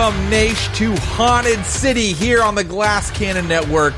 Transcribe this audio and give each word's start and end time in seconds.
Welcome, 0.00 0.30
Naish, 0.30 0.74
to 0.76 0.96
Haunted 0.96 1.62
City 1.66 2.14
here 2.14 2.42
on 2.42 2.54
the 2.54 2.64
Glass 2.64 3.10
Cannon 3.10 3.46
Network. 3.46 3.92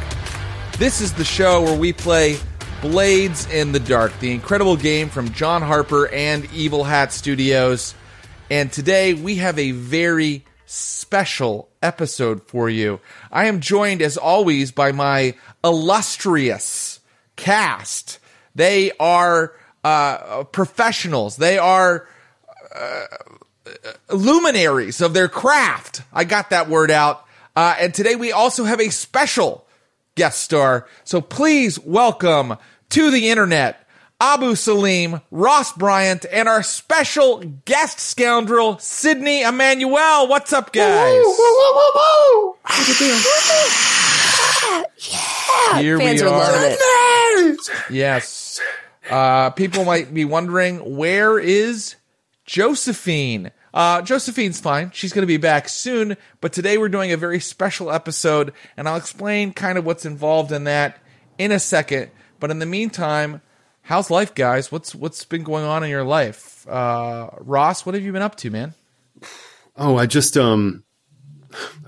This 0.77 1.00
is 1.00 1.12
the 1.12 1.24
show 1.24 1.62
where 1.62 1.78
we 1.78 1.92
play 1.92 2.38
Blades 2.80 3.48
in 3.48 3.70
the 3.70 3.78
Dark, 3.78 4.18
the 4.18 4.32
incredible 4.32 4.77
game 4.77 5.10
from 5.10 5.30
John 5.30 5.62
Harper 5.62 6.08
and 6.08 6.52
Evil 6.52 6.82
Hat 6.82 7.12
Studios. 7.12 7.94
And 8.50 8.72
today 8.72 9.14
we 9.14 9.36
have 9.36 9.56
a 9.60 9.70
very 9.70 10.44
special 10.66 11.68
episode 11.80 12.42
for 12.48 12.69
you. 12.69 12.98
I 13.30 13.46
am 13.46 13.60
joined, 13.60 14.02
as 14.02 14.16
always, 14.16 14.72
by 14.72 14.91
my 14.91 15.36
illustrious 15.62 16.98
cast. 17.36 18.19
They 18.56 18.91
are 18.98 19.52
uh, 19.84 20.42
professionals. 20.50 21.36
They 21.36 21.58
are 21.58 22.08
luminaries 24.10 25.00
of 25.00 25.14
their 25.14 25.28
craft. 25.28 26.02
I 26.12 26.24
got 26.24 26.50
that 26.50 26.68
word 26.68 26.90
out. 26.90 27.24
Uh, 27.54 27.74
and 27.78 27.94
today 27.94 28.16
we 28.16 28.33
also 28.33 28.64
have 28.64 28.80
a 28.80 28.91
special 28.91 29.66
guest 30.14 30.41
star. 30.41 30.86
So 31.05 31.20
please 31.20 31.78
welcome 31.78 32.56
to 32.91 33.10
the 33.10 33.30
internet 33.30 33.78
Abu 34.20 34.55
Salim, 34.55 35.20
Ross 35.32 35.72
Bryant, 35.72 36.24
and 36.30 36.48
our 36.48 36.62
special 36.62 37.41
guest 37.64 37.98
scoundrel, 37.98 38.78
Sydney 38.78 39.42
Emmanuel. 39.42 40.28
What's 40.28 40.52
up, 40.52 40.72
guys? 40.72 41.25
Here 45.80 45.98
Fans 45.98 46.22
we 46.22 46.28
are 46.28 46.32
are. 46.32 46.38
loving 46.38 46.70
it. 47.50 47.58
Yes. 47.91 48.60
Uh, 49.10 49.50
people 49.50 49.84
might 49.84 50.14
be 50.14 50.25
wondering 50.25 50.97
where 50.97 51.38
is 51.41 51.97
Josephine? 52.44 53.50
Uh, 53.75 54.03
Josephine's 54.03 54.61
fine. 54.61 54.91
She's 54.92 55.12
going 55.12 55.23
to 55.23 55.27
be 55.27 55.39
back 55.39 55.69
soon, 55.69 56.17
but 56.41 56.53
today 56.53 56.77
we're 56.77 56.89
doing 56.89 57.12
a 57.12 57.17
very 57.17 57.41
special 57.41 57.91
episode, 57.91 58.53
and 58.77 58.89
I'll 58.89 58.97
explain 58.97 59.53
kind 59.53 59.78
of 59.78 59.87
what's 59.87 60.05
involved 60.05 60.53
in 60.53 60.65
that 60.65 60.98
in 61.39 61.53
a 61.53 61.59
second. 61.59 62.11
But 62.39 62.50
in 62.50 62.59
the 62.59 62.67
meantime, 62.67 63.41
how's 63.83 64.11
life, 64.11 64.34
guys? 64.34 64.70
What's 64.70 64.95
what's 64.95 65.25
been 65.25 65.43
going 65.43 65.65
on 65.65 65.84
in 65.84 65.91
your 65.91 66.05
life? 66.05 66.67
Uh, 66.69 67.31
Ross, 67.39 67.87
what 67.87 67.95
have 67.95 68.05
you 68.05 68.12
been 68.12 68.23
up 68.23 68.37
to, 68.37 68.50
man? 68.50 68.75
Oh, 69.77 69.97
I 69.97 70.06
just 70.06 70.37
um, 70.37 70.84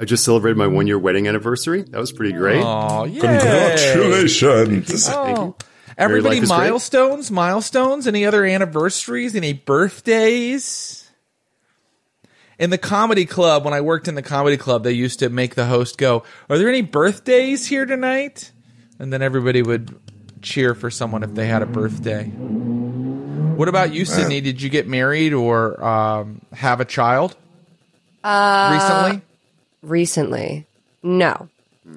I 0.01 0.05
just 0.05 0.25
celebrated 0.25 0.57
my 0.57 0.67
one 0.67 0.87
year 0.87 0.99
wedding 0.99 1.29
anniversary. 1.29 1.83
That 1.83 1.99
was 1.99 2.13
pretty 2.13 2.33
great. 2.33 2.63
Oh, 2.65 3.05
yeah. 3.05 3.21
Congratulations. 3.21 5.09
Oh. 5.11 5.57
Everybody, 5.97 6.41
life 6.41 6.49
great. 6.49 6.59
milestones, 6.59 7.31
milestones. 7.31 8.07
Any 8.07 8.25
other 8.25 8.45
anniversaries? 8.45 9.37
Any 9.37 9.53
birthdays? 9.53 11.04
In 12.59 12.71
the 12.71 12.79
comedy 12.79 13.25
club, 13.27 13.65
when 13.65 13.75
I 13.75 13.81
worked 13.81 14.07
in 14.09 14.15
the 14.15 14.23
comedy 14.23 14.57
club, 14.57 14.85
they 14.85 14.93
used 14.93 15.19
to 15.21 15.29
make 15.29 15.55
the 15.57 15.67
host 15.67 15.99
go, 15.99 16.23
"Are 16.49 16.57
there 16.59 16.69
any 16.69 16.83
birthdays 16.83 17.67
here 17.67 17.85
tonight?" 17.87 18.53
And 18.99 19.13
then 19.13 19.23
everybody 19.23 19.61
would 19.63 19.95
cheer 20.41 20.75
for 20.75 20.91
someone 20.91 21.23
if 21.25 21.35
they 21.35 21.47
had 21.47 21.63
a 21.63 21.67
birthday. 21.67 22.25
What 22.27 23.69
about 23.69 23.93
you, 23.93 24.05
Sydney? 24.05 24.41
Did 24.41 24.61
you 24.63 24.69
get 24.71 24.87
married 24.87 25.33
or 25.33 25.83
um, 25.85 26.41
have 26.53 26.81
a 26.81 26.85
child 26.85 27.37
Uh, 28.23 28.71
recently? 28.75 29.23
Recently, 29.83 30.67
no. 31.03 31.49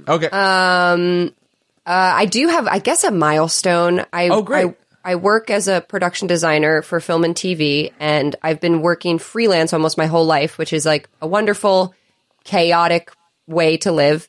Okay. 0.07 0.29
Uh, 0.31 1.37
I 1.85 2.25
do 2.25 2.47
have, 2.49 2.67
I 2.67 2.79
guess, 2.79 3.03
a 3.03 3.11
milestone. 3.11 4.05
I, 4.11 4.27
Oh, 4.29 4.41
great. 4.41 4.65
I, 4.67 4.75
I 5.07 5.15
work 5.15 5.49
as 5.49 5.69
a 5.69 5.79
production 5.79 6.27
designer 6.27 6.81
for 6.81 6.99
film 6.99 7.23
and 7.23 7.33
TV, 7.33 7.93
and 7.97 8.35
I've 8.43 8.59
been 8.59 8.81
working 8.81 9.19
freelance 9.19 9.71
almost 9.71 9.97
my 9.97 10.05
whole 10.05 10.25
life, 10.25 10.57
which 10.57 10.73
is 10.73 10.85
like 10.85 11.07
a 11.21 11.27
wonderful, 11.27 11.95
chaotic 12.43 13.09
way 13.47 13.77
to 13.77 13.91
live. 13.93 14.27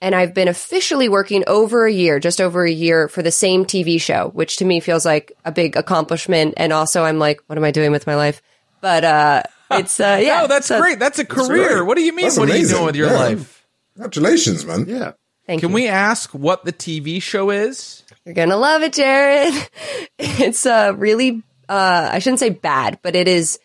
And 0.00 0.14
I've 0.14 0.32
been 0.32 0.48
officially 0.48 1.10
working 1.10 1.44
over 1.46 1.84
a 1.86 1.92
year, 1.92 2.18
just 2.20 2.40
over 2.40 2.64
a 2.64 2.70
year, 2.70 3.06
for 3.08 3.20
the 3.22 3.30
same 3.30 3.66
TV 3.66 4.00
show, 4.00 4.30
which 4.32 4.56
to 4.56 4.64
me 4.64 4.80
feels 4.80 5.04
like 5.04 5.32
a 5.44 5.52
big 5.52 5.76
accomplishment. 5.76 6.54
And 6.56 6.72
also, 6.72 7.04
I'm 7.04 7.18
like, 7.18 7.42
what 7.46 7.58
am 7.58 7.64
I 7.64 7.70
doing 7.70 7.90
with 7.92 8.06
my 8.06 8.14
life? 8.14 8.40
But 8.80 9.04
uh, 9.04 9.42
it's 9.72 10.00
uh, 10.00 10.18
yeah, 10.22 10.40
no, 10.40 10.46
that's 10.46 10.68
so- 10.68 10.80
great. 10.80 10.98
That's 10.98 11.18
a 11.18 11.24
career. 11.26 11.68
great. 11.76 11.86
What 11.86 11.96
do 11.98 12.02
you 12.02 12.14
mean? 12.14 12.24
That's 12.26 12.38
what 12.38 12.48
are 12.50 12.56
you 12.56 12.66
doing 12.66 12.86
with 12.86 12.96
your 12.96 13.08
Yeah. 13.08 13.18
life? 13.18 13.66
Congratulations, 13.94 14.64
man. 14.64 14.86
yeah. 14.88 15.12
Thank 15.46 15.60
Can 15.60 15.70
you. 15.70 15.74
we 15.74 15.88
ask 15.88 16.30
what 16.30 16.64
the 16.64 16.72
TV 16.72 17.20
show 17.20 17.50
is? 17.50 18.02
You're 18.24 18.34
gonna 18.34 18.56
love 18.56 18.82
it, 18.82 18.92
Jared. 18.94 19.54
It's 20.18 20.64
a 20.64 20.92
really, 20.92 21.42
uh, 21.68 22.08
I 22.12 22.18
shouldn't 22.20 22.40
say 22.40 22.50
bad, 22.50 22.98
but 23.02 23.14
it 23.16 23.28
is 23.28 23.58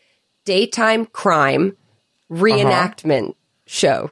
daytime 0.45 1.05
crime 1.05 1.77
reenactment 2.31 3.35
show. 3.65 4.11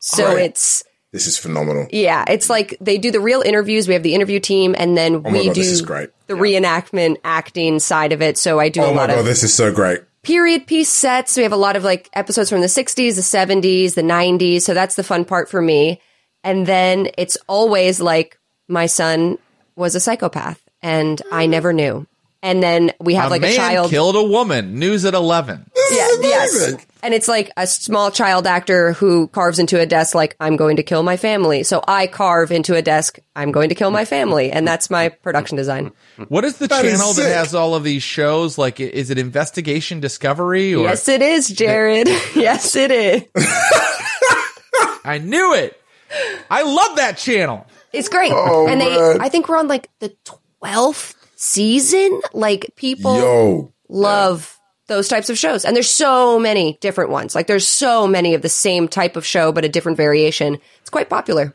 So 0.00 0.32
Great. 0.34 0.44
it's, 0.46 0.84
This 1.12 1.26
is 1.26 1.38
phenomenal. 1.38 1.86
yeah, 1.90 2.24
it's 2.28 2.48
like 2.50 2.76
they 2.80 2.98
do 2.98 3.10
the 3.10 3.20
real 3.20 3.42
interviews. 3.42 3.88
We 3.88 3.94
have 3.94 4.02
the 4.02 4.14
interview 4.14 4.40
team 4.40 4.74
and 4.78 4.96
then 4.96 5.16
Oh 5.16 5.20
we 5.30 5.46
God, 5.46 5.54
do 5.54 5.60
this 5.60 5.70
is 5.70 5.82
great. 5.82 6.10
the 6.28 6.34
reenactment 6.34 7.16
acting 7.24 7.78
side 7.78 8.12
of 8.12 8.22
it. 8.22 8.38
So 8.38 8.58
I 8.58 8.68
do 8.68 8.80
Oh 8.82 8.92
my 8.94 9.02
lot 9.02 9.08
god, 9.10 9.18
of 9.18 9.24
this 9.24 9.42
is 9.42 9.52
so 9.52 9.72
great. 9.72 10.00
period 10.22 10.66
piece 10.66 10.88
sets. 10.88 11.36
We 11.36 11.42
have 11.42 11.52
a 11.52 11.56
lot 11.56 11.76
of 11.76 11.84
like 11.84 12.08
episodes 12.14 12.48
from 12.50 12.60
the 12.60 12.66
60s, 12.68 12.94
the 13.16 13.20
70s, 13.22 13.94
the 13.94 14.02
90s. 14.02 14.62
So 14.62 14.72
that's 14.74 14.94
the 14.94 15.04
fun 15.04 15.24
part 15.24 15.48
for 15.50 15.60
me. 15.60 16.00
And 16.44 16.66
then 16.66 17.08
it's 17.16 17.36
always 17.46 18.00
like 18.00 18.38
my 18.68 18.86
son 18.86 19.38
was 19.76 19.94
a 19.94 20.00
psychopath 20.00 20.62
and 20.82 21.20
I 21.30 21.46
mm. 21.46 21.50
never 21.50 21.72
knew. 21.72 22.06
And 22.44 22.60
then 22.60 22.90
we 23.00 23.14
have 23.14 23.26
a 23.26 23.30
like 23.30 23.42
man 23.42 23.52
a 23.52 23.56
child. 23.56 23.90
killed 23.90 24.16
a 24.16 24.24
woman. 24.24 24.76
News 24.76 25.04
at 25.04 25.14
eleven. 25.14 25.70
yeah, 25.92 26.08
yes. 26.22 26.74
And 27.00 27.14
it's 27.14 27.28
like 27.28 27.52
a 27.56 27.68
small 27.68 28.10
child 28.10 28.48
actor 28.48 28.94
who 28.94 29.28
carves 29.28 29.60
into 29.60 29.78
a 29.80 29.86
desk 29.86 30.16
like 30.16 30.34
I'm 30.40 30.56
going 30.56 30.76
to 30.76 30.82
kill 30.82 31.04
my 31.04 31.16
family. 31.16 31.62
So 31.62 31.84
I 31.86 32.08
carve 32.08 32.50
into 32.50 32.74
a 32.74 32.82
desk 32.82 33.20
I'm 33.36 33.52
going 33.52 33.68
to 33.68 33.76
kill 33.76 33.92
my 33.92 34.04
family 34.04 34.50
and 34.50 34.66
that's 34.66 34.90
my 34.90 35.10
production 35.10 35.56
design. 35.56 35.92
What 36.28 36.44
is 36.44 36.58
the 36.58 36.66
That 36.66 36.84
is 36.84 36.98
channel 36.98 37.12
that 37.12 37.32
has 37.32 37.54
all 37.54 37.76
of 37.76 37.84
these 37.84 38.02
shows? 38.02 38.58
Like, 38.58 38.80
is 38.80 39.10
it 39.10 39.18
Investigation 39.18 40.00
Discovery? 40.00 40.74
Or 40.74 40.82
Yes 40.82 41.08
it 41.08 41.22
is, 41.22 41.48
Jared. 41.48 42.08
yes 42.34 42.74
it 42.74 42.90
is. 42.90 43.22
I 45.04 45.18
knew 45.18 45.54
it. 45.54 45.80
I 46.50 46.62
love 46.62 46.96
that 46.96 47.16
channel. 47.16 47.66
It's 47.92 48.08
great. 48.08 48.32
Oh, 48.34 48.66
and 48.68 48.80
they 48.80 48.88
man. 48.88 49.20
I 49.20 49.28
think 49.28 49.48
we're 49.48 49.58
on 49.58 49.68
like 49.68 49.88
the 49.98 50.14
12th 50.62 51.14
season. 51.36 52.20
Like 52.32 52.72
people 52.76 53.16
Yo. 53.18 53.72
love 53.88 54.58
those 54.88 55.08
types 55.08 55.30
of 55.30 55.38
shows. 55.38 55.64
And 55.64 55.74
there's 55.76 55.90
so 55.90 56.38
many 56.38 56.78
different 56.80 57.10
ones. 57.10 57.34
Like 57.34 57.46
there's 57.46 57.68
so 57.68 58.06
many 58.06 58.34
of 58.34 58.42
the 58.42 58.48
same 58.48 58.88
type 58.88 59.16
of 59.16 59.24
show 59.26 59.52
but 59.52 59.64
a 59.64 59.68
different 59.68 59.96
variation. 59.96 60.58
It's 60.80 60.90
quite 60.90 61.08
popular. 61.08 61.54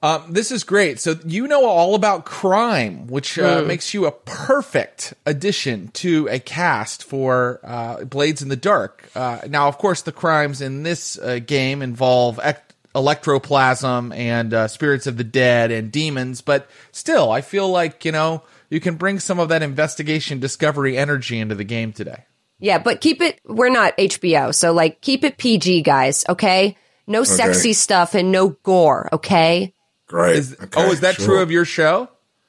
Um, 0.00 0.32
this 0.32 0.52
is 0.52 0.62
great. 0.62 1.00
So 1.00 1.16
you 1.26 1.48
know 1.48 1.64
all 1.66 1.96
about 1.96 2.24
crime, 2.24 3.08
which 3.08 3.36
uh, 3.36 3.62
Hmm. 3.62 3.66
makes 3.66 3.92
you 3.94 4.06
a 4.06 4.12
perfect 4.12 5.12
addition 5.26 5.88
to 5.94 6.28
a 6.30 6.38
cast 6.38 7.02
for 7.02 7.58
uh, 7.64 8.04
Blades 8.04 8.40
in 8.40 8.48
the 8.48 8.54
Dark. 8.56 9.08
Uh, 9.16 9.40
now, 9.48 9.66
of 9.66 9.78
course, 9.78 10.02
the 10.02 10.12
crimes 10.12 10.60
in 10.60 10.84
this 10.84 11.18
uh, 11.18 11.40
game 11.44 11.82
involve 11.82 12.38
ec- 12.44 12.67
electroplasm 13.02 14.14
and 14.16 14.52
uh, 14.54 14.68
spirits 14.68 15.06
of 15.06 15.16
the 15.16 15.24
dead 15.24 15.70
and 15.70 15.90
demons, 15.92 16.40
but 16.40 16.68
still, 16.92 17.30
I 17.30 17.40
feel 17.40 17.68
like 17.70 18.04
you 18.04 18.12
know 18.12 18.42
you 18.70 18.80
can 18.80 18.96
bring 18.96 19.18
some 19.20 19.38
of 19.38 19.48
that 19.50 19.62
investigation 19.62 20.40
discovery 20.40 20.96
energy 20.98 21.38
into 21.38 21.54
the 21.54 21.64
game 21.64 21.92
today. 21.92 22.24
Yeah, 22.60 22.78
but 22.78 23.00
keep 23.00 23.22
it 23.22 23.40
we're 23.44 23.70
not 23.70 23.96
HBO, 23.96 24.54
so 24.54 24.72
like 24.72 25.00
keep 25.00 25.24
it 25.24 25.38
PG 25.38 25.82
guys, 25.82 26.24
okay? 26.28 26.76
No 27.06 27.24
sexy 27.24 27.72
stuff 27.72 28.14
and 28.14 28.30
no 28.32 28.50
gore, 28.64 29.08
okay? 29.14 29.72
Great. 30.08 30.36
Is, 30.36 30.52
Okay, 30.60 30.68
oh, 30.82 30.90
is 30.92 31.00
that 31.00 31.14
sure. 31.14 31.24
true 31.24 31.40
of 31.40 31.50
your 31.50 31.64
show? 31.64 32.08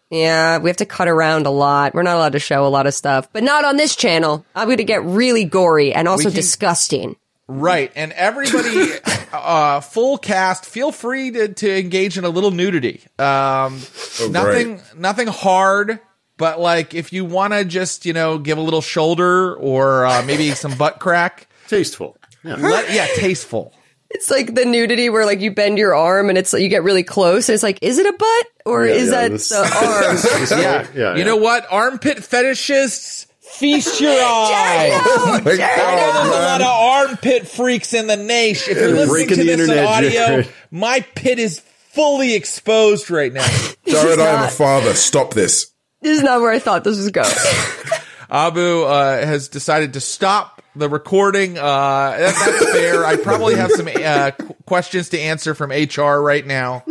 Yeah, 0.09 0.57
we 0.57 0.69
have 0.69 0.77
to 0.77 0.85
cut 0.85 1.07
around 1.07 1.45
a 1.45 1.51
lot. 1.51 1.93
We're 1.93 2.03
not 2.03 2.15
allowed 2.17 2.31
to 2.33 2.39
show 2.39 2.65
a 2.65 2.67
lot 2.67 2.87
of 2.87 2.93
stuff, 2.93 3.31
but 3.31 3.43
not 3.43 3.63
on 3.63 3.77
this 3.77 3.95
channel. 3.95 4.43
I'm 4.55 4.67
going 4.67 4.77
to 4.77 4.83
get 4.83 5.03
really 5.05 5.45
gory 5.45 5.93
and 5.93 6.07
also 6.07 6.29
can- 6.29 6.35
disgusting. 6.35 7.15
Right, 7.51 7.91
and 7.95 8.11
everybody, 8.13 8.91
uh, 9.33 9.79
full 9.81 10.19
cast, 10.19 10.67
feel 10.67 10.91
free 10.91 11.31
to, 11.31 11.47
to 11.47 11.79
engage 11.79 12.15
in 12.17 12.23
a 12.23 12.29
little 12.29 12.51
nudity. 12.51 13.01
Um, 13.17 13.81
Oh, 14.21 14.27
nothing, 14.29 14.81
nothing 14.95 15.27
hard, 15.27 15.99
but 16.37 16.59
like 16.59 16.93
if 16.93 17.11
you 17.11 17.25
want 17.25 17.53
to 17.53 17.65
just 17.65 18.05
you 18.05 18.13
know 18.13 18.37
give 18.37 18.57
a 18.57 18.61
little 18.61 18.81
shoulder 18.81 19.55
or 19.55 20.05
uh, 20.05 20.21
maybe 20.23 20.51
some 20.55 20.77
butt 20.77 20.99
crack, 20.99 21.47
Tasteful. 21.67 22.17
Let- 22.43 22.93
yeah, 22.93 23.07
tasteful. 23.15 23.73
It's 24.11 24.29
like 24.31 24.55
the 24.55 24.65
nudity 24.65 25.09
where 25.09 25.25
like 25.25 25.39
you 25.39 25.51
bend 25.51 25.77
your 25.77 25.93
arm 25.95 26.29
and 26.29 26.37
it's 26.37 26.51
you 26.53 26.67
get 26.67 26.83
really 26.83 27.03
close. 27.03 27.47
And 27.47 27.53
it's 27.53 27.61
like, 27.63 27.79
is 27.83 27.97
it 27.99 28.07
a 28.07 28.13
butt 28.17 28.47
or 28.65 28.85
Yeah, 28.85 28.93
is 28.93 29.05
yeah, 29.09 29.11
that 29.21 29.31
this- 29.31 29.49
the 29.49 29.57
arm? 30.51 30.61
Yeah, 30.61 30.87
Yeah, 30.95 31.11
You 31.13 31.17
yeah. 31.19 31.23
know 31.25 31.35
what? 31.37 31.65
Armpit 31.71 32.17
fetishists, 32.17 33.27
feast 33.51 33.99
your 34.01 34.11
eyes. 34.11 34.91
Oh 35.05 35.31
my 35.31 35.39
There's 35.41 35.59
a 35.59 36.29
lot 36.29 36.61
of 36.61 36.67
armpit 36.67 37.47
freaks 37.47 37.93
in 37.93 38.07
the 38.07 38.17
nation. 38.17 38.71
If 38.71 38.77
you're 38.77 38.87
listening 38.91 39.09
Breaking 39.09 39.37
to 39.37 39.43
the 39.43 39.55
this 39.55 39.69
on 39.69 39.77
audio, 39.85 40.11
Jared. 40.11 40.49
my 40.71 41.01
pit 41.15 41.39
is 41.39 41.59
fully 41.59 42.35
exposed 42.35 43.09
right 43.11 43.31
now. 43.33 43.45
Jared, 43.85 44.19
I 44.19 44.27
am 44.27 44.43
a 44.45 44.51
father. 44.51 44.93
Stop 44.93 45.33
this. 45.33 45.71
this 46.01 46.17
is 46.17 46.23
not 46.23 46.41
where 46.41 46.51
I 46.51 46.59
thought 46.59 46.83
this 46.83 46.97
was 46.97 47.11
going. 47.11 47.29
Abu 48.29 48.83
uh, 48.83 49.25
has 49.25 49.47
decided 49.49 49.93
to 49.93 49.99
stop 49.99 50.61
the 50.75 50.87
recording. 50.87 51.57
Uh, 51.57 51.61
that, 51.61 52.35
that's 52.35 52.71
fair. 52.71 53.03
I 53.05 53.17
probably 53.17 53.55
have 53.55 53.71
some 53.71 53.87
uh, 53.87 54.31
questions 54.65 55.09
to 55.09 55.19
answer 55.19 55.55
from 55.55 55.71
HR 55.71 56.21
right 56.21 56.45
now. 56.45 56.83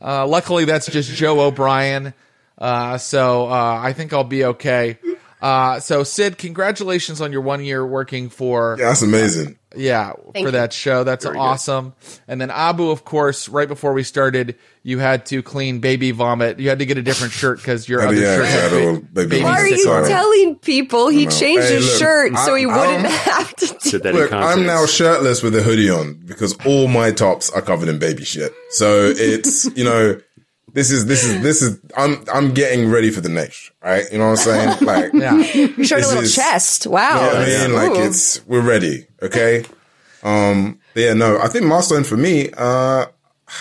Uh, 0.00 0.26
luckily, 0.26 0.64
that's 0.64 0.86
just 0.86 1.12
Joe 1.12 1.40
O'Brien. 1.40 2.14
Uh, 2.60 2.98
so 2.98 3.46
uh, 3.48 3.80
I 3.82 3.92
think 3.92 4.12
I'll 4.12 4.24
be 4.24 4.44
okay. 4.44 4.98
Uh, 5.40 5.80
so 5.80 6.04
Sid, 6.04 6.36
congratulations 6.36 7.22
on 7.22 7.32
your 7.32 7.40
one 7.40 7.64
year 7.64 7.84
working 7.86 8.28
for 8.28 8.76
Yeah, 8.78 8.88
that's 8.88 9.00
amazing. 9.00 9.58
yeah 9.74 10.12
Thank 10.12 10.34
for 10.34 10.38
you. 10.40 10.50
that 10.50 10.74
show. 10.74 11.02
That's 11.02 11.24
Very 11.24 11.36
good. 11.36 11.40
awesome. 11.40 11.94
And 12.28 12.38
then 12.38 12.50
Abu, 12.50 12.90
of 12.90 13.06
course, 13.06 13.48
right 13.48 13.66
before 13.66 13.94
we 13.94 14.02
started, 14.02 14.56
you 14.82 14.98
had 14.98 15.24
to 15.26 15.42
clean 15.42 15.80
baby 15.80 16.10
vomit. 16.10 16.60
You 16.60 16.68
had 16.68 16.80
to 16.80 16.84
get 16.86 16.98
a 16.98 17.02
different 17.02 17.32
shirt 17.32 17.56
because 17.56 17.88
your 17.88 18.02
other 18.06 18.14
yeah, 18.16 18.36
shirt 18.36 18.44
yeah, 18.44 18.50
had 18.50 18.70
the 18.70 18.76
ba- 18.76 18.84
little 18.84 19.00
baby 19.00 19.28
baby 19.30 19.44
Why 19.44 19.60
are 19.60 19.66
you 19.68 19.90
on 19.90 20.04
telling 20.08 20.56
people 20.56 21.08
he 21.08 21.24
know. 21.24 21.30
changed 21.30 21.62
Hey, 21.68 21.74
his 21.76 21.86
look, 21.86 21.98
shirt 22.00 22.36
so 22.36 22.54
he 22.54 22.66
I- 22.66 22.76
wouldn't 22.76 23.06
I'm- 23.06 23.12
have 23.44 23.56
to 23.56 23.66
do 23.90 23.98
that 23.98 24.14
Look, 24.14 24.32
I'm 24.34 24.66
now 24.66 24.84
shirtless 24.84 25.42
with 25.42 25.56
a 25.56 25.62
hoodie 25.62 25.88
on 25.88 26.20
because 26.26 26.54
all 26.66 26.86
my 26.86 27.12
tops 27.12 27.48
are 27.48 27.62
covered 27.62 27.88
in 27.88 27.98
baby 27.98 28.26
shit. 28.26 28.52
So 28.72 29.10
it's, 29.16 29.74
you 29.74 29.84
know, 29.84 30.20
this 30.72 30.90
is, 30.90 31.06
this 31.06 31.24
is, 31.24 31.42
this 31.42 31.62
is, 31.62 31.78
I'm, 31.96 32.24
I'm 32.32 32.52
getting 32.54 32.90
ready 32.90 33.10
for 33.10 33.20
the 33.20 33.28
next, 33.28 33.70
right? 33.82 34.04
You 34.12 34.18
know 34.18 34.30
what 34.30 34.46
I'm 34.46 34.76
saying? 34.76 34.76
Like, 34.86 35.12
Yeah. 35.12 35.36
You 35.36 35.84
showed 35.84 36.02
a 36.02 36.06
little 36.08 36.22
is- 36.22 36.34
chest. 36.34 36.86
Wow. 36.86 37.14
You 37.16 37.20
know 37.20 37.26
what 37.26 37.48
I 37.48 37.66
mean? 37.66 37.74
Like 37.74 38.06
it's 38.08 38.46
we're 38.46 38.60
ready. 38.60 39.06
Okay. 39.22 39.64
Um. 40.22 40.78
but 40.94 41.00
yeah. 41.00 41.14
No. 41.14 41.38
I 41.40 41.48
think 41.48 41.66
milestone 41.66 42.04
for 42.04 42.16
me. 42.16 42.50
Uh. 42.56 43.06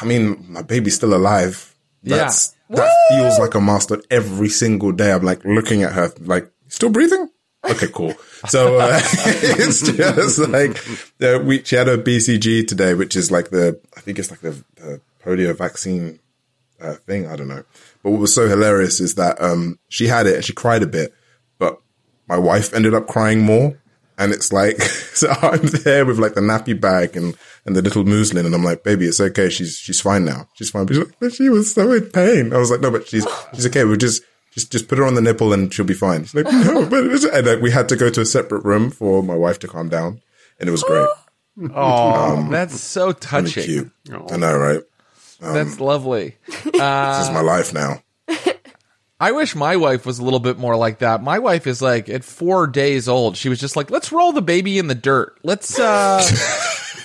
I 0.01 0.05
mean, 0.05 0.45
my 0.49 0.61
baby's 0.61 0.95
still 0.95 1.13
alive. 1.15 1.73
That's 2.03 2.55
that 2.69 2.95
feels 3.09 3.39
like 3.39 3.55
a 3.55 3.59
milestone 3.59 4.01
every 4.11 4.49
single 4.49 4.91
day. 4.91 5.11
I'm 5.11 5.23
like 5.23 5.43
looking 5.43 5.81
at 5.83 5.93
her, 5.93 6.11
like 6.21 6.49
still 6.67 6.89
breathing. 6.89 7.27
Okay, 7.67 7.87
cool. 7.91 8.13
So 8.47 8.77
uh, 8.79 8.99
it's 9.03 9.81
just 9.91 10.39
like 10.47 10.77
uh, 11.21 11.39
we. 11.43 11.63
She 11.63 11.75
had 11.75 11.89
a 11.89 11.97
BCG 11.97 12.67
today, 12.67 12.93
which 12.93 13.15
is 13.15 13.31
like 13.31 13.49
the 13.49 13.79
I 13.97 14.01
think 14.01 14.19
it's 14.19 14.29
like 14.31 14.41
the, 14.41 14.63
the 14.75 15.01
polio 15.25 15.57
vaccine 15.57 16.19
uh, 16.81 16.95
thing. 16.95 17.27
I 17.27 17.35
don't 17.35 17.47
know. 17.47 17.63
But 18.03 18.11
what 18.11 18.21
was 18.21 18.33
so 18.33 18.47
hilarious 18.47 18.99
is 18.99 19.15
that 19.15 19.41
um 19.41 19.79
she 19.89 20.07
had 20.07 20.27
it 20.27 20.35
and 20.35 20.45
she 20.45 20.53
cried 20.53 20.83
a 20.83 20.87
bit, 20.87 21.13
but 21.57 21.79
my 22.27 22.37
wife 22.37 22.73
ended 22.73 22.93
up 22.93 23.07
crying 23.07 23.41
more. 23.41 23.77
And 24.17 24.33
it's 24.33 24.51
like, 24.51 24.81
so 24.81 25.29
I'm 25.41 25.65
there 25.83 26.05
with 26.05 26.19
like 26.19 26.35
the 26.35 26.41
nappy 26.41 26.79
bag 26.79 27.15
and, 27.15 27.35
and 27.65 27.75
the 27.75 27.81
little 27.81 28.03
muslin. 28.03 28.45
And 28.45 28.53
I'm 28.53 28.63
like, 28.63 28.83
baby, 28.83 29.05
it's 29.05 29.19
okay. 29.19 29.49
She's, 29.49 29.77
she's 29.77 30.01
fine 30.01 30.25
now. 30.25 30.47
She's 30.55 30.69
fine. 30.69 30.85
But 30.85 30.95
she's 30.95 31.05
like, 31.05 31.19
but 31.19 31.33
she 31.33 31.49
was 31.49 31.73
so 31.73 31.91
in 31.93 32.09
pain. 32.09 32.53
I 32.53 32.57
was 32.57 32.69
like, 32.69 32.81
no, 32.81 32.91
but 32.91 33.07
she's, 33.07 33.25
she's 33.55 33.65
okay. 33.67 33.85
We'll 33.85 33.95
just, 33.95 34.21
just, 34.51 34.71
just 34.73 34.89
put 34.89 34.97
her 34.97 35.05
on 35.05 35.15
the 35.15 35.21
nipple 35.21 35.53
and 35.53 35.73
she'll 35.73 35.85
be 35.85 35.93
fine. 35.93 36.25
She's 36.25 36.35
like, 36.35 36.45
no, 36.53 36.85
but, 36.85 37.05
it's-" 37.05 37.23
and 37.23 37.47
like, 37.47 37.61
we 37.61 37.71
had 37.71 37.87
to 37.89 37.95
go 37.95 38.09
to 38.09 38.21
a 38.21 38.25
separate 38.25 38.65
room 38.65 38.91
for 38.91 39.23
my 39.23 39.35
wife 39.35 39.57
to 39.59 39.67
calm 39.69 39.87
down. 39.87 40.21
And 40.59 40.67
it 40.67 40.71
was 40.73 40.83
great. 40.83 41.07
Oh, 41.73 42.47
that's 42.49 42.79
so 42.79 43.13
touching. 43.13 43.63
cute. 43.63 43.91
I 44.29 44.37
know, 44.37 44.57
right? 44.57 44.81
That's 45.39 45.79
lovely. 45.79 46.35
This 46.47 46.65
is 46.73 47.29
my 47.31 47.41
life 47.41 47.73
now. 47.73 48.03
I 49.21 49.33
wish 49.33 49.53
my 49.53 49.75
wife 49.75 50.05
was 50.05 50.19
a 50.19 50.23
little 50.23 50.39
bit 50.39 50.57
more 50.57 50.77
like 50.77 50.99
that. 50.99 51.21
My 51.21 51.39
wife 51.39 51.67
is 51.67 51.81
like 51.81 52.07
at 52.07 52.23
four 52.23 52.67
days 52.67 53.09
old. 53.09 53.35
She 53.35 53.49
was 53.49 53.59
just 53.59 53.75
like, 53.75 53.91
let's 53.91 54.13
roll 54.13 54.31
the 54.31 54.41
baby 54.41 54.77
in 54.77 54.87
the 54.87 54.95
dirt. 54.95 55.37
Let's 55.43 55.77
uh 55.77 56.19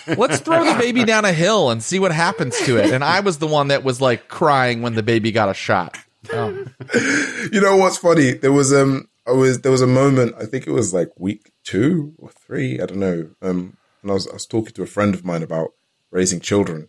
let's 0.16 0.38
throw 0.38 0.64
the 0.64 0.78
baby 0.78 1.04
down 1.04 1.24
a 1.24 1.32
hill 1.32 1.70
and 1.70 1.82
see 1.82 1.98
what 1.98 2.12
happens 2.12 2.56
to 2.66 2.76
it. 2.76 2.92
And 2.92 3.02
I 3.02 3.20
was 3.20 3.38
the 3.38 3.48
one 3.48 3.68
that 3.68 3.82
was 3.82 4.00
like 4.00 4.28
crying 4.28 4.80
when 4.82 4.94
the 4.94 5.02
baby 5.02 5.32
got 5.32 5.48
a 5.48 5.54
shot. 5.54 5.96
Oh. 6.32 6.66
You 7.52 7.60
know 7.60 7.76
what's 7.76 7.98
funny? 7.98 8.32
There 8.32 8.52
was 8.52 8.72
um 8.72 9.08
I 9.26 9.32
was 9.32 9.60
there 9.62 9.72
was 9.72 9.82
a 9.82 9.86
moment, 9.86 10.34
I 10.38 10.46
think 10.46 10.66
it 10.66 10.72
was 10.72 10.94
like 10.94 11.10
week 11.18 11.50
two 11.64 12.14
or 12.18 12.30
three, 12.30 12.80
I 12.80 12.86
don't 12.86 12.98
know. 12.98 13.30
Um 13.42 13.76
and 14.02 14.10
I 14.10 14.14
was 14.14 14.28
I 14.28 14.34
was 14.34 14.46
talking 14.46 14.72
to 14.74 14.82
a 14.82 14.86
friend 14.86 15.14
of 15.14 15.24
mine 15.24 15.42
about 15.42 15.72
raising 16.12 16.38
children. 16.40 16.88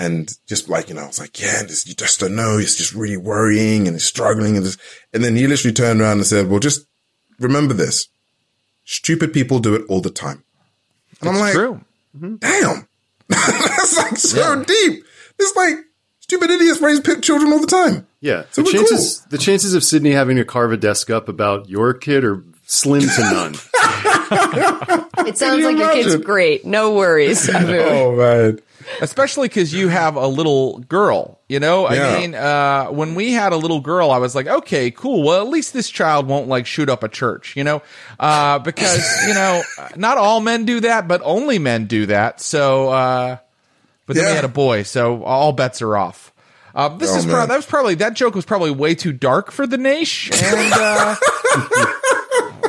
And 0.00 0.32
just 0.46 0.70
like, 0.70 0.88
you 0.88 0.94
know, 0.94 1.02
I 1.02 1.06
was 1.08 1.20
like, 1.20 1.38
yeah, 1.38 1.62
this, 1.62 1.86
you 1.86 1.94
just 1.94 2.20
don't 2.20 2.34
know. 2.34 2.56
It's 2.56 2.76
just 2.76 2.94
really 2.94 3.18
worrying 3.18 3.86
and 3.86 3.94
it's 3.94 4.04
struggling. 4.06 4.56
And, 4.56 4.64
just, 4.64 4.80
and 5.12 5.22
then 5.22 5.36
he 5.36 5.46
literally 5.46 5.74
turned 5.74 6.00
around 6.00 6.16
and 6.16 6.26
said, 6.26 6.48
well, 6.48 6.58
just 6.58 6.86
remember 7.38 7.74
this. 7.74 8.08
Stupid 8.84 9.34
people 9.34 9.58
do 9.58 9.74
it 9.74 9.82
all 9.90 10.00
the 10.00 10.08
time. 10.08 10.42
And 11.20 11.28
I'm 11.28 11.36
like, 11.36 11.52
True. 11.52 11.84
Mm-hmm. 12.16 12.36
damn. 12.36 12.88
That's 13.28 13.96
like 13.98 14.16
so 14.16 14.64
deep. 14.64 15.04
It's 15.38 15.54
like 15.54 15.74
stupid 16.20 16.50
idiots 16.50 16.80
raise 16.80 17.00
pit 17.00 17.22
children 17.22 17.52
all 17.52 17.60
the 17.60 17.66
time. 17.66 18.06
Yeah. 18.20 18.44
So 18.52 18.62
the 18.62 18.68
we're 18.68 18.72
chances 18.72 19.20
the 19.26 19.38
chances 19.38 19.74
of 19.74 19.84
Sydney 19.84 20.12
having 20.12 20.36
to 20.38 20.46
carve 20.46 20.72
a 20.72 20.78
desk 20.78 21.10
up 21.10 21.28
about 21.28 21.68
your 21.68 21.92
kid 21.92 22.24
are 22.24 22.42
slim 22.64 23.02
to 23.02 23.20
none. 23.20 23.54
It 25.26 25.36
sounds 25.36 25.58
you 25.58 25.66
like 25.66 25.76
your 25.76 25.92
kid's 25.92 26.16
great. 26.24 26.64
No 26.64 26.94
worries. 26.94 27.48
Oh 27.54 28.16
man. 28.16 28.60
Especially 29.00 29.48
because 29.48 29.72
you 29.74 29.88
have 29.88 30.16
a 30.16 30.26
little 30.26 30.78
girl, 30.80 31.38
you 31.48 31.60
know? 31.60 31.86
I 31.86 32.18
mean, 32.20 32.34
uh, 32.34 32.86
when 32.86 33.14
we 33.14 33.32
had 33.32 33.52
a 33.52 33.56
little 33.56 33.80
girl, 33.80 34.10
I 34.10 34.18
was 34.18 34.34
like, 34.34 34.46
okay, 34.46 34.90
cool. 34.90 35.22
Well, 35.22 35.40
at 35.42 35.48
least 35.48 35.72
this 35.72 35.88
child 35.90 36.26
won't 36.26 36.48
like 36.48 36.66
shoot 36.66 36.88
up 36.88 37.02
a 37.02 37.08
church, 37.08 37.56
you 37.56 37.64
know? 37.64 37.82
Uh, 38.18 38.58
because, 38.58 39.26
you 39.26 39.34
know, 39.34 39.62
not 39.96 40.18
all 40.18 40.40
men 40.40 40.64
do 40.64 40.80
that, 40.80 41.08
but 41.08 41.20
only 41.24 41.58
men 41.58 41.86
do 41.86 42.06
that. 42.06 42.40
So, 42.40 42.88
uh, 42.88 43.36
but 44.06 44.16
then 44.16 44.26
we 44.26 44.32
had 44.32 44.44
a 44.44 44.48
boy, 44.48 44.82
so 44.82 45.22
all 45.24 45.52
bets 45.52 45.82
are 45.82 45.96
off. 45.96 46.32
Uh, 46.74 46.88
this 46.96 47.10
Oh, 47.12 47.18
is 47.18 47.26
pro- 47.26 47.46
that 47.46 47.56
was 47.56 47.66
probably 47.66 47.96
that 47.96 48.14
joke 48.14 48.34
was 48.36 48.44
probably 48.44 48.70
way 48.70 48.94
too 48.94 49.12
dark 49.12 49.50
for 49.50 49.66
the 49.66 49.76
Naish, 49.76 50.30
and 50.30 50.72
uh, 50.72 51.16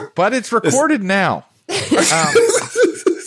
but 0.16 0.34
it's 0.34 0.52
recorded 0.52 1.04
now. 1.04 1.46
Um, 2.12 2.34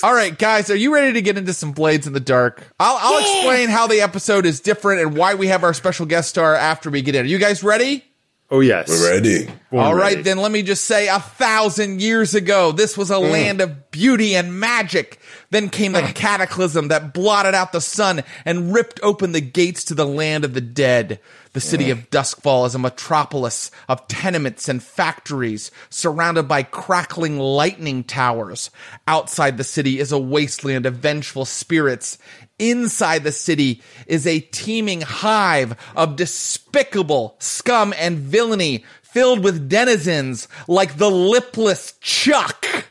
all 0.05 0.13
right, 0.13 0.39
guys, 0.39 0.69
are 0.69 0.77
you 0.77 0.93
ready 0.93 1.15
to 1.15 1.23
get 1.23 1.39
into 1.39 1.55
some 1.55 1.73
Blades 1.73 2.07
in 2.07 2.13
the 2.13 2.21
Dark? 2.21 2.63
I'll, 2.79 2.99
I'll 3.01 3.21
explain 3.21 3.71
how 3.71 3.87
the 3.87 4.03
episode 4.03 4.45
is 4.45 4.61
different 4.61 5.01
and 5.01 5.17
why 5.17 5.35
we 5.35 5.47
have 5.47 5.65
our 5.65 5.73
special 5.73 6.05
guest 6.05 6.29
star 6.29 6.55
after 6.55 6.91
we 6.91 7.01
get 7.01 7.15
in. 7.15 7.23
Are 7.23 7.29
you 7.29 7.39
guys 7.39 7.65
ready? 7.65 8.05
Oh 8.51 8.61
yes. 8.61 8.91
We're 8.91 9.13
ready. 9.13 9.47
Born 9.71 9.83
All 9.83 9.95
right, 9.95 10.11
ready. 10.11 10.23
then 10.23 10.37
let 10.37 10.53
me 10.53 10.63
just 10.63 10.85
say 10.85 11.09
a 11.09 11.21
thousand 11.21 12.03
years 12.03 12.35
ago, 12.35 12.71
this 12.71 12.99
was 12.99 13.11
a 13.11 13.15
mm. 13.15 13.33
land 13.33 13.63
of 13.63 13.91
beauty 13.91 14.37
and 14.37 14.61
magic. 14.61 15.19
Then 15.55 15.71
came 15.71 15.93
the 15.93 16.03
cataclysm 16.17 16.89
that 16.89 17.15
blotted 17.15 17.55
out 17.55 17.71
the 17.71 17.81
sun 17.81 18.25
and 18.45 18.75
ripped 18.75 18.99
open 19.05 19.31
the 19.31 19.41
gates 19.41 19.85
to 19.85 19.95
the 19.95 20.05
land 20.05 20.45
of 20.45 20.53
the 20.53 20.61
dead. 20.61 21.21
The 21.53 21.61
city 21.61 21.91
of 21.91 22.11
Doskvol 22.11 22.67
is 22.67 22.75
a 22.75 22.81
metropolis 22.81 23.71
of 23.89 24.09
tenements 24.09 24.69
and 24.69 24.83
factories 24.83 25.71
surrounded 25.91 26.49
by 26.49 26.65
crackling 26.65 27.39
lightning 27.39 28.03
towers. 28.03 28.73
Outside 29.07 29.57
the 29.57 29.63
city 29.63 30.01
is 30.01 30.11
a 30.11 30.19
wasteland 30.19 30.87
of 30.87 30.97
vengeful 30.97 31.45
spirits. 31.45 32.19
Inside 32.59 33.23
the 33.23 33.31
city 33.31 33.81
is 34.09 34.27
a 34.27 34.41
teeming 34.41 35.03
hive 35.03 35.77
of 35.95 36.17
despicable 36.17 37.37
scum 37.39 37.95
and 37.97 38.19
villainy 38.19 38.85
filled 39.03 39.45
with 39.45 39.69
denizens 39.69 40.49
like 40.67 40.97
the 40.97 41.13
lipless 41.13 41.95
Chuk. 42.01 42.87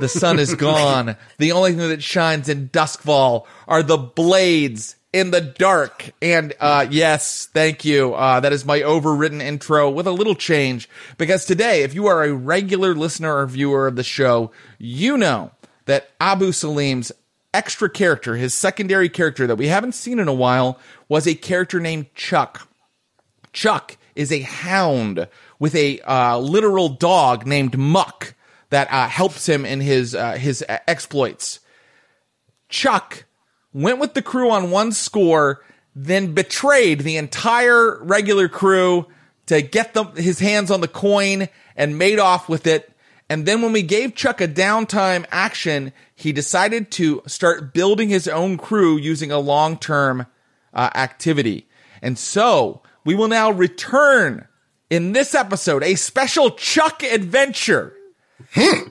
The 0.00 0.08
sun 0.08 0.38
is 0.38 0.54
gone. 0.54 1.16
the 1.38 1.52
only 1.52 1.72
thing 1.72 1.88
that 1.88 2.02
shines 2.02 2.48
in 2.48 2.68
Doskvol 2.68 3.46
are 3.68 3.82
the 3.82 3.98
blades 3.98 4.96
in 5.12 5.30
the 5.30 5.40
dark. 5.40 6.10
And 6.20 6.52
uh, 6.58 6.86
yes, 6.90 7.48
thank 7.54 7.84
you. 7.84 8.14
Uh, 8.14 8.40
that 8.40 8.52
is 8.52 8.64
my 8.64 8.80
overwritten 8.80 9.40
intro 9.40 9.88
with 9.88 10.08
a 10.08 10.12
little 10.12 10.34
change. 10.34 10.88
Because 11.16 11.46
today, 11.46 11.82
if 11.82 11.94
you 11.94 12.06
are 12.06 12.24
a 12.24 12.32
regular 12.32 12.94
listener 12.94 13.36
or 13.36 13.46
viewer 13.46 13.86
of 13.86 13.96
the 13.96 14.02
show, 14.02 14.50
you 14.78 15.16
know 15.16 15.52
that 15.86 16.10
Abu 16.20 16.50
Salim's 16.50 17.12
extra 17.54 17.88
character, 17.88 18.34
his 18.34 18.52
secondary 18.52 19.08
character 19.08 19.46
that 19.46 19.56
we 19.56 19.68
haven't 19.68 19.92
seen 19.92 20.18
in 20.18 20.26
a 20.26 20.34
while, 20.34 20.80
was 21.08 21.28
a 21.28 21.34
character 21.34 21.78
named 21.78 22.12
Chuk. 22.14 22.66
Chuk 23.52 23.96
is 24.16 24.32
a 24.32 24.40
hound 24.40 25.28
with 25.60 25.76
a 25.76 26.00
uh, 26.00 26.38
literal 26.38 26.88
dog 26.88 27.46
named 27.46 27.78
Muck 27.78 28.33
that 28.74 28.90
uh, 28.90 29.08
helps 29.08 29.48
him 29.48 29.64
in 29.64 29.80
his 29.80 30.16
uh, 30.16 30.32
his 30.32 30.64
uh, 30.68 30.78
exploits. 30.88 31.60
Chuk 32.68 33.24
went 33.72 34.00
with 34.00 34.14
the 34.14 34.22
crew 34.22 34.50
on 34.50 34.72
one 34.72 34.90
score, 34.90 35.62
then 35.94 36.34
betrayed 36.34 37.00
the 37.00 37.16
entire 37.16 38.02
regular 38.02 38.48
crew 38.48 39.06
to 39.46 39.62
get 39.62 39.94
the, 39.94 40.02
his 40.16 40.40
hands 40.40 40.72
on 40.72 40.80
the 40.80 40.88
coin 40.88 41.48
and 41.76 41.98
made 41.98 42.18
off 42.18 42.48
with 42.48 42.66
it. 42.66 42.90
And 43.30 43.46
then 43.46 43.62
when 43.62 43.72
we 43.72 43.82
gave 43.82 44.16
Chuk 44.16 44.40
a 44.40 44.48
downtime 44.48 45.24
action, 45.30 45.92
he 46.16 46.32
decided 46.32 46.90
to 46.92 47.22
start 47.26 47.74
building 47.74 48.08
his 48.08 48.26
own 48.26 48.58
crew 48.58 48.96
using 48.96 49.30
a 49.30 49.38
long 49.38 49.78
term 49.78 50.26
uh, 50.72 50.90
activity. 50.96 51.68
And 52.02 52.18
so 52.18 52.82
we 53.04 53.14
will 53.14 53.28
now 53.28 53.52
return 53.52 54.48
in 54.90 55.12
this 55.12 55.32
episode 55.32 55.84
a 55.84 55.94
special 55.94 56.50
Chuk 56.50 57.04
adventure. 57.04 57.93
Hmm. 58.54 58.88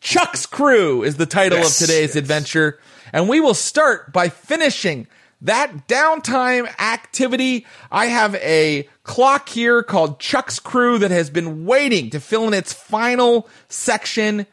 Chuk's 0.00 0.46
Crew 0.46 1.02
is 1.02 1.16
the 1.16 1.26
title 1.26 1.58
Yes, 1.58 1.80
of 1.80 1.86
today's 1.86 2.10
yes. 2.10 2.16
adventure. 2.16 2.78
And 3.12 3.28
we 3.28 3.40
will 3.40 3.54
start 3.54 4.12
by 4.12 4.28
finishing 4.28 5.06
that 5.42 5.86
downtime 5.88 6.66
activity. 6.80 7.66
I 7.90 8.06
have 8.06 8.34
a 8.36 8.88
clock 9.02 9.48
here 9.48 9.82
called 9.82 10.18
Chuk's 10.18 10.58
Crew 10.58 10.98
that 10.98 11.10
has 11.10 11.30
been 11.30 11.64
waiting 11.66 12.10
to 12.10 12.20
fill 12.20 12.46
in 12.48 12.54
its 12.54 12.72
final 12.72 13.48
section. 13.68 14.46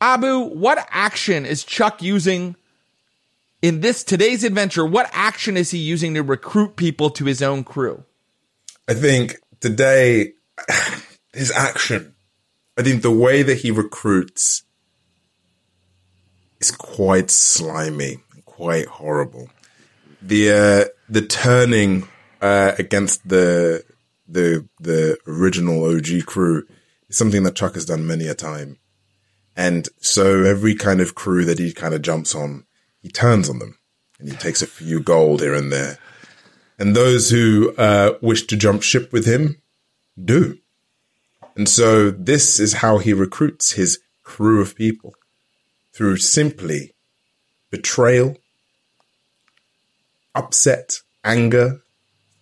Abu, 0.00 0.40
what 0.40 0.86
action 0.90 1.44
is 1.46 1.64
Chuk 1.64 2.02
using 2.02 2.56
in 3.62 3.80
this 3.80 4.04
today's 4.04 4.44
adventure? 4.44 4.84
What 4.84 5.10
action 5.12 5.56
is 5.56 5.70
he 5.70 5.78
using 5.78 6.14
to 6.14 6.22
recruit 6.22 6.76
people 6.76 7.10
to 7.10 7.24
his 7.24 7.42
own 7.42 7.64
crew? 7.64 8.04
I 8.86 8.94
think 8.94 9.36
today, 9.60 10.32
his 11.32 11.50
action, 11.50 12.14
I 12.78 12.82
think 12.82 13.02
the 13.02 13.10
way 13.10 13.42
that 13.42 13.58
he 13.58 13.72
recruits 13.72 14.62
is 16.60 16.70
quite 16.70 17.28
slimy, 17.28 18.18
quite 18.44 18.86
horrible. 18.86 19.50
The 20.22 20.50
uh, 20.52 20.84
the 21.08 21.22
turning 21.22 22.06
uh, 22.40 22.72
against 22.78 23.28
the 23.28 23.84
the 24.28 24.68
the 24.78 25.18
original 25.26 25.84
OG 25.84 26.26
crew 26.26 26.66
is 27.08 27.16
something 27.16 27.42
that 27.42 27.56
Chuk 27.56 27.74
has 27.74 27.84
done 27.84 28.06
many 28.06 28.28
a 28.28 28.34
time, 28.34 28.78
and 29.56 29.88
so 29.98 30.44
every 30.44 30.76
kind 30.76 31.00
of 31.00 31.16
crew 31.16 31.44
that 31.46 31.58
he 31.58 31.72
kind 31.72 31.94
of 31.94 32.02
jumps 32.02 32.32
on, 32.32 32.64
he 33.02 33.08
turns 33.08 33.50
on 33.50 33.58
them, 33.58 33.76
and 34.20 34.28
he 34.28 34.36
takes 34.36 34.62
a 34.62 34.68
few 34.68 35.00
gold 35.00 35.40
here 35.40 35.54
and 35.54 35.72
there. 35.72 35.98
And 36.78 36.94
those 36.94 37.30
who 37.30 37.74
uh, 37.76 38.18
wish 38.22 38.46
to 38.46 38.56
jump 38.56 38.84
ship 38.84 39.12
with 39.12 39.26
him 39.26 39.60
do. 40.24 40.58
And 41.58 41.68
so 41.68 42.12
this 42.12 42.60
is 42.60 42.74
how 42.74 42.98
he 42.98 43.12
recruits 43.12 43.72
his 43.72 43.98
crew 44.22 44.60
of 44.60 44.76
people 44.76 45.16
through 45.92 46.18
simply 46.18 46.94
betrayal, 47.72 48.36
upset, 50.36 51.00
anger, 51.24 51.82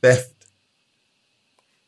theft. 0.02 0.34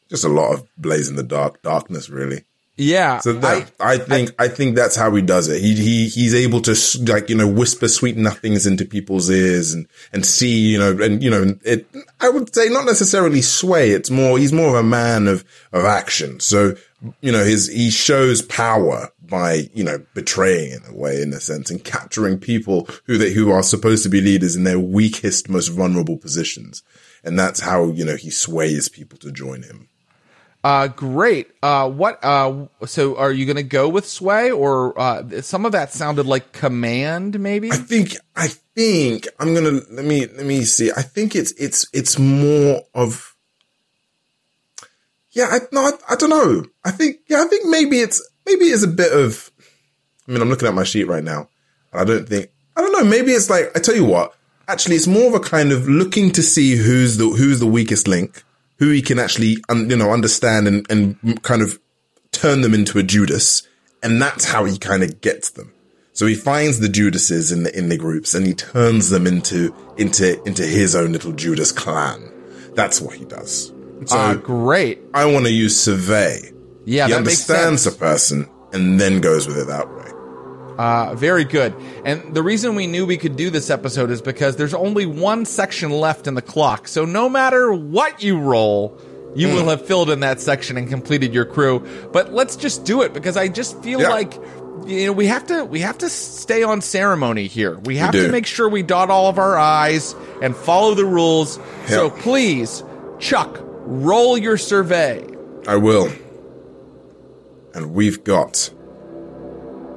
Just 0.09 0.25
a 0.25 0.29
lot 0.29 0.55
of 0.55 0.67
blaze 0.79 1.11
in 1.11 1.17
the 1.17 1.23
dark, 1.23 1.61
darkness, 1.61 2.09
really. 2.09 2.45
Yeah. 2.79 3.19
So 3.19 3.35
that, 3.35 3.73
I, 3.79 3.99
think 3.99 4.31
I, 4.39 4.49
think 4.49 4.75
that's 4.75 4.97
how 4.97 5.15
he 5.15 5.21
does 5.21 5.49
it. 5.49 5.61
He 5.61 5.75
he 5.75 6.09
he's 6.09 6.35
able 6.35 6.63
to 6.63 6.77
like 7.13 7.29
you 7.29 7.35
know 7.35 7.49
whisper 7.49 7.89
sweet 7.89 8.17
nothings 8.17 8.69
into 8.69 8.85
people's 8.85 9.29
ears 9.29 9.75
and 9.75 9.89
and 10.13 10.25
see 10.25 10.71
you 10.71 10.79
know 10.79 10.97
and 11.03 11.21
you 11.21 11.29
know 11.29 11.57
it. 11.65 11.87
I 12.21 12.31
would 12.31 12.55
say 12.55 12.69
not 12.69 12.87
necessarily 12.87 13.43
sway. 13.43 13.91
It's 13.91 14.11
more 14.11 14.39
he's 14.39 14.53
more 14.53 14.69
of 14.69 14.75
a 14.77 14.83
man 14.85 15.27
of 15.27 15.45
of 15.73 15.85
action. 15.85 16.39
So 16.39 16.77
you 17.21 17.31
know 17.31 17.45
his 17.45 17.69
he 17.69 17.91
shows 17.91 18.43
power 18.43 19.11
by 19.23 19.69
you 19.73 19.85
know 19.85 20.05
betraying 20.15 20.73
in 20.73 20.83
a 20.89 20.95
way 20.95 21.23
in 21.23 21.33
a 21.33 21.41
sense 21.41 21.71
and 21.71 21.85
capturing 21.85 22.39
people 22.39 22.89
who 23.05 23.17
they 23.17 23.33
who 23.33 23.51
are 23.51 23.63
supposed 23.63 24.03
to 24.03 24.09
be 24.09 24.21
leaders 24.21 24.57
in 24.57 24.65
their 24.65 24.81
weakest 24.81 25.49
most 25.49 25.69
vulnerable 25.69 26.17
positions. 26.17 26.83
And 27.25 27.39
that's 27.39 27.61
how 27.61 27.87
you 27.87 28.05
know 28.05 28.17
he 28.17 28.31
sways 28.31 28.89
people 28.89 29.19
to 29.19 29.33
join 29.33 29.63
him. 29.63 29.89
Uh, 30.65 30.89
great. 30.89 31.49
Uh, 31.63 31.89
what? 31.89 32.19
Uh, 32.23 32.67
so 32.85 33.17
are 33.17 33.31
you 33.31 33.47
going 33.47 33.57
to 33.57 33.63
go 33.63 33.89
with 33.89 34.07
sway, 34.07 34.51
or 34.51 34.99
uh, 35.01 35.41
some 35.41 35.65
of 35.65 35.73
that 35.73 35.93
sounded 35.93 36.27
like 36.27 36.53
command? 36.53 37.39
Maybe. 37.39 37.71
I 37.71 37.77
think 37.77 38.17
I 38.35 38.49
think 38.49 39.29
I'm 39.39 39.55
gonna 39.55 39.81
let 39.91 40.05
me 40.05 40.27
let 40.27 40.45
me 40.45 40.65
see. 40.65 40.91
I 40.91 41.03
think 41.03 41.37
it's 41.37 41.53
it's 41.53 41.87
it's 41.93 42.19
more 42.19 42.83
of 42.93 43.37
yeah. 45.39 45.47
I 45.51 45.61
no, 45.71 45.83
I, 45.83 45.93
I 46.11 46.17
don't 46.17 46.31
know. 46.31 46.65
I 46.85 46.91
think 46.91 47.19
yeah. 47.29 47.43
I 47.43 47.47
think 47.47 47.67
maybe 47.67 48.01
it's 48.01 48.27
maybe 48.45 48.65
it's 48.67 48.83
a 48.83 48.89
bit 48.89 49.13
of. 49.13 49.51
I 50.27 50.33
mean, 50.33 50.43
I'm 50.43 50.49
looking 50.49 50.69
at 50.69 50.75
my 50.75 50.85
sheet 50.85 51.05
right 51.05 51.25
now. 51.25 51.49
and 51.93 52.01
I 52.01 52.05
don't 52.05 52.29
think 52.29 52.51
I 52.77 52.81
don't 52.81 52.93
know. 52.93 53.05
Maybe 53.05 53.33
it's 53.33 53.49
like 53.49 53.71
I 53.77 53.81
tell 53.81 53.95
you 53.95 54.05
what. 54.05 54.35
Actually, 54.67 54.97
it's 54.97 55.07
more 55.07 55.29
of 55.29 55.35
a 55.35 55.41
kind 55.41 55.73
of 55.73 55.89
looking 55.89 56.31
to 56.33 56.43
see 56.43 56.77
who's 56.77 57.17
the 57.17 57.29
who's 57.29 57.61
the 57.61 57.67
weakest 57.67 58.09
link, 58.09 58.43
who 58.81 58.91
he 58.91 59.01
can 59.01 59.19
actually 59.19 59.59
un, 59.69 59.89
you 59.89 59.97
know 59.97 60.13
understand 60.13 60.67
and 60.67 60.91
and 60.91 61.43
kind 61.43 61.63
of 61.63 61.79
turn 62.33 62.61
them 62.61 62.75
into 62.75 62.99
a 62.99 63.03
Judas, 63.05 63.63
and 64.03 64.21
that's 64.21 64.45
how 64.45 64.65
he 64.65 64.77
kind 64.77 65.03
of 65.05 65.21
gets 65.21 65.51
them. 65.51 65.73
So 66.13 66.27
he 66.27 66.35
finds 66.35 66.81
the 66.81 66.89
Judases 66.89 67.53
in 67.53 67.63
the 67.63 67.79
in 67.79 67.89
the 67.89 67.97
groups 67.97 68.35
and 68.35 68.45
he 68.45 68.53
turns 68.53 69.09
them 69.09 69.25
into 69.25 69.73
into 69.97 70.43
into 70.43 70.67
his 70.67 70.97
own 70.97 71.13
little 71.13 71.33
Judas 71.33 71.71
clan. 71.71 72.33
That's 72.75 73.01
what 73.01 73.15
he 73.15 73.25
does. 73.25 73.73
Uh, 74.11 74.35
great. 74.35 75.01
I 75.15 75.27
want 75.27 75.47
to 75.47 75.53
use 75.53 75.79
survey. 75.81 76.53
Yeah, 76.85 77.07
he 77.07 77.13
that 77.13 77.25
makes 77.25 77.49
understands 77.49 77.83
sense. 77.83 77.95
a 77.97 77.99
person 77.99 78.49
and 78.73 79.01
then 79.01 79.21
goes 79.21 79.47
with 79.47 79.59
it 79.59 79.67
that 79.67 79.89
way. 79.89 80.05
Uh, 80.79 81.15
very 81.17 81.45
good. 81.45 81.75
And 82.05 82.35
the 82.35 82.43
reason 82.43 82.77
we 82.77 82.87
knew 82.87 83.05
we 83.05 83.17
could 83.17 83.35
do 83.37 83.51
this 83.51 83.69
episode 83.69 84.11
is 84.11 84.23
because 84.23 84.57
there's 84.57 84.75
only 84.75 85.07
one 85.07 85.45
section 85.45 85.91
left 85.91 86.27
in 86.29 86.35
the 86.35 86.43
clock. 86.43 86.87
So 86.87 87.05
no 87.05 87.29
matter 87.29 87.73
what 87.73 88.23
you 88.23 88.39
roll, 88.39 88.97
you 89.35 89.49
will 89.49 89.69
have 89.69 89.85
filled 89.85 90.09
in 90.09 90.21
that 90.21 90.41
section 90.41 90.77
and 90.77 90.89
completed 90.89 91.35
your 91.35 91.45
crew. 91.45 91.81
But 92.13 92.33
let's 92.33 92.55
just 92.57 92.85
do 92.85 93.03
it 93.03 93.13
because 93.13 93.37
I 93.37 93.49
just 93.49 93.83
feel 93.83 94.01
Yeah. 94.01 94.11
like 94.11 94.35
you 94.87 95.07
know 95.07 95.13
we 95.13 95.27
have 95.27 95.45
to 95.49 95.65
we 95.65 95.81
have 95.81 95.99
to 95.99 96.09
stay 96.09 96.63
on 96.63 96.81
ceremony 96.81 97.49
here. 97.49 97.77
We 97.81 97.97
have 97.97 98.13
do. 98.13 98.27
to 98.27 98.33
make 98.33 98.47
sure 98.47 98.69
we 98.69 98.83
dot 98.83 99.11
all 99.11 99.29
of 99.29 99.39
our 99.39 99.59
i's 99.59 100.15
and 100.41 100.57
follow 100.57 100.95
the 100.95 101.05
rules. 101.05 101.59
So 101.89 102.09
please, 102.11 102.83
Chuk, 103.19 103.61
roll 103.89 104.37
your 104.39 104.57
survey. 104.59 105.25
I 105.67 105.77
will. 105.77 106.11
And 107.75 107.95
we've 107.95 108.23
got 108.25 108.71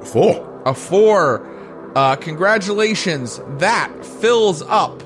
a 0.00 0.04
four. 0.04 0.62
A 0.66 0.74
four. 0.74 1.48
Uh, 1.94 2.16
congratulations. 2.16 3.40
That 3.58 3.92
fills 4.20 4.62
up 4.62 5.02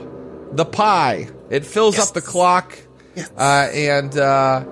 the 0.53 0.65
pie. 0.65 1.29
It 1.51 1.65
fills 1.65 1.97
Yes. 1.97 2.09
up 2.09 2.15
the 2.15 2.21
clock. 2.23 2.79
Yes. 3.15 3.31
Uh, 3.37 3.69
and 3.73 4.17
uh, 4.17 4.65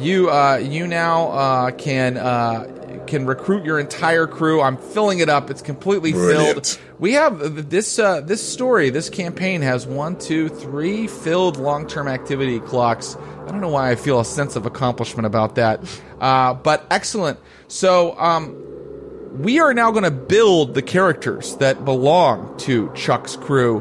you 0.00 0.30
uh, 0.30 0.56
you 0.56 0.86
now 0.86 1.28
uh, 1.30 1.70
can 1.72 2.16
uh, 2.16 2.79
can 3.06 3.26
recruit 3.26 3.64
your 3.64 3.78
entire 3.78 4.26
crew. 4.26 4.60
I'm 4.60 4.76
filling 4.76 5.20
it 5.20 5.28
up. 5.28 5.50
It's 5.50 5.62
completely 5.62 6.12
Brilliant. 6.12 6.66
filled. 6.66 6.78
We 6.98 7.12
have 7.14 7.70
this 7.70 7.98
uh, 7.98 8.20
this 8.20 8.46
story. 8.46 8.90
This 8.90 9.08
campaign 9.08 9.62
has 9.62 9.86
one, 9.86 10.18
two, 10.18 10.48
three 10.48 11.06
filled 11.06 11.56
long 11.56 11.86
term 11.86 12.08
activity 12.08 12.60
clocks. 12.60 13.16
I 13.16 13.50
don't 13.50 13.60
know 13.60 13.68
why 13.68 13.90
I 13.90 13.96
feel 13.96 14.20
a 14.20 14.24
sense 14.24 14.56
of 14.56 14.66
accomplishment 14.66 15.26
about 15.26 15.56
that, 15.56 15.80
uh, 16.20 16.54
but 16.54 16.86
excellent. 16.90 17.38
So. 17.68 18.18
Um, 18.18 18.66
we 19.30 19.60
are 19.60 19.72
now 19.72 19.92
going 19.92 20.02
to 20.02 20.10
build 20.10 20.74
the 20.74 20.82
characters 20.82 21.54
that 21.58 21.84
belong 21.84 22.56
to 22.58 22.92
Chuk's 22.96 23.36
crew. 23.36 23.78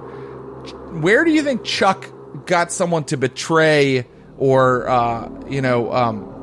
Where 1.01 1.23
do 1.23 1.31
you 1.31 1.41
think 1.41 1.63
Chuk 1.63 2.45
got 2.45 2.71
someone 2.71 3.03
to 3.05 3.17
betray 3.17 4.05
or, 4.37 4.87
uh, 4.87 5.29
you 5.49 5.61
know, 5.61 5.91
um, 5.91 6.38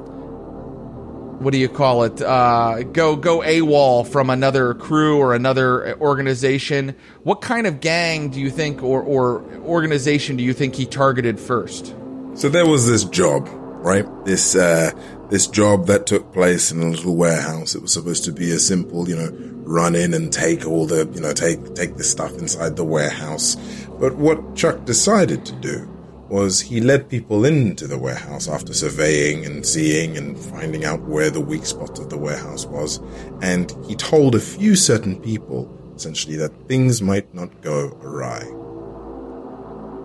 what 1.41 1.53
do 1.53 1.59
you 1.59 1.69
call 1.69 2.05
it? 2.05 2.21
Uh, 2.21 2.83
go 2.83 3.17
go 3.17 3.41
AWOL 3.41 4.07
from 4.07 4.31
another 4.31 4.75
crew 4.75 5.19
or 5.19 5.35
another 5.35 5.99
organization. 6.01 6.97
What 7.23 7.41
kind 7.41 7.67
of 7.67 7.81
gang 7.81 8.31
do 8.31 8.41
you 8.41 8.51
think 8.51 8.83
or, 8.83 9.03
or 9.03 9.45
organization 9.61 10.37
do 10.37 10.43
you 10.45 10.53
think 10.53 10.75
he 10.75 10.87
targeted 10.87 11.39
first? 11.39 11.95
So 12.35 12.49
there 12.49 12.67
was 12.67 12.89
this 12.89 13.05
job, 13.05 13.49
right? 13.53 14.07
This 14.25 14.55
uh, 14.57 14.91
this 15.31 15.47
job 15.47 15.87
that 15.87 16.07
took 16.07 16.33
place 16.33 16.71
in 16.71 16.83
a 16.83 16.87
little 16.87 17.17
warehouse. 17.17 17.75
It 17.75 17.83
was 17.83 17.93
supposed 17.93 18.25
to 18.25 18.33
be 18.33 18.51
a 18.51 18.59
simple, 18.59 19.09
you 19.09 19.17
know, 19.17 19.31
run 19.65 19.95
in 19.95 20.15
and 20.15 20.33
take 20.33 20.67
all 20.67 20.87
the, 20.87 21.09
you 21.15 21.21
know, 21.21 21.33
take 21.33 21.75
take 21.75 21.97
the 21.97 22.05
stuff 22.05 22.33
inside 22.39 22.77
the 22.77 22.85
warehouse. 22.85 23.57
But 23.99 24.17
what 24.17 24.55
Chuk 24.55 24.85
decided 24.85 25.45
to 25.47 25.53
do 25.55 25.96
was 26.29 26.61
he 26.61 26.81
led 26.81 27.09
people 27.09 27.45
into 27.45 27.87
the 27.87 27.99
warehouse 27.99 28.49
after 28.49 28.75
surveying 28.75 29.45
and 29.47 29.65
seeing 29.65 30.17
and 30.17 30.39
finding 30.39 30.85
out 30.85 31.01
where 31.03 31.31
the 31.31 31.41
weak 31.41 31.65
spot 31.67 31.99
of 31.99 32.11
the 32.11 32.19
warehouse 32.19 32.67
was, 32.67 33.01
and 33.43 33.73
he 33.87 33.95
told 33.95 34.35
a 34.35 34.41
few 34.41 34.75
certain 34.77 35.21
people 35.21 35.73
essentially 35.95 36.37
that 36.37 36.69
things 36.69 37.01
might 37.01 37.33
not 37.35 37.63
go 37.63 37.89
awry. 38.03 38.43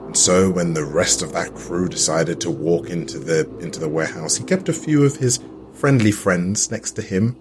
And 0.06 0.16
so 0.18 0.50
when 0.50 0.74
the 0.74 0.86
rest 0.86 1.22
of 1.22 1.34
that 1.34 1.54
crew 1.56 1.88
decided 1.90 2.40
to 2.42 2.52
walk 2.52 2.90
into 2.90 3.18
the 3.20 3.50
into 3.60 3.80
the 3.80 3.90
warehouse, 3.90 4.36
he 4.36 4.44
kept 4.44 4.70
a 4.70 4.74
few 4.74 5.04
of 5.06 5.16
his 5.16 5.40
friendly 5.74 6.12
friends 6.12 6.70
next 6.70 6.92
to 6.92 7.02
him 7.02 7.38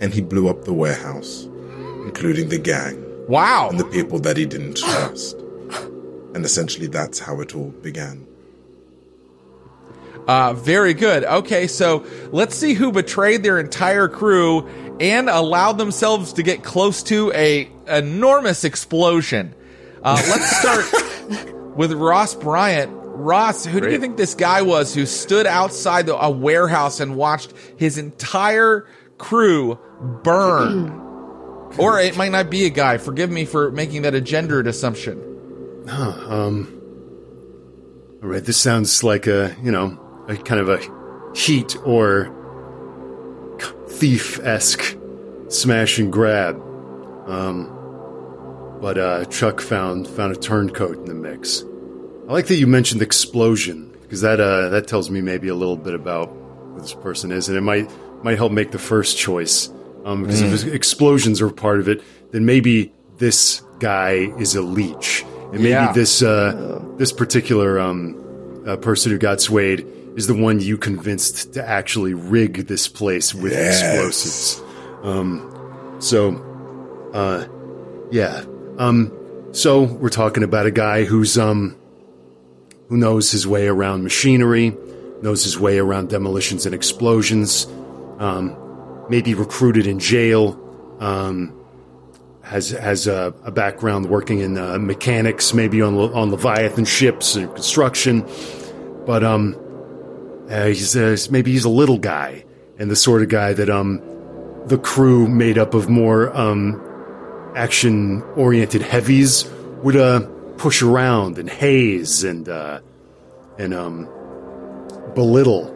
and 0.00 0.14
he 0.14 0.20
blew 0.22 0.48
up 0.48 0.64
the 0.64 0.72
warehouse, 0.72 1.44
including 2.04 2.48
the 2.48 2.58
gang 2.58 3.04
Wow. 3.28 3.68
and 3.70 3.78
the 3.78 3.84
people 3.84 4.18
that 4.20 4.36
he 4.36 4.46
didn't 4.46 4.78
trust. 4.78 5.36
And 6.34 6.44
essentially 6.44 6.86
that's 6.86 7.18
how 7.18 7.40
it 7.40 7.54
all 7.54 7.70
began. 7.70 8.26
Uh, 10.26 10.52
very 10.52 10.94
good. 10.94 11.24
Okay, 11.24 11.66
so 11.66 12.04
let's 12.30 12.54
see 12.54 12.74
who 12.74 12.92
betrayed 12.92 13.42
their 13.42 13.58
entire 13.58 14.06
crew 14.08 14.68
and 15.00 15.28
allowed 15.28 15.78
themselves 15.78 16.34
to 16.34 16.42
get 16.42 16.62
close 16.62 17.02
to 17.04 17.32
a 17.32 17.70
enormous 17.88 18.64
explosion. 18.64 19.54
Uh, 20.02 20.22
let's 20.28 20.56
start 20.58 21.54
with 21.76 21.92
Ross 21.92 22.34
Bryant. 22.34 22.92
Ross, 22.94 23.66
who 23.66 23.80
do 23.80 23.90
you 23.90 23.98
think 23.98 24.16
this 24.16 24.34
guy 24.34 24.62
was 24.62 24.94
who 24.94 25.04
stood 25.04 25.46
outside 25.46 26.06
the, 26.06 26.16
a 26.16 26.30
warehouse 26.30 27.00
and 27.00 27.16
watched 27.16 27.52
his 27.76 27.98
entire 27.98 28.86
crew 29.18 29.78
burn? 30.22 30.90
or 31.78 31.98
it 31.98 32.16
might 32.16 32.32
not 32.32 32.50
be 32.50 32.66
a 32.66 32.70
guy. 32.70 32.98
Forgive 32.98 33.30
me 33.30 33.44
for 33.44 33.70
making 33.72 34.02
that 34.02 34.14
a 34.14 34.20
gendered 34.20 34.66
assumption. 34.66 35.29
All 38.22 38.28
right, 38.28 38.44
this 38.44 38.56
sounds 38.58 39.02
like 39.02 39.26
a 39.26 39.56
you 39.62 39.72
know 39.72 39.98
a 40.28 40.36
kind 40.36 40.60
of 40.60 40.68
a 40.68 40.78
heat 41.34 41.76
or 41.84 42.36
thief 43.88 44.38
esque 44.40 44.96
smash 45.48 45.98
and 45.98 46.12
grab. 46.12 46.56
Um, 47.26 47.76
but 48.80 48.98
uh, 48.98 49.24
Chuk 49.26 49.60
found 49.60 50.08
found 50.08 50.32
a 50.34 50.38
turncoat 50.38 50.96
in 50.96 51.04
the 51.04 51.14
mix. 51.14 51.64
I 52.28 52.32
like 52.32 52.46
that 52.46 52.56
you 52.56 52.66
mentioned 52.66 53.02
explosion 53.02 53.90
because 54.02 54.20
that 54.22 54.40
uh, 54.40 54.68
that 54.70 54.86
tells 54.86 55.10
me 55.10 55.20
maybe 55.20 55.48
a 55.48 55.54
little 55.54 55.76
bit 55.76 55.94
about 55.94 56.28
who 56.28 56.80
this 56.80 56.94
person 56.94 57.32
is, 57.32 57.48
and 57.48 57.58
it 57.58 57.62
might 57.62 57.90
might 58.24 58.36
help 58.36 58.52
make 58.52 58.70
the 58.70 58.78
first 58.78 59.18
choice. 59.18 59.68
Um, 60.04 60.22
because 60.22 60.64
if 60.64 60.72
explosions 60.72 61.42
are 61.42 61.50
part 61.50 61.78
of 61.78 61.88
it, 61.88 62.02
then 62.30 62.46
maybe 62.46 62.90
this 63.18 63.62
guy 63.80 64.32
is 64.38 64.54
a 64.54 64.62
leech, 64.62 65.24
and 65.52 65.60
maybe 65.60 65.68
Yeah. 65.70 65.92
this 65.92 66.22
uh, 66.22 66.80
this 66.96 67.12
particular 67.12 67.78
um, 67.80 68.62
uh, 68.66 68.76
person 68.76 69.12
who 69.12 69.18
got 69.18 69.40
swayed 69.40 69.86
is 70.16 70.26
the 70.26 70.34
one 70.34 70.60
you 70.60 70.76
convinced 70.76 71.54
to 71.54 71.66
actually 71.68 72.14
rig 72.14 72.66
this 72.66 72.88
place 72.88 73.34
with 73.34 73.52
Yes. 73.52 73.80
explosives. 73.82 74.62
Um, 75.02 75.96
so, 76.00 77.10
uh, 77.14 77.44
yeah. 78.10 78.44
Um, 78.78 79.12
so 79.52 79.82
we're 79.82 80.08
talking 80.10 80.42
about 80.42 80.66
a 80.66 80.70
guy 80.70 81.04
who's 81.04 81.38
um, 81.38 81.76
who 82.88 82.96
knows 82.96 83.30
his 83.30 83.46
way 83.46 83.66
around 83.68 84.02
machinery, 84.02 84.76
knows 85.22 85.44
his 85.44 85.58
way 85.58 85.78
around 85.78 86.08
demolitions 86.08 86.66
and 86.66 86.74
explosions, 86.74 87.66
um, 88.18 88.56
maybe 89.08 89.34
recruited 89.34 89.86
in 89.86 89.98
jail, 90.00 90.58
um, 91.00 91.52
has 92.50 92.70
has 92.70 93.06
a, 93.06 93.32
a 93.44 93.52
background 93.52 94.06
working 94.06 94.40
in 94.40 94.58
uh, 94.58 94.76
mechanics, 94.76 95.54
maybe 95.54 95.80
on 95.80 95.94
on 95.94 96.32
Leviathan 96.32 96.84
ships 96.84 97.36
and 97.36 97.52
construction, 97.54 98.28
but 99.06 99.22
um, 99.22 99.54
uh, 100.50 100.66
he's 100.66 100.96
uh, 100.96 101.16
maybe 101.30 101.52
he's 101.52 101.64
a 101.64 101.68
little 101.70 101.98
guy 101.98 102.44
and 102.76 102.90
the 102.90 102.96
sort 102.96 103.22
of 103.22 103.28
guy 103.28 103.52
that 103.52 103.70
um, 103.70 104.02
the 104.66 104.78
crew 104.78 105.28
made 105.28 105.58
up 105.58 105.74
of 105.74 105.88
more 105.88 106.36
um, 106.36 106.82
action 107.54 108.22
oriented 108.34 108.82
heavies 108.82 109.48
would 109.84 109.96
uh, 109.96 110.20
push 110.56 110.82
around 110.82 111.38
and 111.38 111.48
haze 111.48 112.24
and 112.24 112.48
uh, 112.48 112.80
and 113.60 113.72
um, 113.72 114.06
belittle. 115.14 115.72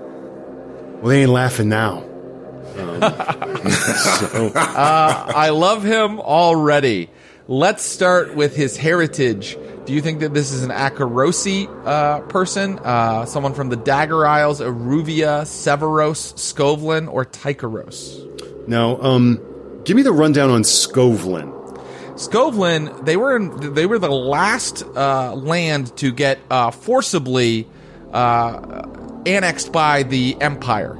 Well, 1.01 1.11
they 1.11 1.23
ain't 1.23 1.31
laughing 1.31 1.69
now. 1.69 2.14
Um, 2.79 3.01
so, 3.71 4.53
I 4.55 5.51
love 5.51 5.83
him 5.85 6.21
already. 6.21 7.11
Let's 7.47 7.83
start 7.85 8.35
with 8.35 8.57
his 8.57 8.77
heritage. 8.77 9.59
Do 9.85 9.93
you 9.93 10.01
think 10.01 10.21
that 10.21 10.33
this 10.33 10.51
is 10.51 10.63
an 10.63 10.71
Akorosi 10.71 11.69
uh, 11.85 12.21
person? 12.21 12.79
Uh, 12.79 13.27
someone 13.27 13.53
from 13.53 13.69
the 13.69 13.77
Dagger 13.77 14.27
Isles, 14.27 14.61
Iruvia, 14.61 15.43
Severos, 15.43 16.33
Skovlan, 16.35 17.13
or 17.13 17.27
Tycheros? 17.27 18.67
now, 18.67 18.99
um, 19.03 19.41
give 19.85 19.95
me 19.95 20.03
the 20.03 20.13
rundown 20.13 20.49
on 20.49 20.63
Skovlan. 20.63 21.53
Skovlan, 22.15 23.05
they 23.05 23.19
were 23.19 23.37
in, 23.37 23.75
they 23.75 23.85
were 23.85 23.99
the 23.99 24.11
last 24.11 24.83
uh, 24.83 25.35
land 25.35 25.95
to 25.99 26.13
get 26.13 26.39
uh, 26.51 26.71
forcibly 26.71 27.67
uh, 28.15 28.87
annexed 29.27 29.71
by 29.71 30.03
the 30.03 30.41
Empire 30.41 30.97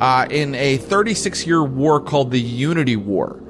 uh, 0.00 0.26
in 0.30 0.54
a 0.54 0.76
36 0.76 1.46
year 1.46 1.62
war 1.62 2.00
called 2.00 2.30
the 2.30 2.40
Unity 2.40 2.96
War. 2.96 3.40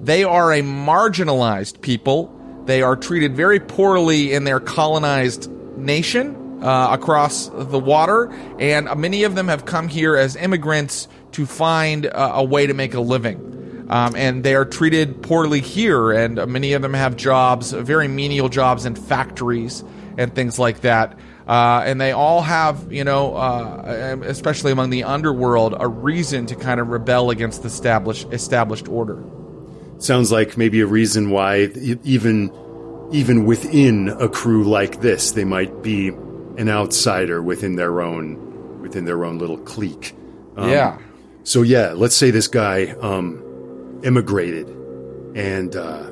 They 0.00 0.24
are 0.24 0.52
a 0.52 0.60
marginalized 0.60 1.80
people. 1.80 2.34
They 2.64 2.82
are 2.82 2.96
treated 2.96 3.34
very 3.34 3.60
poorly 3.60 4.32
in 4.32 4.44
their 4.44 4.60
colonized 4.60 5.50
nation 5.76 6.62
uh, 6.62 6.88
across 6.90 7.48
the 7.48 7.78
water, 7.78 8.30
and 8.58 8.88
many 8.96 9.24
of 9.24 9.34
them 9.34 9.48
have 9.48 9.64
come 9.64 9.88
here 9.88 10.16
as 10.16 10.36
immigrants 10.36 11.08
to 11.32 11.46
find 11.46 12.06
uh, 12.06 12.32
a 12.34 12.44
way 12.44 12.66
to 12.66 12.74
make 12.74 12.94
a 12.94 13.00
living. 13.00 13.86
Um, 13.88 14.14
and 14.16 14.44
they 14.44 14.54
are 14.54 14.66
treated 14.66 15.22
poorly 15.22 15.60
here, 15.60 16.12
and 16.12 16.46
many 16.46 16.74
of 16.74 16.82
them 16.82 16.94
have 16.94 17.16
jobs, 17.16 17.72
very 17.72 18.06
menial 18.06 18.48
jobs 18.48 18.84
in 18.84 18.94
factories 18.94 19.82
and 20.18 20.34
things 20.34 20.58
like 20.58 20.82
that. 20.82 21.18
Uh, 21.48 21.82
and 21.86 21.98
they 21.98 22.12
all 22.12 22.42
have, 22.42 22.92
you 22.92 23.04
know, 23.04 23.34
uh, 23.34 24.16
especially 24.26 24.70
among 24.70 24.90
the 24.90 25.04
underworld, 25.04 25.74
a 25.80 25.88
reason 25.88 26.44
to 26.44 26.54
kind 26.54 26.78
of 26.78 26.88
rebel 26.88 27.30
against 27.30 27.62
the 27.62 27.68
established 27.68 28.30
established 28.32 28.86
order. 28.86 29.24
Sounds 29.98 30.30
like 30.30 30.58
maybe 30.58 30.80
a 30.80 30.86
reason 30.86 31.30
why 31.30 31.70
even 32.04 32.52
even 33.10 33.46
within 33.46 34.10
a 34.10 34.28
crew 34.28 34.64
like 34.64 35.00
this, 35.00 35.32
they 35.32 35.44
might 35.44 35.82
be 35.82 36.08
an 36.08 36.68
outsider 36.68 37.40
within 37.40 37.76
their 37.76 38.02
own 38.02 38.80
within 38.82 39.06
their 39.06 39.24
own 39.24 39.38
little 39.38 39.58
clique. 39.58 40.14
Um, 40.56 40.70
yeah. 40.70 40.98
So 41.44 41.62
yeah, 41.62 41.92
let's 41.94 42.14
say 42.14 42.30
this 42.30 42.48
guy 42.48 42.94
um, 43.00 44.00
immigrated 44.04 44.68
and 45.34 45.74
uh, 45.74 46.10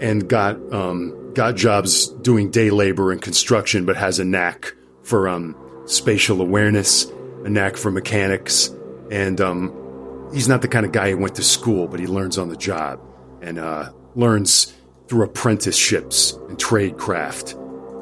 and 0.00 0.26
got 0.26 0.56
um, 0.72 1.25
got 1.36 1.54
jobs 1.54 2.08
doing 2.08 2.50
day 2.50 2.70
labor 2.70 3.12
and 3.12 3.20
construction, 3.20 3.84
but 3.84 3.94
has 3.94 4.18
a 4.18 4.24
knack 4.24 4.72
for 5.02 5.28
um, 5.28 5.54
spatial 5.84 6.40
awareness, 6.40 7.04
a 7.44 7.50
knack 7.50 7.76
for 7.76 7.90
mechanics, 7.90 8.74
and 9.10 9.38
um, 9.40 10.30
he's 10.32 10.48
not 10.48 10.62
the 10.62 10.68
kind 10.68 10.86
of 10.86 10.92
guy 10.92 11.10
who 11.10 11.18
went 11.18 11.34
to 11.34 11.44
school, 11.44 11.88
but 11.88 12.00
he 12.00 12.06
learns 12.06 12.38
on 12.38 12.48
the 12.48 12.56
job 12.56 12.98
and 13.42 13.58
uh, 13.58 13.92
learns 14.14 14.72
through 15.08 15.24
apprenticeships 15.24 16.32
and 16.48 16.56
tradecraft, 16.56 17.52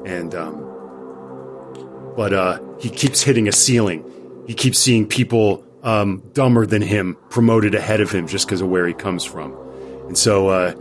and 0.07 0.33
um, 0.37 2.14
but 2.16 2.33
uh, 2.33 2.61
he 2.79 2.88
keeps 2.88 3.20
hitting 3.20 3.49
a 3.49 3.53
ceiling. 3.53 4.09
He 4.47 4.55
keeps 4.55 4.79
seeing 4.79 5.09
people 5.09 5.66
um, 5.83 6.23
dumber 6.35 6.66
than 6.66 6.83
him 6.83 7.16
promoted 7.31 7.75
ahead 7.75 8.01
of 8.01 8.12
him 8.12 8.29
just 8.29 8.47
because 8.47 8.61
of 8.61 8.68
where 8.68 8.87
he 8.87 8.94
comes 8.94 9.25
from, 9.25 9.53
and 10.07 10.16
so 10.16 10.49
uh, 10.49 10.75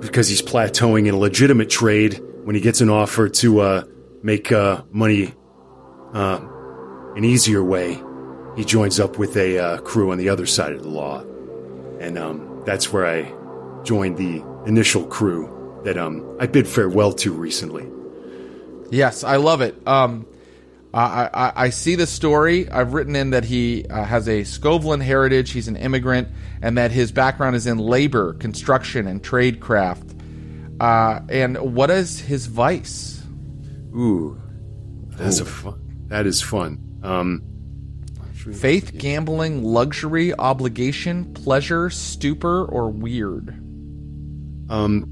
because 0.00 0.28
he's 0.28 0.42
plateauing 0.42 1.06
in 1.06 1.14
a 1.14 1.18
legitimate 1.18 1.70
trade, 1.70 2.20
when 2.44 2.54
he 2.54 2.60
gets 2.60 2.80
an 2.80 2.88
offer 2.88 3.28
to 3.28 3.60
uh, 3.60 3.84
make 4.22 4.50
uh, 4.50 4.82
money 4.90 5.34
uh, 6.14 6.40
an 7.16 7.24
easier 7.24 7.62
way, 7.62 8.02
he 8.56 8.64
joins 8.64 8.98
up 8.98 9.18
with 9.18 9.36
a 9.36 9.58
uh, 9.58 9.78
crew 9.78 10.10
on 10.10 10.18
the 10.18 10.28
other 10.28 10.46
side 10.46 10.72
of 10.72 10.82
the 10.82 10.88
law, 10.88 11.20
and 12.00 12.18
um, 12.18 12.62
that's 12.64 12.92
where 12.92 13.06
I 13.06 13.32
joined 13.84 14.16
the 14.16 14.42
initial 14.66 15.06
crew 15.06 15.80
that 15.84 15.96
um, 15.96 16.36
I 16.40 16.46
bid 16.46 16.66
farewell 16.66 17.12
to 17.14 17.32
recently. 17.32 17.88
Yes, 18.90 19.22
I 19.22 19.36
love 19.36 19.60
it. 19.60 19.76
Um, 19.86 20.26
I, 20.92 21.30
I, 21.32 21.52
I 21.56 21.70
see 21.70 21.94
the 21.94 22.06
story. 22.06 22.68
I've 22.68 22.94
written 22.94 23.14
in 23.14 23.30
that 23.30 23.44
he 23.44 23.86
uh, 23.88 24.04
has 24.04 24.26
a 24.28 24.42
Skovlan 24.42 25.02
heritage. 25.02 25.52
He's 25.52 25.68
an 25.68 25.76
immigrant, 25.76 26.28
and 26.62 26.76
that 26.78 26.90
his 26.90 27.12
background 27.12 27.56
is 27.56 27.66
in 27.66 27.78
labor, 27.78 28.34
construction, 28.34 29.06
and 29.06 29.22
tradecraft. 29.22 30.16
Uh, 30.80 31.20
and 31.28 31.56
what 31.74 31.90
is 31.90 32.18
his 32.20 32.46
vice? 32.46 33.22
Ooh, 33.94 34.40
that's 35.10 35.40
a 35.40 35.44
fun. 35.44 36.06
That 36.08 36.26
is 36.26 36.42
fun. 36.42 36.98
Um, 37.02 37.44
Faith, 38.34 38.96
gambling, 38.96 39.62
luxury, 39.62 40.32
obligation, 40.34 41.34
pleasure, 41.34 41.90
stupor, 41.90 42.64
or 42.64 42.88
weird? 42.88 43.54
um, 44.70 45.04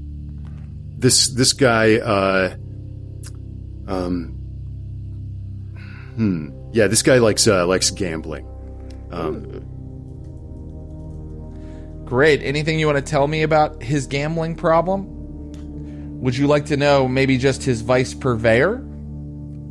this 0.97 1.27
this 1.27 1.53
guy, 1.53 1.97
uh, 1.97 2.55
um, 3.87 4.38
hmm, 6.19 6.49
yeah, 6.73 6.87
this 6.87 7.01
guy 7.01 7.17
likes 7.17 7.47
uh, 7.47 7.65
likes 7.65 7.89
gambling. 7.91 8.45
Um, 9.11 9.65
Great. 12.05 12.41
Anything 12.43 12.79
you 12.79 12.87
want 12.87 12.97
to 12.97 13.09
tell 13.09 13.27
me 13.27 13.43
about 13.43 13.81
his 13.81 14.07
gambling 14.07 14.55
problem? 14.55 15.07
Would 16.21 16.35
you 16.35 16.47
like 16.47 16.65
to 16.65 16.77
know 16.77 17.07
maybe 17.07 17.37
just 17.37 17.63
his 17.63 17.81
vice 17.81 18.13
purveyor? 18.13 18.85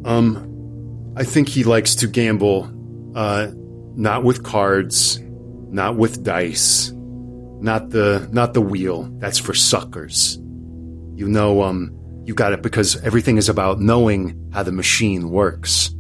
um, 0.05 1.15
I 1.17 1.25
think 1.25 1.49
he 1.49 1.65
likes 1.65 1.97
to 1.97 2.07
gamble, 2.07 2.71
uh, 3.15 3.49
not 3.95 4.25
with 4.25 4.43
cards, 4.43 5.21
not 5.71 5.97
with 5.97 6.23
dice, 6.23 6.93
not 7.61 7.91
the 7.91 8.29
not 8.33 8.55
the 8.55 8.61
wheel. 8.63 9.09
That's 9.19 9.39
for 9.39 9.55
suckers. 9.55 10.37
You 11.17 11.29
know, 11.29 11.63
um, 11.63 11.93
you 12.25 12.35
got 12.35 12.53
it 12.53 12.63
because 12.63 12.97
everything 13.03 13.37
is 13.37 13.49
about 13.49 13.81
knowing 13.81 14.51
how 14.53 14.63
the 14.63 14.73
machine 14.73 15.31
works. 15.31 15.93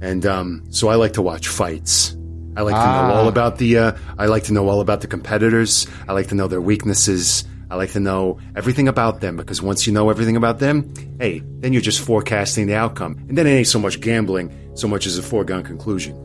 And 0.00 0.26
um, 0.26 0.64
so 0.70 0.88
I 0.88 0.96
like 0.96 1.14
to 1.14 1.22
watch 1.22 1.48
fights. 1.48 2.16
I 2.56 2.62
like 2.62 2.74
to 2.74 2.80
know 2.80 3.14
all 3.14 3.28
about 3.28 3.58
the. 3.58 3.78
Uh, 3.78 3.92
I 4.18 4.26
like 4.26 4.44
to 4.44 4.52
know 4.52 4.68
all 4.68 4.80
about 4.80 5.02
the 5.02 5.06
competitors. 5.06 5.86
I 6.08 6.12
like 6.12 6.28
to 6.28 6.34
know 6.34 6.48
their 6.48 6.60
weaknesses. 6.60 7.44
I 7.68 7.74
like 7.74 7.90
to 7.92 8.00
know 8.00 8.38
everything 8.54 8.88
about 8.88 9.20
them 9.20 9.36
because 9.36 9.60
once 9.60 9.86
you 9.86 9.92
know 9.92 10.08
everything 10.08 10.36
about 10.36 10.58
them, 10.58 10.92
hey, 11.18 11.42
then 11.44 11.72
you're 11.72 11.82
just 11.82 12.00
forecasting 12.00 12.66
the 12.66 12.74
outcome, 12.76 13.16
and 13.28 13.36
then 13.36 13.46
it 13.46 13.50
ain't 13.50 13.66
so 13.66 13.78
much 13.78 14.00
gambling, 14.00 14.52
so 14.74 14.86
much 14.86 15.06
as 15.06 15.18
a 15.18 15.22
foregone 15.22 15.64
conclusion. 15.64 16.16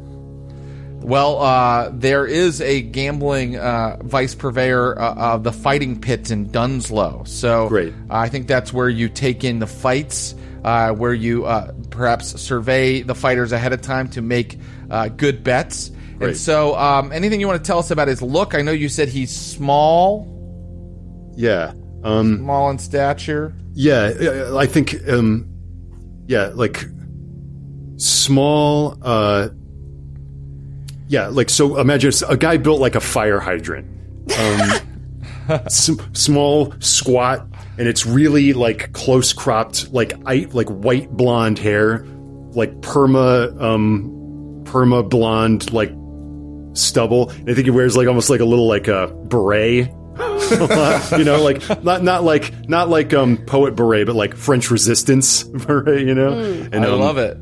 Well, 1.01 1.41
uh, 1.41 1.89
there 1.93 2.27
is 2.27 2.61
a 2.61 2.81
gambling 2.81 3.57
uh, 3.57 3.97
vice 4.03 4.35
purveyor 4.35 4.99
uh, 4.99 5.15
of 5.15 5.43
the 5.43 5.51
fighting 5.51 5.99
pits 5.99 6.29
in 6.29 6.51
Dunslough. 6.51 7.23
So 7.25 7.67
Great. 7.69 7.93
I 8.11 8.29
think 8.29 8.47
that's 8.47 8.71
where 8.71 8.87
you 8.87 9.09
take 9.09 9.43
in 9.43 9.57
the 9.57 9.67
fights, 9.67 10.35
uh, 10.63 10.91
where 10.91 11.13
you 11.13 11.45
uh, 11.45 11.71
perhaps 11.89 12.39
survey 12.41 13.01
the 13.01 13.15
fighters 13.15 13.51
ahead 13.51 13.73
of 13.73 13.81
time 13.81 14.09
to 14.09 14.21
make 14.21 14.57
uh, 14.89 15.07
good 15.09 15.43
bets. 15.43 15.91
And 16.19 16.37
so, 16.37 16.75
um, 16.77 17.11
anything 17.11 17.39
you 17.39 17.47
want 17.47 17.63
to 17.63 17.67
tell 17.67 17.79
us 17.79 17.89
about 17.89 18.07
his 18.07 18.21
look? 18.21 18.53
I 18.53 18.61
know 18.61 18.71
you 18.71 18.89
said 18.89 19.09
he's 19.09 19.35
small, 19.35 20.27
Yeah. 21.35 21.73
Um, 22.03 22.37
small 22.37 22.69
in 22.69 22.77
stature. 22.77 23.55
Yeah, 23.73 24.51
I 24.55 24.65
think, 24.67 24.95
um, 25.07 25.47
yeah, 26.27 26.51
like 26.53 26.83
small, 27.97 28.97
uh, 29.01 29.49
yeah, 31.07 31.27
like 31.27 31.49
so. 31.49 31.77
Imagine 31.79 32.11
a 32.27 32.37
guy 32.37 32.57
built 32.57 32.79
like 32.79 32.95
a 32.95 32.99
fire 33.01 33.39
hydrant, 33.39 33.87
um, 34.39 34.71
s- 35.49 35.91
small, 36.13 36.73
squat, 36.79 37.47
and 37.77 37.87
it's 37.87 38.05
really 38.05 38.53
like 38.53 38.93
close 38.93 39.33
cropped, 39.33 39.91
like 39.91 40.13
I, 40.25 40.47
like 40.51 40.67
white 40.67 41.09
blonde 41.11 41.59
hair, 41.59 42.05
like 42.53 42.71
perma, 42.81 43.59
um, 43.61 44.63
perma 44.65 45.07
blonde, 45.07 45.71
like 45.71 45.91
stubble. 46.73 47.29
And 47.29 47.49
I 47.49 47.53
think 47.53 47.65
he 47.65 47.71
wears 47.71 47.95
like 47.95 48.07
almost 48.07 48.29
like 48.29 48.39
a 48.39 48.45
little 48.45 48.67
like 48.67 48.87
a 48.87 49.07
beret 49.07 49.91
you 51.17 51.23
know, 51.23 51.41
like 51.41 51.83
not 51.83 52.03
not 52.03 52.23
like 52.23 52.67
not 52.67 52.89
like 52.89 53.13
um 53.13 53.37
poet 53.37 53.75
beret, 53.75 54.05
but 54.05 54.15
like 54.15 54.35
French 54.35 54.69
resistance 54.69 55.43
beret, 55.43 56.05
you 56.05 56.13
know. 56.13 56.33
And 56.33 56.85
I 56.85 56.89
um, 56.89 56.99
love 56.99 57.17
it. 57.17 57.37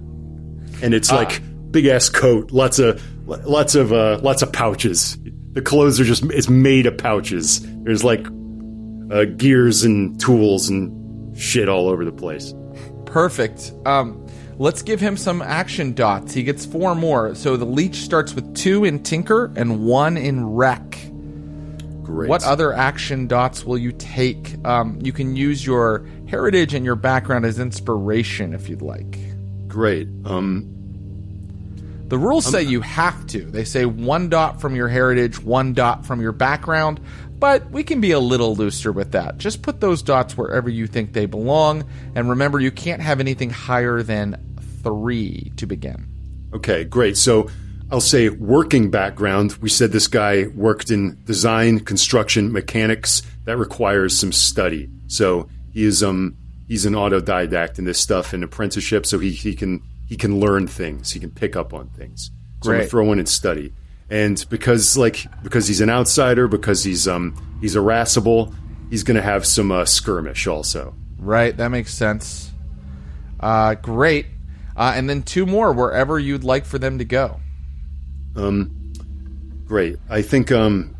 And 0.81 0.93
it's 0.93 1.11
like 1.11 1.41
big 1.71 1.87
ass 1.87 2.09
coat, 2.09 2.51
lots 2.51 2.79
of 2.79 3.01
lots 3.27 3.75
of 3.75 3.91
uh, 3.91 4.19
lots 4.21 4.41
of 4.41 4.53
pouches. 4.53 5.17
The 5.53 5.61
clothes 5.61 5.99
are 5.99 6.03
just 6.03 6.23
it's 6.25 6.49
made 6.49 6.85
of 6.85 6.97
pouches. 6.97 7.61
There's 7.83 8.03
like 8.03 8.25
uh, 9.11 9.25
gears 9.25 9.83
and 9.83 10.19
tools 10.19 10.69
and 10.69 11.37
shit 11.37 11.69
all 11.69 11.87
over 11.87 12.05
the 12.05 12.11
place. 12.11 12.53
Perfect. 13.05 13.71
Um, 13.85 14.25
let's 14.57 14.81
give 14.81 14.99
him 14.99 15.17
some 15.17 15.41
action 15.41 15.93
dots. 15.93 16.33
He 16.33 16.43
gets 16.43 16.65
four 16.65 16.95
more. 16.95 17.33
So 17.35 17.57
the 17.57 17.65
leech 17.65 17.95
starts 17.95 18.33
with 18.33 18.55
two 18.55 18.85
in 18.85 19.01
Tinker 19.03 19.51
and 19.55 19.85
one 19.85 20.17
in 20.17 20.45
Wreck. 20.45 20.97
Great. 22.03 22.29
What 22.29 22.43
other 22.43 22.73
action 22.73 23.27
dots 23.27 23.63
will 23.63 23.77
you 23.77 23.91
take? 23.91 24.55
Um, 24.65 24.99
you 25.01 25.11
can 25.13 25.35
use 25.35 25.65
your 25.65 26.07
heritage 26.27 26.73
and 26.73 26.83
your 26.83 26.95
background 26.95 27.45
as 27.45 27.59
inspiration 27.59 28.53
if 28.53 28.67
you'd 28.67 28.81
like. 28.81 29.17
Great. 29.67 30.07
Um, 30.25 30.67
The 32.07 32.17
rules 32.17 32.47
say 32.47 32.63
you 32.63 32.81
have 32.81 33.27
to. 33.27 33.41
They 33.45 33.63
say 33.63 33.85
one 33.85 34.29
dot 34.29 34.59
from 34.59 34.75
your 34.75 34.87
heritage, 34.87 35.39
one 35.39 35.73
dot 35.73 36.03
from 36.05 36.19
your 36.19 36.31
background, 36.31 36.99
but 37.39 37.69
we 37.71 37.83
can 37.83 38.01
be 38.01 38.11
a 38.11 38.19
little 38.19 38.55
looser 38.55 38.91
with 38.91 39.11
that. 39.13 39.37
Just 39.37 39.61
put 39.61 39.79
those 39.79 40.01
dots 40.01 40.37
wherever 40.37 40.69
you 40.69 40.87
think 40.87 41.13
they 41.13 41.25
belong, 41.25 41.83
and 42.15 42.29
remember 42.29 42.59
you 42.59 42.71
can't 42.71 43.01
have 43.01 43.19
anything 43.19 43.49
higher 43.49 44.03
than 44.03 44.37
three 44.83 45.51
to 45.57 45.65
begin. 45.65 46.07
Okay, 46.53 46.83
great. 46.83 47.17
So 47.17 47.49
I'll 47.91 48.01
say 48.01 48.29
working 48.29 48.91
background. 48.91 49.53
We 49.53 49.69
said 49.69 49.91
this 49.91 50.07
guy 50.07 50.47
worked 50.47 50.91
in 50.91 51.17
design, 51.25 51.79
construction, 51.79 52.51
mechanics. 52.51 53.23
That 53.45 53.57
requires 53.57 54.17
some 54.17 54.31
study. 54.31 54.89
So 55.07 55.49
he 55.71 55.83
is 55.83 56.03
um 56.03 56.37
he's 56.67 56.85
an 56.85 56.93
autodidact 56.93 57.79
in 57.79 57.85
this 57.85 57.99
stuff 57.99 58.33
in 58.33 58.43
apprenticeship. 58.43 59.05
So 59.05 59.19
he, 59.19 59.31
he 59.31 59.55
can 59.55 59.81
he 60.07 60.17
can 60.17 60.39
learn 60.39 60.67
things. 60.67 61.11
He 61.11 61.19
can 61.19 61.31
pick 61.31 61.55
up 61.55 61.73
on 61.73 61.89
things. 61.89 62.31
So 62.63 62.71
I'm 62.71 62.77
gonna 62.77 62.89
throw 62.89 63.11
in 63.11 63.19
and 63.19 63.29
study. 63.29 63.73
And 64.09 64.43
because 64.49 64.97
like 64.97 65.25
because 65.43 65.67
he's 65.67 65.81
an 65.81 65.89
outsider, 65.89 66.47
because 66.47 66.83
he's 66.83 67.07
um 67.07 67.35
he's 67.61 67.75
irascible, 67.75 68.53
he's 68.89 69.03
gonna 69.03 69.21
have 69.21 69.45
some 69.45 69.71
uh, 69.71 69.85
skirmish 69.85 70.47
also. 70.47 70.95
Right, 71.17 71.55
that 71.57 71.69
makes 71.69 71.93
sense. 71.93 72.51
Uh, 73.39 73.75
great. 73.75 74.25
Uh, 74.75 74.93
and 74.95 75.09
then 75.09 75.23
two 75.23 75.45
more 75.45 75.73
wherever 75.73 76.17
you'd 76.17 76.43
like 76.43 76.65
for 76.65 76.79
them 76.79 76.99
to 76.99 77.05
go. 77.05 77.39
Um, 78.35 78.79
Great. 79.69 79.97
I 80.09 80.23
think 80.23 80.51
um, 80.51 80.95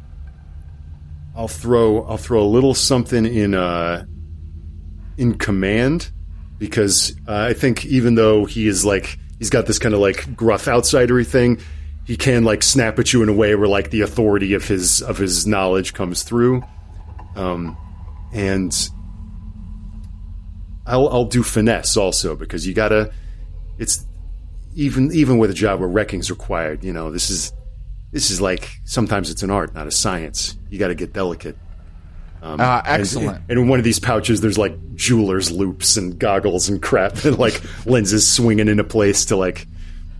I'll 1.36 1.48
throw 1.48 2.04
I'll 2.04 2.18
throw 2.18 2.44
a 2.44 2.46
little 2.46 2.76
something 2.76 3.26
in 3.26 3.56
uh, 3.56 4.06
in 5.18 5.40
command 5.40 6.12
because 6.60 7.16
uh, 7.28 7.48
I 7.50 7.54
think 7.54 7.84
even 7.86 8.14
though 8.14 8.46
he 8.46 8.68
is 8.68 8.86
like 8.86 9.18
he's 9.40 9.50
got 9.50 9.66
this 9.66 9.80
kind 9.80 9.96
of 9.96 10.02
like 10.02 10.36
gruff 10.36 10.66
outsidery 10.66 11.26
thing, 11.26 11.60
he 12.10 12.18
can 12.18 12.44
like 12.44 12.64
snap 12.64 12.98
at 12.98 13.14
you 13.14 13.22
in 13.22 13.30
a 13.30 13.34
way 13.34 13.54
where 13.54 13.68
like 13.68 13.92
the 13.92 14.02
authority 14.02 14.56
of 14.56 14.68
his 14.68 15.00
of 15.04 15.20
his 15.20 15.46
knowledge 15.46 15.94
comes 15.94 16.24
through. 16.24 16.64
Um, 17.36 17.78
and 18.34 18.76
I'll 20.88 21.08
I'll 21.10 21.26
do 21.26 21.44
finesse 21.44 21.96
also 21.96 22.36
because 22.36 22.66
you 22.66 22.74
gotta. 22.74 23.14
It's 23.78 24.08
even 24.74 25.12
even 25.14 25.38
with 25.38 25.52
a 25.52 25.54
job 25.54 25.82
where 25.82 25.88
wrecking's 25.88 26.32
required. 26.32 26.84
You 26.84 26.94
know, 26.94 27.12
this 27.12 27.30
is 27.30 27.54
this 28.12 28.32
is 28.32 28.42
like 28.42 28.68
sometimes 28.86 29.30
it's 29.30 29.44
an 29.44 29.52
art, 29.52 29.76
not 29.76 29.86
a 29.86 29.92
science. 29.92 30.58
You 30.72 30.80
got 30.80 30.88
to 30.88 30.96
get 30.96 31.14
delicate. 31.14 31.60
Um, 32.42 32.60
and- 32.60 32.88
excellent. 32.88 33.44
And, 33.50 33.60
in 33.60 33.68
one 33.68 33.78
of 33.78 33.86
these 33.86 34.00
pouches, 34.00 34.42
there's 34.42 34.58
like 34.58 34.96
jeweler's 34.96 35.52
loops 35.52 35.96
and 35.96 36.18
goggles 36.18 36.70
and 36.70 36.82
crap, 36.82 37.18
and 37.24 37.38
like 37.38 37.62
lenses 37.86 38.28
swinging 38.28 38.68
into 38.68 38.84
place 38.84 39.26
to 39.26 39.36
like 39.36 39.68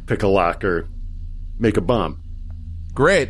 pick 0.06 0.22
a 0.22 0.28
lock 0.28 0.64
or 0.64 0.88
make 1.60 1.78
a 1.78 1.82
bomb. 1.82 2.22
Great. 2.94 3.30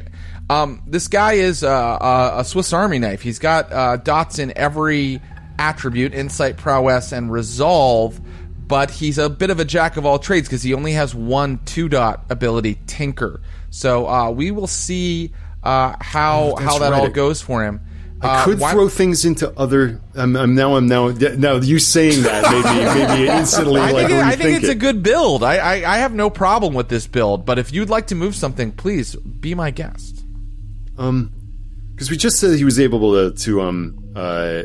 Um, 0.49 0.81
this 0.87 1.07
guy 1.07 1.33
is 1.33 1.63
uh, 1.63 1.69
uh, 1.69 2.35
a 2.37 2.45
Swiss 2.45 2.73
Army 2.73 2.97
knife. 2.99 3.21
He's 3.21 3.39
got 3.39 3.71
uh, 3.71 3.97
dots 3.97 4.39
in 4.39 4.51
every 4.57 5.21
attribute 5.59 6.13
insight, 6.13 6.57
prowess, 6.57 7.11
and 7.11 7.31
resolve, 7.31 8.19
but 8.67 8.89
he's 8.89 9.17
a 9.17 9.29
bit 9.29 9.49
of 9.49 9.59
a 9.59 9.65
jack 9.65 9.97
of 9.97 10.05
all 10.05 10.17
trades 10.17 10.47
because 10.47 10.63
he 10.63 10.73
only 10.73 10.93
has 10.93 11.13
one 11.13 11.59
two 11.65 11.89
dot 11.89 12.25
ability, 12.29 12.79
Tinker. 12.87 13.41
So 13.69 14.07
uh, 14.07 14.31
we 14.31 14.49
will 14.51 14.67
see 14.67 15.33
uh, 15.63 15.95
how, 15.99 16.53
Oh, 16.53 16.55
how 16.55 16.79
that 16.79 16.91
right. 16.91 17.01
all 17.01 17.09
goes 17.09 17.41
for 17.41 17.63
him. 17.63 17.81
I 18.21 18.27
Uh, 18.41 18.43
could 18.45 18.59
why- 18.59 18.71
throw 18.73 18.89
things 18.89 19.23
into 19.23 19.49
other. 19.57 20.01
I'm, 20.15 20.35
I'm 20.35 20.53
now. 20.55 20.75
I'm 20.75 20.87
now. 20.87 21.07
Now 21.09 21.55
you 21.55 21.79
saying 21.79 22.23
that 22.23 22.43
maybe 22.51 23.15
maybe 23.15 23.29
instantly 23.31 23.79
I 23.81 23.91
like 23.91 24.07
think, 24.07 24.19
it- 24.19 24.23
I 24.25 24.35
think 24.35 24.57
it's 24.57 24.67
it. 24.67 24.71
a 24.71 24.75
good 24.75 25.01
build. 25.03 25.41
I, 25.43 25.55
I, 25.57 25.73
I 25.95 25.97
have 25.99 26.13
no 26.13 26.29
problem 26.29 26.73
with 26.73 26.89
this 26.89 27.07
build, 27.07 27.45
but 27.45 27.57
if 27.59 27.71
you'd 27.73 27.89
like 27.89 28.07
to 28.07 28.15
move 28.15 28.35
something, 28.35 28.71
please 28.73 29.15
be 29.15 29.55
my 29.55 29.71
guest. 29.71 30.23
Um, 30.97 31.31
because 31.95 32.09
we 32.11 32.17
just 32.17 32.39
said 32.39 32.57
he 32.57 32.65
was 32.65 32.79
able 32.79 33.13
to 33.13 33.37
to 33.43 33.61
um 33.61 33.97
uh 34.15 34.63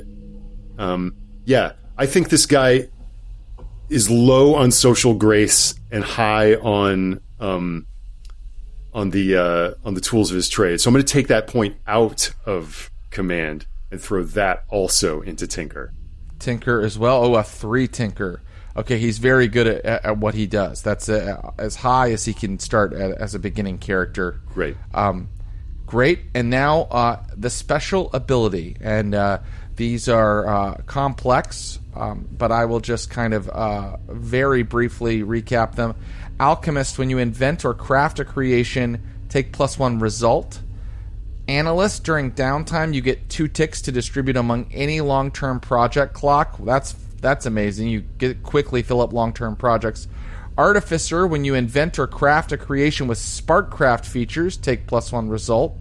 um 0.79 1.14
yeah. 1.45 1.73
I 1.97 2.07
think 2.07 2.29
this 2.31 2.47
guy 2.47 2.88
is 3.88 4.11
low 4.11 4.55
on 4.57 4.73
social 4.73 5.14
grace 5.14 5.75
and 5.93 6.03
high 6.03 6.55
on 6.57 7.21
um 7.38 7.87
on 8.93 9.11
the 9.11 9.37
uh 9.37 9.75
on 9.85 9.95
the 9.95 10.01
tools 10.01 10.31
of 10.31 10.35
his 10.37 10.49
trade. 10.49 10.81
So 10.81 10.88
I'm 10.88 10.95
going 10.95 11.05
to 11.05 11.12
take 11.12 11.29
that 11.29 11.47
point 11.47 11.77
out 11.87 12.31
of 12.47 12.90
command 13.14 13.66
and 13.90 14.00
throw 14.00 14.22
that 14.22 14.64
also 14.68 15.22
into 15.22 15.46
Tinker. 15.46 15.94
Tinker 16.38 16.83
as 16.83 16.98
well. 16.98 17.24
Oh, 17.24 17.37
a 17.37 17.42
three 17.42 17.88
Tinker. 17.88 18.42
Okay, 18.77 18.98
he's 18.98 19.18
very 19.18 19.46
good 19.46 19.68
at, 19.68 19.85
at, 19.85 20.05
at 20.05 20.18
what 20.18 20.35
he 20.35 20.46
does. 20.46 20.83
That's 20.83 21.09
uh, 21.09 21.53
as 21.59 21.77
high 21.77 22.11
as 22.11 22.24
he 22.24 22.35
can 22.35 22.59
start 22.59 22.92
at, 22.92 23.12
as 23.12 23.35
a 23.35 23.38
beginning 23.38 23.79
character. 23.79 24.40
Great. 24.53 24.77
Um, 24.92 25.29
great. 25.87 26.18
And 26.35 26.50
now 26.50 26.83
uh, 26.90 27.24
the 27.37 27.50
special 27.50 28.11
ability, 28.12 28.77
and 28.81 29.14
uh, 29.14 29.38
these 29.77 30.09
are 30.09 30.46
uh, 30.46 30.74
complex, 30.87 31.79
um, 31.94 32.29
but 32.37 32.50
I 32.50 32.64
will 32.64 32.81
just 32.81 33.11
kind 33.11 33.33
of 33.33 33.48
uh, 33.48 33.96
very 34.09 34.64
briefly 34.64 35.22
recap 35.22 35.77
them. 35.77 35.94
Alchemist, 36.40 36.98
when 36.98 37.11
you 37.11 37.18
invent 37.18 37.64
or 37.64 37.74
craft 37.74 38.18
a 38.18 38.24
creation, 38.24 39.00
take 39.29 39.53
plus 39.53 39.79
one 39.79 40.00
result. 40.00 40.61
Analyst, 41.46 42.04
during 42.04 42.33
downtime, 42.33 42.94
you 42.94 43.00
get 43.02 43.28
two 43.28 43.48
ticks 43.48 43.83
to 43.83 43.92
distribute 43.92 44.37
among 44.37 44.72
any 44.72 45.00
long-term 45.00 45.61
project 45.61 46.14
clock. 46.14 46.57
That's 46.61 46.94
that's 47.20 47.46
amazing. 47.46 47.88
You 47.88 48.00
get 48.00 48.42
quickly 48.42 48.83
fill 48.83 49.00
up 49.00 49.12
long-term 49.12 49.57
projects. 49.57 50.09
Artificer, 50.57 51.26
when 51.26 51.44
you 51.44 51.54
invent 51.54 51.98
or 51.98 52.07
craft 52.07 52.52
a 52.52 52.57
creation 52.57 53.09
with 53.09 53.18
Sparkcraft 53.18 54.07
features, 54.07 54.57
take 54.57 54.87
plus 54.87 55.11
one 55.11 55.28
result. 55.28 55.76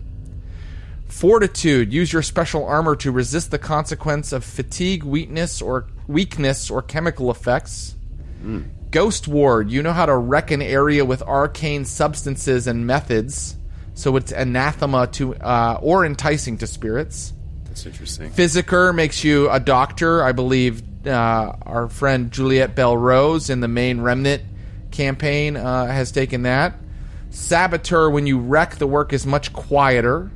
Fortitude, 1.08 1.94
use 1.94 2.12
your 2.12 2.24
special 2.24 2.66
armor 2.66 2.96
to 2.96 3.12
resist 3.12 3.52
the 3.52 3.60
consequence 3.60 4.34
of 4.34 4.44
fatigue, 4.44 5.04
weakness, 5.04 5.62
or 5.62 5.86
weakness 6.08 6.72
or 6.72 6.82
chemical 6.82 7.30
effects. 7.30 7.96
Hmm. 8.42 8.64
Ghost 8.90 9.28
Ward, 9.28 9.72
you 9.72 9.84
know 9.84 9.94
how 9.94 10.08
to 10.08 10.16
wreck 10.16 10.52
an 10.52 10.62
area 10.62 11.06
with 11.06 11.22
arcane 11.22 11.86
substances 11.86 12.68
and 12.68 12.88
methods, 12.88 13.56
so 13.94 14.16
it's 14.16 14.32
anathema 14.32 15.08
to 15.08 15.36
uh, 15.36 15.80
or 15.82 16.06
enticing 16.06 16.58
to 16.60 16.68
spirits. 16.68 17.34
That's 17.66 17.86
interesting. 17.86 18.32
Physiker 18.32 18.94
makes 18.94 19.24
you 19.24 19.50
a 19.50 19.60
doctor. 19.60 20.24
I 20.24 20.32
believe 20.32 20.82
uh, 21.08 21.54
our 21.64 21.90
friend 21.90 22.32
Juliette 22.32 22.76
Bell 22.76 22.96
Rose 22.96 23.50
in 23.50 23.62
the 23.62 23.68
main 23.68 24.02
Remnant 24.02 24.44
campaign 24.92 25.58
uh, 25.58 25.88
has 25.88 26.12
taken 26.12 26.44
that. 26.44 26.76
Saboteur, 27.30 28.12
when 28.12 28.28
you 28.28 28.40
wreck, 28.40 28.76
the 28.76 28.86
work 28.86 29.12
is 29.12 29.26
much 29.26 29.54
quieter. 29.54 30.32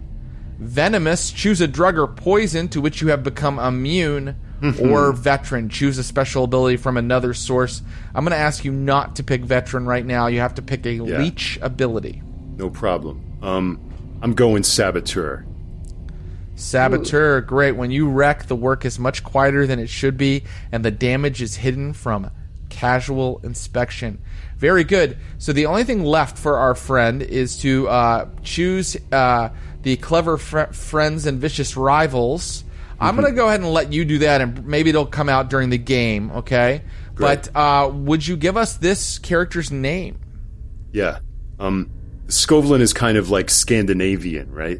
Venomous, 0.57 1.31
choose 1.31 1.61
a 1.61 1.67
drug 1.67 1.99
or 1.99 2.07
poison 2.07 2.67
to 2.69 2.81
which 2.81 3.01
you 3.01 3.09
have 3.09 3.23
become 3.23 3.59
immune. 3.59 4.35
or 4.81 5.11
veteran, 5.11 5.69
choose 5.69 5.99
a 5.99 6.03
special 6.03 6.43
ability 6.43 6.77
from 6.77 6.97
another 6.97 7.31
source. 7.35 7.83
I'm 8.15 8.23
going 8.23 8.31
to 8.31 8.37
ask 8.37 8.65
you 8.65 8.71
not 8.71 9.17
to 9.17 9.23
pick 9.23 9.43
veteran 9.43 9.85
right 9.85 10.03
now. 10.03 10.25
You 10.25 10.39
have 10.39 10.55
to 10.55 10.63
pick 10.63 10.83
a 10.87 10.99
leech 10.99 11.59
ability. 11.61 12.23
No 12.55 12.71
problem. 12.71 13.26
Um, 13.47 13.79
I'm 14.21 14.33
going 14.33 14.63
saboteur. 14.63 15.45
Saboteur, 16.55 17.39
great. 17.41 17.77
When 17.77 17.91
you 17.91 18.09
wreck, 18.09 18.47
the 18.47 18.57
work 18.57 18.83
is 18.83 18.99
much 18.99 19.23
quieter 19.23 19.65
than 19.65 19.79
it 19.79 19.87
should 19.87 20.17
be, 20.17 20.43
and 20.71 20.83
the 20.83 20.91
damage 20.91 21.41
is 21.41 21.55
hidden 21.55 21.93
from 21.93 22.29
casual 22.67 23.39
inspection. 23.43 24.19
Very 24.57 24.83
good. 24.83 25.17
So 25.37 25.53
the 25.53 25.67
only 25.67 25.85
thing 25.85 26.03
left 26.03 26.37
for 26.37 26.57
our 26.57 26.75
friend 26.75 27.21
is 27.21 27.57
to 27.59 27.87
uh, 27.87 28.27
choose 28.43 28.97
uh, 29.13 29.49
the 29.81 29.95
clever 29.95 30.37
fr- 30.37 30.73
friends 30.73 31.25
and 31.25 31.39
vicious 31.39 31.77
rivals. 31.77 32.65
I'm 32.99 33.15
going 33.15 33.27
to 33.27 33.33
go 33.33 33.47
ahead 33.47 33.61
and 33.61 33.71
let 33.71 33.93
you 33.93 34.03
do 34.03 34.17
that, 34.19 34.41
and 34.41 34.65
maybe 34.65 34.89
it'll 34.89 35.05
come 35.05 35.29
out 35.29 35.49
during 35.49 35.69
the 35.69 35.77
game. 35.77 36.31
Okay. 36.31 36.81
Great. 37.15 37.49
But 37.53 37.55
uh, 37.55 37.89
would 37.91 38.27
you 38.27 38.35
give 38.35 38.57
us 38.57 38.75
this 38.75 39.19
character's 39.19 39.71
name? 39.71 40.19
Yeah. 40.91 41.19
Um, 41.59 41.91
Skovlan 42.27 42.81
is 42.81 42.93
kind 42.93 43.17
of 43.17 43.29
like 43.29 43.49
Scandinavian, 43.49 44.51
right? 44.51 44.79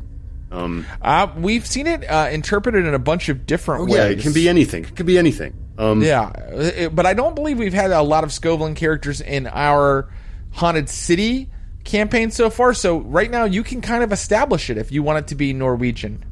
Um, 0.51 0.86
Uh, 1.01 1.27
we've 1.38 1.65
seen 1.65 1.88
it 1.88 2.03
uh, 2.10 2.29
interpreted 2.31 2.86
in 2.86 2.93
a 2.93 2.99
bunch 2.99 3.29
of 3.29 3.45
different 3.45 3.86
ways. 3.89 3.95
yeah, 3.95 4.05
it 4.05 4.19
can 4.19 4.33
be 4.33 4.47
anything. 4.49 4.83
It 4.86 4.95
can 4.95 5.05
be 5.05 5.17
anything. 5.17 5.53
Um, 5.77 6.01
Yeah, 6.01 6.29
it- 6.31 6.95
but 6.95 7.05
I 7.05 7.13
don't 7.13 7.36
believe 7.36 7.57
we've 7.60 7.73
had 7.73 7.91
a 7.91 8.01
lot 8.01 8.23
of 8.23 8.29
Skovlan 8.31 8.75
characters 8.75 9.21
in 9.21 9.47
our 9.47 10.10
Haunted 10.53 10.89
City 10.89 11.49
campaign 11.83 12.31
so 12.31 12.49
far. 12.49 12.73
So 12.73 12.99
right 12.99 13.29
now, 13.29 13.43
you 13.45 13.63
can 13.63 13.81
kind 13.81 14.03
of 14.03 14.12
establish 14.12 14.69
it 14.69 14.77
if 14.77 14.91
you 14.91 15.03
want 15.03 15.19
it 15.19 15.27
to 15.27 15.36
be 15.36 15.53
Norwegian, 15.53 16.23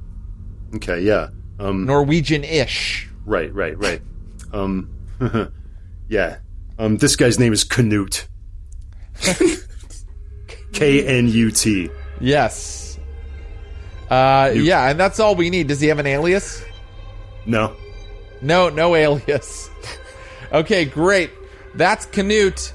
Okay. 0.76 1.02
Yeah. 1.02 1.28
Um, 1.60 1.86
Norwegian-ish. 1.86 3.08
right. 3.26 3.54
Right. 3.54 3.78
Right. 3.78 4.02
Um, 4.52 4.90
yeah. 6.10 6.38
Um, 6.78 6.98
this 6.98 7.16
guy's 7.16 7.40
name 7.40 7.54
is 7.54 7.64
Knut. 7.64 8.28
K 10.76 11.06
N 11.06 11.28
U 11.30 11.50
T. 11.52 11.90
Yes. 12.20 13.00
Uh, 14.10 14.52
yeah, 14.54 14.90
and 14.90 15.00
that's 15.00 15.20
all 15.20 15.34
we 15.36 15.50
need. 15.50 15.68
Does 15.68 15.80
he 15.80 15.88
have 15.88 15.98
an 16.00 16.06
alias? 16.06 16.64
No. 17.48 17.76
No, 18.42 18.70
no 18.70 18.94
alias. 18.96 19.70
okay, 20.52 20.86
great. 20.86 21.32
That's 21.74 22.06
Canute. 22.06 22.74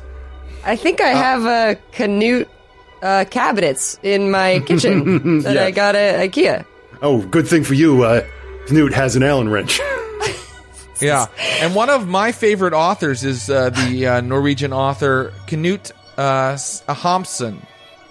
I 0.64 0.74
think 0.76 1.00
I 1.00 1.08
have 1.10 1.44
uh, 1.46 1.80
Canute 1.92 2.48
uh, 3.02 3.24
cabinets 3.30 3.98
in 4.02 4.30
my 4.30 4.60
kitchen 4.66 5.40
that 5.42 5.54
Yeah. 5.54 5.64
I 5.64 5.70
got 5.70 5.94
at 5.94 6.18
IKEA. 6.30 6.64
Oh, 7.00 7.22
good 7.22 7.46
thing 7.46 7.62
for 7.64 7.74
you. 7.74 8.02
Uh, 8.02 8.26
Knut 8.66 8.92
has 8.92 9.14
an 9.16 9.22
Allen 9.22 9.48
wrench. 9.48 9.80
Yeah, 11.02 11.28
and 11.62 11.74
one 11.74 11.88
of 11.88 12.06
my 12.06 12.30
favorite 12.30 12.74
authors 12.74 13.24
is 13.24 13.48
uh, 13.48 13.70
the 13.70 14.06
uh, 14.06 14.20
Norwegian 14.20 14.74
author 14.74 15.32
Knut 15.46 15.92
uh, 16.18 16.50
S- 16.52 16.82
Hamsun. 16.88 17.56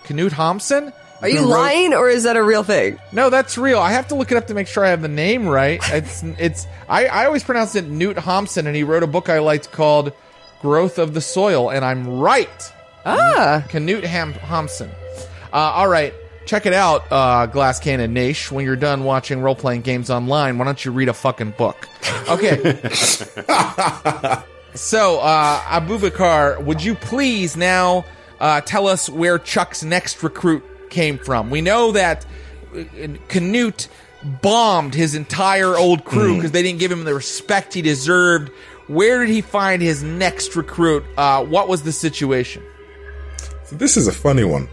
Knut 0.09 0.31
Hamsun? 0.31 0.91
Are 1.21 1.27
you 1.29 1.39
wrote- 1.41 1.49
lying, 1.49 1.93
or 1.93 2.07
is 2.09 2.23
that 2.23 2.37
a 2.37 2.43
real 2.43 2.63
thing? 2.63 2.97
No, 3.11 3.29
that's 3.29 3.57
real. 3.57 3.79
I 3.79 3.91
have 3.91 4.07
to 4.09 4.15
look 4.15 4.31
it 4.31 4.37
up 4.37 4.47
to 4.47 4.53
make 4.53 4.67
sure 4.67 4.85
I 4.85 4.89
have 4.89 5.01
the 5.01 5.07
name 5.07 5.47
right. 5.47 5.81
It's 5.93 6.23
it's 6.23 6.67
I, 6.87 7.07
I 7.07 7.25
always 7.25 7.43
pronounce 7.43 7.75
it 7.75 7.85
Newt 7.85 8.17
Homson, 8.17 8.67
and 8.67 8.75
he 8.75 8.83
wrote 8.83 9.03
a 9.03 9.07
book 9.07 9.27
I 9.29 9.39
liked 9.39 9.71
called 9.71 10.13
Growth 10.61 10.97
of 10.97 11.13
the 11.13 11.21
Soil, 11.21 11.69
and 11.71 11.83
I'm 11.83 12.19
right. 12.19 12.73
Ah, 13.05 13.63
Canute 13.69 14.03
Ham- 14.05 14.33
Homson. 14.33 14.89
Uh, 15.51 15.55
all 15.55 15.87
right, 15.87 16.13
check 16.45 16.65
it 16.65 16.73
out, 16.73 17.05
uh, 17.11 17.45
Glass 17.47 17.79
Cannon 17.79 18.13
Naish. 18.13 18.51
When 18.51 18.63
you're 18.65 18.75
done 18.75 19.03
watching 19.03 19.41
role 19.41 19.55
playing 19.55 19.81
games 19.81 20.09
online, 20.09 20.57
why 20.57 20.65
don't 20.65 20.83
you 20.85 20.91
read 20.91 21.09
a 21.09 21.13
fucking 21.13 21.51
book? 21.57 21.87
Okay. 22.29 22.57
so, 24.75 25.19
uh, 25.19 25.59
Abubakar, 25.61 26.63
would 26.63 26.83
you 26.83 26.95
please 26.95 27.57
now 27.57 28.05
uh, 28.39 28.61
tell 28.61 28.87
us 28.87 29.09
where 29.09 29.37
Chuk's 29.37 29.83
next 29.83 30.21
recruit 30.23 30.63
came 30.89 31.17
from? 31.17 31.49
We 31.49 31.61
know 31.61 31.91
that 31.91 32.25
uh, 32.75 32.83
Canute 33.27 33.87
bombed 34.41 34.93
his 34.93 35.15
entire 35.15 35.77
old 35.77 36.03
crew 36.03 36.35
because 36.35 36.51
they 36.51 36.63
didn't 36.63 36.79
give 36.79 36.91
him 36.91 37.03
the 37.03 37.13
respect 37.13 37.73
he 37.73 37.81
deserved. 37.81 38.51
Where 38.87 39.25
did 39.25 39.31
he 39.31 39.41
find 39.41 39.81
his 39.81 40.03
next 40.03 40.55
recruit? 40.55 41.03
Uh, 41.17 41.45
what 41.45 41.67
was 41.67 41.83
the 41.83 41.91
situation? 41.91 42.63
So 43.65 43.75
this 43.75 43.97
is 43.97 44.07
a 44.07 44.11
funny 44.11 44.43
one. 44.43 44.67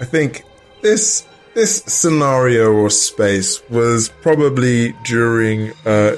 I 0.00 0.04
think 0.04 0.44
this 0.82 1.26
this 1.54 1.82
scenario 1.84 2.72
or 2.72 2.90
space 2.90 3.62
was 3.70 4.08
probably 4.20 4.92
during 5.04 5.72
uh, 5.86 6.16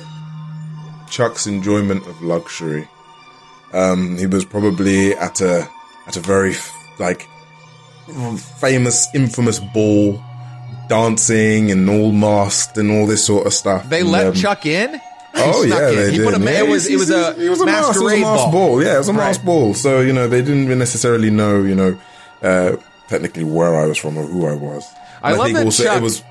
Chuck's 1.10 1.46
enjoyment 1.46 2.06
of 2.06 2.20
luxury. 2.22 2.88
Um, 3.72 4.16
he 4.16 4.26
was 4.26 4.44
probably 4.44 5.14
at 5.14 5.40
a 5.40 5.68
at 6.06 6.16
a 6.16 6.20
very 6.20 6.54
like 6.98 7.28
famous, 8.60 9.08
infamous 9.14 9.58
ball, 9.58 10.22
dancing 10.88 11.70
and 11.70 11.88
all 11.88 12.12
masked 12.12 12.76
and 12.78 12.90
all 12.90 13.06
this 13.06 13.24
sort 13.24 13.46
of 13.46 13.52
stuff. 13.52 13.88
They 13.88 14.00
And, 14.00 14.10
let 14.12 14.26
um, 14.28 14.34
Chuk 14.34 14.66
in. 14.66 15.00
Oh 15.38 15.62
yeah, 15.64 15.88
in. 15.90 15.96
they 15.96 16.10
he 16.12 16.16
did. 16.18 16.24
put 16.24 16.34
a. 16.40 16.44
Yeah, 16.44 16.62
it 16.62 16.68
was. 16.68 16.86
It 16.88 16.96
was 16.96 17.10
a. 17.10 17.36
it 17.38 17.48
was 17.50 17.60
a 17.60 17.66
mask, 17.66 17.84
it 17.84 17.88
was 17.88 17.96
a 17.98 18.00
masquerade 18.00 18.20
masked 18.22 18.52
ball. 18.52 18.82
Yeah, 18.82 18.94
it 18.94 18.98
was 18.98 19.08
a 19.08 19.12
masked 19.12 19.40
Right. 19.40 19.46
ball. 19.46 19.74
So 19.74 20.00
you 20.00 20.12
know 20.12 20.28
they 20.28 20.40
didn't 20.42 20.78
necessarily 20.78 21.30
know 21.30 21.62
you 21.62 21.74
know 21.74 21.98
uh, 22.42 22.76
technically 23.08 23.44
where 23.44 23.76
I 23.76 23.86
was 23.86 23.98
from 23.98 24.16
or 24.16 24.24
who 24.24 24.46
I 24.46 24.54
was. 24.54 24.86
I 25.22 25.30
And 25.30 25.38
love 25.38 25.46
think 25.46 25.58
that 25.58 25.64
also 25.66 25.84
Chuk- 25.84 25.96
it 25.98 26.02
was. 26.02 26.22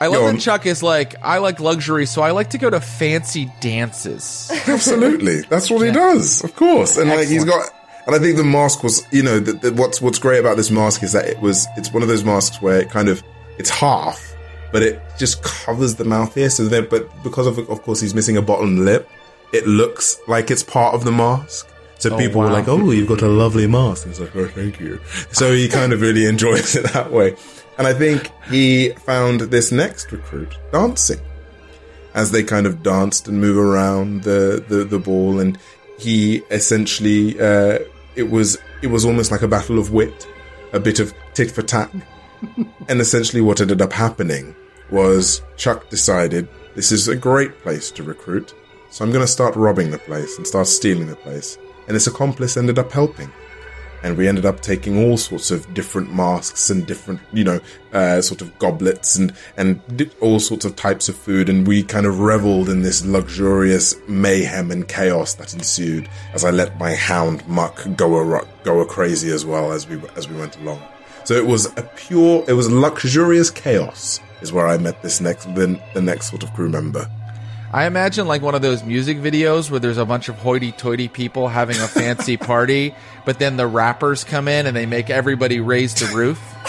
I 0.00 0.06
love 0.08 0.32
that 0.32 0.40
Chuk 0.40 0.66
is 0.66 0.82
like. 0.82 1.14
I 1.22 1.38
like 1.38 1.60
luxury, 1.60 2.06
so 2.06 2.22
I 2.22 2.30
like 2.30 2.50
to 2.50 2.58
go 2.58 2.68
to 2.70 2.80
fancy 2.80 3.50
dances. 3.60 4.50
Absolutely, 4.66 5.42
that's 5.42 5.70
what 5.70 5.84
he 5.84 5.92
does, 5.92 6.42
of 6.42 6.56
course. 6.56 6.96
And 6.96 7.10
like 7.10 7.28
he's 7.28 7.44
got, 7.44 7.70
and 8.06 8.14
I 8.14 8.18
think 8.18 8.36
the 8.36 8.44
mask 8.44 8.82
was, 8.82 9.06
you 9.12 9.22
know, 9.22 9.40
the, 9.40 9.52
the, 9.52 9.72
what's 9.72 10.00
what's 10.00 10.18
great 10.18 10.38
about 10.38 10.56
this 10.56 10.70
mask 10.70 11.02
is 11.02 11.12
that 11.12 11.26
it 11.26 11.40
was, 11.40 11.66
it's 11.76 11.92
one 11.92 12.02
of 12.02 12.08
those 12.08 12.24
masks 12.24 12.60
where 12.60 12.80
it 12.80 12.90
kind 12.90 13.08
of, 13.08 13.22
it's 13.58 13.70
half, 13.70 14.34
but 14.72 14.82
it 14.82 15.00
just 15.18 15.42
covers 15.42 15.94
the 15.94 16.04
mouth 16.04 16.34
here. 16.34 16.50
So 16.50 16.66
then, 16.66 16.86
but 16.90 17.08
because 17.22 17.46
of, 17.46 17.58
of 17.58 17.82
course, 17.82 18.00
he's 18.00 18.14
missing 18.14 18.36
a 18.36 18.42
bottom 18.42 18.84
lip, 18.84 19.08
it 19.52 19.66
looks 19.66 20.18
like 20.26 20.50
it's 20.50 20.62
part 20.62 20.94
of 20.94 21.04
the 21.04 21.12
mask. 21.12 21.68
So 21.98 22.18
people 22.18 22.42
were 22.42 22.50
like, 22.50 22.68
"Oh, 22.68 22.90
you've 22.90 23.08
got 23.08 23.22
a 23.22 23.28
lovely 23.28 23.66
mask." 23.66 24.06
It's 24.06 24.20
like, 24.20 24.36
"Oh, 24.36 24.48
thank 24.48 24.78
you." 24.78 25.00
So 25.32 25.54
he 25.54 25.68
kind 25.68 25.92
of 25.94 26.02
really 26.02 26.26
enjoys 26.26 26.76
it 26.76 26.84
that 26.92 27.10
way. 27.10 27.36
And 27.78 27.86
I 27.86 27.94
think 27.94 28.30
he 28.50 28.90
found 28.90 29.40
this 29.42 29.72
next 29.72 30.12
recruit 30.12 30.54
dancing 30.70 31.20
as 32.14 32.30
they 32.30 32.42
kind 32.42 32.66
of 32.66 32.82
danced 32.82 33.26
and 33.26 33.40
move 33.40 33.56
around 33.56 34.22
the, 34.22 34.64
the, 34.68 34.84
the 34.84 34.98
ball 34.98 35.40
and 35.40 35.58
he 35.98 36.42
essentially 36.50 37.40
uh, 37.40 37.78
it 38.16 38.30
was 38.30 38.58
it 38.82 38.88
was 38.88 39.04
almost 39.04 39.30
like 39.30 39.42
a 39.42 39.48
battle 39.48 39.78
of 39.78 39.92
wit 39.92 40.26
a 40.72 40.80
bit 40.80 41.00
of 41.00 41.14
tit 41.34 41.50
for 41.50 41.62
tat 41.62 41.90
and 42.88 43.00
essentially 43.00 43.40
what 43.40 43.60
ended 43.60 43.80
up 43.80 43.92
happening 43.92 44.54
was 44.90 45.42
Chuk 45.56 45.88
decided 45.90 46.48
this 46.74 46.92
is 46.92 47.08
a 47.08 47.16
great 47.16 47.58
place 47.62 47.90
to 47.92 48.02
recruit 48.02 48.54
so 48.90 49.04
i'm 49.04 49.10
going 49.10 49.24
to 49.24 49.32
start 49.32 49.56
robbing 49.56 49.90
the 49.90 49.98
place 49.98 50.36
and 50.36 50.46
start 50.46 50.68
stealing 50.68 51.08
the 51.08 51.16
place. 51.16 51.58
And 51.88 51.94
his 51.94 52.06
accomplice 52.06 52.56
ended 52.56 52.78
up 52.78 52.92
helping 52.92 53.30
and 54.04 54.18
we 54.18 54.28
ended 54.28 54.44
up 54.44 54.60
taking 54.60 55.02
all 55.02 55.16
sorts 55.16 55.50
of 55.50 55.72
different 55.72 56.14
masks 56.14 56.68
and 56.68 56.86
different, 56.86 57.18
you 57.32 57.42
know, 57.42 57.58
uh, 57.94 58.20
sort 58.20 58.42
of 58.42 58.56
goblets 58.58 59.16
and 59.16 59.32
and 59.56 59.80
all 60.20 60.38
sorts 60.38 60.66
of 60.66 60.76
types 60.76 61.08
of 61.08 61.16
food, 61.16 61.48
and 61.48 61.66
we 61.66 61.82
kind 61.82 62.04
of 62.04 62.20
reveled 62.20 62.68
in 62.68 62.82
this 62.82 63.04
luxurious 63.04 63.96
mayhem 64.06 64.70
and 64.70 64.86
chaos 64.86 65.34
that 65.34 65.54
ensued 65.54 66.08
as 66.34 66.44
I 66.44 66.50
let 66.50 66.78
my 66.78 66.94
hound 66.94 67.48
Muck 67.48 67.82
go 67.96 68.20
a 68.20 68.46
go 68.62 68.80
a 68.80 68.86
crazy 68.86 69.30
as 69.30 69.46
well 69.46 69.72
as 69.72 69.88
we 69.88 69.98
as 70.16 70.28
we 70.28 70.36
went 70.36 70.56
along. 70.58 70.82
So 71.24 71.32
it 71.34 71.46
was 71.46 71.66
a 71.78 71.82
pure, 71.96 72.44
it 72.46 72.52
was 72.52 72.70
luxurious 72.70 73.50
chaos 73.50 74.20
is 74.42 74.52
where 74.52 74.68
I 74.68 74.76
met 74.76 75.00
this 75.02 75.22
next 75.22 75.46
the, 75.54 75.80
the 75.94 76.02
next 76.02 76.28
sort 76.28 76.42
of 76.42 76.52
crew 76.52 76.68
member. 76.68 77.10
I 77.74 77.86
imagine 77.86 78.28
like 78.28 78.40
one 78.40 78.54
of 78.54 78.62
those 78.62 78.84
music 78.84 79.18
videos 79.18 79.68
where 79.68 79.80
there's 79.80 79.98
a 79.98 80.04
bunch 80.04 80.28
of 80.28 80.38
hoity-toity 80.38 81.08
people 81.08 81.48
having 81.48 81.76
a 81.78 81.88
fancy 81.88 82.36
party, 82.52 82.94
but 83.24 83.40
then 83.40 83.56
the 83.56 83.66
rappers 83.66 84.22
come 84.22 84.46
in 84.46 84.68
and 84.68 84.76
they 84.76 84.86
make 84.86 85.10
everybody 85.10 85.58
raise 85.58 85.92
the 85.92 86.14
roof. 86.14 86.40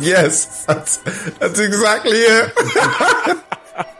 yes, 0.00 0.64
that's 0.66 0.96
that's 1.38 1.60
exactly 1.60 2.18
it. 2.18 3.44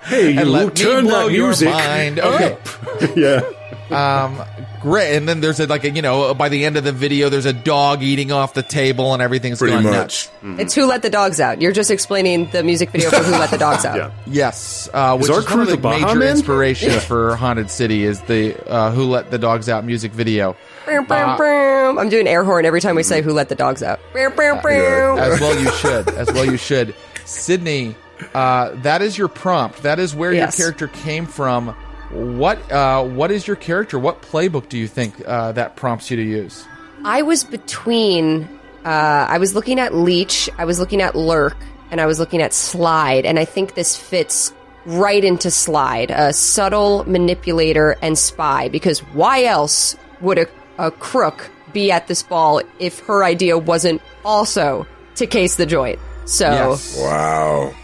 Hey, 0.03 0.33
you 0.33 0.41
And 0.41 0.51
let 0.51 0.67
me 0.67 0.75
turn 0.75 1.05
blow 1.05 1.29
that 1.29 1.33
your 1.33 1.47
music 1.47 1.69
mind 1.69 2.19
okay. 2.19 2.55
up. 2.55 3.17
yeah. 3.17 4.25
Um, 4.25 4.43
Great. 4.83 5.17
And 5.17 5.29
then 5.29 5.41
there's 5.41 5.61
a, 5.61 5.67
like 5.67 5.85
a, 5.85 5.91
you 5.91 6.03
know, 6.03 6.35
by 6.35 6.49
the 6.49 6.65
end 6.65 6.77
of 6.77 6.85
the 6.85 6.93
video, 6.93 7.29
there's 7.29 7.47
a 7.47 7.53
dog 7.53 8.03
eating 8.03 8.33
off 8.33 8.53
the 8.55 8.63
table 8.63 9.15
and 9.15 9.23
everything's 9.23 9.59
Pretty 9.59 9.73
gone 9.75 9.85
much. 9.85 10.29
nuts. 10.43 10.61
It's 10.61 10.75
Who 10.75 10.87
Let 10.87 11.03
the 11.03 11.11
Dogs 11.11 11.41
Out. 11.41 11.61
You're 11.63 11.73
just 11.73 11.91
explaining 11.91 12.51
the 12.51 12.63
music 12.63 12.91
video 12.91 13.09
for 13.11 13.17
Who 13.23 13.33
Let 13.33 13.51
the 13.51 13.59
Dogs 13.59 13.85
Out. 13.85 13.97
Yeah. 14.03 14.11
Yes, 14.27 14.89
uh, 14.93 15.17
which 15.19 15.31
our 15.31 15.39
is 15.41 15.45
one 15.45 15.53
crew 15.53 15.61
of 15.63 15.69
the 15.69 15.77
the 15.77 15.83
Baha 15.83 16.07
major 16.07 16.19
Men? 16.19 16.31
inspirations 16.31 17.05
for 17.05 17.37
Haunted 17.37 17.71
City 17.71 18.05
is 18.05 18.21
the 18.23 18.57
uh, 18.69 18.91
"Who 18.93 19.05
Let 19.05 19.31
the 19.31 19.39
Dogs 19.39 19.69
Out" 19.69 19.85
music 19.85 20.13
video. 20.13 20.57
Boom, 20.87 21.05
boom, 21.05 21.37
boom. 21.37 21.99
I'm 21.99 22.09
doing 22.09 22.27
air 22.27 22.43
horn 22.43 22.65
every 22.65 22.81
time 22.81 22.97
we 22.97 23.03
say 23.03 23.21
Who 23.23 23.33
Let 23.33 23.49
the 23.51 23.55
Dogs 23.55 23.83
Out. 23.83 24.01
Boom, 24.15 24.35
boom, 24.35 24.59
boom. 24.63 25.19
As 25.19 25.41
well, 25.41 25.59
you 25.61 25.71
should. 25.73 26.09
As 26.11 26.33
well, 26.33 26.45
you 26.47 26.57
should. 26.57 26.95
Sydney, 27.25 27.95
uh, 28.35 28.71
that 28.77 29.03
is 29.03 29.17
your 29.19 29.29
prompt. 29.29 29.83
That 29.83 29.99
is 29.99 30.15
where 30.15 30.33
Yes. 30.33 30.59
your 30.59 30.67
character 30.73 30.89
came 30.89 31.27
from. 31.27 31.75
What 32.13 32.71
uh, 32.71 33.03
What 33.05 33.31
is 33.31 33.47
your 33.47 33.57
character? 33.57 33.99
What 33.99 34.23
playbook 34.23 34.69
do 34.69 34.79
you 34.79 34.87
think 34.87 35.15
uh, 35.27 35.53
that 35.53 35.77
prompts 35.77 36.11
you 36.11 36.17
to 36.19 36.23
use? 36.23 36.67
I 37.05 37.23
was 37.23 37.45
between. 37.45 38.45
Uh, 38.85 39.27
I 39.29 39.39
was 39.39 39.55
looking 39.55 39.79
at 39.79 39.95
Leech, 39.95 40.51
I 40.59 40.65
was 40.65 40.81
looking 40.81 41.01
at 41.01 41.15
Lurk, 41.15 41.57
and 41.93 42.01
I 42.01 42.07
was 42.07 42.19
looking 42.19 42.43
at 42.43 42.53
Slide, 42.53 43.25
and 43.25 43.39
I 43.39 43.45
think 43.45 43.75
this 43.75 43.97
fits 43.97 44.53
right 44.85 45.23
into 45.23 45.53
Slide, 45.53 46.11
a 46.11 46.33
subtle 46.33 47.05
manipulator 47.05 47.97
and 48.03 48.19
spy. 48.19 48.69
Because 48.69 48.99
why 49.15 49.45
else 49.45 49.97
would 50.21 50.39
a, 50.39 50.47
a 50.79 50.91
crook 50.91 51.49
be 51.73 51.93
at 51.93 52.09
this 52.09 52.23
ball 52.23 52.61
if 52.81 52.99
her 53.01 53.25
idea 53.25 53.57
wasn't 53.57 54.03
also 54.25 54.87
to 55.15 55.27
case 55.27 55.57
the 55.57 55.67
joint? 55.67 56.01
So 56.25 56.51
Yes. 56.51 56.99
Wow. 56.99 57.75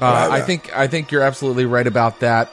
Uh, 0.00 0.28
like 0.30 0.30
I 0.30 0.40
think 0.42 0.76
I 0.76 0.86
think 0.86 1.10
you're 1.10 1.22
absolutely 1.22 1.66
right 1.66 1.86
about 1.86 2.20
that. 2.20 2.50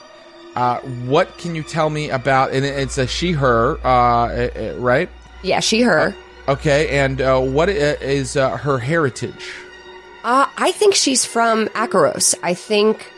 Uh, 0.56 0.80
what 1.06 1.38
can 1.38 1.56
you 1.56 1.64
tell 1.64 1.90
me 1.90 2.10
about? 2.10 2.52
And 2.52 2.64
it's 2.64 2.98
a 2.98 3.08
she/her, 3.08 3.80
uh, 3.84 3.88
uh, 3.88 4.50
uh, 4.56 4.76
right? 4.78 5.10
yeah, 5.42 5.60
she, 5.60 5.82
her. 5.82 6.16
Okay, 6.48 6.90
and 6.90 7.22
uh, 7.22 7.40
what 7.40 7.70
is 7.70 8.36
uh, 8.36 8.58
her 8.58 8.78
heritage? 8.78 9.52
Uh, 10.24 10.48
I 10.58 10.72
think 10.72 10.96
she's 10.96 11.26
from 11.26 11.68
Akoros. 11.70 12.36
I 12.44 12.54
think 12.54 13.12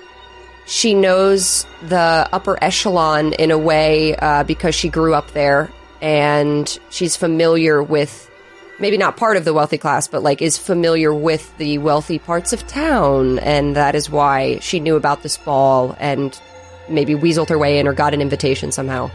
she 0.65 0.93
knows 0.93 1.65
the 1.83 2.27
upper 2.31 2.57
echelon 2.63 3.33
in 3.33 3.51
a 3.51 3.57
way 3.57 4.15
uh, 4.15 4.43
because 4.43 4.73
she 4.73 4.89
grew 4.89 5.13
up 5.13 5.31
there 5.31 5.69
and 6.01 6.79
she's 6.89 7.15
familiar 7.15 7.81
with 7.81 8.29
maybe 8.79 8.97
not 8.97 9.17
part 9.17 9.37
of 9.37 9.45
the 9.45 9.53
wealthy 9.53 9.77
class, 9.77 10.07
but 10.07 10.23
like 10.23 10.41
is 10.41 10.57
familiar 10.57 11.13
with 11.13 11.55
the 11.57 11.77
wealthy 11.77 12.19
parts 12.19 12.53
of 12.53 12.67
town. 12.67 13.39
And 13.39 13.75
that 13.75 13.95
is 13.95 14.09
why 14.09 14.59
she 14.59 14.79
knew 14.79 14.95
about 14.95 15.23
this 15.23 15.37
ball 15.37 15.95
and 15.99 16.39
maybe 16.89 17.13
weaseled 17.15 17.49
her 17.49 17.57
way 17.57 17.79
in 17.79 17.87
or 17.87 17.93
got 17.93 18.13
an 18.13 18.21
invitation 18.21 18.71
somehow. 18.71 19.09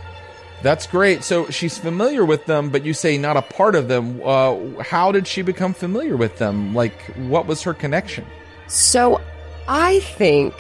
That's 0.63 0.87
great. 0.87 1.25
So 1.25 1.49
she's 1.49 1.79
familiar 1.79 2.25
with 2.25 2.45
them, 2.47 2.69
but 2.71 2.85
you 2.85 2.93
say 2.93 3.17
not 3.17 3.37
a 3.37 3.43
part 3.43 3.75
of 3.75 3.89
them. 3.89 4.21
Uh, 4.23 4.57
how 4.83 5.11
did 5.11 5.27
she 5.27 5.41
become 5.43 5.73
familiar 5.73 6.17
with 6.17 6.37
them? 6.39 6.75
Like, 6.75 7.01
what 7.17 7.47
was 7.47 7.63
her 7.63 7.73
connection? 7.73 8.27
So 8.69 9.21
I 9.67 10.01
think 10.01 10.55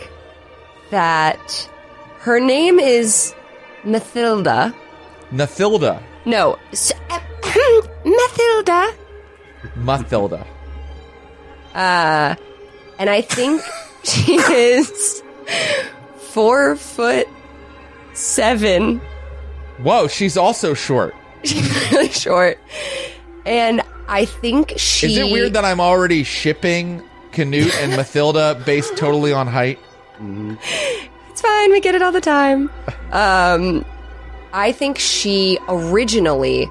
that 0.90 1.68
her 2.20 2.40
name 2.40 2.78
is 2.78 3.34
Mathilda. 3.84 4.74
Mathilda. 5.30 6.02
No, 6.24 6.58
s- 6.72 6.92
Mathilda. 8.04 8.94
Mathilda. 9.76 10.46
Uh, 11.74 12.34
and 12.98 13.10
I 13.10 13.20
think 13.20 13.62
she 14.04 14.34
is 14.36 15.22
four 16.32 16.76
foot 16.76 17.28
seven, 18.12 19.00
Whoa, 19.82 20.08
she's 20.08 20.36
also 20.36 20.74
short. 20.74 21.14
She's 21.44 21.90
really 21.90 22.10
short. 22.10 22.58
And 23.46 23.80
I 24.08 24.26
think 24.26 24.74
she. 24.76 25.06
Is 25.06 25.16
it 25.16 25.32
weird 25.32 25.54
that 25.54 25.64
I'm 25.64 25.80
already 25.80 26.22
shipping 26.22 27.02
Canute 27.32 27.74
and 27.76 27.92
Mathilda 27.98 28.62
based 28.66 28.98
totally 28.98 29.32
on 29.32 29.46
height? 29.46 29.78
It's 30.20 31.40
fine. 31.40 31.70
We 31.70 31.80
get 31.80 31.94
it 31.94 32.02
all 32.02 32.12
the 32.12 32.20
time. 32.20 32.70
Um, 33.12 33.86
I 34.52 34.72
think 34.72 34.98
she 34.98 35.58
originally 35.66 36.68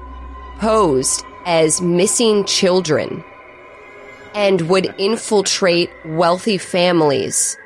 posed 0.60 1.24
as 1.46 1.80
missing 1.80 2.44
children 2.44 3.24
and 4.36 4.68
would 4.68 4.94
infiltrate 4.98 5.90
wealthy 6.04 6.58
families 6.58 7.58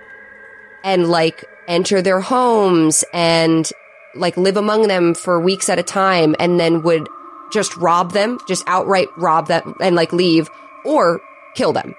and 0.83 1.11
like 1.11 1.45
enter 1.69 2.01
their 2.03 2.21
homes 2.21 3.05
and 3.13 3.71
like 4.15 4.37
live 4.37 4.57
among 4.57 4.87
them 4.89 5.15
for 5.15 5.41
weeks 5.41 5.69
at 5.69 5.79
a 5.79 5.83
time 5.83 6.35
and 6.39 6.59
then 6.61 6.83
would 6.83 7.09
just 7.53 7.77
rob 7.77 8.13
them, 8.13 8.39
just 8.49 8.65
outright 8.67 9.09
rob 9.17 9.49
them 9.49 9.75
and 9.81 9.97
like 9.97 10.13
leave 10.13 10.49
or 10.85 11.21
kill 11.55 11.73
them 11.73 11.95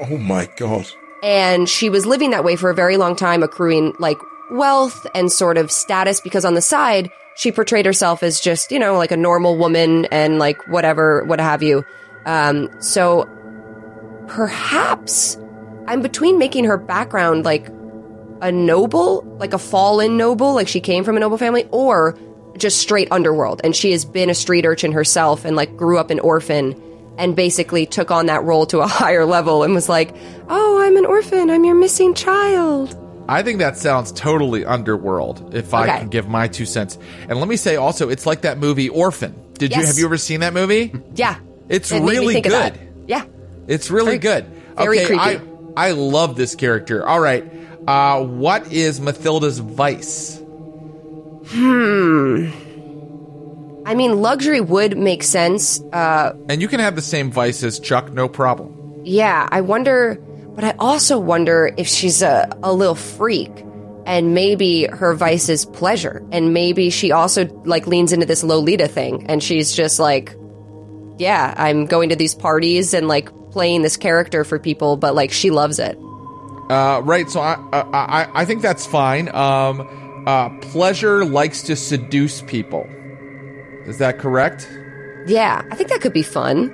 Oh 0.00 0.18
my 0.18 0.46
god. 0.56 0.86
and 1.22 1.68
she 1.68 1.88
was 1.90 2.04
living 2.06 2.30
that 2.30 2.44
way 2.44 2.54
for 2.56 2.70
a 2.70 2.74
very 2.74 2.96
long 2.96 3.16
time 3.16 3.42
accruing 3.42 3.94
like 3.98 4.18
wealth 4.50 5.06
and 5.14 5.32
sort 5.32 5.56
of 5.58 5.70
status 5.70 6.20
because 6.20 6.44
on 6.44 6.54
the 6.54 6.60
side 6.62 7.10
she 7.34 7.50
portrayed 7.52 7.86
herself 7.86 8.22
as 8.22 8.40
just 8.40 8.70
you 8.70 8.78
know 8.78 8.96
like 8.96 9.10
a 9.10 9.16
normal 9.16 9.56
woman 9.56 10.04
and 10.06 10.38
like 10.38 10.66
whatever 10.68 11.24
what 11.24 11.40
have 11.40 11.62
you 11.62 11.84
um 12.26 12.68
so 12.80 13.26
perhaps 14.26 15.36
i'm 15.86 16.02
between 16.02 16.38
making 16.38 16.64
her 16.64 16.76
background 16.76 17.44
like 17.44 17.68
a 18.40 18.52
noble 18.52 19.22
like 19.38 19.52
a 19.52 19.58
fallen 19.58 20.16
noble 20.16 20.54
like 20.54 20.68
she 20.68 20.80
came 20.80 21.04
from 21.04 21.16
a 21.16 21.20
noble 21.20 21.38
family 21.38 21.66
or 21.72 22.18
just 22.56 22.78
straight 22.78 23.08
underworld 23.10 23.60
and 23.64 23.74
she 23.74 23.90
has 23.92 24.04
been 24.04 24.30
a 24.30 24.34
street 24.34 24.64
urchin 24.64 24.92
herself 24.92 25.44
and 25.44 25.56
like 25.56 25.76
grew 25.76 25.98
up 25.98 26.10
an 26.10 26.18
orphan 26.20 26.80
and 27.18 27.34
basically 27.36 27.84
took 27.86 28.10
on 28.10 28.26
that 28.26 28.42
role 28.44 28.66
to 28.66 28.78
a 28.80 28.86
higher 29.00 29.24
level 29.24 29.62
and 29.62 29.74
was 29.74 29.88
like 29.88 30.14
oh 30.48 30.80
i'm 30.82 30.96
an 30.96 31.04
orphan 31.06 31.50
i'm 31.50 31.64
your 31.64 31.74
missing 31.74 32.14
child 32.14 32.96
I 33.30 33.42
think 33.42 33.58
that 33.58 33.76
sounds 33.76 34.10
totally 34.12 34.64
underworld. 34.64 35.54
If 35.54 35.74
I 35.74 35.82
Okay. 35.82 35.98
can 35.98 36.08
give 36.08 36.28
my 36.30 36.48
two 36.48 36.64
cents, 36.64 36.96
and 37.28 37.38
let 37.38 37.46
me 37.46 37.56
say 37.56 37.76
also, 37.76 38.08
it's 38.08 38.24
like 38.24 38.40
that 38.40 38.56
movie 38.56 38.88
Orphan. 38.88 39.34
Did 39.58 39.76
you 39.76 39.84
have 39.84 39.98
you 39.98 40.06
ever 40.06 40.16
seen 40.16 40.40
that 40.40 40.54
movie? 40.54 40.94
yeah 41.14 41.36
It's 41.68 41.92
It 41.92 42.00
really 42.00 42.40
good. 42.40 42.78
yeah 43.06 43.24
It's 43.66 43.90
really 43.90 44.16
Very- 44.16 44.18
good. 44.18 44.46
very 44.78 44.98
okay, 45.00 45.06
creepy. 45.08 45.20
I 45.20 45.40
I 45.76 45.90
love 45.90 46.36
this 46.36 46.54
character. 46.54 47.06
All 47.06 47.20
right, 47.20 47.44
uh, 47.88 48.22
what 48.22 48.70
is 48.70 49.00
Mathilda's 49.00 49.60
vice? 49.60 50.38
Hmm. 51.46 52.50
I 53.86 53.94
mean 53.94 54.20
luxury 54.20 54.60
would 54.60 54.98
make 54.98 55.22
sense 55.22 55.80
uh 55.94 56.34
And 56.50 56.60
you 56.60 56.68
can 56.68 56.80
have 56.80 56.94
the 56.94 57.02
same 57.02 57.30
vice 57.30 57.62
as 57.62 57.80
Chuk, 57.80 58.12
no 58.12 58.28
problem. 58.28 59.00
Yeah, 59.04 59.48
I 59.50 59.62
wonder, 59.62 60.18
but 60.54 60.64
I 60.64 60.74
also 60.78 61.18
wonder 61.18 61.72
if 61.78 61.88
she's 61.88 62.20
a, 62.20 62.50
a 62.62 62.70
little 62.70 62.94
freak 62.94 63.64
and 64.04 64.34
maybe 64.34 64.84
her 64.84 65.14
vice 65.14 65.48
is 65.48 65.64
pleasure 65.64 66.22
and 66.30 66.52
maybe 66.52 66.90
she 66.90 67.12
also 67.12 67.46
like 67.64 67.86
leans 67.86 68.12
into 68.12 68.26
this 68.26 68.44
Lolita 68.44 68.88
thing 68.88 69.24
and 69.30 69.42
she's 69.42 69.74
just 69.74 69.98
like, 69.98 70.36
yeah, 71.16 71.54
I'm 71.56 71.86
going 71.86 72.10
to 72.10 72.16
these 72.16 72.34
parties 72.34 72.92
and 72.92 73.08
like 73.08 73.30
playing 73.50 73.80
this 73.80 73.96
character 73.96 74.44
for 74.44 74.58
people, 74.58 74.98
but 74.98 75.14
like 75.14 75.32
she 75.32 75.50
loves 75.50 75.78
it. 75.78 75.98
Uh, 76.68 77.00
right. 77.04 77.28
So 77.30 77.40
I, 77.40 77.54
I 77.72 77.82
I 77.92 78.28
I 78.34 78.44
think 78.44 78.62
that's 78.62 78.86
fine. 78.86 79.34
Um, 79.34 80.24
uh, 80.26 80.50
pleasure 80.60 81.24
likes 81.24 81.62
to 81.62 81.76
seduce 81.76 82.42
people. 82.42 82.88
Is 83.86 83.98
that 83.98 84.18
correct? 84.18 84.68
Yeah, 85.26 85.62
I 85.70 85.74
think 85.74 85.88
that 85.88 86.00
could 86.00 86.12
be 86.12 86.22
fun. 86.22 86.70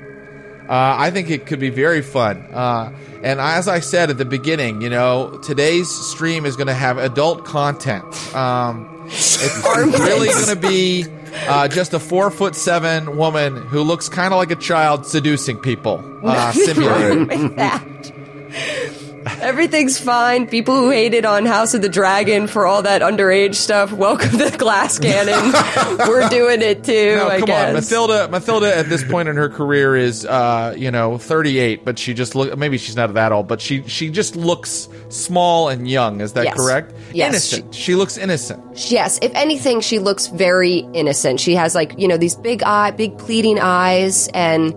Uh, 0.68 0.96
I 0.98 1.10
think 1.10 1.28
it 1.30 1.46
could 1.46 1.60
be 1.60 1.68
very 1.68 2.00
fun. 2.00 2.38
Uh, 2.52 2.96
and 3.22 3.38
as 3.38 3.68
I 3.68 3.80
said 3.80 4.10
at 4.10 4.16
the 4.18 4.24
beginning, 4.24 4.80
you 4.80 4.88
know, 4.88 5.38
today's 5.42 5.88
stream 5.90 6.46
is 6.46 6.56
going 6.56 6.68
to 6.68 6.74
have 6.74 6.96
adult 6.96 7.44
content. 7.44 8.04
Um, 8.34 9.04
it's 9.06 9.62
really 9.76 10.28
going 10.28 10.46
to 10.46 10.56
be 10.56 11.04
uh, 11.46 11.68
just 11.68 11.92
a 11.92 12.00
four 12.00 12.30
foot 12.30 12.54
seven 12.56 13.16
woman 13.18 13.56
who 13.56 13.82
looks 13.82 14.08
kind 14.08 14.32
of 14.32 14.38
like 14.38 14.50
a 14.50 14.56
child 14.56 15.04
seducing 15.06 15.58
people. 15.58 16.02
Uh, 16.24 16.52
simulated. 16.52 17.28
That. 17.56 19.03
Everything's 19.40 19.98
fine. 19.98 20.46
People 20.46 20.76
who 20.76 20.90
hated 20.90 21.24
on 21.24 21.44
House 21.46 21.74
of 21.74 21.82
the 21.82 21.88
Dragon 21.88 22.46
for 22.46 22.66
all 22.66 22.82
that 22.82 23.02
underage 23.02 23.54
stuff, 23.54 23.92
welcome 23.92 24.30
to 24.30 24.50
the 24.50 24.56
Glass 24.56 24.98
Cannon. 24.98 25.52
We're 26.08 26.28
doing 26.28 26.62
it 26.62 26.84
too. 26.84 27.16
No, 27.16 27.28
I 27.28 27.38
come 27.38 27.46
guess. 27.46 27.92
on, 27.92 28.08
Mathilda. 28.08 28.28
Mathilda 28.28 28.70
at 28.76 28.88
this 28.88 29.04
point 29.04 29.28
in 29.28 29.36
her 29.36 29.48
career 29.48 29.96
is, 29.96 30.24
uh, 30.24 30.74
you 30.76 30.90
know, 30.90 31.18
38, 31.18 31.84
but 31.84 31.98
she 31.98 32.14
just 32.14 32.34
look. 32.34 32.56
Maybe 32.56 32.78
she's 32.78 32.96
not 32.96 33.12
that 33.14 33.32
old, 33.32 33.48
but 33.48 33.60
she 33.60 33.82
she 33.86 34.08
just 34.10 34.36
looks 34.36 34.88
small 35.08 35.68
and 35.68 35.88
young. 35.88 36.20
Is 36.20 36.32
that 36.34 36.44
Yes. 36.44 36.54
correct? 36.56 36.94
Yes, 37.12 37.28
Innocent. 37.52 37.74
She, 37.74 37.94
looks 37.94 38.16
innocent. 38.16 38.90
Yes, 38.90 39.18
if 39.22 39.32
anything, 39.34 39.80
she 39.80 39.98
looks 39.98 40.26
very 40.28 40.78
innocent. 40.94 41.40
She 41.40 41.54
has 41.54 41.74
like 41.74 41.98
you 41.98 42.08
know 42.08 42.16
these 42.16 42.34
big 42.36 42.62
eye, 42.62 42.90
big 42.92 43.18
pleading 43.18 43.58
eyes, 43.60 44.28
and 44.34 44.74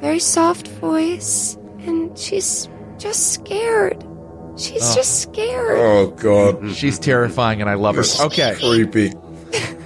very 0.00 0.18
soft 0.20 0.68
voice, 0.68 1.56
and 1.80 2.16
she's 2.18 2.68
just 2.98 3.32
scared. 3.32 4.04
She's 4.56 4.94
just 4.94 5.22
scared. 5.22 5.78
Oh 5.78 6.06
god. 6.08 6.74
She's 6.74 6.98
terrifying, 6.98 7.60
and 7.60 7.68
I 7.68 7.74
love 7.74 7.96
her. 7.96 8.04
Okay. 8.26 8.56
Creepy. 8.58 9.12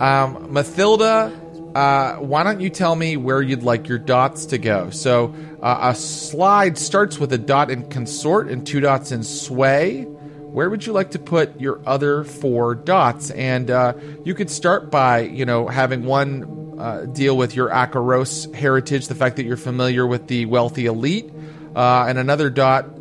Um, 0.00 0.52
Mathilda, 0.52 1.76
uh, 1.76 2.16
why 2.16 2.42
don't 2.42 2.60
you 2.60 2.70
tell 2.70 2.94
me 2.94 3.16
where 3.16 3.42
you'd 3.42 3.62
like 3.62 3.88
your 3.88 3.98
dots 3.98 4.46
to 4.46 4.58
go? 4.58 4.90
So 4.90 5.34
uh, 5.62 5.90
a 5.90 5.94
slide 5.94 6.78
starts 6.78 7.18
with 7.18 7.32
a 7.32 7.38
dot 7.38 7.70
in 7.70 7.88
consort 7.88 8.48
and 8.48 8.66
two 8.66 8.80
dots 8.80 9.12
in 9.12 9.22
sway. 9.24 10.04
Where 10.04 10.70
would 10.70 10.86
you 10.86 10.92
like 10.92 11.12
to 11.12 11.18
put 11.18 11.60
your 11.60 11.80
other 11.86 12.24
four 12.24 12.74
dots? 12.74 13.30
And 13.30 13.70
uh, 13.70 13.94
you 14.24 14.34
could 14.34 14.50
start 14.50 14.90
by, 14.90 15.20
you 15.20 15.44
know, 15.44 15.68
having 15.68 16.04
one 16.04 16.76
uh, 16.78 17.04
deal 17.06 17.36
with 17.36 17.54
your 17.54 17.68
Akoros 17.70 18.52
heritage, 18.54 19.06
the 19.08 19.14
fact 19.14 19.36
that 19.36 19.44
you're 19.44 19.56
familiar 19.56 20.06
with 20.06 20.26
the 20.26 20.46
wealthy 20.46 20.86
elite, 20.86 21.30
uh, 21.76 22.06
and 22.08 22.18
another 22.18 22.50
dot 22.50 22.99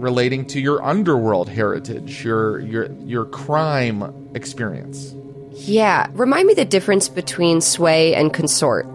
relating 0.00 0.46
to 0.46 0.60
your 0.60 0.82
underworld 0.84 1.48
heritage, 1.48 2.24
your 2.24 2.60
your 2.60 2.90
your 3.04 3.24
crime 3.26 4.30
experience. 4.34 5.14
Yeah, 5.52 6.08
remind 6.12 6.46
me 6.46 6.54
the 6.54 6.64
difference 6.64 7.08
between 7.08 7.60
sway 7.60 8.14
and 8.14 8.32
consort. 8.32 8.86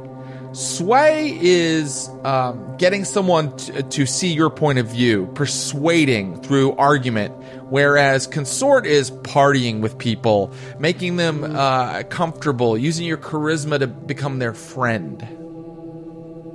Sway 0.54 1.38
is 1.42 2.10
um, 2.24 2.78
getting 2.78 3.04
someone 3.04 3.56
to, 3.58 3.84
to 3.84 4.06
see 4.06 4.34
your 4.34 4.50
point 4.50 4.80
of 4.80 4.88
view, 4.88 5.30
persuading 5.36 6.42
through 6.42 6.74
argument, 6.78 7.36
whereas 7.70 8.26
consort 8.26 8.86
is 8.86 9.12
partying 9.12 9.82
with 9.82 9.98
people, 9.98 10.54
making 10.80 11.18
them 11.18 11.44
uh, 11.44 12.04
comfortable, 12.04 12.78
using 12.78 13.06
your 13.06 13.18
charisma 13.18 13.80
to 13.80 13.88
become 13.88 14.40
their 14.40 14.54
friend. 14.54 15.22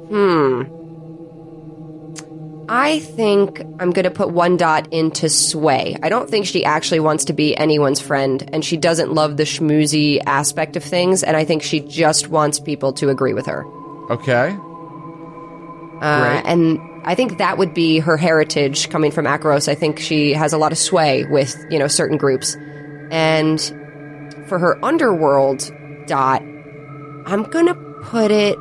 Hmm. 0.08 0.79
I 2.72 3.00
think 3.00 3.60
I'm 3.80 3.90
going 3.90 4.04
to 4.04 4.12
put 4.12 4.30
one 4.30 4.56
dot 4.56 4.92
into 4.92 5.28
Sway. 5.28 5.96
I 6.04 6.08
don't 6.08 6.30
think 6.30 6.46
she 6.46 6.64
actually 6.64 7.00
wants 7.00 7.24
to 7.24 7.32
be 7.32 7.56
anyone's 7.56 8.00
friend, 8.00 8.48
and 8.52 8.64
she 8.64 8.76
doesn't 8.76 9.12
love 9.12 9.36
the 9.36 9.42
schmoozy 9.42 10.22
aspect 10.24 10.76
of 10.76 10.84
things, 10.84 11.24
and 11.24 11.36
I 11.36 11.44
think 11.44 11.64
she 11.64 11.80
just 11.80 12.28
wants 12.28 12.60
people 12.60 12.92
to 12.92 13.08
agree 13.08 13.34
with 13.34 13.46
her. 13.46 13.66
Okay. 14.08 14.56
Uh, 16.00 16.42
and 16.44 16.78
I 17.02 17.16
think 17.16 17.38
that 17.38 17.58
would 17.58 17.74
be 17.74 17.98
her 17.98 18.16
heritage 18.16 18.88
coming 18.88 19.10
from 19.10 19.24
Akoros. 19.24 19.66
I 19.66 19.74
think 19.74 19.98
she 19.98 20.32
has 20.34 20.52
a 20.52 20.58
lot 20.58 20.70
of 20.70 20.78
sway 20.78 21.24
with, 21.24 21.56
you 21.70 21.78
know, 21.78 21.88
certain 21.88 22.18
groups. 22.18 22.56
And 23.10 23.60
for 24.46 24.60
her 24.60 24.78
underworld 24.84 25.72
dot, 26.06 26.40
I'm 27.26 27.42
going 27.42 27.66
to 27.66 27.74
put 28.04 28.30
it. 28.30 28.56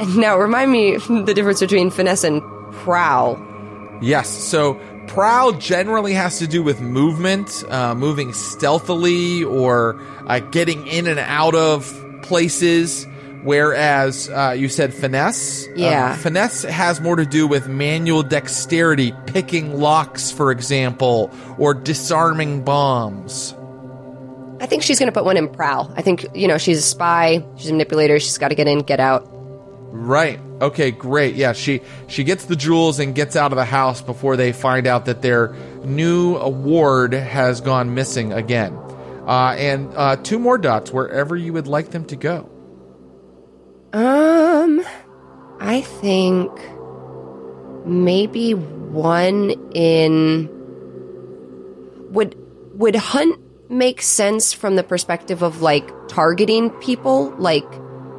And 0.00 0.16
now 0.18 0.36
remind 0.36 0.70
me 0.70 0.96
the 1.08 1.32
difference 1.34 1.60
between 1.60 1.88
finesse 1.88 2.24
and 2.24 2.42
prowl. 2.72 3.53
Yes. 4.02 4.28
So 4.28 4.74
prowl 5.06 5.52
generally 5.52 6.14
has 6.14 6.38
to 6.38 6.46
do 6.46 6.62
with 6.62 6.80
movement, 6.80 7.64
uh, 7.68 7.94
moving 7.94 8.32
stealthily 8.32 9.44
or 9.44 10.00
uh, 10.26 10.40
getting 10.40 10.86
in 10.86 11.06
and 11.06 11.18
out 11.18 11.54
of 11.54 11.92
places. 12.22 13.06
Whereas 13.42 14.30
uh, 14.30 14.54
you 14.56 14.70
said 14.70 14.94
finesse. 14.94 15.68
Yeah. 15.76 16.12
Uh, 16.12 16.16
finesse 16.16 16.62
has 16.62 17.02
more 17.02 17.16
to 17.16 17.26
do 17.26 17.46
with 17.46 17.68
manual 17.68 18.22
dexterity, 18.22 19.12
picking 19.26 19.78
locks, 19.78 20.30
for 20.30 20.50
example, 20.50 21.30
or 21.58 21.74
disarming 21.74 22.64
bombs. 22.64 23.54
I 24.60 24.66
think 24.66 24.82
she's 24.82 24.98
going 24.98 25.08
to 25.08 25.12
put 25.12 25.26
one 25.26 25.36
in 25.36 25.48
prowl. 25.48 25.92
I 25.94 26.00
think, 26.00 26.24
you 26.34 26.48
know, 26.48 26.56
she's 26.56 26.78
a 26.78 26.82
spy, 26.82 27.44
she's 27.56 27.68
a 27.68 27.72
manipulator, 27.72 28.18
she's 28.18 28.38
got 28.38 28.48
to 28.48 28.54
get 28.54 28.66
in, 28.66 28.78
get 28.78 28.98
out. 28.98 29.28
Right. 29.30 30.40
Okay, 30.64 30.92
great. 30.92 31.34
Yeah, 31.34 31.52
she 31.52 31.82
she 32.06 32.24
gets 32.24 32.46
the 32.46 32.56
jewels 32.56 32.98
and 32.98 33.14
gets 33.14 33.36
out 33.36 33.52
of 33.52 33.56
the 33.56 33.66
house 33.66 34.00
before 34.00 34.38
they 34.38 34.52
find 34.52 34.86
out 34.86 35.04
that 35.04 35.20
their 35.20 35.54
new 35.84 36.36
award 36.36 37.12
has 37.12 37.60
gone 37.60 37.94
missing 37.94 38.32
again. 38.32 38.74
Uh, 39.26 39.54
and 39.58 39.92
uh, 39.94 40.16
two 40.16 40.38
more 40.38 40.56
dots 40.56 40.90
wherever 40.90 41.36
you 41.36 41.52
would 41.52 41.66
like 41.66 41.90
them 41.90 42.06
to 42.06 42.16
go. 42.16 42.48
Um, 43.92 44.82
I 45.60 45.82
think 45.82 46.50
maybe 47.84 48.54
one 48.54 49.50
in 49.74 50.48
would 52.10 52.36
would 52.72 52.96
hunt 52.96 53.38
make 53.68 54.00
sense 54.00 54.54
from 54.54 54.76
the 54.76 54.82
perspective 54.82 55.42
of 55.42 55.60
like 55.60 55.90
targeting 56.08 56.70
people, 56.70 57.34
like 57.36 57.66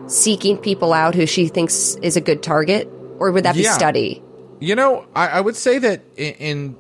seeking 0.08 0.58
people 0.58 0.94
out 0.94 1.16
who 1.16 1.26
she 1.26 1.48
thinks 1.48 1.96
is 2.02 2.16
a 2.16 2.22
good 2.22 2.44
target, 2.44 2.88
or 3.20 3.32
would 3.32 3.46
that 3.46 3.56
be 3.56 3.64
study? 3.64 4.22
You 4.60 4.76
know, 4.76 5.06
I, 5.16 5.28
I 5.28 5.42
would 5.42 5.56
say 5.56 5.80
that 5.80 6.04
in, 6.16 6.34
in 6.36 6.76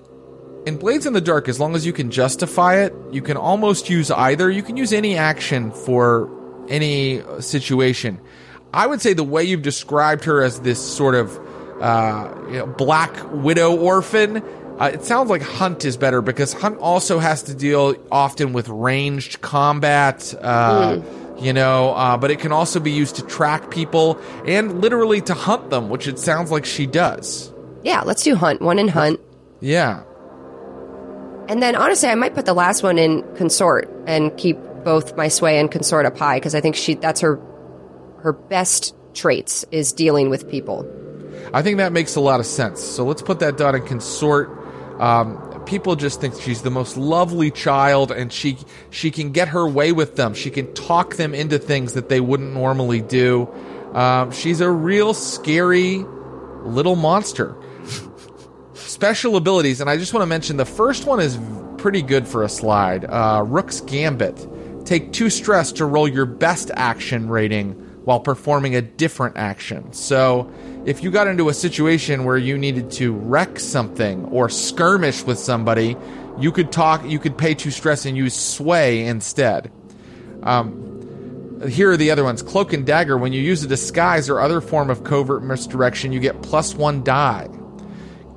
in 0.65 0.77
Blades 0.77 1.05
in 1.05 1.13
the 1.13 1.21
Dark, 1.21 1.47
as 1.47 1.59
long 1.59 1.75
as 1.75 1.85
you 1.85 1.93
can 1.93 2.09
justify 2.09 2.77
it, 2.77 2.93
you 3.11 3.21
can 3.21 3.37
almost 3.37 3.89
use 3.89 4.09
either. 4.09 4.49
You 4.49 4.63
can 4.63 4.77
use 4.77 4.93
any 4.93 5.15
action 5.15 5.71
for 5.71 6.29
any 6.67 7.21
uh, 7.21 7.39
situation. 7.39 8.19
I 8.73 8.87
would 8.87 8.99
say 9.01 9.13
the 9.13 9.23
way 9.23 9.43
you've 9.43 9.61
described 9.61 10.25
her 10.25 10.43
as 10.43 10.61
this 10.61 10.83
sort 10.83 11.15
of 11.15 11.39
uh, 11.81 12.33
you 12.47 12.57
know, 12.57 12.67
black 12.67 13.13
widow 13.31 13.75
orphan, 13.75 14.43
uh, 14.79 14.91
it 14.93 15.03
sounds 15.03 15.29
like 15.29 15.41
Hunt 15.41 15.85
is 15.85 15.97
better 15.97 16.21
because 16.21 16.53
Hunt 16.53 16.77
also 16.79 17.19
has 17.19 17.43
to 17.43 17.53
deal 17.55 17.95
often 18.11 18.53
with 18.53 18.67
ranged 18.69 19.41
combat. 19.41 20.33
Uh, 20.41 21.01
You 21.37 21.51
know, 21.51 21.91
uh, 21.91 22.15
but 22.15 22.31
it 22.31 22.39
can 22.39 22.53
also 22.53 22.79
be 22.79 22.91
used 22.91 23.17
to 23.17 23.21
track 23.21 23.69
people 23.69 24.17
and 24.47 24.79
literally 24.79 25.19
to 25.19 25.33
hunt 25.33 25.69
them, 25.69 25.89
which 25.89 26.07
it 26.07 26.17
sounds 26.17 26.49
like 26.49 26.63
she 26.63 26.85
does. 26.87 27.51
Yeah, 27.83 28.03
let's 28.05 28.23
do 28.23 28.35
hunt. 28.35 28.61
One 28.61 28.79
in 28.79 28.87
hunt. 28.87 29.19
Yeah. 29.59 30.03
And 31.49 31.61
then 31.61 31.75
honestly, 31.75 32.07
I 32.07 32.15
might 32.15 32.35
put 32.35 32.45
the 32.45 32.53
last 32.53 32.83
one 32.83 32.97
in 32.97 33.21
consort 33.35 33.91
and 34.07 34.35
keep 34.37 34.57
both 34.85 35.17
my 35.17 35.27
sway 35.27 35.59
and 35.59 35.69
consort 35.69 36.05
up 36.05 36.17
high 36.17 36.37
because 36.37 36.55
I 36.55 36.61
think 36.61 36.77
she 36.77 36.93
that's 36.93 37.19
her 37.19 37.37
her 38.19 38.31
best 38.31 38.95
traits 39.13 39.65
is 39.71 39.91
dealing 39.91 40.29
with 40.29 40.49
people. 40.49 40.89
I 41.53 41.61
think 41.61 41.79
that 41.79 41.91
makes 41.91 42.15
a 42.15 42.21
lot 42.21 42.39
of 42.39 42.45
sense. 42.45 42.81
So 42.81 43.03
let's 43.03 43.21
put 43.21 43.39
that 43.39 43.57
dot 43.57 43.75
in 43.75 43.85
consort. 43.85 44.49
Um, 44.99 45.63
people 45.65 45.95
just 45.95 46.21
think 46.21 46.39
she's 46.39 46.61
the 46.61 46.71
most 46.71 46.97
lovely 46.97 47.51
child, 47.51 48.11
and 48.11 48.31
she 48.31 48.57
she 48.89 49.11
can 49.11 49.31
get 49.31 49.49
her 49.49 49.67
way 49.67 49.91
with 49.91 50.15
them. 50.15 50.33
She 50.33 50.49
can 50.49 50.73
talk 50.73 51.15
them 51.15 51.33
into 51.33 51.59
things 51.59 51.93
that 51.93 52.09
they 52.09 52.21
wouldn't 52.21 52.53
normally 52.53 53.01
do. 53.01 53.49
Um, 53.93 54.31
she's 54.31 54.61
a 54.61 54.69
real 54.69 55.13
scary 55.13 56.05
little 56.63 56.95
monster. 56.95 57.55
Special 58.73 59.35
abilities, 59.35 59.81
and 59.81 59.89
I 59.89 59.97
just 59.97 60.13
want 60.13 60.21
to 60.21 60.27
mention 60.27 60.57
the 60.57 60.65
first 60.65 61.05
one 61.05 61.19
is 61.19 61.37
pretty 61.77 62.01
good 62.01 62.27
for 62.27 62.43
a 62.43 62.49
slide. 62.49 63.05
Uh, 63.05 63.43
Rook's 63.45 63.81
Gambit. 63.81 64.85
Take 64.85 65.13
two 65.13 65.29
stress 65.29 65.71
to 65.73 65.85
roll 65.85 66.07
your 66.07 66.25
best 66.25 66.71
action 66.75 67.27
rating 67.27 67.84
while 68.05 68.19
performing 68.19 68.75
a 68.75 68.81
different 68.81 69.35
action. 69.37 69.91
So, 69.91 70.51
if 70.85 71.03
you 71.03 71.11
got 71.11 71.27
into 71.27 71.49
a 71.49 71.53
situation 71.53 72.23
where 72.23 72.37
you 72.37 72.57
needed 72.57 72.91
to 72.91 73.11
wreck 73.13 73.59
something 73.59 74.25
or 74.25 74.47
skirmish 74.47 75.23
with 75.23 75.39
somebody, 75.39 75.97
you 76.39 76.51
could 76.51 76.71
talk, 76.71 77.03
you 77.05 77.19
could 77.19 77.37
pay 77.37 77.55
two 77.55 77.71
stress 77.71 78.05
and 78.05 78.15
use 78.15 78.35
sway 78.35 79.05
instead. 79.05 79.71
Um, 80.43 81.61
here 81.67 81.91
are 81.91 81.97
the 81.97 82.11
other 82.11 82.23
ones 82.23 82.41
Cloak 82.43 82.73
and 82.73 82.85
Dagger. 82.85 83.17
When 83.17 83.33
you 83.33 83.41
use 83.41 83.63
a 83.63 83.67
disguise 83.67 84.29
or 84.29 84.39
other 84.39 84.61
form 84.61 84.89
of 84.89 85.03
covert 85.03 85.43
misdirection, 85.43 86.11
you 86.11 86.19
get 86.19 86.41
plus 86.41 86.75
one 86.75 87.03
die. 87.03 87.49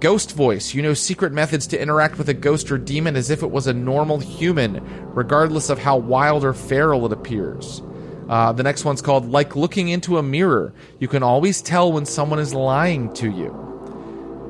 Ghost 0.01 0.33
voice. 0.33 0.75
You 0.75 0.83
know 0.83 0.95
secret 0.95 1.33
methods 1.33 1.67
to 1.69 1.81
interact 1.81 2.19
with 2.19 2.29
a 2.29 2.35
ghost 2.35 2.71
or 2.71 2.79
demon 2.79 3.17
as 3.17 3.31
if 3.31 3.43
it 3.43 3.51
was 3.51 3.67
a 3.67 3.75
normal 3.75 4.19
human, 4.19 4.81
regardless 5.13 5.71
of 5.71 5.79
how 5.79 5.97
wild 5.97 6.45
or 6.45 6.55
feral 6.55 7.05
it 7.05 7.13
appears. 7.13 7.83
Uh, 8.29 8.53
the 8.53 8.63
next 8.63 8.85
one's 8.85 9.01
called 9.01 9.31
Like 9.31 9.57
Looking 9.57 9.89
into 9.89 10.19
a 10.19 10.23
Mirror. 10.23 10.75
You 10.99 11.09
can 11.09 11.23
always 11.23 11.63
tell 11.63 11.91
when 11.91 12.05
someone 12.05 12.39
is 12.39 12.53
lying 12.53 13.13
to 13.15 13.31
you. 13.31 13.65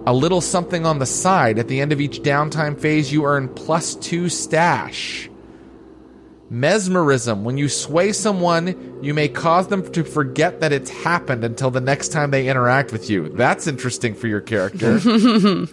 A 0.07 0.12
little 0.12 0.41
something 0.41 0.87
on 0.87 0.99
the 0.99 1.07
side. 1.07 1.59
At 1.59 1.68
the 1.68 1.81
end 1.81 1.93
of 1.93 2.01
each 2.01 2.22
downtime 2.22 2.81
phase, 2.81 3.12
you 3.12 3.24
earn 3.24 3.49
plus 3.49 3.95
two 3.95 4.29
stash. 4.29 5.31
Mesmerism. 6.51 7.45
When 7.45 7.59
you 7.59 7.68
sway 7.68 8.12
someone, 8.12 8.99
you 9.03 9.12
may 9.12 9.29
cause 9.29 9.68
them 9.68 9.91
to 9.93 10.03
forget 10.03 10.61
that 10.61 10.72
it's 10.72 10.91
happened 10.91 11.45
until 11.45 11.70
the 11.70 11.81
next 11.81 12.09
time 12.09 12.31
they 12.31 12.49
interact 12.49 12.91
with 12.91 13.11
you. 13.11 13.29
That's 13.29 13.66
interesting 13.66 14.14
for 14.14 14.29
your 14.29 14.41
character. 14.41 14.99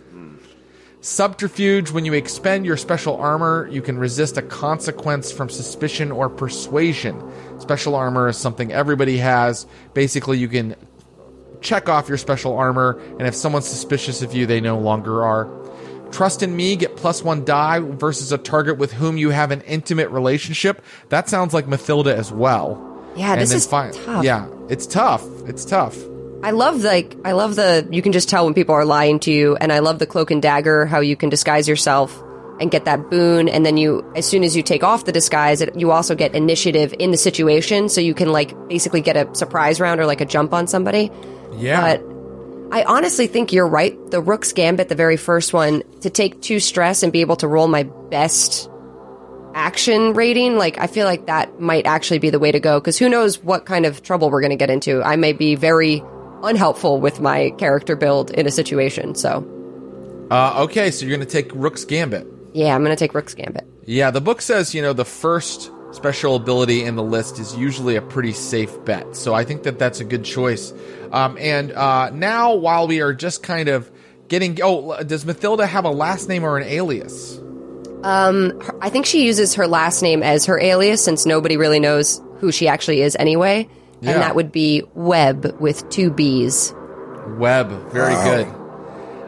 Subterfuge. 0.99 1.91
When 1.91 2.03
you 2.03 2.13
expend 2.13 2.65
your 2.65 2.77
special 2.77 3.15
armor, 3.17 3.69
you 3.71 3.81
can 3.81 3.97
resist 3.97 4.37
a 4.37 4.41
consequence 4.41 5.31
from 5.31 5.49
suspicion 5.49 6.11
or 6.11 6.29
persuasion. 6.29 7.21
Special 7.59 7.95
armor 7.95 8.27
is 8.27 8.37
something 8.37 8.71
everybody 8.71 9.17
has. 9.17 9.65
Basically, 9.93 10.37
you 10.37 10.47
can 10.47 10.75
check 11.61 11.89
off 11.89 12.07
your 12.09 12.17
special 12.17 12.55
armor, 12.57 12.99
and 13.17 13.23
if 13.27 13.33
someone's 13.35 13.67
suspicious 13.67 14.21
of 14.21 14.33
you, 14.33 14.45
they 14.45 14.61
no 14.61 14.77
longer 14.77 15.23
are. 15.23 15.49
Trust 16.11 16.43
in 16.43 16.55
me, 16.55 16.75
get 16.75 16.95
plus 16.95 17.23
one 17.23 17.43
die 17.43 17.79
versus 17.79 18.31
a 18.31 18.37
target 18.37 18.77
with 18.77 18.93
whom 18.93 19.17
you 19.17 19.31
have 19.31 19.51
an 19.51 19.61
intimate 19.61 20.09
relationship. 20.09 20.83
That 21.09 21.27
sounds 21.27 21.53
like 21.53 21.65
Mathilda 21.65 22.13
as 22.13 22.31
well. 22.31 22.79
Yeah, 23.15 23.31
And 23.33 23.41
this 23.41 23.51
is 23.53 23.65
fi- 23.65 23.91
tough. 23.91 24.23
Yeah, 24.23 24.47
it's 24.69 24.85
tough. 24.85 25.23
It's 25.47 25.65
tough. 25.65 25.97
I 26.43 26.51
love 26.51 26.83
like 26.83 27.15
I 27.25 27.31
love 27.31 27.55
the 27.55 27.87
you 27.91 28.01
can 28.03 28.11
just 28.11 28.29
tell 28.29 28.45
when 28.45 28.53
people 28.53 28.75
are 28.75 28.85
lying 28.85 29.19
to 29.21 29.31
you, 29.31 29.55
and 29.55 29.73
I 29.73 29.79
love 29.79 29.97
the 29.99 30.05
cloak 30.05 30.29
and 30.31 30.41
dagger 30.41 30.85
how 30.85 30.99
you 30.99 31.15
can 31.15 31.29
disguise 31.29 31.67
yourself. 31.67 32.21
And 32.59 32.71
get 32.71 32.85
that 32.85 33.09
boon. 33.09 33.49
And 33.49 33.65
then 33.65 33.77
you, 33.77 34.09
as 34.15 34.25
soon 34.25 34.43
as 34.43 34.55
you 34.55 34.63
take 34.63 34.83
off 34.83 35.05
the 35.05 35.11
disguise, 35.11 35.61
it, 35.61 35.77
you 35.77 35.91
also 35.91 36.15
get 36.15 36.35
initiative 36.35 36.93
in 36.99 37.11
the 37.11 37.17
situation. 37.17 37.89
So 37.89 38.01
you 38.01 38.13
can 38.13 38.31
like 38.31 38.55
basically 38.67 39.01
get 39.01 39.17
a 39.17 39.33
surprise 39.35 39.79
round 39.79 39.99
or 39.99 40.05
like 40.05 40.21
a 40.21 40.25
jump 40.25 40.53
on 40.53 40.67
somebody. 40.67 41.11
Yeah. 41.57 41.81
But 41.81 42.15
I 42.71 42.83
honestly 42.83 43.27
think 43.27 43.53
you're 43.53 43.67
right. 43.67 43.95
The 44.11 44.21
Rook's 44.21 44.53
Gambit, 44.53 44.89
the 44.89 44.95
very 44.95 45.17
first 45.17 45.53
one, 45.53 45.83
to 46.01 46.09
take 46.09 46.41
two 46.41 46.59
stress 46.59 47.03
and 47.03 47.13
be 47.13 47.21
able 47.21 47.35
to 47.37 47.47
roll 47.47 47.67
my 47.67 47.83
best 47.83 48.69
action 49.55 50.13
rating, 50.13 50.57
like 50.57 50.77
I 50.77 50.87
feel 50.87 51.05
like 51.05 51.27
that 51.27 51.59
might 51.59 51.85
actually 51.85 52.19
be 52.19 52.29
the 52.29 52.39
way 52.39 52.51
to 52.51 52.59
go 52.59 52.79
because 52.79 52.99
who 52.99 53.09
knows 53.09 53.41
what 53.41 53.65
kind 53.65 53.85
of 53.85 54.03
trouble 54.03 54.29
we're 54.29 54.41
going 54.41 54.51
to 54.51 54.57
get 54.57 54.69
into. 54.69 55.01
I 55.01 55.15
may 55.15 55.31
be 55.33 55.55
very 55.55 56.03
unhelpful 56.43 56.99
with 56.99 57.21
my 57.21 57.51
character 57.51 57.95
build 57.95 58.31
in 58.31 58.45
a 58.45 58.51
situation. 58.51 59.15
So, 59.15 59.47
uh, 60.29 60.63
okay, 60.63 60.91
so 60.91 61.05
you're 61.05 61.15
going 61.15 61.25
to 61.25 61.31
take 61.31 61.51
Rook's 61.55 61.85
Gambit. 61.85 62.27
Yeah, 62.55 62.73
I'm 62.73 62.83
going 62.83 62.95
to 62.95 62.99
take 62.99 63.13
Rook's 63.13 63.33
Gambit. 63.33 63.67
Yeah, 63.85 64.11
the 64.11 64.21
book 64.21 64.41
says, 64.41 64.73
you 64.73 64.81
know, 64.81 64.93
the 64.93 65.05
first 65.05 65.69
special 65.91 66.35
ability 66.35 66.83
in 66.83 66.95
the 66.95 67.03
list 67.03 67.37
is 67.37 67.55
usually 67.55 67.95
a 67.95 68.01
pretty 68.01 68.31
safe 68.31 68.83
bet. 68.85 69.15
So 69.15 69.33
I 69.33 69.43
think 69.43 69.63
that 69.63 69.77
that's 69.77 69.99
a 69.99 70.05
good 70.05 70.23
choice. 70.23 70.73
Um, 71.11 71.37
and 71.39 71.71
uh, 71.73 72.09
now, 72.11 72.55
while 72.55 72.87
we 72.87 73.01
are 73.01 73.13
just 73.13 73.43
kind 73.43 73.67
of 73.69 73.91
getting. 74.27 74.57
Oh, 74.63 75.03
does 75.03 75.25
Mathilda 75.25 75.67
have 75.67 75.85
a 75.85 75.89
last 75.91 76.29
name 76.29 76.43
or 76.43 76.57
an 76.57 76.67
alias? 76.67 77.39
Her- 78.03 78.77
I 78.81 78.89
think 78.89 79.05
she 79.05 79.25
uses 79.25 79.55
her 79.55 79.67
last 79.67 80.01
name 80.01 80.23
as 80.23 80.45
her 80.45 80.59
alias 80.59 81.03
since 81.03 81.25
nobody 81.25 81.57
really 81.57 81.79
knows 81.79 82.21
who 82.37 82.51
she 82.51 82.67
actually 82.67 83.01
is 83.01 83.15
anyway. 83.17 83.67
Yeah. 84.01 84.11
And 84.11 84.21
that 84.21 84.35
would 84.35 84.51
be 84.51 84.83
Webb 84.93 85.59
with 85.59 85.89
two 85.89 86.11
B's. 86.11 86.73
Webb. 87.37 87.91
Very 87.91 88.13
good. 88.13 88.47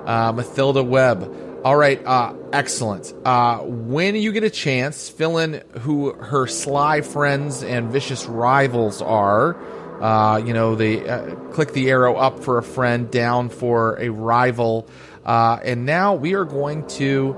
Uh, 0.05 0.31
Mathilda 0.33 0.85
Webb. 0.85 1.46
All 1.67 1.75
right. 1.75 2.01
Uh, 2.01 2.33
excellent. 2.53 3.13
Uh, 3.25 3.57
when 3.57 4.15
you 4.15 4.31
get 4.31 4.45
a 4.45 4.49
chance, 4.49 5.09
fill 5.09 5.37
in 5.37 5.61
who 5.81 6.13
her 6.13 6.47
sly 6.47 7.01
friends 7.01 7.61
and 7.61 7.91
vicious 7.91 8.25
rivals 8.25 9.01
are. 9.01 9.57
Uh, 10.01 10.37
you 10.37 10.53
know, 10.53 10.75
they 10.75 11.05
uh, 11.05 11.35
click 11.51 11.73
the 11.73 11.89
arrow 11.89 12.15
up 12.15 12.41
for 12.41 12.57
a 12.57 12.63
friend, 12.63 13.11
down 13.11 13.49
for 13.49 13.99
a 13.99 14.07
rival. 14.07 14.87
Uh, 15.25 15.59
and 15.61 15.85
now 15.85 16.15
we 16.15 16.35
are 16.35 16.45
going 16.45 16.87
to 16.87 17.35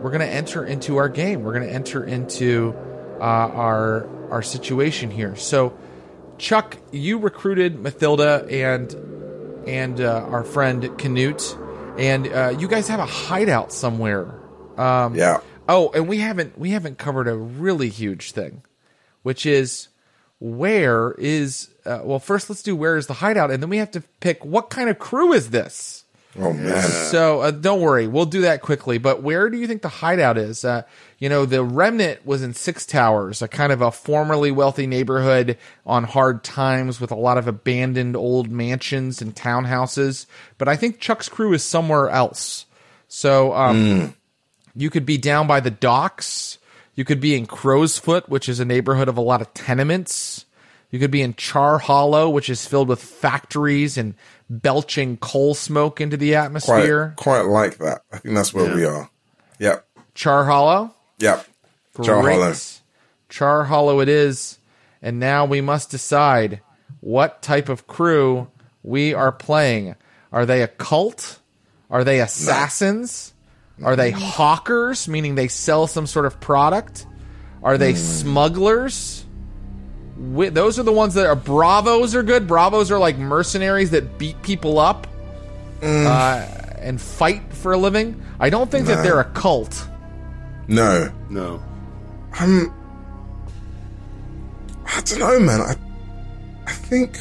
we're 0.00 0.10
going 0.10 0.26
to 0.28 0.34
enter 0.34 0.64
into 0.64 0.96
our 0.96 1.08
game. 1.08 1.44
We're 1.44 1.54
going 1.54 1.68
to 1.68 1.72
enter 1.72 2.02
into 2.02 2.74
uh, 3.20 3.22
our 3.22 4.08
our 4.32 4.42
situation 4.42 5.12
here. 5.12 5.36
So, 5.36 5.78
Chuk, 6.36 6.78
you 6.90 7.18
recruited 7.18 7.76
Mathilda 7.76 8.50
and 8.50 9.68
and 9.68 10.00
our 10.00 10.42
friend 10.42 10.98
Canute, 10.98 11.56
and 11.98 12.26
uh, 12.28 12.54
you 12.58 12.68
guys 12.68 12.88
have 12.88 13.00
a 13.00 13.06
hideout 13.06 13.72
somewhere. 13.72 14.34
Um, 14.76 15.14
Yeah. 15.14 15.40
Oh, 15.68 15.90
and 15.94 16.08
we 16.08 16.18
haven't 16.18 16.58
we 16.58 16.70
haven't 16.70 16.98
covered 16.98 17.28
a 17.28 17.36
really 17.36 17.88
huge 17.88 18.32
thing, 18.32 18.62
which 19.22 19.46
is 19.46 19.88
where 20.40 21.12
is 21.12 21.68
uh, 21.86 22.00
well 22.02 22.18
first 22.18 22.50
let's 22.50 22.62
do 22.62 22.74
where 22.74 22.96
is 22.96 23.06
the 23.06 23.14
hideout, 23.14 23.50
and 23.50 23.62
then 23.62 23.70
we 23.70 23.76
have 23.76 23.90
to 23.92 24.02
pick 24.20 24.44
what 24.44 24.70
kind 24.70 24.90
of 24.90 24.98
crew 24.98 25.32
is 25.32 25.50
this. 25.50 26.04
Oh 26.38 26.52
man. 26.52 26.82
So 26.82 27.42
uh, 27.42 27.50
don't 27.52 27.80
worry, 27.80 28.08
we'll 28.08 28.26
do 28.26 28.40
that 28.42 28.60
quickly. 28.62 28.98
But 28.98 29.22
where 29.22 29.50
do 29.50 29.58
you 29.58 29.66
think 29.66 29.82
the 29.82 29.88
hideout 29.88 30.36
is? 30.38 30.64
You 31.22 31.28
know, 31.28 31.46
the 31.46 31.62
remnant 31.62 32.26
was 32.26 32.42
in 32.42 32.52
Six 32.52 32.84
Towers, 32.84 33.42
a 33.42 33.46
kind 33.46 33.70
of 33.70 33.80
a 33.80 33.92
formerly 33.92 34.50
wealthy 34.50 34.88
neighborhood 34.88 35.56
on 35.86 36.02
hard 36.02 36.42
times 36.42 37.00
with 37.00 37.12
a 37.12 37.14
lot 37.14 37.38
of 37.38 37.46
abandoned 37.46 38.16
old 38.16 38.50
mansions 38.50 39.22
and 39.22 39.32
townhouses. 39.32 40.26
But 40.58 40.66
I 40.66 40.74
think 40.74 40.98
Chuk's 40.98 41.28
crew 41.28 41.52
is 41.52 41.62
somewhere 41.62 42.10
else. 42.10 42.66
So 43.06 43.54
um, 43.54 44.16
you 44.74 44.90
could 44.90 45.06
be 45.06 45.16
down 45.16 45.46
by 45.46 45.60
the 45.60 45.70
docks. 45.70 46.58
You 46.96 47.04
could 47.04 47.20
be 47.20 47.36
in 47.36 47.46
Crowsfoot, 47.46 48.28
which 48.28 48.48
is 48.48 48.58
a 48.58 48.64
neighborhood 48.64 49.06
of 49.06 49.16
a 49.16 49.20
lot 49.20 49.40
of 49.40 49.54
tenements. 49.54 50.44
You 50.90 50.98
could 50.98 51.12
be 51.12 51.22
in 51.22 51.34
Char 51.34 51.78
Hollow, 51.78 52.30
which 52.30 52.50
is 52.50 52.66
filled 52.66 52.88
with 52.88 53.00
factories 53.00 53.96
and 53.96 54.14
belching 54.50 55.18
coal 55.18 55.54
smoke 55.54 56.00
into 56.00 56.16
the 56.16 56.34
atmosphere. 56.34 57.14
quite 57.16 57.42
quite 57.42 57.46
like 57.46 57.78
that. 57.78 58.02
I 58.10 58.18
think 58.18 58.34
that's 58.34 58.52
where 58.52 58.74
we 58.74 58.84
are. 58.84 59.08
Yep. 59.60 59.86
Char 60.16 60.46
Hollow. 60.46 60.96
Yep. 61.22 61.46
Char 62.02 62.22
Great. 62.22 62.34
Hollow. 62.34 62.54
Char 63.28 63.64
Hollow 63.64 64.00
it 64.00 64.08
is. 64.08 64.58
And 65.00 65.18
now 65.20 65.44
we 65.44 65.60
must 65.60 65.90
decide 65.90 66.60
what 67.00 67.42
type 67.42 67.68
of 67.68 67.86
crew 67.86 68.48
we 68.82 69.14
are 69.14 69.32
playing. 69.32 69.94
Are 70.32 70.46
they 70.46 70.62
a 70.62 70.68
cult? 70.68 71.38
Are 71.90 72.04
they 72.04 72.20
assassins? 72.20 73.34
Are 73.82 73.96
they 73.96 74.10
hawkers, 74.10 75.08
meaning 75.08 75.34
they 75.34 75.48
sell 75.48 75.86
some 75.86 76.06
sort 76.06 76.26
of 76.26 76.40
product? 76.40 77.06
Are 77.62 77.78
they 77.78 77.94
smugglers? 77.94 79.24
Wi- 80.16 80.50
those 80.50 80.78
are 80.78 80.84
the 80.84 80.92
ones 80.92 81.14
that 81.14 81.26
are 81.26 81.34
bravos 81.34 82.14
are 82.14 82.22
good. 82.22 82.46
Bravos 82.46 82.90
are 82.90 82.98
like 82.98 83.18
mercenaries 83.18 83.90
that 83.90 84.18
beat 84.18 84.40
people 84.42 84.78
up 84.78 85.06
uh, 85.82 86.46
and 86.78 87.00
fight 87.00 87.52
for 87.52 87.72
a 87.72 87.76
living. 87.76 88.22
I 88.38 88.50
don't 88.50 88.70
think 88.70 88.86
that 88.86 89.02
they're 89.02 89.20
a 89.20 89.24
cult. 89.24 89.88
No. 90.68 91.12
No. 91.30 91.62
Um, 92.40 92.72
I 94.86 95.00
don't 95.02 95.18
know, 95.18 95.40
man. 95.40 95.60
I, 95.60 95.74
I 96.66 96.72
think. 96.72 97.18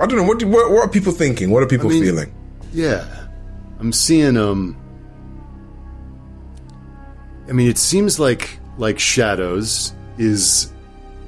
I 0.00 0.06
don't 0.06 0.16
know. 0.18 0.24
What, 0.24 0.38
do, 0.38 0.46
what, 0.48 0.70
what 0.70 0.84
are 0.84 0.88
people 0.88 1.12
thinking? 1.12 1.50
What 1.50 1.62
are 1.62 1.66
people 1.66 1.86
I 1.88 1.94
mean- 1.94 2.02
feeling? 2.04 2.34
Yeah. 2.72 3.04
I'm 3.78 3.92
seeing 3.92 4.36
um 4.38 4.74
I 7.48 7.52
mean 7.52 7.68
it 7.68 7.76
seems 7.78 8.18
like 8.18 8.58
like 8.78 8.98
Shadows 8.98 9.92
is 10.18 10.72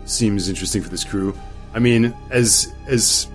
seems 0.07 0.49
interesting 0.49 0.83
for 0.83 0.89
this 0.89 1.05
crew. 1.05 1.39
I 1.75 1.79
mean, 1.79 2.15
as 2.31 2.73
as 2.87 3.29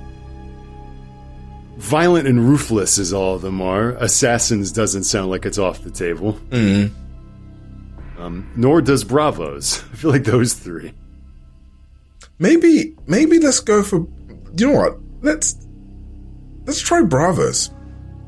violent 1.83 2.27
and 2.27 2.39
ruthless 2.47 2.97
as 2.97 3.11
all 3.13 3.35
of 3.35 3.41
them 3.41 3.61
are, 3.61 3.91
Assassins 3.91 4.71
doesn't 4.71 5.03
sound 5.03 5.29
like 5.29 5.45
it's 5.45 5.57
off 5.57 5.81
the 5.83 5.91
table. 5.91 6.33
Mm-hmm. 6.49 8.21
Um, 8.21 8.49
nor 8.55 8.81
does 8.81 9.03
Bravos. 9.03 9.83
I 9.91 9.95
feel 9.95 10.11
like 10.11 10.23
those 10.23 10.53
three. 10.53 10.93
Maybe, 12.39 12.95
maybe 13.05 13.39
let's 13.39 13.59
go 13.59 13.83
for. 13.83 14.07
You 14.57 14.67
know 14.67 14.71
what? 14.79 14.97
Let's 15.21 15.55
let's 16.65 16.79
try 16.81 17.01
Bravos. 17.03 17.69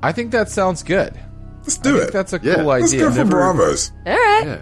I 0.03 0.11
think 0.11 0.31
that 0.31 0.49
sounds 0.49 0.83
good. 0.83 1.17
Let's 1.61 1.77
do 1.77 1.95
I 1.95 1.99
think 1.99 2.09
it. 2.09 2.13
that's 2.13 2.33
a 2.33 2.39
Yeah. 2.43 2.55
cool 2.55 2.65
let's 2.65 2.91
idea. 2.93 2.99
go 3.05 3.11
for 3.11 3.17
Never- 3.17 3.29
Bravos. 3.31 3.91
All 4.05 4.13
right. 4.13 4.59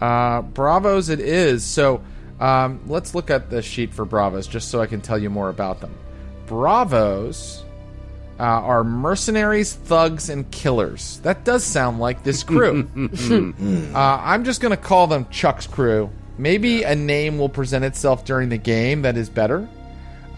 Yeah. 0.00 0.06
Uh, 0.06 0.42
Bravos 0.42 1.08
it 1.08 1.20
is. 1.20 1.64
So 1.64 2.02
um, 2.38 2.80
let's 2.86 3.14
look 3.14 3.28
at 3.30 3.50
the 3.50 3.60
sheet 3.62 3.92
for 3.92 4.04
Bravos 4.04 4.46
just 4.46 4.68
so 4.70 4.80
I 4.80 4.86
can 4.86 5.00
tell 5.00 5.18
you 5.18 5.30
more 5.30 5.48
about 5.50 5.80
them. 5.80 5.94
Bravos 6.46 7.64
uh, 8.40 8.42
are 8.42 8.82
mercenaries, 8.82 9.74
thugs, 9.74 10.30
and 10.30 10.50
killers. 10.50 11.20
That 11.20 11.44
does 11.44 11.62
sound 11.62 12.00
like 12.00 12.22
this 12.22 12.42
crew. 12.42 12.88
uh, 13.94 14.20
I'm 14.22 14.44
just 14.44 14.62
going 14.62 14.70
to 14.70 14.82
call 14.82 15.06
them 15.06 15.26
Chuk's 15.30 15.66
crew. 15.66 16.08
Maybe 16.38 16.82
a 16.84 16.94
name 16.94 17.36
will 17.36 17.50
present 17.50 17.84
itself 17.84 18.24
during 18.24 18.48
the 18.48 18.56
game 18.56 19.02
that 19.02 19.18
is 19.18 19.28
better. 19.28 19.68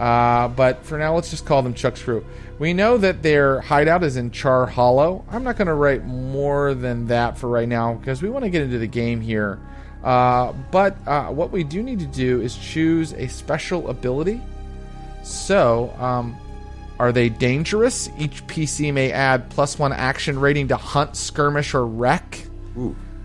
Uh, 0.00 0.48
but 0.48 0.84
for 0.84 0.98
now, 0.98 1.14
let's 1.14 1.30
just 1.30 1.46
call 1.46 1.62
them 1.62 1.74
Chuk's 1.74 2.03
crew. 2.03 2.26
We 2.59 2.72
know 2.72 2.98
that 2.98 3.22
their 3.22 3.61
hideout 3.61 4.03
is 4.03 4.16
in 4.16 4.32
Char 4.32 4.66
Hollow. 4.66 5.24
I'm 5.30 5.44
not 5.44 5.57
going 5.57 5.68
to 5.68 5.74
write 5.74 6.05
more 6.05 6.74
than 6.74 7.07
that 7.07 7.38
for 7.38 7.48
right 7.48 7.68
now 7.68 7.94
because 7.94 8.20
we 8.20 8.30
want 8.30 8.44
to 8.44 8.50
get 8.50 8.62
into 8.62 8.78
the 8.78 8.88
game 8.88 9.20
here. 9.20 9.61
Uh, 10.03 10.53
but 10.72 10.96
uh, 11.07 11.28
what 11.28 11.53
we 11.53 11.62
do 11.62 11.84
need 11.84 12.00
to 12.00 12.07
do 12.07 12.40
is 12.40 12.57
choose 12.57 13.12
a 13.12 13.28
special 13.28 13.90
ability. 13.90 14.40
So, 15.22 15.94
um, 16.00 16.36
are 17.03 17.11
they 17.11 17.28
dangerous? 17.28 18.09
Each 18.16 18.46
PC 18.46 18.92
may 18.92 19.11
add 19.11 19.50
plus 19.50 19.76
one 19.76 19.92
action 19.92 20.38
rating 20.38 20.68
to 20.68 20.76
hunt, 20.76 21.16
skirmish, 21.16 21.74
or 21.74 21.84
wreck. 21.84 22.46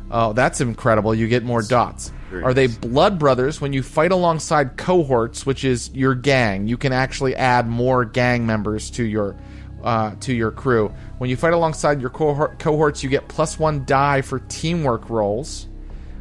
Oh, 0.09 0.33
that's 0.33 0.61
incredible. 0.61 1.13
You 1.13 1.27
get 1.27 1.43
more 1.43 1.61
dots. 1.61 2.11
very 2.31 2.43
Are 2.43 2.55
they 2.55 2.65
blood 2.65 3.19
brothers? 3.19 3.61
When 3.61 3.73
you 3.73 3.83
fight 3.83 4.11
alongside 4.11 4.77
cohorts, 4.77 5.45
which 5.45 5.63
is 5.63 5.91
your 5.93 6.15
gang, 6.15 6.67
you 6.67 6.75
can 6.75 6.91
actually 6.91 7.35
add 7.35 7.67
more 7.67 8.03
gang 8.03 8.47
members 8.47 8.89
to 8.91 9.03
your 9.03 9.35
uh, 9.83 10.15
to 10.21 10.33
your 10.33 10.49
crew. 10.49 10.91
When 11.19 11.29
you 11.29 11.35
fight 11.35 11.53
alongside 11.53 12.01
your 12.01 12.09
cohort, 12.09 12.57
cohorts, 12.57 13.03
you 13.03 13.09
get 13.09 13.27
plus 13.27 13.59
one 13.59 13.85
die 13.85 14.21
for 14.21 14.39
teamwork 14.39 15.07
rolls. 15.07 15.67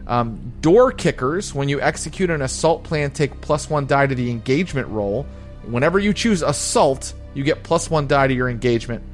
Um, 0.06 0.52
door 0.60 0.92
kickers, 0.92 1.54
when 1.54 1.70
you 1.70 1.80
execute 1.80 2.28
an 2.28 2.42
assault 2.42 2.84
plan, 2.84 3.12
take 3.12 3.40
plus 3.40 3.70
one 3.70 3.86
die 3.86 4.08
to 4.08 4.14
the 4.14 4.30
engagement 4.30 4.88
roll. 4.88 5.24
Whenever 5.64 5.98
you 5.98 6.12
choose 6.12 6.42
assault, 6.42 7.14
you 7.36 7.44
get 7.44 7.62
plus 7.62 7.88
one 7.88 8.06
die 8.08 8.26
to 8.26 8.34
your 8.34 8.48
engagement. 8.48 9.04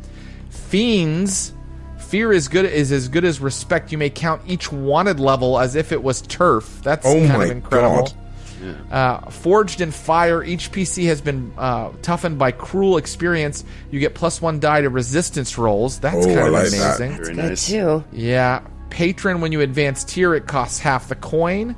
Fiends, 0.50 1.52
fear 1.98 2.32
is 2.32 2.48
good 2.48 2.64
is 2.66 2.92
as 2.92 3.08
good 3.08 3.24
as 3.24 3.40
respect. 3.40 3.92
You 3.92 3.98
may 3.98 4.10
count 4.10 4.42
each 4.46 4.70
wanted 4.72 5.20
level 5.20 5.58
as 5.58 5.74
if 5.76 5.92
it 5.92 6.02
was 6.02 6.22
turf. 6.22 6.80
That's 6.82 7.06
Oh 7.06 7.14
kind 7.26 7.28
my 7.38 7.44
of 7.46 7.50
incredible. 7.50 7.96
God. 8.06 8.12
Uh, 8.92 9.28
forged 9.30 9.80
in 9.80 9.90
fire, 9.90 10.44
each 10.44 10.70
PC 10.70 11.06
has 11.06 11.20
been 11.20 11.52
uh, 11.58 11.90
toughened 12.00 12.38
by 12.38 12.52
cruel 12.52 12.96
experience. 12.96 13.64
You 13.90 13.98
get 13.98 14.14
plus 14.14 14.40
one 14.40 14.60
die 14.60 14.82
to 14.82 14.88
resistance 14.88 15.58
rolls. 15.58 15.98
That's 15.98 16.24
Oh, 16.24 16.30
I 16.30 16.34
kind 16.34 16.46
of 16.46 16.52
like 16.52 16.70
that. 16.70 16.96
amazing. 17.00 17.10
Very 17.16 17.34
Good 17.34 17.36
nice. 17.36 17.66
too. 17.66 18.04
Yeah. 18.12 18.60
Patron, 18.88 19.40
when 19.40 19.50
you 19.50 19.62
advance 19.62 20.04
tier, 20.04 20.34
it 20.34 20.46
costs 20.46 20.78
half 20.78 21.08
the 21.08 21.16
coin. 21.16 21.74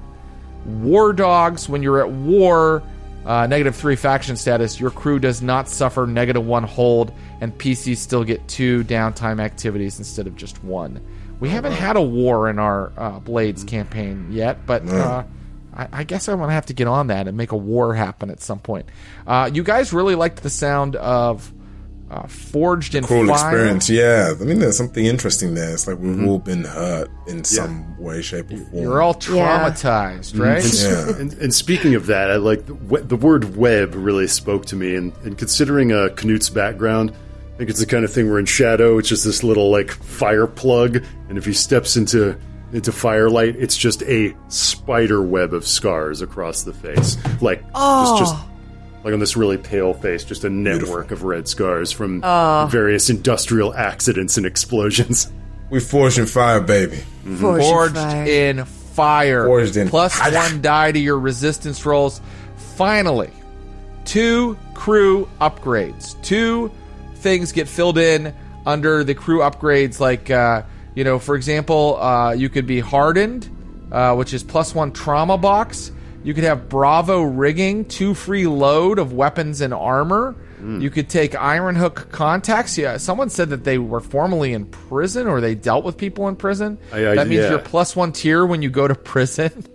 War 0.67 1.15
Dogs, 1.15 1.69
when 1.71 1.83
you're 1.83 2.01
at 2.01 2.11
war, 2.11 2.83
uh, 3.25 3.47
negative 3.47 3.75
three 3.75 3.97
faction 3.97 4.37
status, 4.37 4.79
your 4.79 4.91
crew 4.91 5.19
does 5.19 5.43
not 5.43 5.69
suffer 5.69 6.07
negative 6.07 6.45
one 6.45 6.65
hold, 6.65 7.13
and 7.41 7.57
PCs 7.57 7.97
still 7.97 8.25
get 8.25 8.47
two 8.49 8.85
downtime 8.85 9.41
activities 9.41 9.99
instead 9.99 10.27
of 10.27 10.37
just 10.37 10.63
one. 10.63 11.01
We 11.41 11.49
haven't 11.49 11.73
had 11.73 11.97
a 11.97 12.03
war 12.03 12.49
in 12.49 12.59
our 12.59 12.93
uh, 12.97 13.19
Blades 13.21 13.65
campaign 13.65 14.29
yet, 14.31 14.67
but 14.67 14.87
uh, 14.89 15.25
I, 15.75 15.89
I 15.93 16.05
guess 16.05 16.29
I'm 16.29 16.39
going 16.39 16.49
to 16.49 16.55
have 16.55 16.67
to 16.67 16.75
get 16.75 16.87
on 16.87 17.09
that 17.09 17.27
and 17.27 17.37
make 17.37 17.53
a 17.53 17.57
war 17.57 17.95
happen 17.95 18.31
at 18.31 18.41
some 18.41 18.59
point. 18.59 18.87
Uh, 19.27 19.51
you 19.53 19.63
guys 19.63 19.93
really 19.93 20.15
liked 20.15 20.43
the 20.43 20.51
sound 20.51 20.97
of 20.97 21.53
uh, 22.15 22.27
Forged 22.29 22.95
in 22.95 23.05
Cool 23.05 23.27
Fire. 23.27 23.51
experience, 23.51 23.91
yeah. 23.91 24.33
I 24.41 24.45
mean, 24.45 24.61
there's 24.61 24.77
something 24.77 25.05
interesting 25.05 25.55
there. 25.55 25.73
It's 25.73 25.87
like 25.89 25.99
we've 25.99 26.27
all 26.29 26.39
been 26.39 26.65
hurt 26.65 27.11
in 27.27 27.43
some 27.43 27.99
way, 27.99 28.23
shape, 28.23 28.53
or 28.53 28.59
form. 28.59 28.83
You're 28.83 29.03
all 29.03 29.17
Yeah. 29.21 29.71
traumatized, 29.71 30.39
right? 30.39 30.65
Yeah. 30.65 31.21
And, 31.21 31.33
and 31.35 31.53
speaking 31.53 31.95
of 31.95 32.07
that, 32.07 32.31
I 32.31 32.37
like 32.37 32.67
the, 32.67 32.75
the 33.03 33.17
word 33.17 33.57
web 33.57 33.95
really 33.95 34.29
spoke 34.29 34.67
to 34.67 34.77
me. 34.77 34.95
And, 34.95 35.13
and 35.25 35.37
considering 35.37 35.93
uh, 35.93 36.11
Knut's 36.11 36.51
background, 36.51 37.11
I 37.11 37.57
think 37.57 37.71
it's 37.71 37.81
the 37.81 37.87
kind 37.87 38.05
of 38.05 38.13
thing 38.13 38.29
where 38.31 38.39
in 38.39 38.47
Shadow, 38.47 38.99
it's 38.99 39.09
just 39.09 39.25
this 39.25 39.43
little 39.43 39.71
like 39.71 39.91
fire 39.91 40.47
plug, 40.47 41.05
and 41.29 41.37
if 41.39 41.45
he 41.45 41.53
steps 41.53 41.97
into 41.97 42.37
into 42.73 42.91
firelight, 42.91 43.55
it's 43.57 43.77
just 43.77 44.03
a 44.05 44.35
spider 44.49 45.23
web 45.23 45.55
of 45.55 45.65
scars 45.67 46.21
across 46.23 46.65
the 46.65 46.73
face, 46.73 47.17
like 47.41 47.63
oh. 47.75 48.19
just 48.19 48.33
just 48.35 48.47
like 49.05 49.13
on 49.13 49.21
this 49.21 49.37
really 49.37 49.59
pale 49.59 49.93
face, 49.95 50.25
just 50.25 50.45
a 50.45 50.51
network 50.51 51.11
of 51.11 51.23
red 51.23 51.47
scars 51.47 51.93
from 51.93 52.21
various 52.71 53.11
industrial 53.11 53.75
accidents 53.75 54.37
and 54.37 54.47
explosions. 54.47 55.31
We 55.71 55.81
forged 55.81 56.19
in 56.19 56.27
fire, 56.27 56.61
baby. 56.61 56.99
Forged, 57.39 57.65
Forged 57.67 57.95
fire. 57.95 58.27
in 58.27 58.65
fire. 58.65 59.47
Forged 59.47 59.77
in 59.79 59.89
Plus 59.89 60.15
fire. 60.15 60.33
one 60.33 60.61
die 60.61 60.93
to 60.93 60.99
your 60.99 61.19
resistance 61.19 61.85
rolls. 61.87 62.21
Finally, 62.77 63.31
two 64.05 64.57
crew 64.75 65.27
upgrades. 65.41 66.21
Two 66.23 66.71
things 67.17 67.51
get 67.51 67.67
filled 67.67 67.99
in 67.99 68.35
under 68.67 69.03
the 69.05 69.15
crew 69.15 69.39
upgrades. 69.41 69.99
Like, 69.99 70.31
uh, 70.31 70.63
you 70.95 71.03
know, 71.03 71.19
for 71.19 71.35
example, 71.35 71.97
uh, 72.01 72.33
you 72.33 72.49
could 72.51 72.67
be 72.67 72.79
hardened, 72.81 73.49
uh, 73.91 74.15
which 74.15 74.35
is 74.35 74.43
plus 74.45 74.75
one 74.75 74.93
trauma 74.93 75.39
box. 75.39 75.91
You 76.25 76.35
could 76.35 76.45
have 76.45 76.69
Bravo 76.69 77.23
rigging, 77.23 77.85
two 77.85 78.15
free 78.15 78.47
load 78.47 78.99
of 78.99 79.13
weapons 79.13 79.61
and 79.61 79.73
armor. 79.73 80.35
Mm. 80.61 80.81
You 80.81 80.89
could 80.89 81.11
take 81.11 81.35
Iron 81.35 81.77
Hook 81.77 82.09
contacts. 82.11 82.79
Yeah, 82.79 82.97
someone 82.97 83.29
said 83.29 83.51
that 83.51 83.65
they 83.65 83.77
were 83.77 84.01
formerly 84.01 84.55
in 84.55 84.65
prison 84.65 85.27
or 85.27 85.43
they 85.43 85.55
dealt 85.55 85.85
with 85.85 85.99
people 85.99 86.27
in 86.29 86.37
prison. 86.37 86.79
I- 86.93 87.11
I- 87.11 87.15
that 87.17 87.29
means 87.29 87.43
yeah. 87.43 87.51
you're 87.51 87.59
plus 87.59 87.95
one 87.95 88.13
tier 88.13 88.47
when 88.47 88.63
you 88.63 88.71
go 88.71 88.89
to 88.89 88.95
prison. 88.95 89.65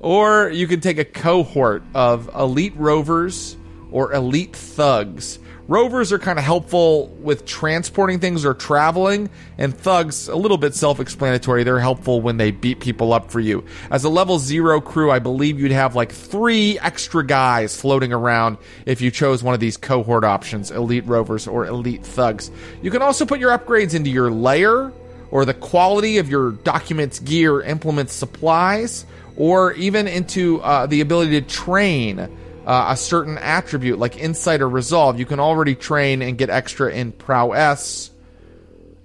Or 0.00 0.50
you 0.50 0.66
can 0.66 0.80
take 0.80 0.98
a 0.98 1.04
cohort 1.04 1.82
of 1.94 2.28
elite 2.34 2.74
rovers 2.76 3.56
or 3.90 4.12
elite 4.12 4.54
thugs. 4.54 5.38
Rovers 5.66 6.12
are 6.12 6.18
kind 6.18 6.38
of 6.38 6.44
helpful 6.44 7.06
with 7.06 7.46
transporting 7.46 8.20
things 8.20 8.44
or 8.44 8.52
traveling, 8.52 9.30
and 9.56 9.74
thugs, 9.74 10.28
a 10.28 10.36
little 10.36 10.58
bit 10.58 10.74
self 10.74 11.00
explanatory. 11.00 11.64
They're 11.64 11.80
helpful 11.80 12.20
when 12.20 12.36
they 12.36 12.50
beat 12.50 12.80
people 12.80 13.14
up 13.14 13.30
for 13.30 13.40
you. 13.40 13.64
As 13.90 14.04
a 14.04 14.10
level 14.10 14.38
zero 14.38 14.82
crew, 14.82 15.10
I 15.10 15.20
believe 15.20 15.58
you'd 15.58 15.72
have 15.72 15.94
like 15.94 16.12
three 16.12 16.78
extra 16.80 17.26
guys 17.26 17.80
floating 17.80 18.12
around 18.12 18.58
if 18.84 19.00
you 19.00 19.10
chose 19.10 19.42
one 19.42 19.54
of 19.54 19.60
these 19.60 19.78
cohort 19.78 20.22
options 20.22 20.70
elite 20.70 21.06
rovers 21.06 21.46
or 21.46 21.64
elite 21.64 22.04
thugs. 22.04 22.50
You 22.82 22.90
can 22.90 23.00
also 23.00 23.24
put 23.24 23.40
your 23.40 23.56
upgrades 23.56 23.94
into 23.94 24.10
your 24.10 24.30
layer 24.30 24.92
or 25.30 25.46
the 25.46 25.54
quality 25.54 26.18
of 26.18 26.28
your 26.28 26.52
documents, 26.52 27.20
gear, 27.20 27.62
implements, 27.62 28.12
supplies, 28.12 29.06
or 29.36 29.72
even 29.72 30.08
into 30.08 30.60
uh, 30.60 30.84
the 30.86 31.00
ability 31.00 31.40
to 31.40 31.46
train 31.48 32.28
uh, 32.66 32.86
a 32.88 32.96
certain 32.96 33.38
attribute 33.38 33.98
like 33.98 34.16
insight 34.16 34.60
or 34.60 34.68
resolve. 34.68 35.18
You 35.18 35.26
can 35.26 35.40
already 35.40 35.74
train 35.74 36.22
and 36.22 36.38
get 36.38 36.50
extra 36.50 36.90
in 36.90 37.12
prowess. 37.12 38.10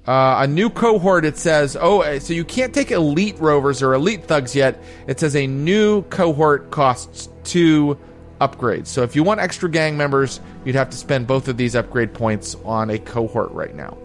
Uh, 0.07 0.39
a 0.43 0.47
new 0.47 0.69
cohort, 0.69 1.23
it 1.23 1.37
says, 1.37 1.77
oh, 1.79 2.01
uh, 2.01 2.19
so 2.19 2.33
you 2.33 2.43
can't 2.43 2.73
take 2.73 2.89
elite 2.89 3.37
rovers 3.39 3.83
or 3.83 3.93
elite 3.93 4.23
thugs 4.23 4.55
yet. 4.55 4.81
It 5.07 5.19
says 5.19 5.35
a 5.35 5.45
new 5.45 6.01
cohort 6.03 6.71
costs 6.71 7.29
two 7.43 7.97
upgrades. 8.41 8.87
So 8.87 9.03
if 9.03 9.15
you 9.15 9.23
want 9.23 9.39
extra 9.39 9.69
gang 9.69 9.97
members, 9.97 10.39
you'd 10.65 10.75
have 10.75 10.89
to 10.89 10.97
spend 10.97 11.27
both 11.27 11.47
of 11.47 11.57
these 11.57 11.75
upgrade 11.75 12.13
points 12.13 12.55
on 12.65 12.89
a 12.89 12.97
cohort 12.97 13.51
right 13.51 13.75
now. 13.75 13.97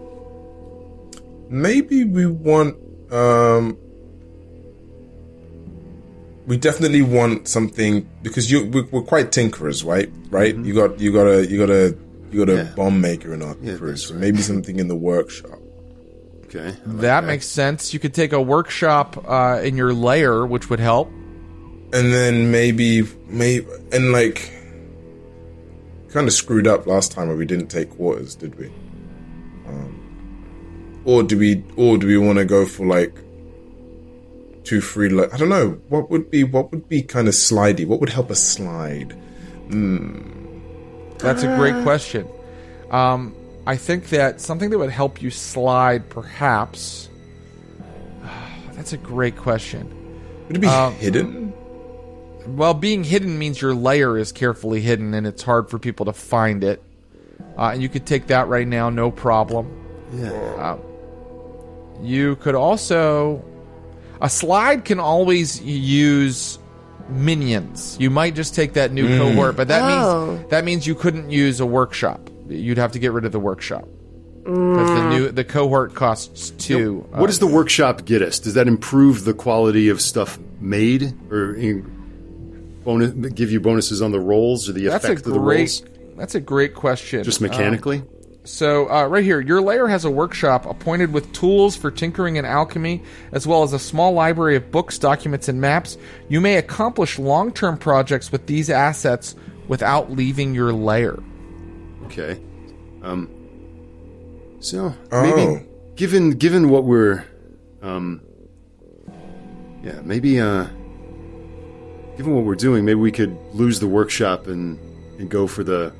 Maybe 1.49 2.03
we 2.03 2.25
want. 2.25 2.77
um 3.11 3.77
We 6.47 6.57
definitely 6.57 7.01
want 7.01 7.47
something 7.47 8.07
because 8.21 8.51
you 8.51 8.65
we're, 8.67 8.85
we're 8.91 9.01
quite 9.01 9.31
tinkerers, 9.31 9.83
right? 9.85 10.09
Right? 10.29 10.55
You 10.55 10.73
got 10.73 10.99
you 10.99 11.11
got 11.11 11.25
a 11.27 11.45
you 11.47 11.57
got 11.57 11.69
a 11.71 11.95
you 12.31 12.45
got 12.45 12.53
a 12.53 12.57
Yeah. 12.57 12.73
bomb 12.75 13.01
maker 13.01 13.33
in 13.33 13.41
our 13.41 13.55
Yeah, 13.61 13.77
crew, 13.77 13.95
so 13.97 14.13
right. 14.13 14.21
maybe 14.21 14.37
something 14.41 14.77
in 14.79 14.87
the 14.87 14.95
workshop. 14.95 15.59
Okay. 16.45 16.75
That 16.85 17.23
makes 17.23 17.47
sense. 17.47 17.93
You 17.93 17.99
could 17.99 18.13
take 18.13 18.31
a 18.31 18.41
workshop 18.41 19.25
uh, 19.27 19.59
in 19.63 19.75
your 19.75 19.93
layer, 19.93 20.45
which 20.45 20.69
would 20.69 20.79
help. 20.79 21.09
and 21.93 22.13
then 22.13 22.51
maybe 22.51 23.03
maybe 23.27 23.65
and 23.91 24.11
like 24.11 24.51
kind 26.09 26.27
of 26.27 26.33
screwed 26.33 26.67
up 26.67 26.85
last 26.87 27.11
time 27.11 27.27
where 27.27 27.37
we 27.37 27.45
didn't 27.45 27.67
take 27.67 27.89
quarters 27.97 28.35
did 28.35 28.55
we 28.59 28.67
um 29.67 29.91
or 31.05 31.23
do 31.23 31.37
we 31.37 31.63
or 31.77 31.97
do 31.97 32.07
we 32.07 32.17
want 32.17 32.37
to 32.39 32.45
go 32.45 32.65
for 32.65 32.85
like 32.85 33.13
two 34.65 34.81
free 34.81 35.09
like 35.09 35.33
i 35.33 35.37
don't 35.37 35.49
know 35.49 35.79
what 35.89 36.09
would 36.09 36.29
be 36.31 36.43
what 36.43 36.71
would 36.71 36.89
be 36.89 37.01
kind 37.01 37.27
of 37.27 37.33
slidey 37.33 37.85
what 37.87 37.99
would 37.99 38.09
help 38.09 38.29
us 38.31 38.41
slide 38.43 39.15
That's 41.19 41.43
a 41.43 41.55
great 41.55 41.81
question. 41.83 42.27
Um, 42.91 43.33
I 43.65 43.77
think 43.77 44.09
that 44.09 44.41
something 44.41 44.69
that 44.69 44.77
would 44.77 44.91
help 44.91 45.21
you 45.21 45.31
slide, 45.31 46.07
perhaps. 46.09 47.09
That's 48.73 48.93
a 48.93 48.97
great 48.97 49.37
question. 49.37 49.89
would 50.47 50.57
it 50.57 50.59
be 50.59 50.67
Um, 50.67 50.93
hidden 50.95 51.53
Well, 52.47 52.73
being 52.75 53.03
hidden 53.03 53.39
means 53.39 53.59
your 53.61 53.73
layer 53.73 54.17
is 54.19 54.31
carefully 54.31 54.81
hidden, 54.81 55.13
and 55.15 55.25
it's 55.25 55.41
hard 55.41 55.69
for 55.69 55.79
people 55.79 56.05
to 56.05 56.13
find 56.13 56.63
it. 56.63 56.83
Uh, 57.57 57.71
and 57.73 57.81
you 57.81 57.89
could 57.89 58.05
take 58.05 58.27
that 58.27 58.47
right 58.47 58.67
now, 58.67 58.89
no 58.91 59.09
problem. 59.09 59.65
Yeah. 60.13 60.77
You 62.01 62.35
could 62.35 62.55
also. 62.55 63.43
A 64.21 64.29
slide 64.29 64.85
can 64.85 64.99
always 64.99 65.61
use 65.61 66.57
minions. 67.09 67.97
You 67.99 68.09
might 68.09 68.35
just 68.35 68.55
take 68.55 68.73
that 68.73 68.91
new 68.91 69.07
cohort, 69.17 69.55
but 69.55 69.67
that 69.67 69.81
Oh. 69.83 70.35
means 70.37 70.49
that 70.49 70.65
means 70.65 70.87
you 70.87 70.95
couldn't 70.95 71.29
use 71.29 71.59
a 71.59 71.65
workshop. 71.65 72.29
You'd 72.49 72.77
have 72.77 72.91
to 72.93 72.99
get 72.99 73.11
rid 73.11 73.25
of 73.25 73.31
the 73.31 73.39
workshop 73.39 73.87
because 74.43 74.89
the 74.89 75.09
new 75.09 75.31
the 75.31 75.43
cohort 75.43 75.93
costs 75.95 76.51
two. 76.57 77.05
Uh, 77.13 77.19
What 77.19 77.27
does 77.27 77.39
the 77.39 77.47
workshop 77.47 78.05
get 78.05 78.21
us? 78.21 78.39
Does 78.39 78.53
that 78.55 78.67
improve 78.67 79.23
the 79.25 79.33
quality 79.33 79.89
of 79.89 80.01
stuff 80.01 80.39
made, 80.59 81.13
or 81.31 81.53
in- 81.55 81.85
bonus 82.83 83.11
give 83.33 83.51
you 83.51 83.59
bonuses 83.59 84.01
on 84.01 84.11
the 84.11 84.19
rolls 84.19 84.69
or 84.69 84.73
the 84.73 84.85
that's 84.85 85.03
a 85.05 85.07
effect 85.07 85.25
of 85.27 85.33
the 85.33 85.39
great. 85.39 85.57
rolls? 85.59 85.83
That's 86.17 86.35
a 86.35 86.39
great 86.39 86.73
question. 86.75 87.23
Just 87.23 87.41
Um, 87.41 87.47
mechanically. 87.49 88.03
So, 88.45 88.89
uh, 88.91 89.07
right 89.07 89.23
here, 89.23 89.41
your 89.41 89.59
layer 89.59 89.87
has 89.87 90.05
a 90.05 90.09
workshop 90.11 90.65
appointed 90.67 91.11
with 91.11 91.31
tools 91.33 91.75
for 91.75 91.89
tinkering 91.89 92.37
and 92.37 92.45
alchemy, 92.45 93.01
as 93.31 93.47
well 93.47 93.63
as 93.63 93.73
a 93.73 93.79
small 93.79 94.13
library 94.13 94.55
of 94.55 94.71
books, 94.71 94.99
documents, 94.99 95.47
and 95.49 95.59
maps. 95.59 95.97
You 96.29 96.39
may 96.39 96.57
accomplish 96.57 97.17
long 97.17 97.51
term 97.51 97.77
projects 97.77 98.31
with 98.31 98.45
these 98.45 98.69
assets 98.69 99.35
without 99.67 100.11
leaving 100.11 100.53
your 100.53 100.71
layer. 100.73 101.21
okay. 102.05 102.39
Um. 103.01 103.29
So 104.59 104.93
Oh. 105.11 105.21
maybe 105.21 105.65
given 105.95 106.31
given 106.31 106.69
what 106.69 106.83
we're, 106.85 107.23
um. 107.81 108.21
Yeah, 109.83 110.01
maybe 110.03 110.39
uh. 110.39 110.65
Given 112.17 112.33
what 112.33 112.45
we're 112.45 112.55
doing, 112.55 112.85
maybe 112.85 112.99
we 112.99 113.11
could 113.11 113.35
lose 113.53 113.79
the 113.79 113.87
workshop 113.87 114.47
and 114.47 114.79
and 115.19 115.29
go 115.29 115.47
for 115.47 115.63
the 115.63 115.91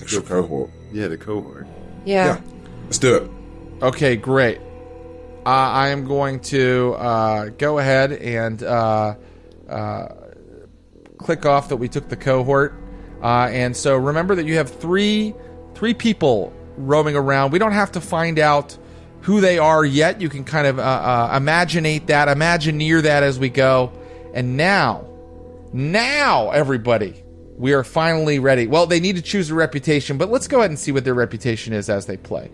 extra 0.00 0.20
cohort 0.22 0.70
yeah 0.92 1.08
the 1.08 1.18
cohort. 1.18 1.66
Yeah. 2.04 2.26
yeah 2.26 2.40
let's 2.84 2.98
do 2.98 3.16
it 3.16 3.30
Okay, 3.80 4.16
great. 4.16 4.58
Uh, 5.46 5.50
I 5.50 5.88
am 5.88 6.04
going 6.04 6.40
to 6.40 6.96
uh, 6.98 7.44
go 7.50 7.78
ahead 7.78 8.10
and 8.12 8.60
uh, 8.60 9.14
uh, 9.68 10.08
click 11.16 11.46
off 11.46 11.68
that 11.68 11.76
we 11.76 11.88
took 11.88 12.08
the 12.08 12.16
cohort. 12.16 12.74
Uh, 13.22 13.48
and 13.52 13.76
so 13.76 13.96
remember 13.96 14.34
that 14.34 14.46
you 14.46 14.56
have 14.56 14.68
three 14.68 15.32
three 15.74 15.94
people 15.94 16.52
roaming 16.76 17.14
around. 17.14 17.52
We 17.52 17.60
don't 17.60 17.72
have 17.72 17.92
to 17.92 18.00
find 18.00 18.40
out 18.40 18.76
who 19.22 19.40
they 19.40 19.58
are 19.58 19.84
yet. 19.84 20.20
You 20.20 20.28
can 20.28 20.42
kind 20.42 20.66
of 20.66 20.80
uh, 20.80 20.82
uh, 20.82 21.34
imaginate 21.36 22.08
that, 22.08 22.26
imagineer 22.26 23.02
that 23.02 23.22
as 23.22 23.38
we 23.38 23.48
go. 23.48 23.92
And 24.34 24.56
now 24.56 25.06
Now, 25.72 26.50
everybody, 26.50 27.22
we 27.58 27.72
are 27.72 27.82
finally 27.82 28.38
ready. 28.38 28.66
Well, 28.68 28.86
they 28.86 29.00
need 29.00 29.16
to 29.16 29.22
choose 29.22 29.50
a 29.50 29.54
reputation, 29.54 30.16
but 30.16 30.30
let's 30.30 30.46
go 30.46 30.60
ahead 30.60 30.70
and 30.70 30.78
see 30.78 30.92
what 30.92 31.04
their 31.04 31.14
reputation 31.14 31.72
is 31.72 31.90
as 31.90 32.06
they 32.06 32.16
play. 32.16 32.50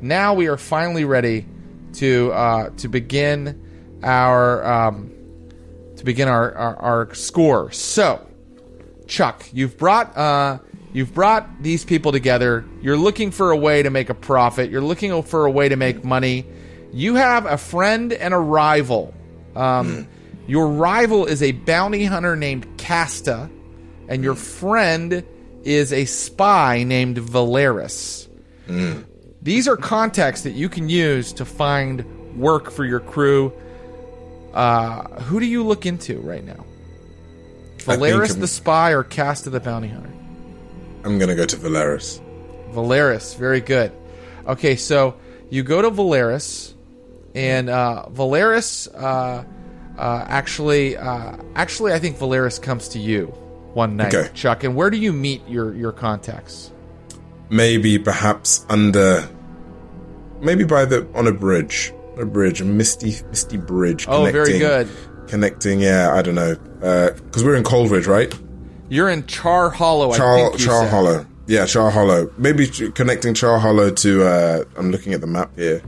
Now 0.00 0.34
we 0.34 0.48
are 0.48 0.56
finally 0.56 1.04
ready 1.04 1.46
to 1.94 2.32
uh, 2.32 2.70
to 2.78 2.88
begin 2.88 4.00
our 4.02 4.64
um, 4.64 5.12
to 5.96 6.04
begin 6.04 6.28
our, 6.28 6.54
our, 6.54 6.76
our 6.76 7.14
score. 7.14 7.70
So, 7.70 8.26
Chuk, 9.06 9.48
you've 9.52 9.78
brought 9.78 10.16
uh, 10.16 10.58
you've 10.92 11.14
brought 11.14 11.62
these 11.62 11.84
people 11.84 12.10
together. 12.10 12.64
You're 12.82 12.96
looking 12.96 13.30
for 13.30 13.52
a 13.52 13.56
way 13.56 13.82
to 13.82 13.90
make 13.90 14.10
a 14.10 14.14
profit. 14.14 14.70
You're 14.70 14.80
looking 14.80 15.22
for 15.22 15.46
a 15.46 15.50
way 15.50 15.68
to 15.68 15.76
make 15.76 16.04
money. 16.04 16.46
You 16.92 17.14
have 17.14 17.46
a 17.46 17.58
friend 17.58 18.12
and 18.12 18.34
a 18.34 18.38
rival. 18.38 19.14
Um, 19.54 20.08
your 20.46 20.68
rival 20.68 21.26
is 21.26 21.42
a 21.42 21.52
bounty 21.52 22.04
hunter 22.04 22.34
named 22.34 22.78
Casta, 22.78 23.50
and 24.08 24.24
your 24.24 24.34
friend 24.34 25.22
is 25.62 25.92
a 25.92 26.04
spy 26.06 26.82
named 26.82 27.18
Valeris. 27.18 28.28
These 29.40 29.68
are 29.68 29.76
contacts 29.76 30.42
that 30.42 30.52
you 30.52 30.68
can 30.68 30.88
use 30.88 31.32
to 31.34 31.44
find 31.44 32.04
work 32.38 32.70
for 32.70 32.84
your 32.84 33.00
crew. 33.00 33.52
Uh, 34.52 35.20
who 35.22 35.40
do 35.40 35.46
you 35.46 35.62
look 35.62 35.86
into 35.86 36.20
right 36.20 36.44
now? 36.44 36.64
Valeris 37.78 38.38
the 38.38 38.48
spy 38.48 38.90
or 38.90 39.02
Casta 39.02 39.50
the 39.50 39.60
bounty 39.60 39.88
hunter? 39.88 40.12
I'm 41.04 41.18
gonna 41.18 41.36
go 41.36 41.46
to 41.46 41.56
Valeris. 41.56 42.20
Valeris, 42.72 43.36
very 43.36 43.60
good. 43.60 43.92
Okay, 44.46 44.76
so 44.76 45.14
you 45.48 45.62
go 45.62 45.80
to 45.80 45.90
Valeris, 45.90 46.74
and 47.34 47.70
uh, 47.70 48.06
Valeris 48.10 48.88
uh, 48.94 49.44
uh, 49.96 50.24
actually, 50.28 50.96
uh, 50.96 51.36
actually, 51.54 51.92
I 51.92 51.98
think 51.98 52.18
Valeris 52.18 52.60
comes 52.60 52.88
to 52.88 52.98
you 52.98 53.32
one 53.78 53.96
night, 53.96 54.12
Okay. 54.14 54.28
Chuk. 54.34 54.64
And 54.64 54.74
where 54.74 54.90
do 54.90 54.96
you 54.96 55.12
meet 55.12 55.40
your 55.48 55.74
your 55.74 55.92
contacts? 55.92 56.72
Maybe 57.50 57.98
perhaps 57.98 58.66
under, 58.68 59.26
maybe 60.40 60.64
by 60.64 60.84
the 60.84 61.06
on 61.14 61.26
a 61.26 61.32
bridge, 61.32 61.92
a 62.18 62.26
bridge, 62.26 62.60
a 62.60 62.64
misty, 62.64 63.14
misty 63.30 63.56
bridge. 63.56 64.06
Oh, 64.08 64.30
very 64.30 64.58
good. 64.58 64.88
Connecting, 65.28 65.80
yeah, 65.80 66.12
I 66.14 66.22
don't 66.22 66.34
know, 66.34 66.56
because 67.24 67.44
we're 67.44 67.54
in 67.56 67.64
Coalridge, 67.64 68.06
right? 68.06 68.32
You're 68.90 69.10
in 69.10 69.26
Char 69.26 69.70
Hollow. 69.70 70.10
I 70.12 70.16
Char 70.16 70.50
Char 70.56 70.82
said. 70.82 70.90
Hollow. 70.90 71.26
Yeah, 71.46 71.66
Char 71.66 71.90
Hollow. 71.90 72.30
Maybe 72.38 72.66
connecting 72.66 73.34
Char 73.34 73.58
Hollow 73.58 73.90
to. 73.90 74.10
Uh, 74.24 74.64
I'm 74.76 74.90
looking 74.90 75.12
at 75.14 75.20
the 75.20 75.26
map 75.26 75.50
here. 75.56 75.80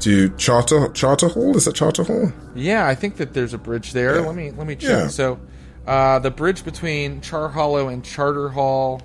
To 0.00 0.28
Charter 0.36 0.88
Charter 0.92 1.28
Hall. 1.28 1.56
Is 1.56 1.64
that 1.64 1.74
Charter 1.74 2.04
Hall? 2.04 2.32
Yeah, 2.54 2.86
I 2.86 2.94
think 2.94 3.16
that 3.16 3.32
there's 3.34 3.54
a 3.54 3.58
bridge 3.58 3.92
there. 3.92 4.16
Yeah. 4.16 4.26
Let 4.26 4.34
me 4.34 4.50
let 4.50 4.66
me 4.66 4.76
check. 4.76 4.90
Yeah. 4.90 5.08
So, 5.08 5.38
uh, 5.86 6.18
the 6.18 6.30
bridge 6.30 6.64
between 6.64 7.20
Char 7.20 7.48
Hollow 7.48 7.88
and 7.88 8.04
Charter 8.04 8.48
Hall. 8.48 9.02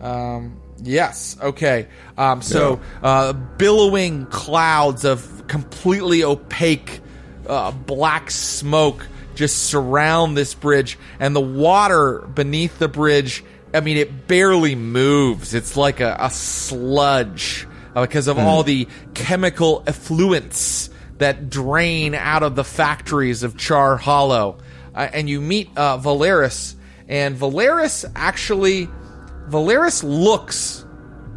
Um, 0.00 0.60
yes. 0.82 1.36
Okay. 1.40 1.88
Um, 2.16 2.42
so, 2.42 2.80
uh, 3.02 3.32
billowing 3.32 4.26
clouds 4.26 5.04
of 5.04 5.46
completely 5.46 6.24
opaque 6.24 7.00
uh, 7.46 7.72
black 7.72 8.30
smoke 8.30 9.06
just 9.34 9.64
surround 9.64 10.36
this 10.36 10.54
bridge, 10.54 10.98
and 11.18 11.34
the 11.34 11.40
water 11.40 12.18
beneath 12.20 12.78
the 12.78 12.88
bridge. 12.88 13.42
I 13.72 13.80
mean, 13.80 13.96
it 13.96 14.26
barely 14.26 14.74
moves. 14.74 15.54
It's 15.54 15.76
like 15.76 16.00
a, 16.00 16.16
a 16.18 16.30
sludge 16.30 17.66
uh, 17.94 18.02
because 18.02 18.26
of 18.28 18.38
all 18.38 18.62
the 18.62 18.88
chemical 19.14 19.82
effluents 19.86 20.90
that 21.18 21.50
drain 21.50 22.14
out 22.14 22.42
of 22.42 22.56
the 22.56 22.64
factories 22.64 23.42
of 23.42 23.56
Char 23.56 23.96
Hollow. 23.96 24.58
Uh, 24.94 25.08
and 25.12 25.28
you 25.28 25.40
meet 25.40 25.70
uh, 25.76 25.98
Valeris, 25.98 26.74
and 27.08 27.36
Valeris 27.36 28.04
actually, 28.14 28.88
Valeris 29.48 30.02
looks 30.02 30.84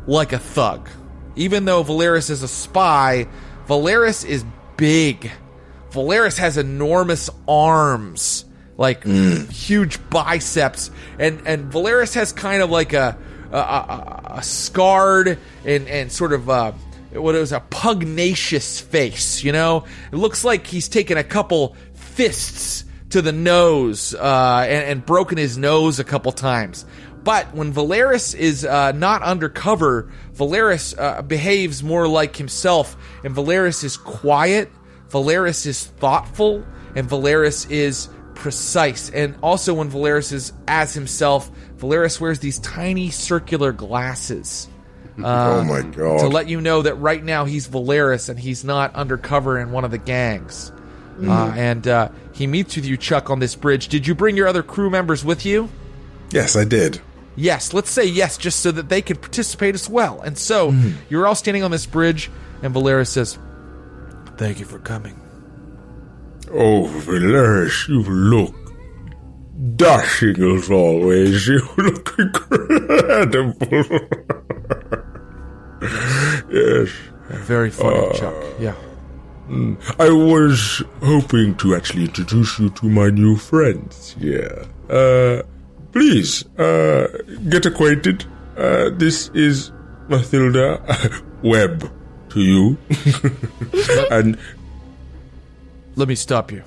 like 0.07 0.33
a 0.33 0.39
thug. 0.39 0.89
Even 1.35 1.65
though 1.65 1.83
Valeris 1.83 2.29
is 2.29 2.43
a 2.43 2.47
spy, 2.47 3.27
Valeris 3.67 4.23
is 4.23 4.45
big. 4.77 5.31
Valeris 5.91 6.37
has 6.37 6.57
enormous 6.57 7.29
arms, 7.47 8.45
like 8.77 9.03
huge 9.03 9.97
biceps, 10.09 10.91
and 11.19 11.41
and 11.45 11.71
Valeris 11.71 12.13
has 12.15 12.31
kind 12.31 12.61
of 12.61 12.69
like 12.69 12.93
a 12.93 13.17
a, 13.51 13.57
a, 13.57 14.21
a 14.37 14.43
scarred 14.43 15.37
and 15.65 15.87
and 15.87 16.11
sort 16.11 16.33
of 16.33 16.49
uh 16.49 16.71
what 17.13 17.35
is 17.35 17.51
a 17.51 17.61
pugnacious 17.69 18.79
face. 18.79 19.43
You 19.43 19.51
know, 19.51 19.85
it 20.11 20.15
looks 20.15 20.43
like 20.43 20.65
he's 20.65 20.87
taken 20.89 21.17
a 21.17 21.23
couple 21.23 21.75
fists 21.93 22.82
to 23.13 23.21
the 23.21 23.31
nose 23.31 24.15
uh, 24.15 24.65
and, 24.67 24.89
and 24.89 25.05
broken 25.05 25.37
his 25.37 25.55
nose 25.55 25.99
a 25.99 26.03
couple 26.03 26.31
times. 26.31 26.83
But 27.23 27.53
when 27.53 27.71
Valeris 27.71 28.35
is 28.35 28.65
uh, 28.65 28.91
not 28.91 29.21
undercover, 29.21 30.11
Valeris 30.33 30.95
uh, 30.97 31.21
behaves 31.21 31.83
more 31.83 32.07
like 32.07 32.35
himself, 32.35 32.97
and 33.23 33.35
Valeris 33.35 33.83
is 33.83 33.97
quiet. 33.97 34.71
Valeris 35.09 35.67
is 35.67 35.85
thoughtful, 35.85 36.65
and 36.95 37.07
Valeris 37.07 37.69
is 37.69 38.09
precise. 38.33 39.11
And 39.11 39.35
also, 39.43 39.75
when 39.75 39.91
Valeris 39.91 40.33
is 40.33 40.51
as 40.67 40.95
himself, 40.95 41.51
Valeris 41.77 42.19
wears 42.19 42.39
these 42.39 42.57
tiny 42.59 43.11
circular 43.11 43.71
glasses 43.71 44.67
oh 45.23 45.63
my 45.63 45.83
god! 45.83 46.21
to 46.21 46.27
let 46.27 46.49
you 46.49 46.59
know 46.59 46.81
that 46.81 46.95
right 46.95 47.23
now 47.23 47.45
he's 47.45 47.67
Valeris 47.67 48.29
and 48.29 48.39
he's 48.39 48.63
not 48.63 48.95
undercover 48.95 49.59
in 49.59 49.71
one 49.71 49.85
of 49.85 49.91
the 49.91 49.99
gangs. 49.99 50.72
Uh, 51.21 51.53
and 51.55 51.87
uh, 51.87 52.09
he 52.33 52.47
meets 52.47 52.75
with 52.75 52.85
you, 52.85 52.97
Chuk, 52.97 53.29
on 53.29 53.39
this 53.39 53.55
bridge. 53.55 53.87
Did 53.87 54.07
you 54.07 54.15
bring 54.15 54.35
your 54.35 54.47
other 54.47 54.63
crew 54.63 54.89
members 54.89 55.23
with 55.23 55.45
you? 55.45 55.69
yes, 56.31 56.55
I 56.55 56.63
did. 56.65 56.99
Yes, 57.35 57.73
let's 57.73 57.89
say 57.89 58.05
yes, 58.05 58.37
just 58.37 58.59
so 58.59 58.71
that 58.71 58.89
they 58.89 59.01
could 59.01 59.21
participate 59.21 59.73
as 59.75 59.89
well. 59.89 60.21
And 60.21 60.37
so 60.37 60.73
you're 61.09 61.25
all 61.27 61.35
standing 61.35 61.63
on 61.63 61.71
this 61.71 61.85
bridge, 61.87 62.29
and 62.61 62.73
Valeris 62.73 63.07
says, 63.09 63.37
"Thank 64.37 64.59
you 64.59 64.65
for 64.65 64.77
coming." 64.79 65.19
Oh, 66.51 66.85
Valeris, 67.05 67.87
you 67.87 68.03
look 68.03 68.55
dashing 69.75 70.41
as 70.55 70.69
always. 70.69 71.47
You 71.53 71.61
look 71.77 72.13
incredible. 72.19 73.99
yes. 76.51 76.89
Very 77.29 77.71
funny, 77.71 78.17
Chuk. 78.19 78.35
Yeah. 78.59 78.75
I 79.99 80.09
was 80.09 80.81
hoping 81.01 81.55
to 81.55 81.75
actually 81.75 82.03
introduce 82.05 82.57
you 82.59 82.69
to 82.71 82.85
my 82.87 83.09
new 83.09 83.35
friends 83.35 84.15
here. 84.19 84.65
Uh, 84.89 85.41
please, 85.91 86.45
uh, 86.57 87.07
get 87.49 87.65
acquainted. 87.65 88.25
Uh, 88.57 88.89
this 88.93 89.29
is 89.33 89.71
Mathilda 90.07 90.79
Webb 91.43 91.91
to 92.29 92.39
you. 92.41 92.77
and 94.11 94.37
Let 95.95 96.07
me 96.07 96.15
stop 96.15 96.51
you. 96.51 96.63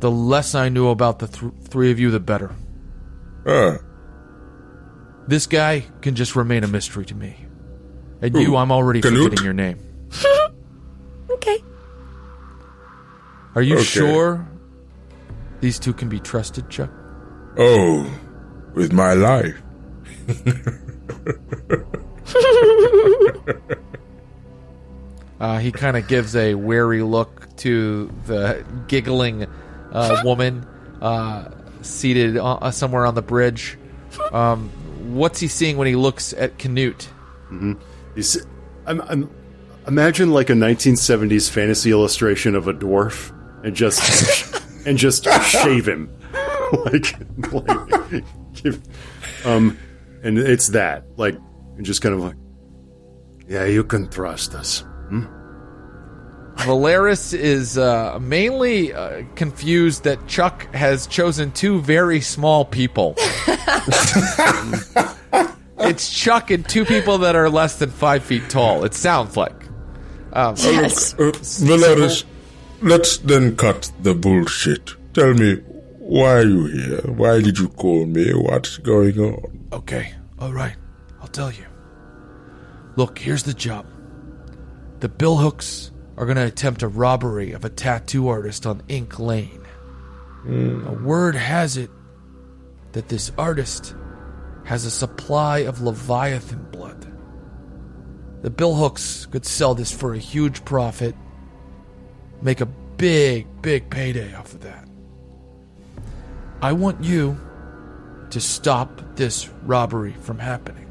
The 0.00 0.10
less 0.10 0.54
I 0.54 0.68
knew 0.70 0.88
about 0.88 1.18
the 1.18 1.26
th- 1.28 1.52
three 1.64 1.90
of 1.90 1.98
you, 2.00 2.10
the 2.10 2.20
better. 2.20 2.52
uh, 3.46 3.76
This 5.28 5.46
guy 5.46 5.84
can 6.00 6.14
just 6.14 6.34
remain 6.36 6.64
a 6.64 6.68
mystery 6.68 7.04
to 7.06 7.14
me. 7.14 7.36
And 8.22 8.34
you, 8.34 8.56
I'm 8.56 8.72
already 8.72 9.02
Canute? 9.02 9.24
forgetting 9.24 9.44
your 9.44 9.52
name. 9.54 9.78
Okay. 11.46 11.62
Are 13.54 13.62
you 13.62 13.74
Okay. 13.76 13.84
sure 13.84 14.48
these 15.60 15.78
two 15.78 15.92
can 15.92 16.08
be 16.08 16.18
trusted, 16.20 16.68
Chuk? 16.70 16.90
oh, 17.58 18.10
with 18.74 18.92
my 18.92 19.14
life. 19.14 19.62
Uh, 25.38 25.58
he 25.58 25.70
kind 25.70 25.96
of 25.98 26.08
gives 26.08 26.34
a 26.34 26.54
wary 26.54 27.02
look 27.02 27.54
to 27.56 28.10
the 28.26 28.64
giggling 28.88 29.46
uh, 29.92 30.20
woman 30.24 30.66
uh, 31.02 31.50
seated 31.82 32.38
uh, 32.38 32.70
somewhere 32.70 33.04
on 33.04 33.14
the 33.14 33.20
bridge. 33.22 33.78
Um, 34.32 34.70
what's 35.14 35.38
he 35.38 35.48
seeing 35.48 35.76
when 35.76 35.86
he 35.88 35.94
looks 35.96 36.32
at 36.32 36.56
Canute? 36.58 37.08
He's, 38.14 38.46
I'm, 38.86 39.02
I'm, 39.02 39.30
imagine 39.86 40.30
like 40.30 40.50
a 40.50 40.54
1970s 40.54 41.50
fantasy 41.50 41.90
illustration 41.90 42.54
of 42.54 42.68
a 42.68 42.74
dwarf 42.74 43.32
and 43.64 43.74
just 43.74 44.62
and 44.86 44.98
just 44.98 45.24
shave 45.44 45.86
him 45.86 46.10
like, 46.84 47.16
like 47.52 48.24
give, 48.54 48.82
um 49.44 49.78
and 50.22 50.38
it's 50.38 50.68
that 50.68 51.04
like 51.16 51.36
and 51.76 51.84
just 51.84 52.02
kind 52.02 52.14
of 52.14 52.20
like 52.20 52.36
yeah 53.48 53.64
you 53.64 53.84
can 53.84 54.08
trust 54.08 54.54
us 54.54 54.84
Valeris 56.56 57.32
is 57.34 57.78
uh, 57.78 58.18
mainly 58.20 58.92
uh, 58.92 59.22
confused 59.34 60.04
that 60.04 60.26
Chuk 60.26 60.74
has 60.74 61.06
chosen 61.06 61.52
two 61.52 61.80
very 61.82 62.20
small 62.20 62.64
people. 62.64 63.14
it's 65.78 66.10
Chuk 66.10 66.50
and 66.50 66.66
two 66.68 66.84
people 66.84 67.18
that 67.18 67.36
are 67.36 67.50
less 67.50 67.78
than 67.78 67.90
five 67.90 68.24
feet 68.24 68.48
tall. 68.48 68.84
It 68.84 68.94
sounds 68.94 69.36
like. 69.36 69.65
Um, 70.36 70.54
Yes. 70.58 71.14
Uh, 71.14 71.32
Valeris, 71.64 72.24
let's 72.82 73.16
then 73.18 73.56
cut 73.56 73.90
the 74.02 74.14
bullshit. 74.14 74.94
Tell 75.14 75.32
me, 75.34 75.56
Why 75.98 76.34
are 76.38 76.42
you 76.44 76.66
here? 76.66 77.00
Why 77.20 77.40
did 77.40 77.58
you 77.58 77.68
call 77.68 78.06
me? 78.06 78.30
What's 78.32 78.76
going 78.78 79.18
on? 79.18 79.66
Okay, 79.72 80.14
all 80.38 80.52
right. 80.52 80.76
I'll 81.20 81.26
tell 81.40 81.50
you. 81.50 81.64
Look, 82.96 83.18
here's 83.18 83.42
the 83.42 83.54
job. 83.54 83.86
The 85.00 85.08
Billhooks 85.08 85.90
are 86.16 86.26
going 86.26 86.36
to 86.36 86.46
attempt 86.46 86.82
a 86.82 86.88
robbery 86.88 87.52
of 87.52 87.64
a 87.64 87.68
tattoo 87.68 88.28
artist 88.28 88.66
on 88.66 88.82
Ink 88.88 89.18
Lane. 89.18 89.62
A 90.46 90.92
word 91.02 91.34
has 91.34 91.76
it 91.76 91.90
that 92.92 93.08
this 93.08 93.32
artist 93.36 93.94
has 94.64 94.84
a 94.84 94.90
supply 94.90 95.58
of 95.66 95.82
Leviathan 95.82 96.68
blood. 96.70 96.95
The 98.46 98.52
Billhooks 98.52 99.28
could 99.32 99.44
sell 99.44 99.74
this 99.74 99.90
for 99.90 100.14
a 100.14 100.18
huge 100.18 100.64
profit, 100.64 101.16
make 102.42 102.60
a 102.60 102.66
big, 102.66 103.48
big 103.60 103.90
payday 103.90 104.32
off 104.34 104.54
of 104.54 104.60
that. 104.60 104.86
I 106.62 106.72
want 106.72 107.02
you 107.02 107.36
to 108.30 108.40
stop 108.40 109.02
this 109.16 109.48
robbery 109.64 110.12
from 110.20 110.38
happening. 110.38 110.86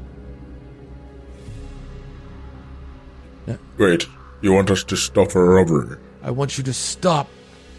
Wait, 3.78 4.06
you 4.42 4.52
want 4.52 4.70
us 4.70 4.84
to 4.84 4.94
stop 4.94 5.34
a 5.34 5.42
robbery? 5.42 5.96
I 6.22 6.32
want 6.32 6.58
you 6.58 6.64
to 6.64 6.74
stop 6.74 7.26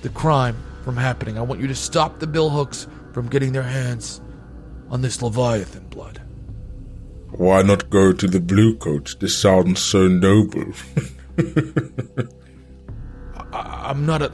the 0.02 0.10
crime 0.10 0.58
from 0.84 0.98
happening. 0.98 1.38
I 1.38 1.42
want 1.42 1.62
you 1.62 1.68
to 1.68 1.76
stop 1.76 2.18
the 2.18 2.26
Billhooks 2.26 2.88
from 3.14 3.30
getting 3.30 3.52
their 3.52 3.62
hands 3.62 4.22
on 4.90 5.04
this 5.04 5.22
Leviathan 5.22 5.88
blood. 5.90 6.27
Why 7.32 7.62
not 7.62 7.90
go 7.90 8.14
to 8.14 8.28
the 8.28 8.40
blue 8.40 8.76
coats? 8.78 9.16
This 9.16 9.38
sounds 9.38 9.82
so 9.82 10.08
noble. 10.08 10.74
I, 13.54 13.90
I'm 13.90 14.06
not 14.06 14.22
at 14.22 14.32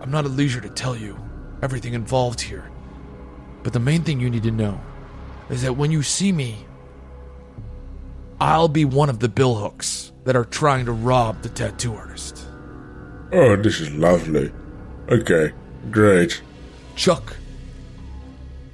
I'm 0.00 0.10
not 0.10 0.24
at 0.24 0.30
leisure 0.30 0.60
to 0.60 0.68
tell 0.68 0.94
you 0.96 1.18
everything 1.62 1.94
involved 1.94 2.40
here. 2.40 2.70
But 3.62 3.72
the 3.72 3.80
main 3.80 4.04
thing 4.04 4.20
you 4.20 4.30
need 4.30 4.44
to 4.44 4.50
know 4.50 4.80
is 5.50 5.62
that 5.62 5.76
when 5.76 5.90
you 5.90 6.02
see 6.02 6.30
me, 6.30 6.64
I'll 8.40 8.68
be 8.68 8.84
one 8.84 9.08
of 9.08 9.18
the 9.18 9.28
Billhooks 9.28 10.12
that 10.24 10.36
are 10.36 10.44
trying 10.44 10.84
to 10.86 10.92
rob 10.92 11.42
the 11.42 11.48
tattoo 11.48 11.94
artist. 11.94 12.46
oh, 13.32 13.56
this 13.56 13.80
is 13.80 13.90
lovely. 13.92 14.52
Okay, 15.08 15.52
great. 15.90 16.42
Chuk, 16.96 17.36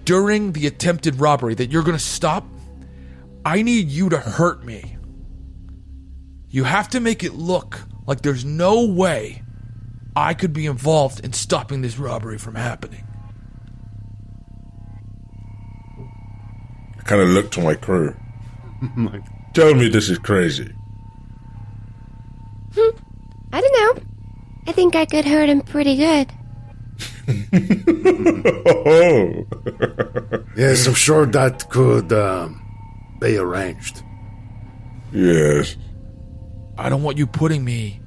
during 0.05 0.53
the 0.53 0.67
attempted 0.67 1.21
robbery 1.21 1.55
that 1.55 1.71
you're 1.71 1.83
going 1.83 1.97
to 1.97 2.03
stop, 2.03 2.45
I 3.45 3.63
need 3.63 3.89
you 3.89 4.09
to 4.11 4.19
hurt 4.19 4.65
me. 4.65 4.97
You 6.49 6.65
have 6.65 6.89
to 6.91 7.01
make 7.01 7.25
it 7.25 7.35
look 7.35 7.81
like 8.07 8.23
there's 8.23 8.45
no 8.45 8.87
way 8.87 9.43
I 10.15 10.35
could 10.35 10.53
be 10.53 10.67
involved 10.67 11.25
in 11.25 11.33
stopping 11.33 11.83
this 11.83 11.99
robbery 11.99 12.39
from 12.39 12.55
happening. 12.55 13.05
I 16.99 17.03
kind 17.03 17.23
of 17.23 17.29
look 17.29 17.51
to 17.53 17.61
my 17.63 17.75
crew. 17.75 18.15
Tell 19.55 19.75
me 19.75 19.89
this 19.89 20.09
is 20.09 20.19
crazy. 20.19 20.73
I 22.77 23.61
don't 23.61 23.97
know. 23.97 24.03
I 24.67 24.73
think 24.73 24.95
I 24.95 25.05
could 25.05 25.25
hurt 25.25 25.49
him 25.49 25.63
pretty 25.63 25.97
good. 25.97 26.33
Yes, 30.55 30.87
I'm 30.87 30.95
sure 30.95 31.25
that 31.27 31.69
could 31.71 32.13
um, 32.13 32.62
be 33.23 33.37
arranged. 33.37 34.03
yes. 35.13 35.77
I 36.79 36.89
don't 36.89 37.03
want 37.03 37.19
you 37.19 37.27
putting 37.27 37.65
me 37.65 38.01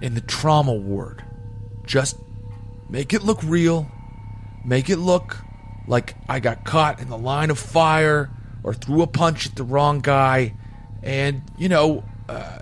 in 0.00 0.14
the 0.14 0.20
trauma 0.20 0.72
ward. 0.72 1.24
Just 1.84 2.16
make 2.88 3.12
it 3.12 3.22
look 3.22 3.40
real. 3.42 3.90
Make 4.64 4.88
it 4.88 4.96
look 4.96 5.36
like 5.86 6.14
I 6.28 6.40
got 6.40 6.64
caught 6.64 7.00
in 7.00 7.08
the 7.10 7.18
line 7.18 7.50
of 7.50 7.58
fire 7.58 8.30
or 8.62 8.72
threw 8.72 9.02
a 9.02 9.06
punch 9.06 9.46
at 9.46 9.56
the 9.56 9.64
wrong 9.64 10.00
guy 10.00 10.54
and, 11.02 11.42
you 11.58 11.68
know, 11.68 12.04
uh, 12.28 12.32
uh, 12.32 12.60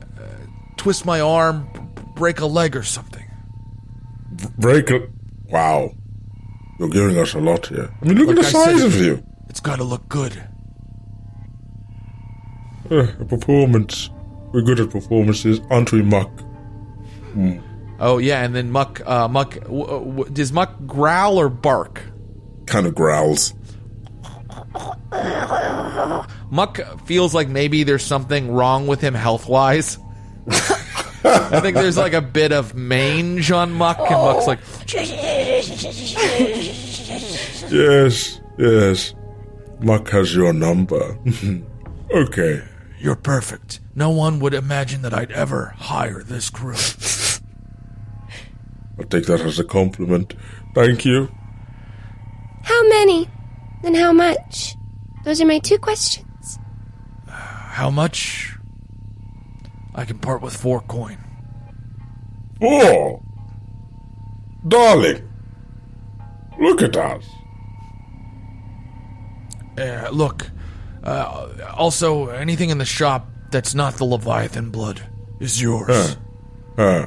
twist 0.77 1.05
my 1.07 1.21
arm, 1.21 1.69
b- 1.75 2.03
break 2.17 2.41
a 2.41 2.47
leg 2.47 2.75
or 2.75 2.83
something. 2.83 3.25
Break 4.59 4.91
it. 4.91 5.09
Wow. 5.51 5.93
You're 6.81 6.89
giving 6.89 7.19
us 7.19 7.35
a 7.35 7.39
lot 7.39 7.67
here. 7.67 7.95
I 8.01 8.05
mean, 8.07 8.19
look 8.19 8.29
Like 8.29 8.39
at 8.39 8.43
the 8.53 8.59
I 8.59 8.65
said, 8.65 8.79
size 8.79 8.83
of 8.83 8.97
you. 8.97 9.23
It's 9.49 9.61
got 9.61 9.77
to 9.77 9.85
look 9.85 10.09
good. 10.09 10.43
Uh, 12.93 13.07
a 13.21 13.25
performance. 13.25 14.11
We're 14.53 14.63
good 14.63 14.81
at 14.81 14.91
performances, 14.91 15.61
aren't 15.71 15.93
we, 15.93 16.03
Muck? 16.03 16.31
Oh 17.99 18.19
yeah, 18.19 18.43
and 18.45 18.55
then 18.55 18.71
Muck, 18.71 19.01
uh, 19.07 19.27
Muck, 19.29 19.55
w- 19.61 19.87
w- 19.87 20.31
does 20.31 20.53
Muck 20.53 20.75
growl 20.87 21.39
or 21.41 21.49
bark? 21.49 22.03
Kind 22.67 22.87
of 22.87 22.95
growls. 22.95 23.55
Muck 26.51 26.79
feels 27.07 27.35
like 27.35 27.49
maybe 27.49 27.85
there's 27.85 28.05
something 28.05 28.51
wrong 28.53 28.87
with 28.87 29.01
him 29.01 29.15
health 29.15 29.49
wise. 29.49 29.99
I 31.25 31.61
think 31.61 31.77
there's 31.77 31.97
like 31.97 32.13
a 32.13 32.21
bit 32.21 32.53
of 32.53 32.75
mange 32.75 33.51
on 33.51 33.73
Muck, 33.73 33.99
and 33.99 34.11
Muck's 34.11 34.47
like, 34.47 34.59
Yes, 37.71 38.41
yes. 38.59 39.15
Muck 39.81 40.11
has 40.11 40.35
your 40.35 40.53
number. 40.53 41.19
okay. 42.15 42.63
You're 43.03 43.17
perfect. 43.17 43.81
No 43.97 44.11
one 44.11 44.39
would 44.39 44.55
imagine 44.55 45.03
that 45.03 45.13
I'd 45.13 45.33
ever 45.33 45.75
hire 45.77 46.23
this 46.23 46.51
crew. 46.51 46.77
I'll 48.97 49.07
take 49.07 49.27
that 49.27 49.41
as 49.41 49.59
a 49.59 49.65
compliment. 49.65 50.35
Thank 50.73 51.05
you. 51.05 51.35
How 52.63 52.89
many? 52.89 53.29
And 53.83 53.97
how 53.97 54.13
much? 54.13 54.77
Those 55.25 55.41
are 55.41 55.47
my 55.47 55.59
two 55.59 55.79
questions. 55.79 56.61
How 57.27 57.91
much? 57.91 58.57
I 59.97 60.05
can 60.05 60.21
part 60.21 60.41
with 60.41 60.57
four 60.57 60.81
coin. 60.83 61.19
Oh! 62.63 63.21
Darling! 64.69 65.29
Look 66.61 66.83
at 66.83 66.97
us. 66.97 67.25
Uh, 69.77 70.09
look, 70.13 70.52
uh, 71.05 71.49
also, 71.75 72.29
anything 72.29 72.71
in 72.71 72.79
the 72.79 72.85
shop 72.85 73.29
that's 73.51 73.75
not 73.75 73.95
the 73.95 74.05
Leviathan 74.05 74.71
blood 74.71 75.03
is 75.41 75.61
yours. 75.61 76.17
Huh. 76.77 77.07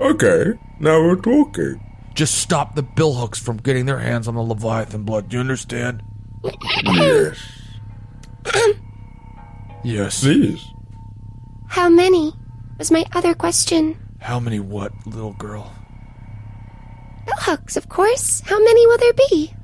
Okay, 0.00 0.52
now 0.80 1.00
we're 1.02 1.16
talking. 1.16 1.80
Just 2.14 2.34
stop 2.34 2.74
the 2.74 2.82
billhooks 2.82 3.38
from 3.38 3.58
getting 3.58 3.86
their 3.86 3.98
hands 3.98 4.26
on 4.28 4.34
the 4.34 4.42
Leviathan 4.42 5.04
blood. 5.04 5.28
Do 5.28 5.36
you 5.36 5.40
understand? 5.40 6.02
Yes. 6.84 7.38
Yes. 9.84 10.22
Please. 10.22 10.66
How 11.68 11.88
many? 11.88 12.32
Was 12.78 12.90
my 12.90 13.04
other 13.12 13.32
question. 13.32 13.96
How 14.20 14.40
many 14.40 14.58
what, 14.58 14.92
little 15.06 15.34
girl? 15.34 15.72
Billhooks, 17.26 17.76
of 17.76 17.88
course. 17.88 18.40
How 18.40 18.58
many 18.58 18.86
will 18.88 18.98
there 18.98 19.12
be? 19.30 19.54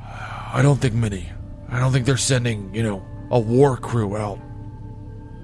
I 0.00 0.60
don't 0.62 0.80
think 0.80 0.94
many. 0.94 1.30
I 1.70 1.78
don't 1.78 1.92
think 1.92 2.06
they're 2.06 2.16
sending, 2.16 2.74
you 2.74 2.82
know, 2.82 3.04
a 3.30 3.38
war 3.38 3.76
crew 3.76 4.16
out. 4.16 4.38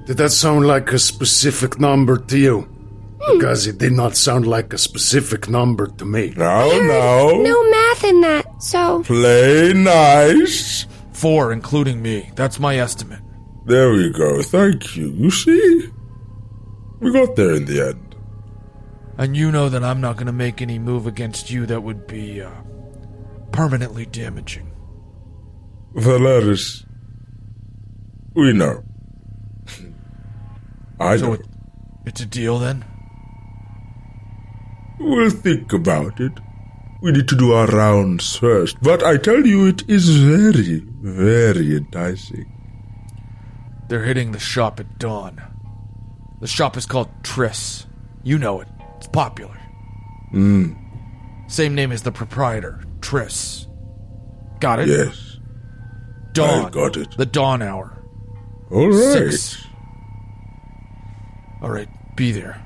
Did 0.06 0.16
that 0.18 0.30
sound 0.30 0.66
like 0.66 0.92
a 0.92 0.98
specific 0.98 1.78
number 1.80 2.18
to 2.18 2.38
you? 2.38 2.68
Because 3.32 3.66
it 3.66 3.78
did 3.78 3.92
not 3.92 4.16
sound 4.16 4.46
like 4.46 4.72
a 4.74 4.78
specific 4.78 5.48
number 5.48 5.86
to 5.86 6.04
me. 6.04 6.34
Now, 6.36 6.66
no. 6.66 7.42
No 7.42 7.70
math 7.70 8.04
in 8.04 8.20
that, 8.20 8.62
so. 8.62 9.02
Play 9.02 9.72
nice. 9.72 10.86
Four, 11.12 11.52
including 11.52 12.02
me. 12.02 12.30
That's 12.34 12.60
my 12.60 12.76
estimate. 12.76 13.20
There 13.64 13.92
we 13.92 14.10
go. 14.10 14.42
Thank 14.42 14.94
you. 14.96 15.08
You 15.08 15.30
see? 15.30 15.88
We 17.00 17.12
got 17.12 17.34
there 17.36 17.54
in 17.54 17.64
the 17.64 17.88
end. 17.88 18.14
And 19.16 19.36
you 19.36 19.50
know 19.50 19.68
that 19.70 19.82
I'm 19.82 20.00
not 20.00 20.16
going 20.16 20.26
to 20.26 20.32
make 20.32 20.60
any 20.60 20.78
move 20.78 21.06
against 21.06 21.50
you 21.50 21.64
that 21.66 21.82
would 21.82 22.06
be 22.06 22.42
uh, 22.42 22.50
permanently 23.52 24.04
damaging. 24.04 24.70
Valeris. 25.94 26.84
We 28.34 28.52
know. 28.52 28.82
I 31.00 31.16
So 31.16 31.26
know. 31.26 31.32
it, 31.34 31.46
it's 32.06 32.20
a 32.20 32.26
deal 32.26 32.58
then? 32.58 32.84
We'll 34.98 35.30
think 35.30 35.72
about 35.72 36.20
it. 36.20 36.32
We 37.02 37.12
need 37.12 37.28
to 37.28 37.36
do 37.36 37.52
our 37.52 37.66
rounds 37.66 38.36
first. 38.36 38.80
But 38.80 39.02
I 39.02 39.18
tell 39.18 39.44
you, 39.46 39.66
it 39.66 39.88
is 39.88 40.08
very, 40.08 40.80
very 41.02 41.76
enticing. 41.76 42.50
They're 43.88 44.04
hitting 44.04 44.32
the 44.32 44.38
shop 44.38 44.80
at 44.80 44.98
dawn. 44.98 45.42
The 46.40 46.46
shop 46.46 46.76
is 46.76 46.86
called 46.86 47.10
Triss. 47.22 47.84
You 48.22 48.38
know 48.38 48.60
it. 48.60 48.68
It's 48.96 49.08
popular. 49.08 49.58
Hmm. 50.30 50.72
Same 51.46 51.74
name 51.74 51.92
as 51.92 52.02
the 52.02 52.12
proprietor, 52.12 52.82
Triss. 53.00 53.66
Got 54.60 54.78
it? 54.80 54.88
Yes. 54.88 55.33
Dawn. 56.34 56.66
I 56.66 56.70
got 56.70 56.96
it. 56.96 57.16
The 57.16 57.26
dawn 57.26 57.62
hour. 57.62 57.96
All 58.70 58.88
right. 58.88 59.32
Six. 59.32 59.66
All 61.62 61.70
right, 61.70 61.88
be 62.16 62.30
there. 62.32 62.62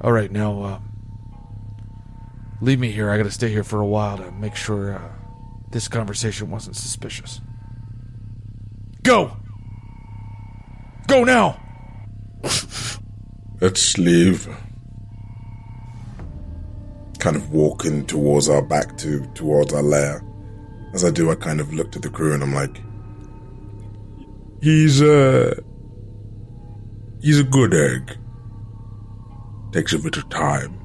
All 0.00 0.12
right, 0.12 0.32
now, 0.32 0.62
uh, 0.62 0.78
Leave 2.62 2.78
me 2.78 2.90
here. 2.90 3.10
I 3.10 3.16
got 3.16 3.22
to 3.22 3.30
stay 3.30 3.48
here 3.48 3.64
for 3.64 3.80
a 3.80 3.86
while 3.86 4.18
to 4.18 4.30
make 4.32 4.54
sure 4.54 4.94
uh, 4.94 5.08
this 5.70 5.88
conversation 5.88 6.50
wasn't 6.50 6.76
suspicious. 6.76 7.40
Go! 9.02 9.36
Go 11.06 11.24
now! 11.24 11.58
Let's 13.60 13.96
leave. 13.96 14.46
Kind 17.18 17.36
of 17.36 17.50
walking 17.50 18.04
towards 18.06 18.48
our 18.50 18.62
back 18.62 18.96
to 18.98 19.24
towards 19.34 19.72
our 19.72 19.82
lair. 19.82 20.22
As 20.92 21.04
I 21.04 21.10
do, 21.10 21.30
I 21.30 21.34
kind 21.36 21.60
of 21.60 21.72
looked 21.72 21.96
at 21.96 22.02
the 22.02 22.10
crew 22.10 22.32
and 22.34 22.42
I'm 22.42 22.54
like, 22.54 22.80
"He's 24.60 25.00
a, 25.00 25.54
he's 27.20 27.38
a 27.40 27.44
good 27.44 27.74
egg. 27.74 28.16
Takes 29.72 29.92
a 29.92 29.98
bit 29.98 30.16
of 30.16 30.28
time, 30.30 30.80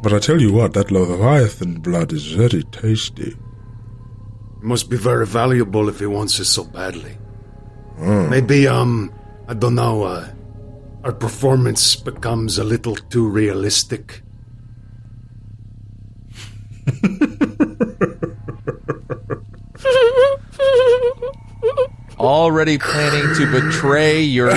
but 0.00 0.12
I 0.14 0.20
tell 0.20 0.40
you 0.40 0.52
what, 0.52 0.74
that 0.74 0.92
Leviathan 0.92 1.80
blood 1.80 2.12
is 2.12 2.26
very 2.32 2.62
tasty. 2.64 3.30
It 3.30 4.62
must 4.62 4.88
be 4.88 4.96
very 4.96 5.26
valuable 5.26 5.88
if 5.88 5.98
he 5.98 6.06
wants 6.06 6.38
it 6.38 6.44
so 6.44 6.64
badly. 6.64 7.16
Maybe, 8.30 8.68
um, 8.68 9.12
I 9.48 9.54
don't 9.54 9.74
know, 9.74 10.04
uh, 10.04 10.28
our 11.02 11.12
performance 11.12 11.96
becomes 11.96 12.58
a 12.58 12.64
little 12.64 12.94
too 12.94 13.28
realistic. 13.28 14.22
Already 22.18 22.78
planning 22.78 23.34
to 23.36 23.50
betray 23.50 24.22
your 24.22 24.50
guy 24.50 24.56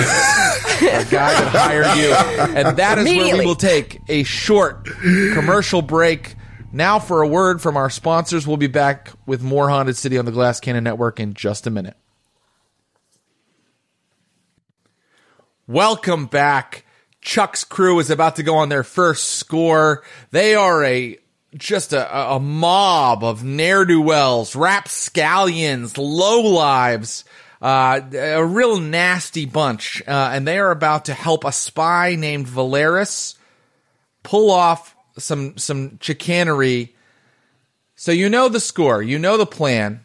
that 1.10 1.48
hired 1.52 1.96
you. 1.96 2.12
And 2.58 2.76
that 2.76 2.98
is 2.98 3.04
where 3.04 3.38
we 3.38 3.46
will 3.46 3.54
take 3.54 4.00
a 4.08 4.24
short 4.24 4.84
commercial 4.84 5.80
break. 5.80 6.34
Now 6.72 6.98
for 6.98 7.22
a 7.22 7.28
word 7.28 7.62
from 7.62 7.76
our 7.76 7.88
sponsors. 7.90 8.46
We'll 8.46 8.56
be 8.56 8.66
back 8.66 9.10
with 9.26 9.42
more 9.42 9.68
Haunted 9.68 9.96
City 9.96 10.18
on 10.18 10.24
the 10.24 10.32
Glass 10.32 10.58
Cannon 10.58 10.82
Network 10.82 11.20
in 11.20 11.34
just 11.34 11.66
a 11.66 11.70
minute. 11.70 11.96
Welcome 15.68 16.26
back. 16.26 16.84
Chuk's 17.20 17.62
crew 17.62 18.00
is 18.00 18.10
about 18.10 18.36
to 18.36 18.42
go 18.42 18.56
on 18.56 18.68
their 18.68 18.82
first 18.82 19.28
score. 19.36 20.02
They 20.32 20.56
are 20.56 20.82
a 20.84 21.18
just 21.56 21.92
a, 21.92 22.34
a- 22.34 22.40
mob 22.40 23.22
of 23.22 23.44
ne'er 23.44 23.84
do 23.84 24.00
wells, 24.00 24.56
rapscallions, 24.56 25.94
lowlives, 25.94 27.24
uh, 27.60 28.00
a 28.12 28.44
real 28.44 28.80
nasty 28.80 29.46
bunch, 29.46 30.02
uh, 30.08 30.30
and 30.32 30.46
they 30.48 30.58
are 30.58 30.70
about 30.70 31.04
to 31.06 31.14
help 31.14 31.44
a 31.44 31.52
spy 31.52 32.16
named 32.16 32.46
Valeris 32.46 33.36
pull 34.22 34.50
off 34.50 34.96
some 35.18 35.56
some 35.58 35.98
chicanery. 36.00 36.94
So 37.94 38.10
you 38.10 38.28
know 38.28 38.48
the 38.48 38.60
score, 38.60 39.02
you 39.02 39.18
know 39.18 39.36
the 39.36 39.46
plan, 39.46 40.04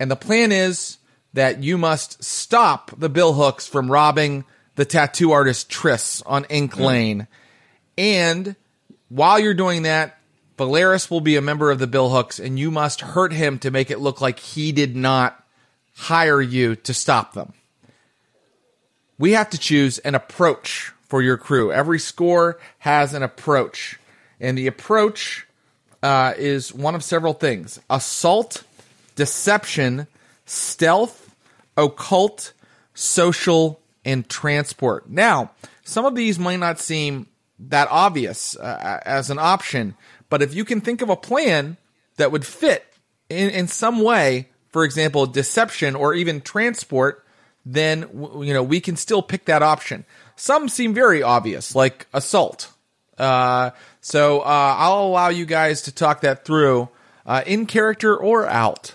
and 0.00 0.10
the 0.10 0.16
plan 0.16 0.52
is 0.52 0.98
that 1.34 1.62
you 1.62 1.76
must 1.76 2.24
stop 2.24 2.90
the 2.96 3.10
Billhooks 3.10 3.68
from 3.68 3.90
robbing 3.92 4.44
the 4.76 4.86
tattoo 4.86 5.32
artist 5.32 5.70
Triss 5.70 6.22
on 6.24 6.46
Ink 6.48 6.78
Lane. 6.78 7.26
And 7.98 8.56
while 9.08 9.38
you're 9.38 9.52
doing 9.54 9.82
that, 9.82 10.18
Valeris 10.56 11.10
will 11.10 11.20
be 11.20 11.36
a 11.36 11.42
member 11.42 11.70
of 11.70 11.78
the 11.78 11.86
Billhooks, 11.86 12.42
and 12.42 12.58
you 12.58 12.70
must 12.70 13.00
hurt 13.00 13.32
him 13.32 13.58
to 13.58 13.70
make 13.70 13.90
it 13.90 14.00
look 14.00 14.20
like 14.20 14.38
he 14.38 14.72
did 14.72 14.96
not 14.96 15.44
hire 15.94 16.40
you 16.40 16.76
to 16.76 16.94
stop 16.94 17.34
them. 17.34 17.52
We 19.18 19.32
have 19.32 19.50
to 19.50 19.58
choose 19.58 19.98
an 19.98 20.14
approach 20.14 20.92
for 21.02 21.22
your 21.22 21.36
crew. 21.36 21.72
Every 21.72 21.98
score 21.98 22.58
has 22.78 23.14
an 23.14 23.22
approach, 23.22 23.98
and 24.40 24.56
the 24.56 24.66
approach 24.66 25.46
uh, 26.02 26.34
is 26.36 26.72
one 26.72 26.94
of 26.94 27.04
several 27.04 27.32
things 27.32 27.80
assault, 27.88 28.64
deception, 29.14 30.06
stealth, 30.44 31.34
occult, 31.76 32.52
social, 32.94 33.80
and 34.04 34.28
transport. 34.28 35.08
Now, 35.08 35.50
some 35.84 36.04
of 36.04 36.14
these 36.14 36.38
might 36.38 36.60
not 36.60 36.78
seem 36.78 37.26
that 37.58 37.88
obvious 37.90 38.56
uh, 38.56 39.00
as 39.04 39.30
an 39.30 39.38
option, 39.38 39.94
but 40.28 40.42
if 40.42 40.54
you 40.54 40.64
can 40.64 40.80
think 40.80 41.02
of 41.02 41.10
a 41.10 41.16
plan 41.16 41.76
that 42.16 42.32
would 42.32 42.46
fit 42.46 42.84
in, 43.28 43.50
in 43.50 43.68
some 43.68 44.02
way, 44.02 44.48
for 44.68 44.84
example, 44.84 45.26
deception 45.26 45.94
or 45.94 46.14
even 46.14 46.40
transport, 46.40 47.24
then 47.64 48.08
you 48.42 48.54
know 48.54 48.62
we 48.62 48.80
can 48.80 48.96
still 48.96 49.22
pick 49.22 49.46
that 49.46 49.62
option. 49.62 50.04
Some 50.36 50.68
seem 50.68 50.94
very 50.94 51.22
obvious, 51.22 51.74
like 51.74 52.06
assault. 52.12 52.72
Uh, 53.18 53.70
so 54.00 54.40
uh, 54.40 54.76
I'll 54.78 55.04
allow 55.04 55.28
you 55.28 55.46
guys 55.46 55.82
to 55.82 55.92
talk 55.92 56.20
that 56.20 56.44
through 56.44 56.88
uh, 57.24 57.42
in 57.46 57.66
character 57.66 58.16
or 58.16 58.46
out. 58.46 58.94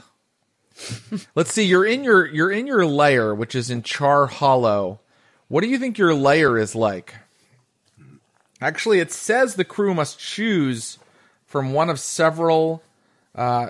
Let's 1.35 1.53
see. 1.53 1.65
You're 1.65 1.85
in 1.85 2.03
your 2.03 2.25
you're 2.25 2.51
in 2.51 2.67
your 2.67 2.85
layer, 2.85 3.35
which 3.35 3.55
is 3.55 3.69
in 3.69 3.83
Charhollow. 3.83 4.99
What 5.47 5.61
do 5.61 5.67
you 5.67 5.77
think 5.77 5.97
your 5.97 6.13
layer 6.13 6.57
is 6.57 6.75
like? 6.75 7.15
Actually, 8.61 8.99
it 8.99 9.11
says 9.11 9.55
the 9.55 9.65
crew 9.65 9.93
must 9.93 10.19
choose 10.19 10.97
from 11.51 11.73
one 11.73 11.89
of 11.89 11.99
several 11.99 12.81
uh, 13.35 13.69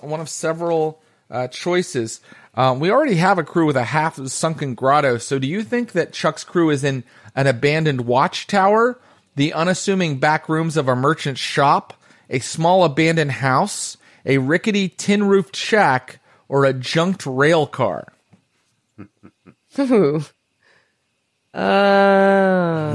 one 0.00 0.20
of 0.20 0.28
several 0.28 1.00
uh, 1.30 1.48
choices. 1.48 2.20
Um, 2.54 2.80
we 2.80 2.90
already 2.90 3.16
have 3.16 3.38
a 3.38 3.44
crew 3.44 3.66
with 3.66 3.76
a 3.76 3.84
half 3.84 4.16
sunken 4.28 4.74
grotto. 4.74 5.18
So, 5.18 5.38
do 5.38 5.46
you 5.46 5.62
think 5.62 5.92
that 5.92 6.12
Chuk's 6.12 6.44
crew 6.44 6.70
is 6.70 6.84
in 6.84 7.04
an 7.34 7.46
abandoned 7.46 8.02
watchtower, 8.02 8.98
the 9.34 9.52
unassuming 9.52 10.18
back 10.18 10.48
rooms 10.48 10.76
of 10.76 10.88
a 10.88 10.96
merchant 10.96 11.36
shop, 11.36 11.94
a 12.30 12.38
small 12.38 12.84
abandoned 12.84 13.32
house, 13.32 13.96
a 14.24 14.38
rickety 14.38 14.88
tin 14.88 15.24
roofed 15.24 15.54
shack, 15.54 16.20
or 16.48 16.64
a 16.64 16.72
junked 16.72 17.26
rail 17.26 17.66
car? 17.66 18.12
Ooh. 19.78 20.24
Uh, 21.56 22.94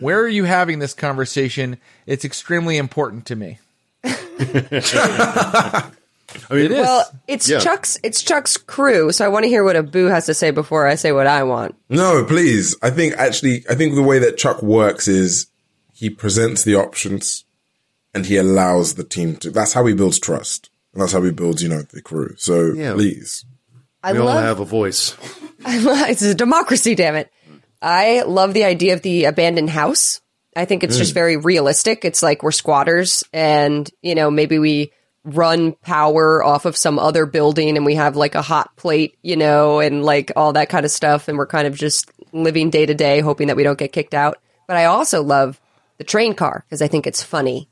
Where 0.00 0.20
are 0.20 0.28
you 0.28 0.44
having 0.44 0.78
this 0.78 0.94
conversation? 0.94 1.78
It's 2.06 2.24
extremely 2.24 2.76
important 2.76 3.26
to 3.26 3.36
me. 3.36 3.58
I 4.04 5.90
mean, 6.54 6.64
It 6.66 6.72
is. 6.72 6.80
well, 6.82 7.04
it's 7.26 7.48
Yeah. 7.48 7.58
Chuk's. 7.58 7.98
It's 8.02 8.22
Chuk's 8.22 8.56
crew, 8.56 9.12
so 9.12 9.24
I 9.24 9.28
want 9.28 9.44
to 9.44 9.48
hear 9.48 9.64
what 9.64 9.76
Abu 9.76 10.06
has 10.06 10.26
to 10.26 10.34
say 10.34 10.50
before 10.50 10.86
I 10.86 10.94
say 10.94 11.12
what 11.12 11.26
I 11.26 11.42
want. 11.42 11.74
No, 11.88 12.24
please. 12.24 12.76
I 12.82 12.90
think 12.90 13.14
actually, 13.14 13.64
I 13.68 13.74
think 13.74 13.94
the 13.94 14.02
way 14.02 14.18
that 14.20 14.36
Chuk 14.36 14.62
works 14.62 15.08
is 15.08 15.46
he 15.92 16.10
presents 16.10 16.62
the 16.62 16.76
options 16.76 17.44
and 18.14 18.26
he 18.26 18.36
allows 18.36 18.94
the 18.94 19.04
team 19.04 19.36
to. 19.38 19.50
That's 19.50 19.72
how 19.72 19.84
he 19.86 19.94
builds 19.94 20.18
trust. 20.20 20.70
And 20.92 21.02
that's 21.02 21.12
how 21.12 21.22
he 21.22 21.30
builds, 21.30 21.62
you 21.62 21.68
know, 21.68 21.82
the 21.82 22.02
crew. 22.02 22.34
So 22.36 22.72
Yeah. 22.72 22.94
please. 22.94 23.44
I 24.02 24.12
we 24.12 24.18
all 24.18 24.28
have 24.28 24.60
a 24.60 24.64
voice. 24.64 25.14
it's 25.66 26.22
a 26.22 26.34
democracy, 26.34 26.94
damn 26.94 27.16
it. 27.16 27.30
I 27.82 28.22
love 28.22 28.54
the 28.54 28.64
idea 28.64 28.94
of 28.94 29.02
the 29.02 29.24
abandoned 29.24 29.70
house. 29.70 30.20
I 30.56 30.64
think 30.64 30.84
it's 30.84 30.98
just 30.98 31.12
mm. 31.12 31.14
very 31.14 31.36
realistic. 31.36 32.04
It's 32.04 32.22
like 32.22 32.42
we're 32.42 32.50
squatters 32.50 33.24
and, 33.32 33.88
you 34.02 34.14
know, 34.14 34.30
maybe 34.30 34.58
we 34.58 34.92
run 35.24 35.72
power 35.72 36.42
off 36.42 36.64
of 36.64 36.76
some 36.76 36.98
other 36.98 37.24
building 37.24 37.76
and 37.76 37.86
we 37.86 37.94
have 37.94 38.16
like 38.16 38.34
a 38.34 38.42
hot 38.42 38.74
plate, 38.76 39.16
you 39.22 39.36
know, 39.36 39.80
and 39.80 40.04
like 40.04 40.32
all 40.36 40.54
that 40.54 40.68
kind 40.68 40.84
of 40.84 40.90
stuff. 40.90 41.28
And 41.28 41.38
we're 41.38 41.46
kind 41.46 41.66
of 41.66 41.76
just 41.76 42.10
living 42.32 42.70
day 42.70 42.84
to 42.84 42.94
day, 42.94 43.20
hoping 43.20 43.46
that 43.46 43.56
we 43.56 43.62
don't 43.62 43.78
get 43.78 43.92
kicked 43.92 44.14
out. 44.14 44.38
But 44.66 44.76
I 44.76 44.86
also 44.86 45.22
love 45.22 45.60
the 45.98 46.04
train 46.04 46.34
car 46.34 46.64
because 46.66 46.82
I 46.82 46.88
think 46.88 47.06
it's 47.06 47.22
funny. 47.22 47.69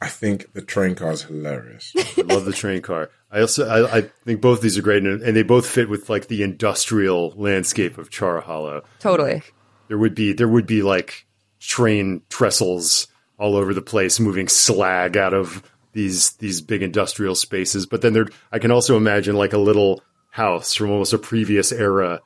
I 0.00 0.08
think 0.08 0.52
the 0.52 0.62
train 0.62 0.94
car 0.94 1.10
is 1.10 1.22
hilarious. 1.22 1.92
I 2.16 2.22
love 2.22 2.44
the 2.44 2.52
train 2.52 2.82
car. 2.82 3.10
I 3.30 3.40
also 3.40 3.68
I, 3.68 3.98
I 3.98 4.00
think 4.24 4.40
both 4.40 4.60
these 4.60 4.78
are 4.78 4.82
great, 4.82 5.02
and, 5.04 5.22
and 5.22 5.36
they 5.36 5.42
both 5.42 5.66
fit 5.66 5.88
with 5.88 6.08
like 6.08 6.28
the 6.28 6.42
industrial 6.42 7.34
landscape 7.36 7.98
of 7.98 8.10
Charhollow. 8.10 8.84
Totally. 9.00 9.42
There 9.88 9.98
would 9.98 10.14
be 10.14 10.32
there 10.32 10.48
would 10.48 10.66
be 10.66 10.82
like 10.82 11.26
train 11.60 12.22
trestles 12.30 13.08
all 13.38 13.56
over 13.56 13.74
the 13.74 13.82
place, 13.82 14.20
moving 14.20 14.48
slag 14.48 15.16
out 15.16 15.34
of 15.34 15.62
these 15.92 16.32
these 16.32 16.60
big 16.60 16.82
industrial 16.82 17.34
spaces. 17.34 17.86
But 17.86 18.02
then 18.02 18.12
there, 18.12 18.26
I 18.52 18.58
can 18.58 18.70
also 18.70 18.96
imagine 18.96 19.36
like 19.36 19.52
a 19.52 19.58
little 19.58 20.02
house 20.30 20.74
from 20.74 20.90
almost 20.90 21.12
a 21.12 21.18
previous 21.18 21.72
era 21.72 22.20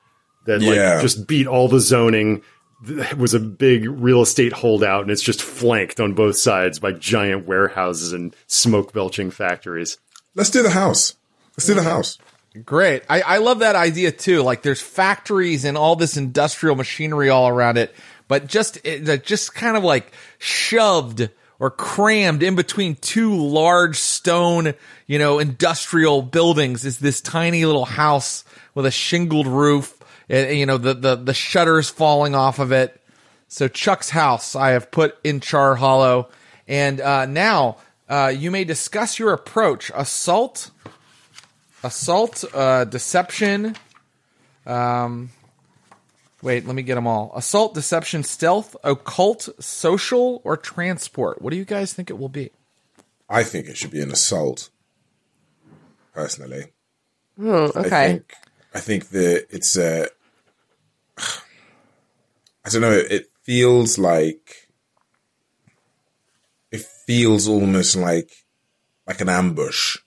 that 0.45 0.61
like 0.61 1.01
just 1.01 1.27
beat 1.27 1.47
all 1.47 1.69
the 1.69 1.81
zoning. 1.81 2.43
It 2.85 3.19
was 3.19 3.35
a 3.35 3.41
big 3.41 3.89
real 3.89 4.23
estate 4.23 4.53
holdout, 4.53 5.03
and 5.03 5.11
it's 5.11 5.23
just 5.23 5.43
flanked 5.43 6.01
on 6.01 6.15
both 6.15 6.37
sides 6.37 6.79
by 6.79 6.93
giant 6.93 7.47
warehouses 7.47 8.13
and 8.13 8.35
smoke 8.47 8.93
belching 8.93 9.31
factories. 9.31 9.99
Let's 10.35 10.51
do 10.51 10.63
the 10.63 10.71
house. 10.71 11.15
Let's 11.57 11.67
do 11.67 11.75
the 11.75 11.83
house. 11.83 12.19
Great. 12.65 13.03
I, 13.09 13.23
I 13.23 13.39
love 13.39 13.61
that 13.61 13.77
idea 13.77 14.13
too. 14.13 14.43
Like 14.43 14.63
there's 14.63 14.81
factories 14.81 15.65
and 15.65 15.77
all 15.77 15.97
this 15.97 16.17
industrial 16.17 16.77
machinery 16.77 17.31
all 17.31 17.49
around 17.49 17.79
it, 17.79 17.95
but 18.29 18.47
just 18.47 18.79
it, 18.85 19.25
just 19.25 19.55
kind 19.55 19.77
of 19.77 19.85
like 19.85 20.13
shoved 20.39 21.31
or 21.59 21.71
crammed 21.71 22.43
in 22.43 22.55
between 22.55 22.97
two 22.97 23.37
large 23.37 23.97
stone, 23.97 24.75
you 25.07 25.19
know, 25.19 25.39
industrial 25.39 26.21
buildings 26.21 26.85
is 26.85 26.99
this 26.99 27.21
tiny 27.21 27.65
little 27.65 27.85
house 27.85 28.45
with 28.75 28.85
a 28.85 28.91
shingled 28.91 29.47
roof 29.47 29.99
and 30.33 30.59
you 30.59 30.67
know 30.67 30.79
the 30.79 30.95
the 30.95 31.15
the 31.15 31.35
shutters 31.35 31.91
falling 31.91 32.35
off 32.35 32.59
of 32.59 32.73
it. 32.73 33.01
So 33.49 33.69
Chuk's 33.69 34.11
house 34.11 34.57
I 34.57 34.71
have 34.71 34.91
put 34.91 35.19
in 35.23 35.41
Charhollow, 35.41 36.29
and 36.67 37.01
uh, 37.01 37.27
now 37.27 37.77
uh, 38.09 38.33
you 38.35 38.51
may 38.51 38.65
discuss 38.65 39.19
your 39.19 39.33
approach: 39.33 39.93
assault, 39.95 40.71
assault, 41.85 42.45
uh, 42.55 42.85
deception. 42.85 43.77
Um, 44.65 45.31
wait, 46.41 46.67
let 46.67 46.75
me 46.75 46.83
get 46.83 46.95
them 46.95 47.07
all: 47.07 47.31
assault, 47.37 47.75
deception, 47.75 48.23
stealth, 48.23 48.75
occult, 48.83 49.51
social, 49.61 50.41
or 50.45 50.57
transport. 50.57 51.43
What 51.43 51.51
do 51.51 51.57
you 51.59 51.67
guys 51.67 51.93
think 51.93 52.09
it 52.09 52.19
will 52.19 52.31
be? 52.31 52.51
I 53.29 53.43
think 53.43 53.67
it 53.67 53.77
should 53.77 53.91
be 53.91 54.01
an 54.01 54.11
assault. 54.11 54.71
Personally, 56.15 56.73
Hmm, 57.37 57.69
okay. 57.77 58.05
I 58.05 58.09
think 58.09 58.33
I 58.75 58.81
think 58.81 59.09
that 59.11 59.47
it's 59.51 59.77
a. 59.77 60.09
I 61.19 62.69
don't 62.71 62.83
know. 62.83 62.93
It 62.93 63.27
feels 63.43 63.99
like 63.99 64.69
it 66.71 66.83
feels 67.07 67.49
almost 67.49 67.97
like 67.97 68.31
like 69.07 69.21
an 69.21 69.29
ambush. 69.29 69.99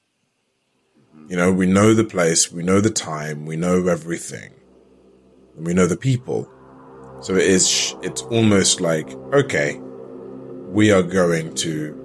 You 1.28 1.36
know, 1.36 1.52
we 1.52 1.66
know 1.66 1.94
the 1.94 2.04
place, 2.04 2.52
we 2.52 2.64
know 2.64 2.82
the 2.82 2.92
time, 2.92 3.46
we 3.46 3.56
know 3.56 3.88
everything, 3.88 4.54
and 5.56 5.66
we 5.66 5.74
know 5.74 5.88
the 5.88 5.98
people. 5.98 6.50
So 7.22 7.36
it 7.36 7.44
is. 7.44 7.96
It's 8.02 8.22
almost 8.24 8.82
like 8.82 9.10
okay, 9.34 9.80
we 10.70 10.92
are 10.92 11.04
going 11.04 11.56
to 11.56 12.02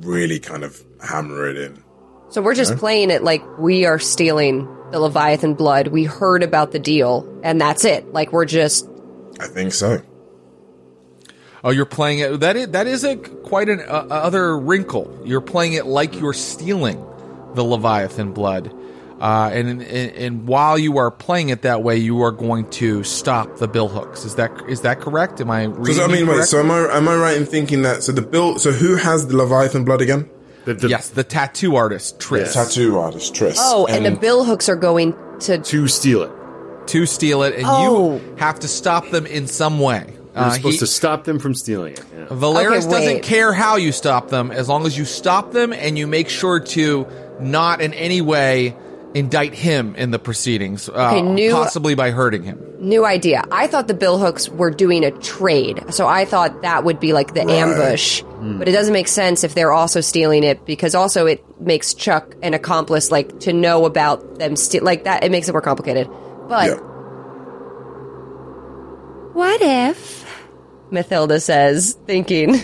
really 0.00 0.38
kind 0.38 0.64
of 0.64 0.82
hammer 1.00 1.48
it 1.48 1.56
in. 1.56 1.82
So 2.30 2.40
we're 2.40 2.54
just 2.54 2.76
playing 2.76 3.10
it 3.10 3.22
like 3.22 3.42
we 3.58 3.84
are 3.84 3.98
stealing 3.98 4.66
the 4.92 5.00
Leviathan 5.00 5.54
blood. 5.54 5.88
We 5.88 6.04
heard 6.04 6.42
about 6.42 6.72
the 6.72 6.78
deal, 6.78 7.28
and 7.42 7.60
that's 7.60 7.84
it. 7.84 8.12
Like 8.12 8.32
we're 8.32 8.44
just 8.44 8.88
I 9.40 9.46
think 9.46 9.72
so. 9.72 10.02
Oh, 11.64 11.70
you're 11.70 11.86
playing 11.86 12.18
it. 12.18 12.40
That 12.40 12.56
is, 12.56 12.68
that 12.68 12.86
is 12.86 13.04
a 13.04 13.16
quite 13.16 13.68
an 13.68 13.80
uh, 13.80 14.06
other 14.10 14.58
wrinkle. 14.58 15.20
You're 15.24 15.40
playing 15.40 15.74
it 15.74 15.86
like 15.86 16.18
you're 16.18 16.32
stealing 16.32 17.04
the 17.54 17.62
Leviathan 17.62 18.32
blood, 18.32 18.74
uh, 19.20 19.50
and, 19.52 19.80
and 19.82 19.82
and 19.82 20.48
while 20.48 20.76
you 20.76 20.98
are 20.98 21.10
playing 21.10 21.50
it 21.50 21.62
that 21.62 21.82
way, 21.82 21.96
you 21.96 22.22
are 22.22 22.32
going 22.32 22.68
to 22.70 23.04
stop 23.04 23.58
the 23.58 23.68
Billhooks. 23.68 24.24
Is 24.26 24.34
that 24.34 24.50
is 24.68 24.80
that 24.80 25.00
correct? 25.00 25.40
Am 25.40 25.50
I 25.50 25.64
reading? 25.64 25.82
Because 25.82 25.98
I 26.00 26.06
mean, 26.08 26.26
wait. 26.26 26.44
So 26.44 26.58
am 26.58 26.70
I? 26.70 26.96
Am 26.96 27.06
I 27.06 27.16
right 27.16 27.36
in 27.36 27.46
thinking 27.46 27.82
that? 27.82 28.02
So 28.02 28.10
the 28.10 28.22
bill. 28.22 28.58
So 28.58 28.72
who 28.72 28.96
has 28.96 29.28
the 29.28 29.36
Leviathan 29.36 29.84
blood 29.84 30.00
again? 30.00 30.28
The, 30.64 30.74
the, 30.74 30.88
yes, 30.88 31.08
the 31.10 31.24
tattoo 31.24 31.74
artist 31.76 32.18
Triss 32.20 32.52
Tattoo 32.54 32.98
artist 32.98 33.34
Triss. 33.34 33.56
oh, 33.58 33.86
and, 33.86 34.06
the 34.06 34.10
Billhooks 34.10 34.68
are 34.68 34.76
going 34.76 35.14
to. 35.40 35.58
To 35.58 35.88
steal 35.88 36.22
it. 36.22 36.30
to 36.88 37.06
steal 37.06 37.42
it, 37.42 37.54
and 37.54 37.64
Oh. 37.66 38.14
you 38.16 38.36
have 38.36 38.60
to 38.60 38.68
stop 38.68 39.10
them 39.10 39.26
in 39.26 39.46
some 39.46 39.78
way. 39.80 40.04
You're 40.34 40.44
Uh, 40.44 40.50
supposed 40.50 40.74
he- 40.74 40.78
to 40.80 40.86
stop 40.86 41.24
them 41.24 41.38
from 41.38 41.54
stealing 41.54 41.92
it. 41.94 42.00
Yeah. 42.16 42.26
Valeris 42.36 42.86
Okay, 42.86 42.90
doesn't 42.90 43.22
care 43.22 43.52
how 43.52 43.76
you 43.76 43.92
stop 43.92 44.30
them 44.30 44.50
as 44.50 44.68
long 44.68 44.86
as 44.86 44.96
you 44.96 45.04
stop 45.04 45.52
them 45.52 45.72
and 45.72 45.98
you 45.98 46.06
make 46.06 46.28
sure 46.28 46.58
to 46.60 47.06
not 47.40 47.80
in 47.80 47.92
any 47.94 48.20
way 48.20 48.74
indict 49.14 49.52
him 49.54 49.94
in 49.96 50.10
the 50.10 50.18
proceedings, 50.18 50.88
uh, 50.88 50.92
Okay, 50.92 51.22
new- 51.22 51.52
possibly 51.52 51.94
by 51.94 52.10
hurting 52.10 52.42
him. 52.42 52.58
New 52.80 53.04
idea. 53.04 53.44
I 53.52 53.66
thought 53.66 53.86
the 53.86 53.94
Billhooks 53.94 54.48
were 54.48 54.70
doing 54.70 55.04
a 55.04 55.10
trade, 55.10 55.82
so 55.90 56.06
I 56.08 56.24
thought 56.24 56.62
that 56.62 56.82
would 56.84 56.98
be 56.98 57.12
like 57.12 57.34
the 57.34 57.42
ambush. 57.42 58.22
But 58.40 58.66
it 58.68 58.72
doesn't 58.72 58.92
make 58.92 59.06
sense 59.06 59.44
if 59.44 59.54
they're 59.54 59.70
also 59.72 60.00
stealing 60.00 60.42
it 60.42 60.66
because 60.66 60.94
also 60.96 61.26
it 61.26 61.44
makes 61.60 61.94
Chuk 61.94 62.34
an 62.42 62.54
accomplice, 62.54 63.12
like 63.12 63.38
to 63.40 63.52
know 63.52 63.84
about 63.84 64.38
them 64.40 64.56
steal 64.56 64.82
like 64.82 65.04
that. 65.04 65.22
It 65.22 65.30
makes 65.30 65.48
it 65.48 65.52
more 65.52 65.60
complicated. 65.60 66.08
But 66.48 66.66
Yeah. 66.66 66.78
What 69.32 69.60
if 69.62 70.24
Mathilda 70.90 71.40
says, 71.40 71.96
thinking, 72.06 72.56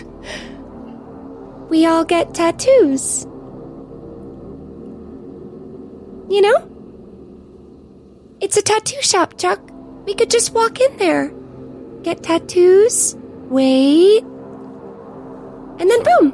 we 1.69 1.85
all 1.85 2.05
get 2.05 2.33
tattoos? 2.33 3.25
You 6.29 6.41
know? 6.41 6.75
It's 8.41 8.55
a 8.57 8.61
tattoo 8.61 9.01
shop, 9.01 9.37
Chuk. 9.37 9.59
We 10.05 10.15
could 10.15 10.29
just 10.29 10.53
walk 10.53 10.79
in 10.79 10.97
there, 10.97 11.33
get 12.03 12.23
tattoos, 12.23 13.15
wait, 13.49 14.23
and 15.79 15.89
then 15.89 16.03
boom. 16.03 16.33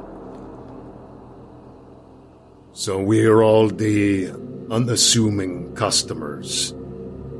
So 2.73 3.01
we're 3.01 3.41
all 3.41 3.69
the 3.69 4.31
unassuming 4.69 5.73
customers, 5.75 6.73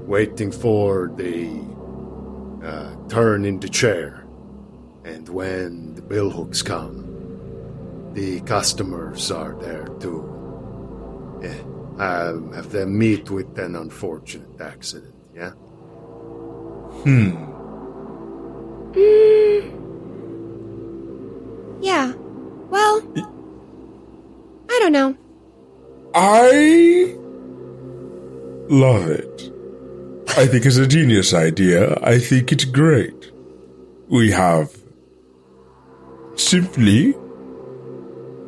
waiting 0.07 0.51
for 0.51 1.11
the 1.15 1.49
uh, 2.63 2.95
turn 3.09 3.45
in 3.45 3.59
the 3.59 3.69
chair. 3.69 4.25
And 5.03 5.27
when 5.29 5.93
the 5.95 6.01
Billhooks 6.01 6.65
come, 6.65 7.03
the 8.13 8.39
customers 8.41 9.29
are 9.29 9.55
there 9.59 9.87
too. 9.99 10.23
Yeah, 11.43 11.61
um, 11.99 12.51
have 12.53 12.71
them 12.71 12.97
meet 12.97 13.29
with 13.29 13.57
an 13.57 13.75
unfortunate 13.75 14.59
accident. 14.59 15.13
Yeah. 15.33 15.51
Hmm. 17.03 17.31
Mm. 18.93 19.71
Yeah. 21.81 22.13
Well, 22.69 23.01
I 24.69 24.79
don't 24.79 24.91
know. 24.91 25.15
I 26.13 27.15
love 28.69 29.09
it. 29.09 29.51
I 30.37 30.47
think 30.47 30.65
it's 30.65 30.77
a 30.77 30.87
genius 30.87 31.33
idea. 31.33 31.97
I 32.01 32.19
think 32.19 32.51
it's 32.51 32.65
great. 32.65 33.31
We 34.07 34.31
have 34.31 34.75
simply 36.35 37.13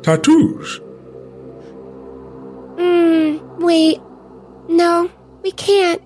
tattoos. 0.02 0.80
Wait. 3.68 4.00
No, 4.66 5.10
we 5.42 5.50
can't. 5.52 6.00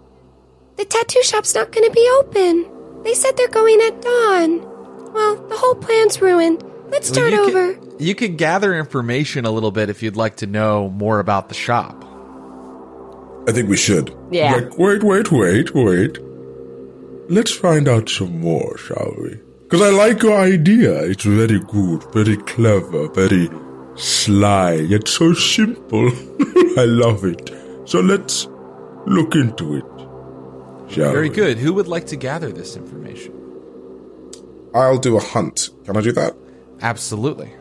The 0.76 0.84
tattoo 0.84 1.22
shop's 1.22 1.54
not 1.54 1.70
going 1.70 1.86
to 1.88 1.94
be 1.94 2.10
open. 2.18 3.02
They 3.04 3.14
said 3.14 3.36
they're 3.36 3.46
going 3.46 3.80
at 3.80 4.02
dawn. 4.02 4.60
Well, 5.12 5.36
the 5.46 5.56
whole 5.56 5.76
plan's 5.76 6.20
ruined. 6.20 6.64
Let's 6.90 7.08
Well, 7.10 7.14
start 7.28 7.32
you 7.32 7.44
over. 7.46 7.74
Could, 7.74 8.00
you 8.00 8.14
could 8.16 8.36
gather 8.36 8.74
information 8.76 9.44
a 9.44 9.52
little 9.52 9.70
bit 9.70 9.90
if 9.90 10.02
you'd 10.02 10.16
like 10.16 10.36
to 10.38 10.46
know 10.46 10.88
more 10.90 11.20
about 11.20 11.48
the 11.50 11.54
shop. 11.54 12.04
I 13.48 13.52
think 13.52 13.68
we 13.68 13.76
should. 13.76 14.12
yeah. 14.32 14.54
Like, 14.54 14.76
wait, 14.78 15.02
wait, 15.04 15.30
wait, 15.30 15.72
wait. 15.74 16.18
Let's 17.28 17.52
find 17.52 17.88
out 17.88 18.08
some 18.08 18.40
more, 18.40 18.76
shall 18.76 19.14
we? 19.20 19.38
Because 19.62 19.82
I 19.82 19.90
like 19.90 20.20
your 20.22 20.36
idea. 20.36 21.00
It's 21.04 21.24
very 21.24 21.60
good, 21.60 22.02
very 22.12 22.36
clever, 22.38 23.08
very 23.10 23.48
sly, 23.96 24.74
yet 24.74 25.08
so 25.08 25.32
simple. 25.34 26.08
I 26.78 26.84
love 26.84 27.24
it. 27.24 27.50
So 27.84 28.00
let's 28.00 28.48
look 29.06 29.34
into 29.34 29.76
it. 29.76 29.84
Shall 30.92 31.12
Very 31.12 31.28
we? 31.28 31.34
good. 31.34 31.58
Who 31.58 31.72
would 31.74 31.88
like 31.88 32.06
to 32.08 32.16
gather 32.16 32.50
this 32.52 32.76
information? 32.76 33.34
I'll 34.74 34.98
do 34.98 35.16
a 35.16 35.20
hunt. 35.20 35.70
Can 35.84 35.96
I 35.96 36.00
do 36.00 36.12
that? 36.12 36.34
Absolutely. 36.80 37.52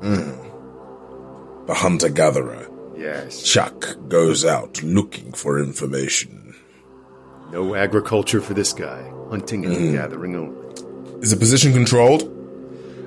The 0.00 1.74
hunter 1.74 2.08
gatherer. 2.08 2.68
Yes. 2.96 3.42
Chuk 3.42 3.96
goes 4.08 4.44
out 4.44 4.82
looking 4.82 5.32
for 5.32 5.58
information. 5.58 6.54
No 7.52 7.74
agriculture 7.74 8.40
for 8.40 8.54
this 8.54 8.72
guy. 8.72 9.02
Hunting 9.30 9.64
and 9.64 9.92
gathering 9.92 10.34
only. 10.36 10.58
Is 11.22 11.30
the 11.30 11.36
position 11.36 11.72
controlled? 11.72 12.34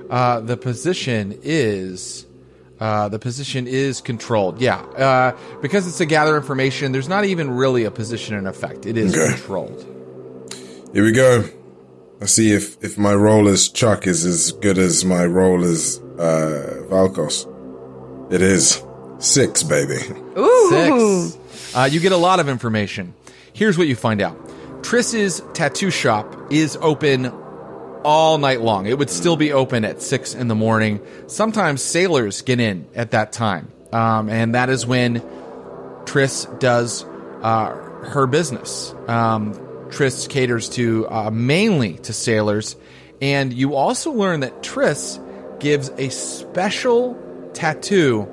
Uh, 0.09 0.39
the 0.41 0.57
position 0.57 1.37
is 1.41 2.25
uh, 2.81 3.07
the 3.07 3.19
position 3.19 3.67
is 3.67 4.01
controlled. 4.01 4.59
Yeah, 4.59 4.79
uh, 4.81 5.37
because 5.61 5.87
it's 5.87 5.99
to 5.99 6.05
gather 6.05 6.35
information. 6.35 6.91
There's 6.91 7.07
not 7.07 7.23
even 7.23 7.49
really 7.51 7.85
a 7.85 7.91
position 7.91 8.35
in 8.35 8.45
effect. 8.47 8.85
It 8.85 8.97
is 8.97 9.15
Okay. 9.15 9.33
controlled. 9.33 9.85
Here 10.93 11.03
we 11.05 11.13
go. 11.13 11.45
Let's 12.19 12.33
see 12.33 12.51
if, 12.51 12.83
if 12.83 12.97
my 12.97 13.13
role 13.15 13.47
as 13.47 13.69
Chuk 13.69 14.05
is 14.05 14.25
as 14.25 14.51
good 14.51 14.77
as 14.77 15.05
my 15.05 15.25
role 15.25 15.63
as 15.63 15.99
uh, 16.19 16.83
Valkos. 16.89 17.47
It 18.33 18.41
is. 18.41 18.83
Six, 19.19 19.63
baby. 19.63 19.97
Six. 20.69 21.37
Uh, 21.75 21.87
you 21.91 21.99
get 21.99 22.11
a 22.11 22.17
lot 22.17 22.39
of 22.39 22.49
information. 22.49 23.13
Here's 23.53 23.77
what 23.77 23.87
you 23.87 23.95
find 23.95 24.21
out: 24.21 24.35
Triss's 24.83 25.41
tattoo 25.53 25.91
shop 25.91 26.35
is 26.51 26.77
open 26.81 27.31
all 28.03 28.37
night 28.37 28.61
long. 28.61 28.85
It 28.85 28.97
would 28.97 29.09
still 29.09 29.37
be 29.37 29.53
open 29.53 29.85
at 29.85 30.01
six 30.01 30.33
in 30.33 30.47
the 30.47 30.55
morning. 30.55 31.01
Sometimes 31.27 31.81
sailors 31.81 32.41
get 32.41 32.59
in 32.59 32.87
at 32.95 33.11
that 33.11 33.31
time, 33.31 33.71
um, 33.91 34.29
and 34.29 34.55
that 34.55 34.69
is 34.69 34.85
when 34.85 35.21
Triss 36.05 36.59
does 36.59 37.03
uh, 37.41 37.69
her 38.03 38.27
business. 38.27 38.93
Um, 39.07 39.53
Triss 39.89 40.29
caters 40.29 40.69
to 40.69 41.07
uh, 41.09 41.29
mainly 41.31 41.93
to 41.99 42.13
sailors, 42.13 42.75
and 43.21 43.53
you 43.53 43.75
also 43.75 44.11
learn 44.11 44.41
that 44.41 44.63
Triss 44.63 45.19
gives 45.59 45.89
a 45.97 46.09
special 46.09 47.17
tattoo 47.53 48.27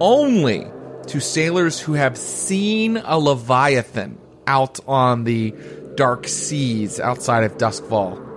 only 0.00 0.66
to 1.06 1.20
sailors 1.20 1.80
who 1.80 1.92
have 1.92 2.16
seen 2.16 2.96
a 2.96 3.18
leviathan 3.18 4.18
out 4.46 4.80
on 4.88 5.24
the 5.24 5.54
dark 5.94 6.26
seas 6.26 6.98
outside 6.98 7.44
of 7.44 7.56
Doskvol 7.56 8.33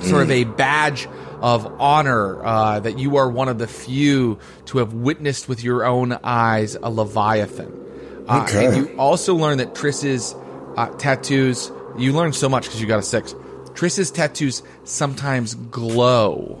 sort 0.00 0.22
of 0.22 0.30
a 0.30 0.44
badge 0.44 1.08
of 1.40 1.66
honor 1.80 2.44
uh, 2.44 2.80
that 2.80 2.98
you 2.98 3.16
are 3.16 3.28
one 3.30 3.48
of 3.48 3.58
the 3.58 3.66
few 3.66 4.38
to 4.66 4.78
have 4.78 4.92
witnessed 4.92 5.48
with 5.48 5.64
your 5.64 5.84
own 5.84 6.12
eyes 6.22 6.74
a 6.74 6.90
leviathan. 6.90 8.24
Uh, 8.28 8.42
Okay. 8.48 8.66
And 8.66 8.76
you 8.76 8.96
also 8.98 9.34
learn 9.34 9.58
that 9.58 9.74
Triss's 9.74 10.34
uh, 10.76 10.88
tattoos. 10.98 11.72
You 11.98 12.12
learn 12.12 12.32
so 12.32 12.48
much 12.48 12.64
because 12.64 12.80
you 12.80 12.86
got 12.86 12.98
a 12.98 13.02
six. 13.02 13.34
Triss's 13.74 14.10
tattoos 14.10 14.62
sometimes 14.84 15.54
glow 15.54 16.58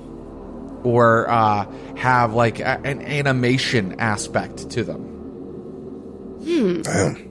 or 0.82 1.28
uh, 1.30 1.66
have 1.96 2.32
like 2.34 2.58
a, 2.60 2.80
an 2.84 3.02
animation 3.02 4.00
aspect 4.00 4.70
to 4.70 4.82
them. 4.82 5.06
Damn. 6.82 7.26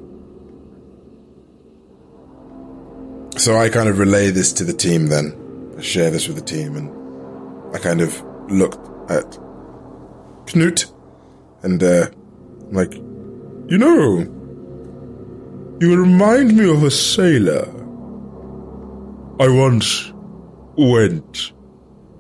So 3.38 3.58
I 3.58 3.70
kind 3.70 3.90
of 3.90 4.00
relay 4.00 4.32
this 4.32 4.54
to 4.54 4.64
the 4.64 4.74
team 4.74 5.08
then. 5.08 5.34
Share 5.82 6.12
this 6.12 6.28
with 6.28 6.38
the 6.38 6.44
team 6.44 6.76
and 6.76 7.76
I 7.76 7.80
kind 7.80 8.02
of 8.02 8.24
looked 8.50 9.12
at 9.12 9.38
Knut 10.46 10.92
and 11.64 11.82
uh 11.82 12.08
I'm 12.68 12.74
like 12.74 12.94
You 12.94 13.78
know, 13.78 14.18
you 15.80 15.96
remind 15.96 16.58
me 16.58 16.70
of 16.70 16.84
a 16.84 16.92
sailor. 16.92 17.68
I 19.40 19.48
once 19.48 20.12
went 20.76 21.54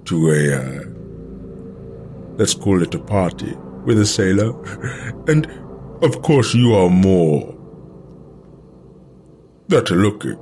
to 0.06 0.30
a, 0.30 0.42
uh, 0.56 0.84
let's 2.38 2.54
call 2.54 2.82
it 2.84 2.94
a 2.94 3.00
party 3.00 3.56
with 3.84 4.00
a 4.00 4.06
sailor. 4.06 4.52
And 5.28 5.48
of 6.04 6.22
course, 6.22 6.54
you 6.54 6.76
are 6.76 6.90
more 6.90 7.56
better 9.68 9.96
looking. 9.96 10.38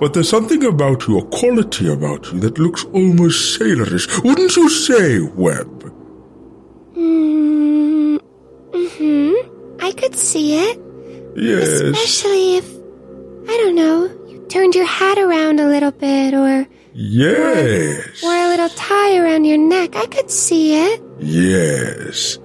But 0.00 0.12
there's 0.14 0.28
something 0.28 0.64
about 0.64 1.06
you, 1.08 1.18
a 1.18 1.24
quality 1.26 1.88
about 1.90 2.32
you, 2.32 2.40
that 2.40 2.58
looks 2.58 2.84
almost 2.92 3.56
sailorish. 3.58 4.06
Wouldn't 4.22 4.54
you 4.56 4.68
say, 4.68 5.20
Webb? 5.20 5.92
Mm, 6.94 8.20
hmm 8.72 9.34
I 9.80 9.92
could 9.92 10.14
see 10.16 10.56
it. 10.58 10.80
Yes. 11.36 11.80
Especially 11.80 12.56
if, 12.56 12.66
I 13.48 13.56
don't 13.58 13.74
know, 13.74 14.04
you 14.28 14.44
turned 14.48 14.74
your 14.74 14.86
hat 14.86 15.18
around 15.18 15.60
a 15.60 15.66
little 15.66 15.90
bit 15.92 16.34
or 16.34 16.66
Yes. 16.94 18.22
wore 18.22 18.34
a 18.34 18.48
little 18.48 18.70
tie 18.70 19.18
around 19.18 19.44
your 19.44 19.58
neck. 19.58 19.96
I 19.96 20.06
could 20.06 20.30
see 20.30 20.74
it. 20.74 21.02
Yes. 21.18 22.38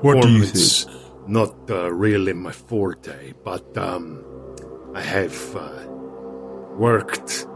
What 0.00 0.20
do 0.22 0.28
you 0.28 0.40
Performance, 0.40 0.84
think? 0.84 0.96
Not 1.28 1.54
uh, 1.70 1.92
really 1.92 2.32
my 2.32 2.52
forte, 2.52 3.34
but 3.44 3.76
um, 3.76 4.24
I 4.96 5.02
have 5.02 5.54
uh, 5.54 5.86
worked 6.78 7.46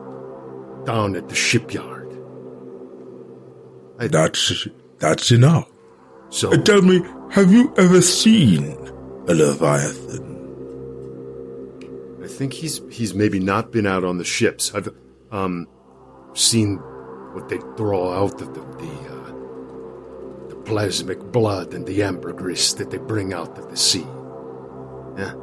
down 0.84 1.16
at 1.16 1.30
the 1.30 1.34
shipyard. 1.34 2.08
That's 3.96 4.68
that's 4.98 5.30
enough. 5.30 5.66
So 6.28 6.52
Uh, 6.52 6.58
tell 6.58 6.82
me, 6.82 7.02
have 7.30 7.50
you 7.50 7.72
ever 7.78 8.02
seen 8.02 8.76
a 9.26 9.34
leviathan? 9.34 10.26
I 12.22 12.28
think 12.28 12.52
he's 12.52 12.82
he's 12.90 13.14
maybe 13.14 13.38
not 13.40 13.72
been 13.72 13.86
out 13.86 14.04
on 14.04 14.18
the 14.18 14.24
ships. 14.24 14.74
I've 14.74 14.88
um 15.32 15.66
seen 16.34 16.76
what 17.34 17.48
they 17.48 17.58
draw 17.76 18.12
out 18.22 18.40
of 18.42 18.52
them, 18.54 18.70
the 18.84 18.92
uh, 19.16 19.32
the 20.50 20.56
plasmic 20.68 21.32
blood 21.32 21.72
and 21.72 21.86
the 21.86 22.02
ambergris 22.02 22.74
that 22.74 22.90
they 22.90 22.98
bring 22.98 23.32
out 23.32 23.56
of 23.58 23.70
the 23.70 23.76
sea. 23.76 24.06
Yeah. 25.16 25.34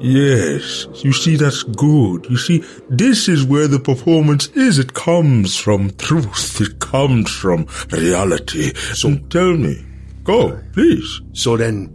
Yes, 0.00 0.86
you 1.04 1.12
see, 1.12 1.36
that's 1.36 1.62
good. 1.62 2.26
You 2.30 2.38
see, 2.38 2.64
this 2.88 3.28
is 3.28 3.44
where 3.44 3.68
the 3.68 3.78
performance 3.78 4.48
is. 4.48 4.78
It 4.78 4.94
comes 4.94 5.56
from 5.56 5.90
truth. 5.92 6.60
It 6.60 6.78
comes 6.78 7.30
from 7.30 7.66
reality. 7.90 8.72
So 8.94 9.16
tell 9.28 9.54
me, 9.54 9.84
go, 10.24 10.58
please. 10.72 11.20
So 11.32 11.56
then, 11.58 11.90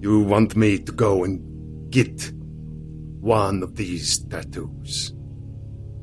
you 0.00 0.20
want 0.20 0.56
me 0.56 0.78
to 0.78 0.92
go 0.92 1.24
and 1.24 1.90
get 1.90 2.32
one 3.20 3.62
of 3.62 3.76
these 3.76 4.18
tattoos? 4.24 5.14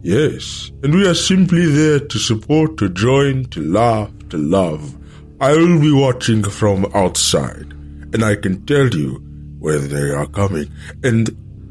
Yes, 0.01 0.71
and 0.83 0.93
we 0.93 1.07
are 1.07 1.15
simply 1.15 1.65
there 1.65 1.99
to 1.99 2.19
support, 2.19 2.77
to 2.77 2.89
join, 2.89 3.45
to 3.45 3.61
laugh, 3.61 4.11
to 4.29 4.37
love. 4.37 4.95
I 5.41 5.51
will 5.53 5.81
be 5.81 5.91
watching 5.91 6.43
from 6.43 6.85
outside, 6.93 7.73
and 8.13 8.23
I 8.23 8.35
can 8.35 8.65
tell 8.65 8.87
you 8.87 9.24
whether 9.65 9.87
they 9.87 10.11
are 10.11 10.27
coming. 10.27 10.71
And, 11.03 11.29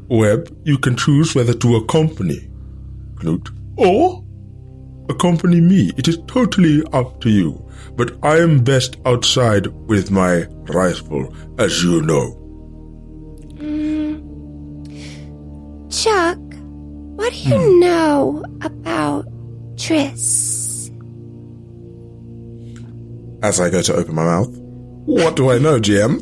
Webb, 0.09 0.55
you 0.65 0.77
can 0.77 0.95
choose 0.95 1.33
whether 1.33 1.53
to 1.53 1.75
accompany 1.77 2.49
Knut 3.15 3.49
or 3.77 4.23
accompany 5.09 5.61
me. 5.61 5.91
It 5.97 6.07
is 6.07 6.17
totally 6.27 6.83
up 6.91 7.21
to 7.21 7.29
you. 7.29 7.61
But 7.95 8.17
I 8.23 8.37
am 8.37 8.63
best 8.63 8.97
outside 9.05 9.67
with 9.67 10.11
my 10.11 10.43
rifle, 10.67 11.33
as 11.57 11.83
you 11.83 12.01
know. 12.01 12.25
Mm. 13.55 14.21
Chuk, 15.89 16.37
what 17.17 17.31
do 17.31 17.39
you 17.39 17.57
hmm. 17.57 17.79
know 17.79 18.45
about 18.61 19.25
Triss? 19.75 20.65
as 23.45 23.59
I 23.59 23.69
go 23.69 23.81
to 23.81 23.95
open 23.95 24.15
my 24.15 24.23
mouth. 24.23 24.64
What 25.05 25.35
do 25.35 25.51
I 25.51 25.57
know, 25.59 25.79
GM? 25.79 26.21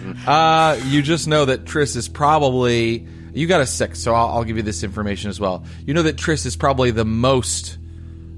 Uh, 0.26 0.78
you 0.84 1.00
just 1.00 1.26
know 1.26 1.46
that 1.46 1.64
Triss 1.64 1.96
is 1.96 2.06
probably 2.06 3.06
you 3.32 3.46
got 3.46 3.62
a 3.62 3.66
six, 3.66 4.00
so 4.00 4.12
I'll, 4.14 4.28
I'll 4.28 4.44
give 4.44 4.58
you 4.58 4.62
this 4.62 4.82
information 4.82 5.30
as 5.30 5.40
well. 5.40 5.64
You 5.86 5.94
know 5.94 6.02
that 6.02 6.16
Triss 6.16 6.44
is 6.44 6.54
probably 6.54 6.90
the 6.90 7.06
most 7.06 7.78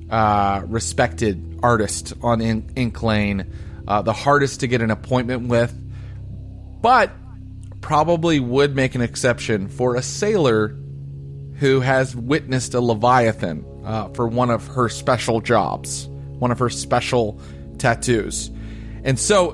uh, 0.09 0.62
respected 0.66 1.59
artist 1.64 2.12
on 2.22 2.40
In- 2.40 2.70
Ink 2.77 3.02
Lane, 3.02 3.52
uh, 3.89 4.02
the 4.02 4.12
hardest 4.12 4.60
to 4.60 4.68
get 4.68 4.82
an 4.82 4.93
appointment 4.93 5.48
with, 5.48 5.74
but 6.81 7.10
probably 7.81 8.39
would 8.39 8.77
make 8.77 8.94
an 8.94 9.01
exception 9.01 9.68
for 9.68 9.97
a 9.97 10.02
sailor 10.02 10.77
who 11.56 11.81
has 11.81 12.14
witnessed 12.14 12.74
a 12.74 12.81
leviathan 12.81 13.64
uh, 13.85 14.09
for 14.10 14.28
one 14.28 14.51
of 14.51 14.66
her 14.68 14.89
special 14.89 15.40
jobs, 15.40 16.06
one 16.06 16.52
of 16.52 16.59
her 16.59 16.70
special 16.70 17.40
tattoos. 17.78 18.51
And 19.05 19.18
so, 19.18 19.52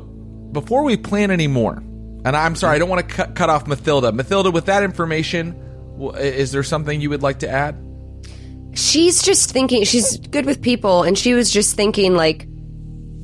before 0.52 0.84
we 0.84 0.96
plan 0.96 1.30
any 1.30 1.46
more, 1.46 1.76
and 1.76 2.36
I'm 2.36 2.56
sorry, 2.56 2.76
I 2.76 2.78
don't 2.78 2.88
want 2.88 3.08
to 3.08 3.14
cut, 3.14 3.34
cut 3.34 3.50
off 3.50 3.66
Mathilda. 3.66 4.12
Mathilda, 4.12 4.52
with 4.52 4.66
that 4.66 4.82
information, 4.82 5.54
is 6.18 6.52
there 6.52 6.62
something 6.62 7.00
you 7.00 7.10
would 7.10 7.22
like 7.22 7.40
to 7.40 7.48
add? 7.48 7.76
she's 8.76 9.22
just 9.22 9.50
thinking 9.50 9.84
she's 9.84 10.18
good 10.18 10.44
with 10.44 10.60
people 10.60 11.02
and 11.02 11.16
she 11.16 11.32
was 11.32 11.50
just 11.50 11.74
thinking 11.74 12.14
like 12.14 12.46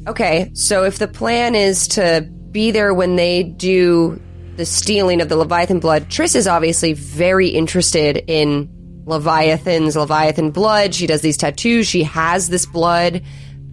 okay 0.08 0.50
so 0.54 0.84
if 0.84 0.98
the 0.98 1.06
plan 1.06 1.54
is 1.54 1.88
to 1.88 2.26
be 2.50 2.70
there 2.70 2.94
when 2.94 3.16
they 3.16 3.42
do 3.42 4.20
the 4.56 4.64
stealing 4.64 5.20
of 5.20 5.28
the 5.28 5.36
leviathan 5.36 5.78
blood 5.78 6.04
triss 6.08 6.34
is 6.34 6.46
obviously 6.46 6.94
very 6.94 7.48
interested 7.48 8.16
in 8.26 8.68
leviathans 9.04 9.94
leviathan 9.94 10.50
blood 10.50 10.94
she 10.94 11.06
does 11.06 11.20
these 11.20 11.36
tattoos 11.36 11.86
she 11.86 12.02
has 12.02 12.48
this 12.48 12.64
blood 12.64 13.22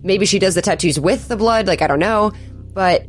maybe 0.04 0.26
she 0.26 0.40
does 0.40 0.56
the 0.56 0.62
tattoos 0.62 1.00
with 1.00 1.28
the 1.28 1.36
blood 1.38 1.68
like 1.68 1.82
i 1.82 1.88
don't 1.88 2.00
know 2.00 2.32
but 2.74 3.06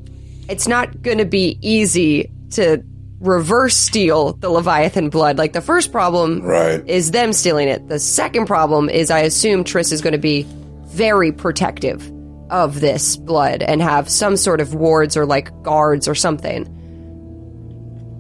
it's 0.49 0.67
not 0.67 1.01
going 1.03 1.19
to 1.19 1.25
be 1.25 1.59
easy 1.63 2.31
to 2.51 2.83
reverse 3.21 3.77
steal 3.77 4.33
the 4.35 4.49
leviathan 4.51 5.09
blood 5.11 5.37
like 5.39 5.53
the 5.53 5.61
first 5.61 5.93
problem 5.93 6.41
Right. 6.43 6.83
is 6.89 7.11
them 7.11 7.33
stealing 7.35 7.69
it. 7.69 7.87
The 7.87 7.99
second 7.99 8.47
problem 8.47 8.89
is 8.89 9.11
I 9.11 9.21
assume 9.21 9.63
Triss 9.65 9.93
is 9.93 10.01
going 10.01 10.15
to 10.15 10.19
be 10.19 10.47
very 10.87 11.31
protective 11.31 12.11
of 12.51 12.81
this 12.81 13.17
blood 13.19 13.63
and 13.63 13.83
have 13.83 14.09
some 14.09 14.37
sort 14.39 14.61
of 14.63 14.75
wards 14.75 15.19
or 15.19 15.27
like 15.27 15.51
guards 15.63 16.09
or 16.09 16.15
something. 16.15 16.65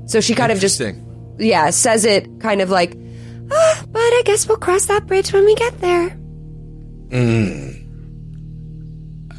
So 0.06 0.20
she 0.20 0.34
kind 0.34 0.52
of 0.52 0.60
just 0.60 0.80
yeah, 1.38 1.70
says 1.70 2.04
it 2.04 2.38
kind 2.38 2.60
of 2.60 2.68
like 2.68 2.94
Ah, 3.50 3.82
but 3.88 3.98
I 4.00 4.22
guess 4.26 4.46
we'll 4.46 4.58
cross 4.58 4.84
that 4.86 5.06
bridge 5.06 5.32
when 5.32 5.46
we 5.46 5.54
get 5.54 5.80
there. 5.80 6.10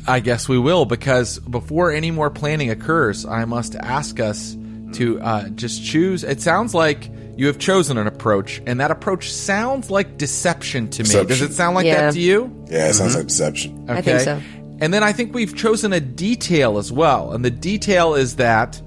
I 0.08 0.20
guess 0.20 0.50
we 0.50 0.58
will, 0.58 0.86
because 0.86 1.40
before 1.40 1.92
any 1.92 2.12
more 2.12 2.30
planning 2.30 2.70
occurs, 2.70 3.26
I 3.26 3.46
must 3.46 3.76
ask 3.76 4.20
us 4.20 4.56
to 4.94 5.22
uh, 5.22 5.50
just 5.50 5.84
choose. 5.84 6.24
It 6.24 6.42
sounds 6.42 6.74
like 6.74 7.10
you 7.38 7.48
have 7.48 7.58
chosen 7.60 7.98
an 7.98 8.08
approach, 8.08 8.62
and 8.66 8.80
that 8.80 8.92
approach 8.92 9.32
sounds 9.34 9.90
like 9.90 10.18
deception 10.18 10.90
to 10.90 11.04
me. 11.04 11.10
Does 11.26 11.42
it 11.42 11.54
sound 11.54 11.76
like 11.76 11.86
Yeah. 11.86 12.02
that 12.08 12.14
to 12.14 12.20
you? 12.20 12.66
Yeah, 12.70 12.90
it 12.90 12.94
sounds 12.94 13.16
like 13.16 13.28
deception. 13.28 13.86
I 13.90 14.02
think 14.02 14.20
so. 14.22 14.42
And 14.80 14.94
then 14.94 15.04
I 15.04 15.14
think 15.14 15.34
we've 15.34 15.56
chosen 15.56 15.94
a 15.94 16.00
detail 16.00 16.78
as 16.80 16.92
well. 16.92 17.34
And 17.34 17.46
the 17.46 17.52
detail 17.52 18.16
is 18.16 18.38
that 18.38 18.82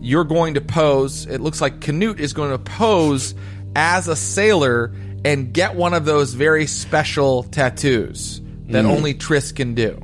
you're 0.00 0.24
going 0.24 0.54
to 0.54 0.60
pose, 0.60 1.26
it 1.26 1.40
looks 1.40 1.60
like 1.60 1.80
Canute 1.80 2.18
is 2.18 2.32
going 2.32 2.50
to 2.50 2.58
pose 2.58 3.34
as 3.76 4.08
a 4.08 4.16
sailor 4.16 4.92
and 5.24 5.52
get 5.52 5.76
one 5.76 5.94
of 5.94 6.04
those 6.04 6.34
very 6.34 6.66
special 6.66 7.44
tattoos 7.44 8.40
that 8.68 8.84
only 8.84 9.14
Triss 9.14 9.54
can 9.54 9.74
do. 9.74 10.00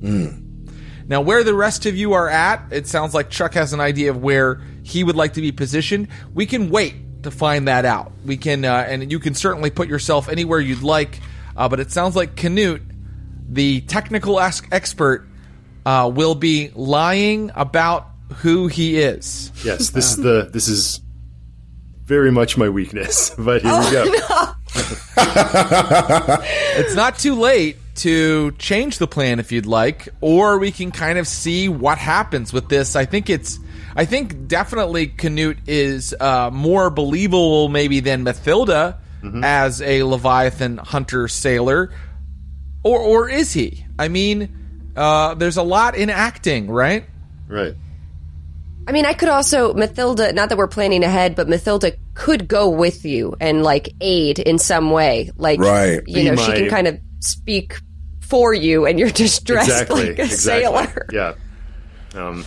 Now, 0.00 1.22
where 1.22 1.42
the 1.42 1.54
rest 1.54 1.86
of 1.86 1.96
you 1.96 2.12
are 2.12 2.28
at, 2.28 2.66
it 2.70 2.86
sounds 2.86 3.14
like 3.14 3.30
Chuk 3.30 3.54
has 3.54 3.72
an 3.72 3.80
idea 3.80 4.10
of 4.10 4.22
where 4.22 4.60
he 4.82 5.04
would 5.04 5.16
like 5.16 5.34
to 5.34 5.40
be 5.40 5.52
positioned. 5.52 6.08
We 6.34 6.44
can 6.44 6.70
wait 6.70 7.22
to 7.22 7.30
find 7.30 7.68
that 7.68 7.84
out. 7.84 8.12
We 8.26 8.36
can, 8.36 8.64
uh, 8.64 8.84
and 8.86 9.10
you 9.10 9.18
can 9.18 9.34
certainly 9.34 9.70
put 9.70 9.88
yourself 9.88 10.28
anywhere 10.28 10.60
you'd 10.60 10.82
like. 10.82 11.20
Uh, 11.56 11.68
but 11.68 11.80
it 11.80 11.90
sounds 11.90 12.14
like 12.14 12.36
Canute, 12.36 12.82
the 13.48 13.80
technical 13.82 14.38
ex- 14.38 14.62
expert, 14.70 15.26
uh, 15.86 16.10
will 16.14 16.34
be 16.34 16.70
lying 16.74 17.50
about 17.54 18.06
who 18.36 18.66
he 18.66 18.98
is. 18.98 19.50
Yes, 19.64 19.90
this 19.90 20.10
is 20.10 20.16
the 20.18 20.50
this 20.52 20.68
is 20.68 21.00
very 22.04 22.30
much 22.30 22.58
my 22.58 22.68
weakness. 22.68 23.34
But 23.38 23.62
here 23.62 23.80
we 23.80 23.90
go. 23.90 24.04
It's 26.80 26.94
not 26.94 27.18
too 27.18 27.34
late 27.34 27.76
to 27.98 28.52
change 28.52 28.98
the 28.98 29.06
plan 29.06 29.38
if 29.38 29.52
you'd 29.52 29.66
like, 29.66 30.08
or 30.20 30.58
we 30.58 30.70
can 30.70 30.90
kind 30.90 31.18
of 31.18 31.26
see 31.26 31.68
what 31.68 31.98
happens 31.98 32.52
with 32.52 32.68
this. 32.68 32.96
I 32.96 33.04
think 33.04 33.30
it's, 33.30 33.58
I 33.94 34.04
think 34.04 34.48
definitely 34.48 35.08
Canute 35.08 35.58
is 35.66 36.14
uh, 36.18 36.50
more 36.52 36.90
believable 36.90 37.68
maybe 37.68 38.00
than 38.00 38.24
Mathilda 38.24 38.96
as 39.42 39.82
a 39.82 40.04
Leviathan 40.04 40.76
hunter 40.78 41.26
sailor, 41.28 41.92
or 42.84 43.00
or 43.00 43.28
is 43.28 43.52
he? 43.52 43.84
I 43.98 44.08
mean, 44.08 44.92
uh, 44.96 45.34
there's 45.34 45.56
a 45.56 45.62
lot 45.62 45.96
in 45.96 46.08
acting, 46.08 46.70
right? 46.70 47.04
Right. 47.48 47.74
I 48.86 48.92
mean, 48.92 49.04
I 49.04 49.12
could 49.12 49.28
also 49.28 49.74
Mathilda. 49.74 50.32
Not 50.34 50.48
that 50.48 50.56
we're 50.56 50.68
planning 50.68 51.02
ahead, 51.02 51.34
but 51.34 51.48
Mathilda 51.48 51.96
could 52.14 52.48
go 52.48 52.68
with 52.68 53.04
you 53.04 53.36
and 53.40 53.62
like 53.62 53.92
aid 54.00 54.38
in 54.38 54.58
some 54.58 54.90
way. 54.90 55.30
Like, 55.36 55.60
Right. 55.60 56.00
You 56.06 56.14
Be 56.14 56.30
know, 56.30 56.36
she 56.36 56.52
can 56.52 56.68
kind 56.70 56.86
of 56.86 56.98
speak 57.20 57.80
for 58.28 58.52
you, 58.52 58.86
and 58.86 58.98
you're 58.98 59.10
just 59.10 59.44
dressed 59.44 59.70
exactly. 59.70 60.10
like 60.10 60.18
a 60.18 60.22
exactly. 60.22 60.36
sailor. 60.36 61.06
Yeah. 61.12 61.34
Um, 62.14 62.44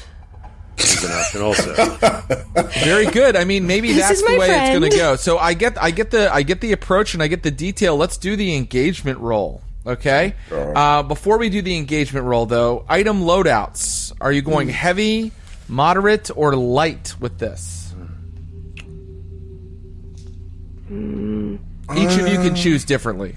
is 0.78 1.03
an 1.03 1.12
option 1.12 1.41
also. 1.41 1.74
Very 2.84 3.06
good. 3.06 3.36
I 3.36 3.44
mean, 3.44 3.68
maybe 3.68 3.94
that's 3.94 4.22
the 4.22 4.30
my 4.30 4.38
way 4.38 4.49
it's 4.49 4.80
going 4.80 4.91
to 4.91 4.98
go. 4.98 5.16
So 5.16 5.38
I 5.38 5.53
get, 5.53 5.82
I 5.82 5.91
get 5.91 6.12
the, 6.12 6.34
I 6.34 6.44
get 6.44 6.62
the 6.62 6.72
approach 6.72 7.14
and 7.14 7.22
I 7.22 7.28
get 7.28 7.44
the 7.44 7.52
detail. 7.52 7.98
Let's 7.98 8.18
do 8.18 8.36
the 8.36 8.56
engagement 8.56 9.20
roll. 9.20 9.62
Okay. 9.86 10.36
Uh, 10.52 11.03
before 11.03 11.38
we 11.38 11.49
do 11.49 11.62
the 11.62 11.76
engagement 11.76 12.26
roll, 12.26 12.45
though, 12.45 12.86
item 12.88 13.22
loadouts. 13.22 14.14
Are 14.22 14.32
you 14.32 14.41
going 14.41 14.70
heavy, 14.70 15.32
moderate, 15.68 16.30
or 16.36 16.56
light 16.56 17.16
with 17.20 17.40
this? 17.40 17.94
Each 20.90 22.20
of 22.20 22.28
you 22.28 22.38
can 22.38 22.56
choose 22.56 22.86
differently. 22.86 23.36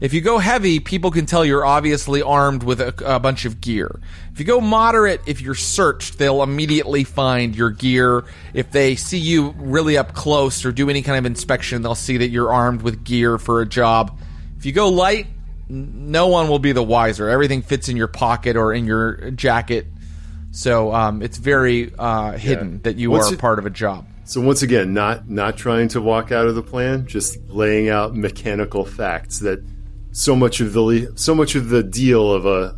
If 0.00 0.14
you 0.14 0.22
go 0.22 0.38
heavy, 0.38 0.80
people 0.80 1.10
can 1.10 1.26
tell 1.26 1.44
you're 1.44 1.64
obviously 1.66 2.22
armed 2.22 2.62
with 2.62 2.80
a, 2.80 2.94
a 3.04 3.20
bunch 3.20 3.44
of 3.44 3.60
gear. 3.60 4.00
If 4.32 4.40
you 4.40 4.46
go 4.46 4.58
moderate, 4.60 5.20
if 5.26 5.42
you're 5.42 5.54
searched, 5.54 6.16
they'll 6.16 6.42
immediately 6.42 7.04
find 7.04 7.54
your 7.54 7.68
gear. 7.70 8.24
If 8.54 8.70
they 8.70 8.96
see 8.96 9.18
you 9.18 9.50
really 9.58 9.98
up 9.98 10.14
close 10.14 10.64
or 10.64 10.72
do 10.72 10.88
any 10.88 11.02
kind 11.02 11.18
of 11.18 11.26
inspection, 11.26 11.82
they'll 11.82 11.94
see 11.94 12.16
that 12.16 12.28
you're 12.28 12.50
armed 12.50 12.80
with 12.80 13.04
gear 13.04 13.36
for 13.36 13.60
a 13.60 13.66
job. 13.66 14.18
If 14.56 14.64
you 14.64 14.72
go 14.72 14.88
light, 14.88 15.26
n- 15.68 16.10
no 16.10 16.28
one 16.28 16.48
will 16.48 16.58
be 16.58 16.72
the 16.72 16.82
wiser. 16.82 17.28
Everything 17.28 17.60
fits 17.60 17.90
in 17.90 17.96
your 17.98 18.08
pocket 18.08 18.56
or 18.56 18.72
in 18.72 18.86
your 18.86 19.30
jacket. 19.32 19.86
So 20.52 20.94
um, 20.94 21.20
it's 21.22 21.36
very 21.36 21.92
uh, 21.98 22.32
hidden 22.32 22.80
that 22.82 22.96
you 22.96 23.10
Once 23.10 23.30
are 23.30 23.34
it- 23.34 23.38
part 23.40 23.58
of 23.58 23.66
a 23.66 23.70
job. 23.70 24.06
So 24.24 24.40
once 24.40 24.62
again, 24.62 24.94
not 24.94 25.28
not 25.28 25.56
trying 25.56 25.88
to 25.88 26.00
walk 26.00 26.30
out 26.30 26.46
of 26.46 26.54
the 26.54 26.62
plan, 26.62 27.06
just 27.08 27.36
laying 27.48 27.88
out 27.88 28.14
mechanical 28.14 28.84
facts 28.84 29.40
that 29.40 29.60
so 30.12 30.34
much 30.34 30.60
of 30.60 30.72
the 30.72 31.12
so 31.16 31.34
much 31.34 31.54
of 31.54 31.68
the 31.68 31.82
deal 31.82 32.32
of 32.32 32.46
a 32.46 32.76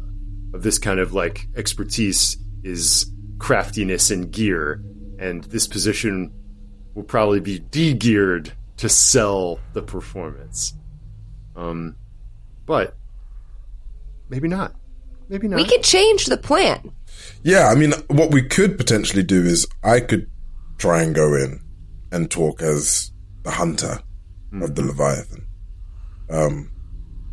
of 0.55 0.63
this 0.63 0.79
kind 0.79 1.01
of 1.01 1.13
like 1.13 1.47
expertise 1.57 2.37
is 2.63 3.11
craftiness 3.39 4.11
and 4.11 4.31
gear, 4.31 4.83
and 5.19 5.45
this 5.45 5.67
position 5.67 6.33
will 6.95 7.03
probably 7.03 7.41
be 7.41 7.59
de-geared 7.59 8.53
to 8.77 8.89
sell 8.89 9.59
the 9.73 9.83
performance. 9.83 10.75
Um, 11.57 11.97
but 12.67 12.97
maybe 14.29 14.49
not. 14.49 14.75
Maybe 15.29 15.49
not. 15.49 15.57
We 15.57 15.65
can 15.65 15.83
change 15.83 16.27
the 16.27 16.37
plan. 16.37 16.93
Yeah, 17.43 17.69
I 17.69 17.75
mean, 17.75 17.93
what 18.09 18.31
we 18.31 18.43
could 18.43 18.77
potentially 18.77 19.23
do 19.23 19.43
is 19.45 19.67
I 19.83 20.01
could 20.01 20.31
try 20.79 21.03
and 21.03 21.15
go 21.15 21.35
in 21.35 21.61
and 22.11 22.31
talk 22.31 22.61
as 22.61 23.13
the 23.43 23.53
hunter 23.53 24.01
of 24.61 24.75
the 24.75 24.83
Leviathan, 24.83 25.47
um, 26.29 26.72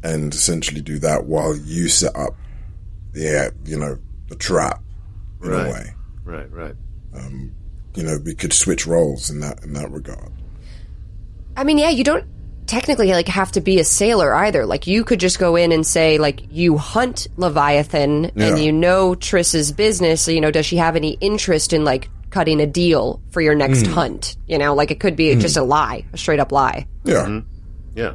and 0.03 0.34
essentially 0.34 0.81
do 0.81 0.99
that 0.99 1.26
while 1.26 1.55
you 1.55 1.88
set 1.89 2.15
up 2.15 2.35
the, 3.13 3.47
uh, 3.47 3.51
you 3.65 3.77
know, 3.77 3.97
the 4.30 4.35
trap 4.35 4.81
in 5.43 5.49
Right. 5.49 5.67
a 5.67 5.71
way. 5.71 5.93
right, 6.26 6.51
right. 6.51 6.76
You 7.95 8.03
know, 8.03 8.17
we 8.23 8.35
could 8.35 8.53
switch 8.53 8.85
roles 8.88 9.30
in 9.30 9.39
that 9.41 9.63
in 9.63 9.73
that 9.73 9.91
regard. 9.91 10.31
I 11.57 11.63
mean, 11.63 11.77
yeah, 11.80 11.89
you 11.89 12.03
don't 12.03 12.26
technically 12.67 13.07
like 13.11 13.27
have 13.27 13.51
to 13.53 13.61
be 13.61 13.80
a 13.80 13.84
sailor 13.84 14.34
either. 14.34 14.65
Like 14.65 14.85
you 14.88 15.03
could 15.03 15.19
just 15.19 15.39
go 15.39 15.55
in 15.55 15.71
and 15.71 15.85
say 15.85 16.17
like 16.19 16.43
you 16.51 16.77
hunt 16.77 17.27
Leviathan 17.35 18.31
Yeah. 18.35 18.47
and 18.49 18.59
you 18.59 18.71
know 18.71 19.15
Triss's 19.15 19.71
business. 19.71 20.21
So, 20.21 20.31
you 20.31 20.39
know, 20.39 20.51
does 20.51 20.65
she 20.67 20.77
have 20.77 20.95
any 20.95 21.17
interest 21.19 21.73
in 21.73 21.84
like 21.84 22.09
cutting 22.30 22.61
a 22.61 22.67
deal 22.67 23.21
for 23.31 23.41
your 23.41 23.55
next 23.55 23.88
Hmm. 23.88 23.93
hunt? 23.93 24.38
You 24.47 24.59
know, 24.59 24.76
like 24.76 24.91
it 24.91 24.99
could 24.99 25.15
be 25.15 25.35
just 25.35 25.57
a 25.57 25.63
lie, 25.63 26.05
a 26.13 26.17
straight 26.17 26.39
up 26.39 26.51
lie. 26.51 26.85
Yeah, 27.03 27.41
Yeah. 27.95 28.13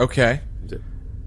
Okay. 0.00 0.40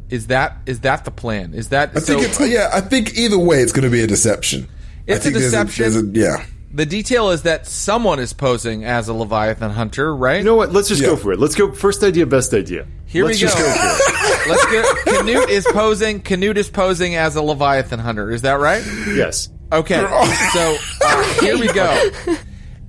Is 0.10 0.28
that 0.28 0.58
is 0.66 0.82
that 0.82 1.06
the 1.06 1.12
plan? 1.12 1.54
Is 1.54 1.70
that 1.70 1.92
I 1.96 2.00
so? 2.00 2.20
think 2.20 2.28
it's 2.30 2.40
yeah. 2.48 2.70
I 2.74 2.82
think 2.82 3.16
either 3.18 3.38
way, 3.40 3.62
it's 3.62 3.72
going 3.72 3.86
to 3.86 3.90
be 3.90 4.04
a 4.04 4.08
deception. 4.08 4.68
I 5.08 5.14
It's 5.14 5.20
a 5.20 5.24
think 5.32 5.34
there's 5.38 5.52
deception. 5.52 5.82
there's 5.84 5.96
a, 5.96 6.06
yeah. 6.38 6.46
The 6.72 6.86
detail 6.86 7.30
is 7.30 7.44
that 7.44 7.66
someone 7.68 8.20
is 8.20 8.34
posing 8.34 8.84
as 8.84 9.08
a 9.08 9.14
Leviathan 9.14 9.72
hunter, 9.72 10.16
right? 10.16 10.38
You 10.40 10.44
know 10.44 10.56
what? 10.56 10.72
Let's 10.74 10.88
just 10.88 11.02
Yeah. 11.02 11.10
go 11.10 11.16
for 11.16 11.32
it. 11.34 11.40
Let's 11.40 11.56
go. 11.56 11.72
First 11.72 12.04
idea, 12.04 12.26
best 12.28 12.54
idea. 12.54 12.86
Here 13.06 13.26
Let's 13.26 13.38
we 13.38 13.42
just 13.42 13.58
go. 13.58 13.64
go 13.64 13.72
for 13.72 13.86
it. 13.86 14.50
Let's 14.50 14.66
go. 15.06 15.18
Canute 15.20 15.50
is 15.50 15.66
posing. 15.72 16.20
Canute 16.22 16.58
is 16.58 16.70
posing 16.70 17.16
as 17.16 17.36
a 17.36 17.42
Leviathan 17.42 18.00
hunter. 18.00 18.30
Is 18.32 18.42
that 18.44 18.60
right? 18.60 18.84
Yes. 19.16 19.50
Okay. 19.72 20.02
So 20.54 20.78
uh, 21.02 21.24
here 21.42 21.58
we 21.58 21.68
go. 21.74 22.10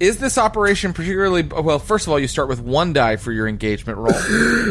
Is 0.01 0.19
this 0.19 0.39
operation 0.39 0.93
particularly 0.93 1.43
well? 1.43 1.79
First 1.79 2.07
of 2.07 2.13
all, 2.13 2.19
you 2.19 2.27
start 2.29 2.49
with 2.49 2.61
one 2.61 2.93
die 2.93 3.17
for 3.17 3.33
your 3.33 3.47
engagement 3.47 3.99
roll. 3.99 4.15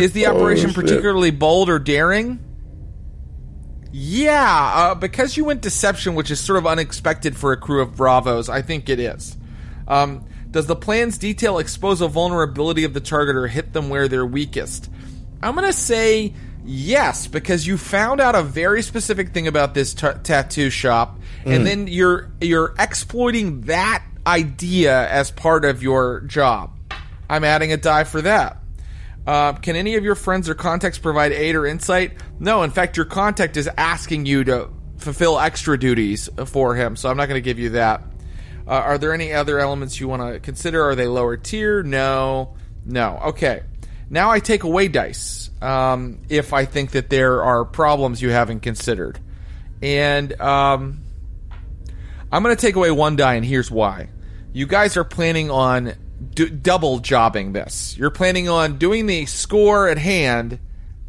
Is 0.02 0.12
the 0.12 0.28
operation 0.28 0.70
shit. 0.70 0.76
particularly 0.76 1.32
bold 1.32 1.70
or 1.70 1.80
daring? 1.80 2.40
Yeah, 3.92 4.72
uh, 4.76 4.96
because 4.96 5.38
you 5.38 5.46
went 5.46 5.62
deception, 5.62 6.16
which 6.16 6.32
is 6.32 6.40
sort 6.40 6.58
of 6.58 6.66
unexpected 6.66 7.38
for 7.38 7.52
a 7.52 7.58
crew 7.58 7.82
of 7.82 7.96
bravos. 7.96 8.50
I 8.50 8.62
think 8.64 8.90
it 8.90 9.00
is. 9.00 9.38
Um, 9.88 10.26
does 10.50 10.66
the 10.66 10.76
plan's 10.76 11.18
detail 11.18 11.58
expose 11.58 12.02
a 12.02 12.08
vulnerability 12.08 12.84
of 12.84 12.94
the 12.94 13.00
target 13.00 13.36
or 13.36 13.48
hit 13.48 13.72
them 13.74 13.90
where 13.90 14.08
they're 14.08 14.26
weakest? 14.26 14.90
I'm 15.42 15.56
going 15.56 15.68
to 15.68 15.74
say 15.74 16.34
yes, 16.66 17.28
because 17.28 17.68
you 17.68 17.78
found 17.78 18.20
out 18.20 18.36
a 18.36 18.42
very 18.42 18.82
specific 18.82 19.30
thing 19.30 19.48
about 19.48 19.74
this 19.74 19.94
ta 19.94 20.14
tattoo 20.14 20.70
shop, 20.70 21.20
and 21.46 21.66
then 21.66 21.88
you're 21.88 22.32
you're 22.42 22.74
exploiting 22.80 23.62
that 23.62 24.04
idea 24.26 25.10
as 25.10 25.32
part 25.32 25.66
of 25.66 25.84
your 25.84 26.22
job. 26.22 26.72
I'm 27.30 27.44
adding 27.44 27.72
a 27.72 27.78
die 27.78 28.04
for 28.04 28.22
that. 28.22 28.58
Uh, 29.26 29.54
can 29.54 29.76
any 29.76 29.96
of 29.96 30.04
your 30.04 30.16
friends 30.16 30.50
or 30.50 30.54
contacts 30.54 30.98
provide 30.98 31.32
aid 31.32 31.56
or 31.56 31.66
insight? 31.66 32.14
No, 32.40 32.64
in 32.64 32.72
fact, 32.72 32.98
your 32.98 33.06
contact 33.06 33.56
is 33.56 33.70
asking 33.78 34.26
you 34.26 34.44
to 34.44 34.70
fulfill 34.98 35.40
extra 35.40 35.80
duties 35.80 36.30
for 36.46 36.76
him, 36.76 36.96
so 36.96 37.10
I'm 37.10 37.18
not 37.18 37.28
going 37.28 37.42
to 37.42 37.46
give 37.46 37.60
you 37.60 37.72
that. 37.72 38.02
Uh, 38.68 38.72
are 38.72 38.98
there 38.98 39.14
any 39.14 39.34
other 39.34 39.60
elements 39.60 40.00
you 40.00 40.08
want 40.08 40.34
to 40.34 40.40
consider? 40.40 40.84
Are 40.84 40.96
they 40.96 41.08
lower 41.08 41.38
tier? 41.38 41.84
No. 41.84 42.56
No. 42.86 43.20
Okay. 43.26 43.64
Now 44.10 44.32
I 44.32 44.40
take 44.40 44.64
away 44.64 44.90
dice 44.90 45.50
um, 45.62 46.22
if 46.30 46.54
I 46.54 46.66
think 46.66 46.92
that 46.92 47.10
there 47.10 47.44
are 47.44 47.66
problems 47.66 48.22
you 48.22 48.30
haven't 48.30 48.60
considered. 48.60 49.20
And 49.82 50.40
um, 50.40 51.02
I'm 52.32 52.44
going 52.44 52.56
to 52.56 52.62
take 52.62 52.76
away 52.76 52.92
one 52.92 53.16
die, 53.16 53.36
and 53.36 53.46
here's 53.46 53.72
why. 53.72 54.10
You 54.54 54.68
guys 54.68 54.96
are 54.98 55.04
planning 55.04 55.50
on 55.50 55.94
d- 56.36 56.50
double 56.50 57.00
jobbing 57.00 57.54
this. 57.54 57.98
You're 57.98 58.12
planning 58.12 58.48
on 58.48 58.78
doing 58.78 59.08
the 59.08 59.26
score 59.26 59.88
at 59.90 59.98
hand 59.98 60.60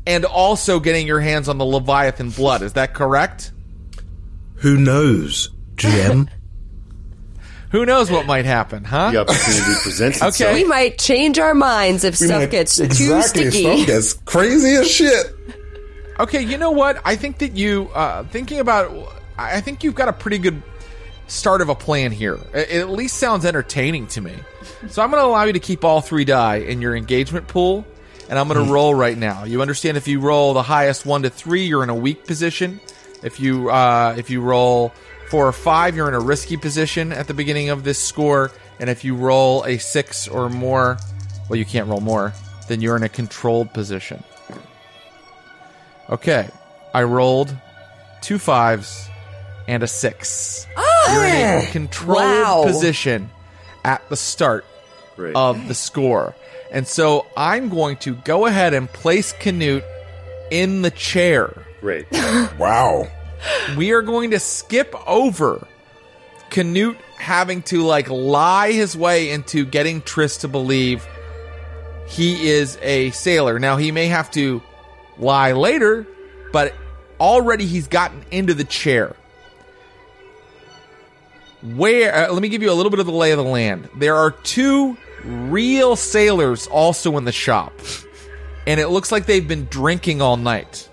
and 0.06 0.24
also 0.24 0.80
getting 0.80 1.06
your 1.06 1.20
hands 1.20 1.48
on 1.48 1.58
the 1.58 1.64
Leviathan 1.64 2.30
blood. 2.30 2.62
Is 2.62 2.72
that 2.72 2.94
correct? 2.94 3.52
Who 4.56 4.78
knows, 4.78 5.50
GM? 5.76 6.28
Who 7.70 7.84
knows 7.84 8.08
what 8.08 8.24
might 8.24 8.44
happen, 8.44 8.84
huh? 8.84 9.10
The 9.10 9.18
opportunity 9.18 9.72
presents 9.82 10.18
itself. 10.22 10.40
Okay. 10.40 10.54
We 10.54 10.64
might 10.64 10.96
change 10.96 11.40
our 11.40 11.54
minds 11.54 12.04
if 12.04 12.16
stuff 12.16 12.48
gets 12.48 12.76
too 12.76 12.84
exactly. 12.84 13.50
sticky. 13.50 13.62
Stuff 13.62 13.86
gets 13.86 14.12
crazy 14.12 14.76
as 14.76 14.88
shit. 14.88 15.34
Okay, 16.20 16.40
you 16.40 16.56
know 16.56 16.70
what? 16.70 17.02
I 17.04 17.16
think 17.16 17.38
that 17.38 17.56
you 17.56 17.90
uh, 17.92 18.22
thinking 18.24 18.60
about. 18.60 18.92
I 19.36 19.56
I 19.56 19.60
think 19.60 19.82
you've 19.82 19.96
got 19.96 20.06
a 20.06 20.12
pretty 20.12 20.38
good 20.38 20.62
start 21.26 21.60
of 21.60 21.68
a 21.68 21.74
plan 21.74 22.12
here. 22.12 22.38
It 22.52 22.70
at 22.72 22.90
least 22.90 23.16
sounds 23.16 23.44
entertaining 23.44 24.06
to 24.08 24.20
me. 24.20 24.34
So 24.88 25.02
I'm 25.02 25.10
going 25.10 25.22
to 25.22 25.26
allow 25.26 25.44
you 25.44 25.52
to 25.52 25.60
keep 25.60 25.84
all 25.84 26.00
three 26.00 26.24
die 26.24 26.56
in 26.56 26.80
your 26.80 26.94
engagement 26.96 27.48
pool, 27.48 27.86
and 28.28 28.38
I'm 28.38 28.48
going 28.48 28.64
to 28.64 28.72
roll 28.72 28.94
right 28.94 29.16
now. 29.16 29.44
You 29.44 29.62
understand? 29.62 29.96
If 29.96 30.08
you 30.08 30.20
roll 30.20 30.54
the 30.54 30.62
highest 30.62 31.06
one 31.06 31.22
to 31.22 31.30
three, 31.30 31.66
you're 31.66 31.82
in 31.82 31.90
a 31.90 31.94
weak 31.94 32.26
position. 32.26 32.80
If 33.22 33.40
you 33.40 33.70
uh, 33.70 34.14
if 34.18 34.28
you 34.28 34.40
roll 34.42 34.92
four 35.28 35.48
or 35.48 35.52
five, 35.52 35.96
you're 35.96 36.08
in 36.08 36.14
a 36.14 36.20
risky 36.20 36.56
position 36.56 37.12
at 37.12 37.26
the 37.26 37.34
beginning 37.34 37.70
of 37.70 37.84
this 37.84 37.98
score. 37.98 38.52
and 38.78 38.90
if 38.90 39.04
you 39.04 39.14
roll 39.14 39.64
a 39.64 39.78
six 39.78 40.28
or 40.28 40.50
more, 40.50 40.98
well, 41.48 41.58
you 41.58 41.64
can't 41.64 41.88
roll 41.88 42.00
more, 42.00 42.34
then 42.68 42.80
you're 42.80 42.96
in 42.96 43.02
a 43.02 43.08
controlled 43.08 43.72
position. 43.72 44.22
Okay, 46.10 46.48
I 46.92 47.04
rolled 47.04 47.56
two 48.20 48.38
fives 48.38 49.08
and 49.68 49.82
a 49.82 49.86
six. 49.86 50.66
You're 51.12 51.24
in 51.24 51.64
a 51.64 51.66
controlled 51.70 52.18
Wow. 52.18 52.64
position 52.66 53.30
at 53.84 54.06
the 54.08 54.16
start 54.16 54.64
Great. 55.16 55.36
of 55.36 55.68
the 55.68 55.74
score. 55.74 56.34
And 56.70 56.88
so 56.88 57.26
I'm 57.36 57.68
going 57.68 57.96
to 57.98 58.14
go 58.14 58.46
ahead 58.46 58.74
and 58.74 58.88
place 58.92 59.32
Canute 59.32 59.84
in 60.50 60.82
the 60.82 60.90
chair. 60.90 61.52
Great. 61.80 62.06
Wow. 62.58 63.08
We 63.76 63.92
are 63.92 64.00
going 64.02 64.30
to 64.30 64.38
skip 64.40 64.94
over 65.06 65.66
Canute 66.50 66.96
having 67.18 67.62
to 67.62 67.82
like 67.82 68.08
lie 68.08 68.72
his 68.72 68.96
way 68.96 69.30
into 69.30 69.64
getting 69.66 70.00
Triss 70.00 70.40
to 70.40 70.48
believe 70.48 71.06
he 72.06 72.48
is 72.48 72.78
a 72.82 73.10
sailor. 73.10 73.58
Now 73.58 73.76
he 73.76 73.90
may 73.92 74.06
have 74.06 74.30
to 74.32 74.62
lie 75.18 75.52
later, 75.52 76.06
but 76.52 76.74
already 77.20 77.66
he's 77.66 77.88
gotten 77.88 78.24
into 78.30 78.54
the 78.54 78.64
chair. 78.64 79.14
Where 81.64 82.14
uh, 82.14 82.32
let 82.32 82.42
me 82.42 82.48
give 82.48 82.62
you 82.62 82.70
a 82.70 82.74
little 82.74 82.90
bit 82.90 83.00
of 83.00 83.06
the 83.06 83.12
lay 83.12 83.32
of 83.32 83.38
the 83.38 83.44
land. 83.44 83.88
There 83.96 84.16
are 84.16 84.30
two 84.30 84.96
real 85.24 85.96
sailors 85.96 86.66
also 86.66 87.16
in 87.16 87.24
the 87.24 87.32
shop. 87.32 87.72
And 88.66 88.80
it 88.80 88.88
looks 88.88 89.10
like 89.10 89.26
they've 89.26 89.46
been 89.46 89.66
drinking 89.66 90.22
all 90.22 90.36
night. 90.36 90.88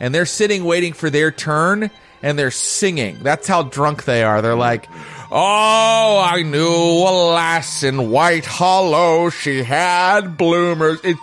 And 0.00 0.14
they're 0.14 0.26
sitting 0.26 0.64
waiting 0.64 0.92
for 0.92 1.10
their 1.10 1.30
turn 1.30 1.90
and 2.22 2.38
they're 2.38 2.50
singing. 2.50 3.18
That's 3.22 3.46
how 3.46 3.62
drunk 3.62 4.04
they 4.04 4.22
are. 4.22 4.42
They're 4.42 4.56
like, 4.56 4.86
"Oh, 5.30 6.22
I 6.24 6.42
knew 6.42 6.68
a 6.68 7.32
lass 7.32 7.82
in 7.82 8.10
White 8.10 8.46
Hollow. 8.46 9.30
She 9.30 9.62
had 9.62 10.36
bloomers." 10.36 11.00
It, 11.04 11.16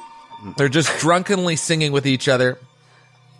they're 0.58 0.70
just 0.70 1.00
drunkenly 1.00 1.56
singing 1.56 1.92
with 1.92 2.08
each 2.08 2.28
other 2.28 2.58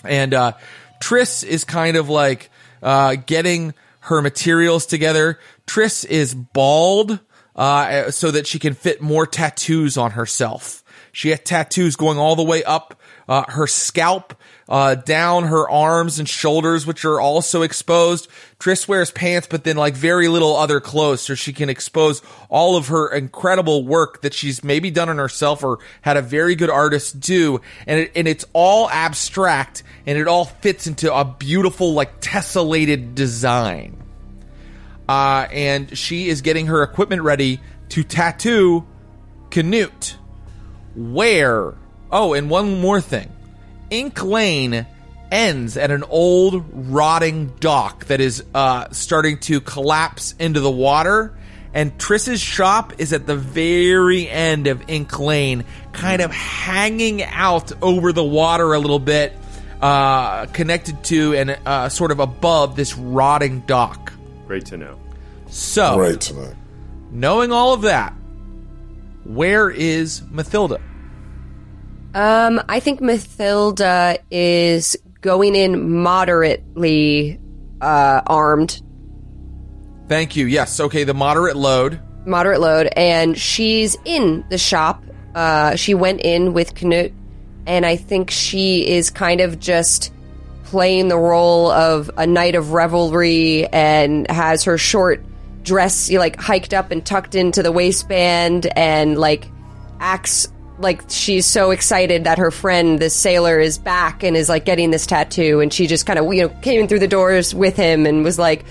and 0.04 0.34
uh, 0.34 0.54
Triss 1.02 1.44
is 1.44 1.64
kind 1.64 1.98
of 1.98 2.10
like 2.10 2.50
uh, 2.82 3.16
getting 3.16 3.74
her 4.02 4.22
materials 4.22 4.86
together. 4.86 5.40
Triss 5.68 6.06
is 6.06 6.34
bald 6.34 7.20
uh, 7.56 8.12
so 8.12 8.32
that 8.32 8.48
she 8.48 8.60
can 8.60 8.74
fit 8.74 9.02
more 9.02 9.26
tattoos 9.26 9.98
on 9.98 10.12
herself. 10.12 10.84
She 11.12 11.30
had 11.30 11.46
tattoos 11.46 11.96
going 11.96 12.18
all 12.18 12.36
the 12.36 12.44
way 12.44 12.64
up 12.64 13.00
uh, 13.28 13.44
her 13.50 13.68
scalp, 13.68 14.34
uh, 14.72 14.96
down 14.96 15.44
her 15.44 15.70
arms 15.70 16.18
and 16.18 16.30
shoulders, 16.30 16.88
which 16.88 17.04
are 17.04 17.20
also 17.20 17.62
exposed. 17.62 18.30
Triss 18.58 18.88
wears 18.88 19.12
pants, 19.12 19.46
but 19.46 19.66
then 19.66 19.76
like 19.76 19.96
very 19.96 20.30
little 20.30 20.56
other 20.56 20.80
clothes, 20.80 21.20
so 21.22 21.36
she 21.36 21.52
can 21.52 21.68
expose 21.70 22.22
all 22.48 22.78
of 22.78 22.88
her 22.88 23.10
incredible 23.14 23.86
work 23.86 24.22
that 24.22 24.34
she's 24.34 24.64
maybe 24.64 24.90
done 24.90 25.10
on 25.10 25.18
herself 25.18 25.62
or 25.62 25.80
had 26.04 26.16
a 26.16 26.22
very 26.22 26.56
good 26.56 26.70
artist 26.70 27.20
do. 27.20 27.60
And 27.86 28.00
it, 28.00 28.14
and 28.16 28.30
it's 28.30 28.46
all 28.54 28.90
abstract, 28.90 29.84
and 30.06 30.18
it 30.18 30.30
all 30.30 30.46
fits 30.46 30.88
into 30.88 31.14
a 31.14 31.26
beautiful 31.26 31.94
like 31.94 32.22
tessellated 32.22 33.14
design. 33.14 34.02
Uh, 35.10 35.48
and 35.52 35.98
she 35.98 36.30
is 36.30 36.42
getting 36.42 36.68
her 36.68 36.82
equipment 36.82 37.24
ready 37.24 37.60
to 37.90 38.06
tattoo 38.06 38.88
Canute. 39.50 40.16
Where? 40.96 41.74
Oh, 42.10 42.34
and 42.34 42.50
one 42.50 42.80
more 42.80 43.02
thing. 43.02 43.30
Ink 43.92 44.24
Lane 44.24 44.88
ends 45.32 45.78
at 45.78 45.92
an 45.92 46.04
old 46.04 46.66
rotting 46.92 47.48
dock 47.60 48.06
that 48.06 48.20
is 48.22 48.44
uh, 48.56 48.90
starting 48.92 49.38
to 49.40 49.62
collapse 49.62 50.34
into 50.40 50.60
the 50.62 50.72
water. 50.72 51.38
And 51.74 51.98
Triss's 52.00 52.42
shop 52.42 52.94
is 52.98 53.14
at 53.14 53.28
the 53.28 53.36
very 53.36 54.28
end 54.30 54.68
of 54.68 54.90
Ink 54.90 55.20
Lane, 55.20 55.64
kind 55.94 56.22
of 56.22 56.32
hanging 56.32 57.24
out 57.24 57.72
over 57.82 58.12
the 58.12 58.24
water 58.24 58.74
a 58.74 58.80
little 58.80 59.00
bit, 59.00 59.34
uh, 59.82 60.48
connected 60.48 61.02
to 61.06 61.34
and 61.36 61.58
uh, 61.66 61.88
sort 61.90 62.12
of 62.12 62.20
above 62.20 62.76
this 62.76 62.98
rotting 62.98 63.62
dock. 63.62 64.12
Great 64.48 64.66
to 64.68 64.78
know. 64.78 65.00
So, 65.48 65.96
Great 65.98 66.22
to 66.22 66.34
know. 66.34 66.56
knowing 67.10 67.52
all 67.54 67.74
of 67.74 67.82
that, 67.84 68.14
where 69.24 69.70
is 69.70 70.22
Mathilda? 70.32 70.82
Um, 72.14 72.62
I 72.68 72.80
think 72.80 73.00
Mathilda 73.00 74.18
is 74.30 74.98
going 75.22 75.56
in 75.56 76.02
moderately 76.02 77.40
uh, 77.80 78.22
armed, 78.28 78.82
Thank 80.12 80.36
you. 80.36 80.46
Yes. 80.46 80.78
Okay. 80.82 81.06
The 81.06 81.14
moderate 81.14 81.56
load. 81.56 81.98
moderate 82.26 82.60
load, 82.60 82.90
and 82.98 83.38
she's 83.38 83.96
in 84.04 84.44
the 84.50 84.58
shop. 84.58 85.02
Uh, 85.34 85.78
she 85.78 85.94
went 85.94 86.20
in 86.20 86.52
with 86.52 86.76
Knut, 86.76 87.14
and 87.66 87.86
I 87.86 87.96
think 87.96 88.30
she 88.30 88.86
is 88.86 89.10
kind 89.10 89.40
of 89.40 89.58
just 89.58 90.12
playing 90.66 91.08
the 91.08 91.18
role 91.18 91.72
of 91.72 92.12
a 92.18 92.28
night 92.28 92.56
of 92.56 92.74
revelry 92.74 93.68
and 93.68 94.30
has 94.30 94.66
her 94.66 94.78
short 94.78 95.24
dress 95.64 96.12
like 96.12 96.36
hiked 96.36 96.74
up 96.74 96.92
and 96.92 97.06
tucked 97.06 97.34
into 97.34 97.64
the 97.64 97.72
waistband 97.72 98.66
and 98.76 99.18
like 99.18 99.48
acts 100.02 100.52
like 100.82 101.04
she's 101.10 101.46
so 101.46 101.72
excited 101.72 102.24
that 102.26 102.38
her 102.38 102.52
friend 102.52 103.00
this 103.00 103.16
sailor 103.16 103.60
is 103.60 103.78
back 103.78 104.24
and 104.24 104.36
is 104.36 104.50
like 104.50 104.66
getting 104.66 104.92
this 104.92 105.06
tattoo. 105.06 105.60
And 105.60 105.74
she 105.74 105.88
just 105.88 106.06
kind 106.06 106.20
of 106.20 106.34
you 106.34 106.44
know 106.44 106.50
came 106.62 106.82
in 106.82 106.88
through 106.88 107.00
the 107.00 107.08
doors 107.08 107.54
with 107.54 107.76
him 107.76 108.06
and 108.06 108.24
was 108.24 108.38
like 108.40 108.66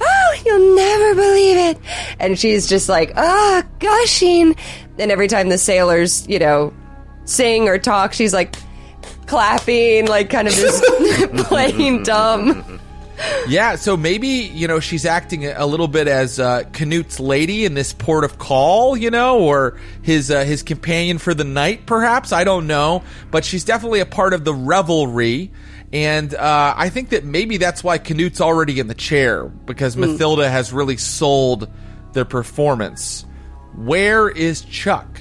oh 0.00 0.42
you'll 0.44 0.76
never 0.76 1.14
believe 1.14 1.56
it. 1.56 1.78
And 2.18 2.38
she's 2.38 2.68
just 2.68 2.88
like 2.88 3.12
ah 3.16 3.64
gushing. 3.78 4.56
And 4.98 5.10
every 5.10 5.28
time 5.28 5.48
the 5.48 5.58
sailors 5.58 6.26
you 6.28 6.38
know 6.38 6.72
sing 7.24 7.68
or 7.68 7.78
talk 7.78 8.12
she's 8.12 8.32
like 8.32 8.56
clapping 9.26 10.06
like 10.06 10.28
kind 10.28 10.48
of 10.48 10.54
just 10.54 10.84
playing 11.46 12.02
dumb 12.02 12.80
Yeah. 13.46 13.76
So 13.76 13.96
maybe 13.96 14.28
you 14.28 14.68
know 14.68 14.80
she's 14.80 15.04
acting 15.04 15.46
a 15.46 15.66
little 15.66 15.88
bit 15.88 16.08
as 16.08 16.40
uh, 16.40 16.64
Canute's 16.72 17.20
lady 17.20 17.64
in 17.64 17.74
this 17.74 17.92
port 17.92 18.24
of 18.24 18.38
call, 18.38 18.96
you 18.96 19.10
know, 19.10 19.40
or 19.40 19.78
his 20.02 20.30
uh, 20.30 20.44
his 20.44 20.62
companion 20.62 21.18
for 21.18 21.34
the 21.34 21.44
night, 21.44 21.86
perhaps. 21.86 22.32
I 22.32 22.44
don't 22.44 22.66
know, 22.66 23.02
but 23.30 23.44
she's 23.44 23.64
definitely 23.64 24.00
a 24.00 24.06
part 24.06 24.34
of 24.34 24.44
the 24.44 24.54
revelry. 24.54 25.50
And 25.92 26.34
uh, 26.34 26.74
I 26.74 26.88
think 26.88 27.10
that 27.10 27.24
maybe 27.24 27.58
that's 27.58 27.84
why 27.84 27.98
Canute's 27.98 28.40
already 28.40 28.80
in 28.80 28.86
the 28.86 28.94
chair 28.94 29.44
because 29.44 29.94
Mathilda 29.94 30.50
has 30.50 30.72
really 30.72 30.96
sold 30.96 31.70
their 32.14 32.24
performance. 32.24 33.26
Where 33.76 34.30
is 34.30 34.62
Chuk? 34.62 35.20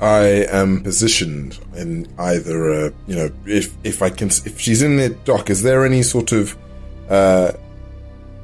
I 0.00 0.46
am 0.50 0.82
positioned 0.82 1.58
in 1.74 2.06
either, 2.18 2.70
uh, 2.70 2.90
you 3.06 3.16
know, 3.16 3.30
if 3.46 3.76
if 3.84 4.00
I 4.00 4.10
can, 4.10 4.28
if 4.28 4.60
she's 4.60 4.82
in 4.82 4.96
the 4.96 5.10
dock, 5.10 5.50
is 5.50 5.62
there 5.62 5.84
any 5.84 6.02
sort 6.02 6.32
of 6.32 6.56
uh, 7.08 7.52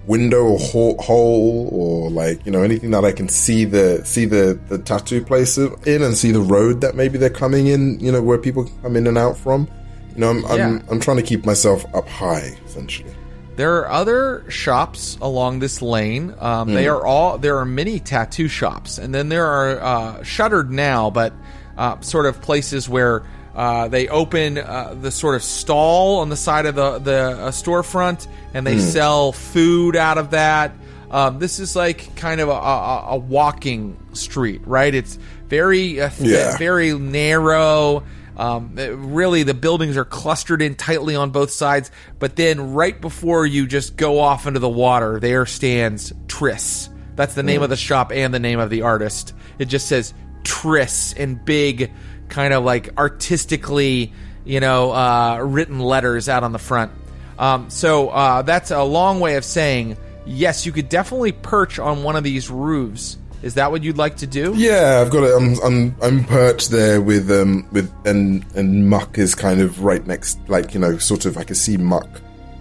window 0.06 0.42
or 0.44 0.58
ho- 0.58 0.96
hole 1.00 1.68
or 1.72 2.10
like 2.10 2.44
you 2.44 2.52
know 2.52 2.62
anything 2.62 2.90
that 2.90 3.04
I 3.04 3.12
can 3.12 3.28
see 3.28 3.64
the 3.64 4.02
see 4.04 4.24
the 4.26 4.58
the 4.68 4.78
tattoo 4.78 5.24
place 5.24 5.56
in 5.58 6.02
and 6.02 6.16
see 6.16 6.30
the 6.30 6.40
road 6.40 6.80
that 6.82 6.94
maybe 6.94 7.18
they're 7.18 7.30
coming 7.30 7.66
in, 7.68 7.98
you 8.00 8.12
know, 8.12 8.22
where 8.22 8.38
people 8.38 8.68
come 8.82 8.96
in 8.96 9.06
and 9.06 9.16
out 9.18 9.36
from. 9.36 9.68
You 10.14 10.20
know, 10.20 10.30
I'm 10.30 10.44
I'm, 10.46 10.58
Yeah. 10.58 10.78
I'm 10.90 11.00
trying 11.00 11.16
to 11.16 11.22
keep 11.22 11.44
myself 11.46 11.84
up 11.94 12.08
high 12.08 12.56
essentially. 12.66 13.10
There 13.56 13.76
are 13.78 13.88
other 13.88 14.44
shops 14.50 15.16
along 15.22 15.60
this 15.60 15.80
lane. 15.80 16.34
Um, 16.40 16.74
They 16.74 16.88
are 16.88 17.06
all 17.06 17.38
there 17.38 17.56
are 17.58 17.64
many 17.64 18.00
tattoo 18.00 18.48
shops, 18.48 18.98
and 18.98 19.14
then 19.14 19.28
there 19.28 19.46
are 19.46 19.80
uh, 19.80 20.22
shuttered 20.24 20.70
now, 20.72 21.10
but 21.10 21.32
uh, 21.78 22.00
sort 22.00 22.26
of 22.26 22.40
places 22.42 22.88
where 22.88 23.22
uh, 23.54 23.88
they 23.88 24.08
open 24.08 24.58
uh, 24.58 24.94
the 25.00 25.10
sort 25.10 25.34
of 25.36 25.42
stall 25.42 26.18
on 26.20 26.28
the 26.28 26.36
side 26.36 26.66
of 26.66 26.74
the 26.74 26.98
the 26.98 27.20
uh, 27.20 27.50
storefront, 27.50 28.26
and 28.52 28.66
they 28.66 28.78
sell 28.78 29.32
food 29.32 29.96
out 29.96 30.18
of 30.18 30.30
that. 30.30 30.72
Um, 31.10 31.38
this 31.38 31.60
is 31.60 31.76
like 31.76 32.16
kind 32.16 32.40
of 32.40 32.48
a, 32.48 32.52
a, 32.52 33.04
a 33.10 33.16
walking 33.16 33.96
street, 34.14 34.62
right? 34.66 34.92
It's 34.92 35.16
very 35.46 36.00
uh, 36.00 36.08
th- 36.10 36.28
Yeah. 36.30 36.56
very 36.58 36.92
narrow. 36.98 38.02
Um, 38.36 38.76
it- 38.78 38.90
really, 38.96 39.44
the 39.44 39.54
buildings 39.54 39.96
are 39.96 40.04
clustered 40.04 40.60
in 40.60 40.74
tightly 40.74 41.14
on 41.14 41.30
both 41.30 41.52
sides. 41.52 41.92
But 42.18 42.34
then, 42.34 42.72
right 42.74 43.00
before 43.00 43.46
you 43.46 43.68
just 43.68 43.96
go 43.96 44.18
off 44.18 44.48
into 44.48 44.58
the 44.58 44.68
water, 44.68 45.20
there 45.20 45.46
stands 45.46 46.10
Triss. 46.26 46.88
That's 47.14 47.34
the 47.34 47.44
name 47.44 47.62
of 47.62 47.70
the 47.70 47.76
shop 47.76 48.10
and 48.10 48.34
the 48.34 48.40
name 48.40 48.58
of 48.58 48.70
the 48.70 48.82
artist. 48.82 49.34
It 49.60 49.66
just 49.66 49.86
says 49.86 50.12
Triss 50.42 51.16
in 51.16 51.36
big, 51.36 51.92
kind 52.28 52.52
of 52.52 52.64
like 52.64 52.96
artistically, 52.98 54.12
you 54.44 54.60
know, 54.60 54.92
uh, 54.92 55.38
written 55.38 55.78
letters 55.78 56.28
out 56.28 56.44
on 56.44 56.52
the 56.52 56.58
front. 56.58 56.92
Um, 57.38 57.70
so 57.70 58.08
uh, 58.10 58.42
that's 58.42 58.70
a 58.70 58.82
long 58.82 59.20
way 59.20 59.36
of 59.36 59.44
saying 59.44 59.96
yes. 60.26 60.66
You 60.66 60.72
could 60.72 60.88
definitely 60.88 61.32
perch 61.32 61.78
on 61.78 62.02
one 62.02 62.16
of 62.16 62.24
these 62.24 62.50
roofs. 62.50 63.18
Is 63.42 63.54
that 63.54 63.70
what 63.70 63.82
you'd 63.82 63.98
like 63.98 64.16
to 64.18 64.26
do? 64.26 64.54
Yeah, 64.56 65.02
I've 65.04 65.10
got 65.10 65.24
it. 65.24 65.36
I'm 65.36 65.60
I'm 65.62 65.96
I'm 66.00 66.24
perched 66.24 66.70
there 66.70 67.02
with 67.02 67.30
um 67.30 67.68
with 67.72 67.92
and 68.06 68.44
and 68.54 68.88
Muck 68.88 69.18
is 69.18 69.34
kind 69.34 69.60
of 69.60 69.84
right 69.84 70.06
next, 70.06 70.38
like 70.48 70.72
you 70.72 70.80
know, 70.80 70.96
sort 70.96 71.26
of. 71.26 71.36
I 71.36 71.44
can 71.44 71.54
see 71.54 71.76
Muck, 71.76 72.08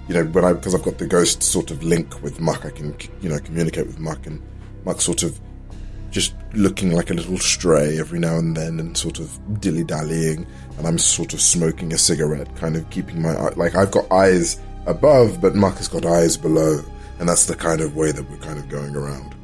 you 0.10 0.14
know, 0.14 0.26
when 0.26 0.44
I 0.44 0.52
because 0.52 0.76
I've 0.76 0.84
got 0.84 0.98
the 0.98 1.08
ghost 1.08 1.42
sort 1.42 1.72
of 1.72 1.84
link 1.84 2.22
with 2.22 2.42
Muck. 2.42 2.66
I 2.66 2.70
can 2.72 2.96
you 3.22 3.30
know 3.30 3.40
communicate 3.40 3.88
with 3.88 4.00
Muck 4.00 4.26
and 4.28 4.42
Muck 4.84 5.00
sort 5.00 5.24
of 5.24 5.40
just 6.14 6.34
looking 6.54 6.92
like 6.92 7.10
a 7.10 7.14
little 7.14 7.38
stray 7.40 7.98
every 8.00 8.20
now 8.20 8.38
and 8.38 8.56
then 8.56 8.80
and 8.80 8.96
sort 8.96 9.20
of 9.20 9.60
dilly 9.60 9.84
dallying. 9.84 10.46
And 10.78 10.88
I'm 10.88 10.98
sort 11.00 11.34
of 11.34 11.42
smoking 11.42 11.92
a 11.92 11.98
cigarette, 11.98 12.56
kind 12.56 12.76
of 12.78 12.90
keeping 12.92 13.22
my 13.22 13.32
eye. 13.32 13.54
Like, 13.56 13.76
I've 13.76 13.92
got 13.92 14.10
eyes 14.12 14.62
above, 14.86 15.42
but 15.42 15.56
Muck 15.56 15.78
has 15.78 15.88
got 15.88 16.06
eyes 16.06 16.38
below. 16.38 16.80
And 17.20 17.28
that's 17.28 17.46
the 17.46 17.56
kind 17.56 17.82
of 17.82 17.96
way 17.96 18.12
that 18.12 18.30
we're 18.30 18.38
kind 18.38 18.60
of 18.60 18.70
going 18.70 18.96
around. 18.96 19.36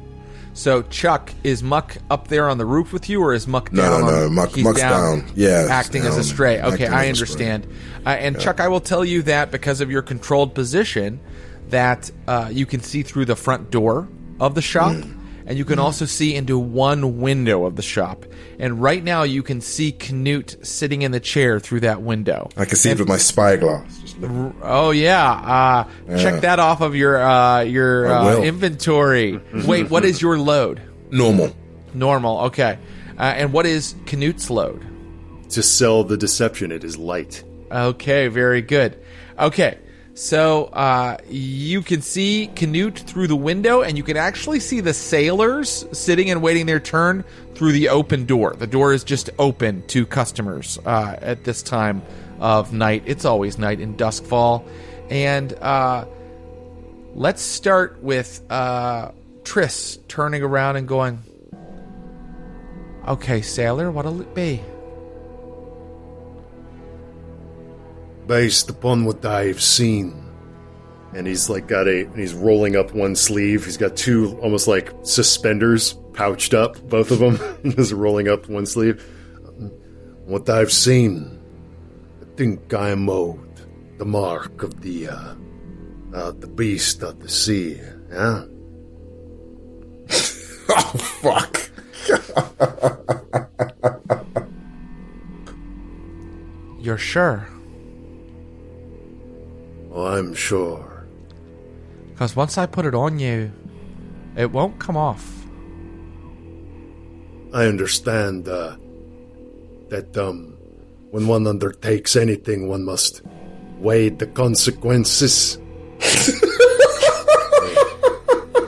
So 0.52 0.82
Chuk, 0.82 1.32
is 1.44 1.62
Muck 1.62 1.96
up 2.10 2.28
there 2.28 2.48
on 2.48 2.58
the 2.58 2.66
roof 2.66 2.92
with 2.92 3.08
you, 3.08 3.22
or 3.22 3.32
is 3.32 3.46
Muck 3.46 3.70
down? 3.72 4.00
no, 4.02 4.06
no, 4.10 4.24
on, 4.26 4.34
Muck- 4.34 4.56
Muck's 4.58 4.80
down. 4.80 5.24
Yeah, 5.34 5.62
he's 5.62 5.70
acting 5.70 6.02
as 6.02 6.16
a 6.18 6.24
stray. 6.24 6.60
Okay, 6.60 6.86
I 6.86 7.08
understand. 7.08 7.66
Uh, 8.04 8.10
and 8.10 8.38
Chuk, 8.38 8.60
I 8.60 8.68
will 8.68 8.80
tell 8.80 9.04
you 9.04 9.22
that 9.22 9.50
because 9.52 9.80
of 9.80 9.90
your 9.90 10.02
controlled 10.02 10.54
position, 10.54 11.20
that 11.68 12.10
uh, 12.26 12.48
you 12.52 12.66
can 12.66 12.80
see 12.80 13.02
through 13.02 13.24
the 13.26 13.36
front 13.36 13.70
door 13.70 14.08
of 14.40 14.54
the 14.54 14.62
shop, 14.62 14.96
Hmm. 14.96 15.19
And 15.50 15.58
you 15.58 15.64
can 15.64 15.80
also 15.80 16.04
see 16.04 16.36
into 16.36 16.56
one 16.56 17.20
window 17.20 17.64
of 17.66 17.74
the 17.74 17.82
shop. 17.82 18.24
And 18.60 18.80
right 18.80 19.02
now, 19.02 19.24
you 19.24 19.42
can 19.42 19.60
see 19.60 19.90
Knut 19.90 20.64
sitting 20.64 21.02
in 21.02 21.10
the 21.10 21.18
chair 21.18 21.58
through 21.58 21.80
that 21.80 22.02
window. 22.02 22.48
I 22.56 22.66
can 22.66 22.76
see 22.76 22.90
it 22.90 23.00
with 23.00 23.08
my 23.08 23.16
spyglass. 23.16 23.98
Just. 23.98 24.16
Oh 24.62 24.92
yeah, 24.92 25.28
uh, 25.28 26.16
check 26.18 26.42
that 26.42 26.60
off 26.60 26.82
of 26.82 26.94
your 26.94 27.20
uh, 27.20 27.62
your 27.62 28.06
uh, 28.06 28.42
inventory. 28.42 29.40
Wait, 29.66 29.90
what 29.90 30.04
is 30.04 30.22
your 30.22 30.38
load? 30.38 30.80
Normal. 31.10 31.52
Normal. 31.94 32.42
Okay. 32.42 32.78
Uh, 33.18 33.22
and 33.22 33.52
what 33.52 33.66
is 33.66 33.94
Knut's 34.04 34.50
load? 34.50 34.86
To 35.50 35.64
sell 35.64 36.04
the 36.04 36.16
deception, 36.16 36.70
it 36.70 36.84
is 36.84 36.96
light. 36.96 37.42
Okay, 37.72 38.28
very 38.28 38.62
good. 38.62 39.02
Okay, 39.36 39.78
so 40.20 40.64
uh, 40.64 41.16
you 41.30 41.80
can 41.80 42.02
see 42.02 42.50
Canute 42.54 42.98
through 42.98 43.26
the 43.26 43.34
window, 43.34 43.80
and 43.80 43.96
you 43.96 44.02
can 44.04 44.18
actually 44.18 44.60
see 44.60 44.80
the 44.80 44.92
sailors 44.92 45.86
sitting 45.92 46.28
and 46.28 46.42
waiting 46.42 46.66
their 46.66 46.78
turn 46.78 47.24
through 47.54 47.72
the 47.72 47.88
open 47.88 48.26
door. 48.26 48.54
The 48.54 48.66
door 48.66 48.92
is 48.92 49.02
just 49.02 49.30
open 49.38 49.82
to 49.86 50.04
customers 50.04 50.78
uh, 50.84 51.16
at 51.22 51.44
this 51.44 51.62
time 51.62 52.02
of 52.38 52.70
night. 52.70 53.04
It's 53.06 53.24
always 53.24 53.56
night 53.56 53.80
in 53.80 53.96
Doskvol. 53.96 54.62
And 55.08 55.54
uh, 55.54 56.04
let's 57.14 57.40
start 57.40 58.02
with 58.02 58.42
uh, 58.50 59.12
Triss 59.44 60.06
turning 60.06 60.42
around 60.42 60.76
and 60.76 60.86
going, 60.86 61.22
Okay, 63.08 63.40
sailor, 63.40 63.90
what'll 63.90 64.20
it 64.20 64.34
be? 64.34 64.60
Based 68.30 68.70
upon 68.70 69.06
what 69.06 69.24
I've 69.24 69.60
seen. 69.60 70.14
And 71.14 71.26
he's 71.26 71.50
like 71.50 71.66
got 71.66 71.88
a, 71.88 72.02
and 72.02 72.16
he's 72.16 72.32
rolling 72.32 72.76
up 72.76 72.94
one 72.94 73.16
sleeve. 73.16 73.64
He's 73.64 73.76
got 73.76 73.96
two 73.96 74.38
almost 74.40 74.68
like 74.68 74.92
suspenders 75.02 75.94
pouched 76.12 76.54
up, 76.54 76.80
both 76.88 77.10
of 77.10 77.18
them, 77.18 77.40
just 77.74 77.90
rolling 78.04 78.28
up 78.28 78.48
one 78.48 78.66
sleeve. 78.66 79.04
What 80.26 80.48
I've 80.48 80.70
seen, 80.70 81.40
I 82.22 82.36
think 82.36 82.72
I'm 82.72 83.10
owed 83.10 83.98
the 83.98 84.04
mark 84.04 84.62
of 84.62 84.80
the, 84.80 85.08
uh, 85.08 85.34
uh, 86.14 86.30
the 86.30 86.46
beast 86.46 87.02
of 87.02 87.18
the 87.18 87.28
sea. 87.28 87.80
Yeah? 88.12 88.44
Oh, 90.72 90.92
fuck. 91.20 91.68
You're 96.78 96.96
sure? 96.96 97.48
I'm 99.94 100.34
sure. 100.34 101.06
Because 102.12 102.36
once 102.36 102.58
I 102.58 102.66
put 102.66 102.84
it 102.84 102.94
on 102.94 103.18
you, 103.18 103.50
it 104.36 104.50
won't 104.50 104.78
come 104.78 104.96
off. 104.96 105.36
I 107.52 107.66
understand 107.66 108.48
uh, 108.48 108.76
that 109.88 110.16
um, 110.16 110.56
when 111.10 111.26
one 111.26 111.46
undertakes 111.46 112.14
anything, 112.14 112.68
one 112.68 112.84
must 112.84 113.22
weigh 113.78 114.10
the 114.10 114.26
consequences. 114.26 115.58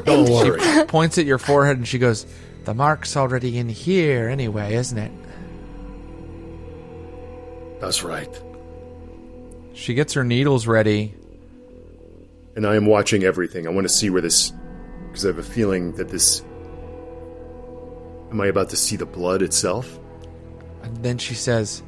Don't 0.05 0.29
worry. 0.29 0.61
She 0.61 0.85
points 0.85 1.19
at 1.19 1.27
your 1.27 1.39
forehead 1.39 1.77
and 1.77 1.87
she 1.87 1.99
goes, 1.99 2.27
The 2.65 2.75
mark's 2.75 3.17
already 3.17 3.59
in 3.59 3.69
here 3.69 4.29
anyway, 4.29 4.75
isn't 4.75 4.99
it? 4.99 5.13
That's 7.81 8.03
right. 8.03 8.43
She 9.75 9.95
gets 9.95 10.13
her 10.15 10.25
needles 10.25 10.67
ready. 10.67 11.15
And 12.55 12.67
I 12.67 12.77
am 12.77 12.87
watching 12.87 13.25
everything. 13.25 13.67
I 13.67 13.71
want 13.71 13.87
to 13.87 13.93
see 13.93 14.11
where 14.11 14.21
this. 14.21 14.53
Because 15.09 15.25
I 15.25 15.29
have 15.29 15.39
a 15.39 15.43
feeling 15.43 15.93
that 15.95 16.09
this. 16.09 16.43
Am 18.31 18.41
I 18.41 18.47
about 18.47 18.71
to 18.71 18.77
see 18.77 18.97
the 18.97 19.07
blood 19.07 19.43
itself? 19.43 19.99
And 20.83 20.97
then 21.03 21.19
she 21.19 21.35
says, 21.35 21.83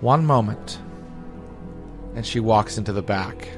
One 0.00 0.24
moment. 0.26 0.78
And 2.14 2.26
she 2.26 2.40
walks 2.40 2.78
into 2.78 2.92
the 2.92 3.02
back. 3.02 3.48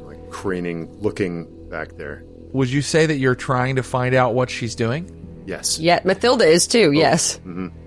Like 0.00 0.30
craning, 0.30 1.00
looking 1.00 1.68
back 1.68 1.96
there. 1.96 2.24
Would 2.52 2.70
you 2.70 2.82
say 2.82 3.06
that 3.06 3.18
you're 3.18 3.34
trying 3.34 3.76
to 3.76 3.82
find 3.82 4.14
out 4.14 4.34
what 4.34 4.50
she's 4.50 4.74
doing? 4.74 5.14
Yes. 5.46 5.78
Yeah, 5.78 6.00
Mathilda 6.00 6.46
is 6.46 6.66
too. 6.66 6.92
Yes. 6.92 7.40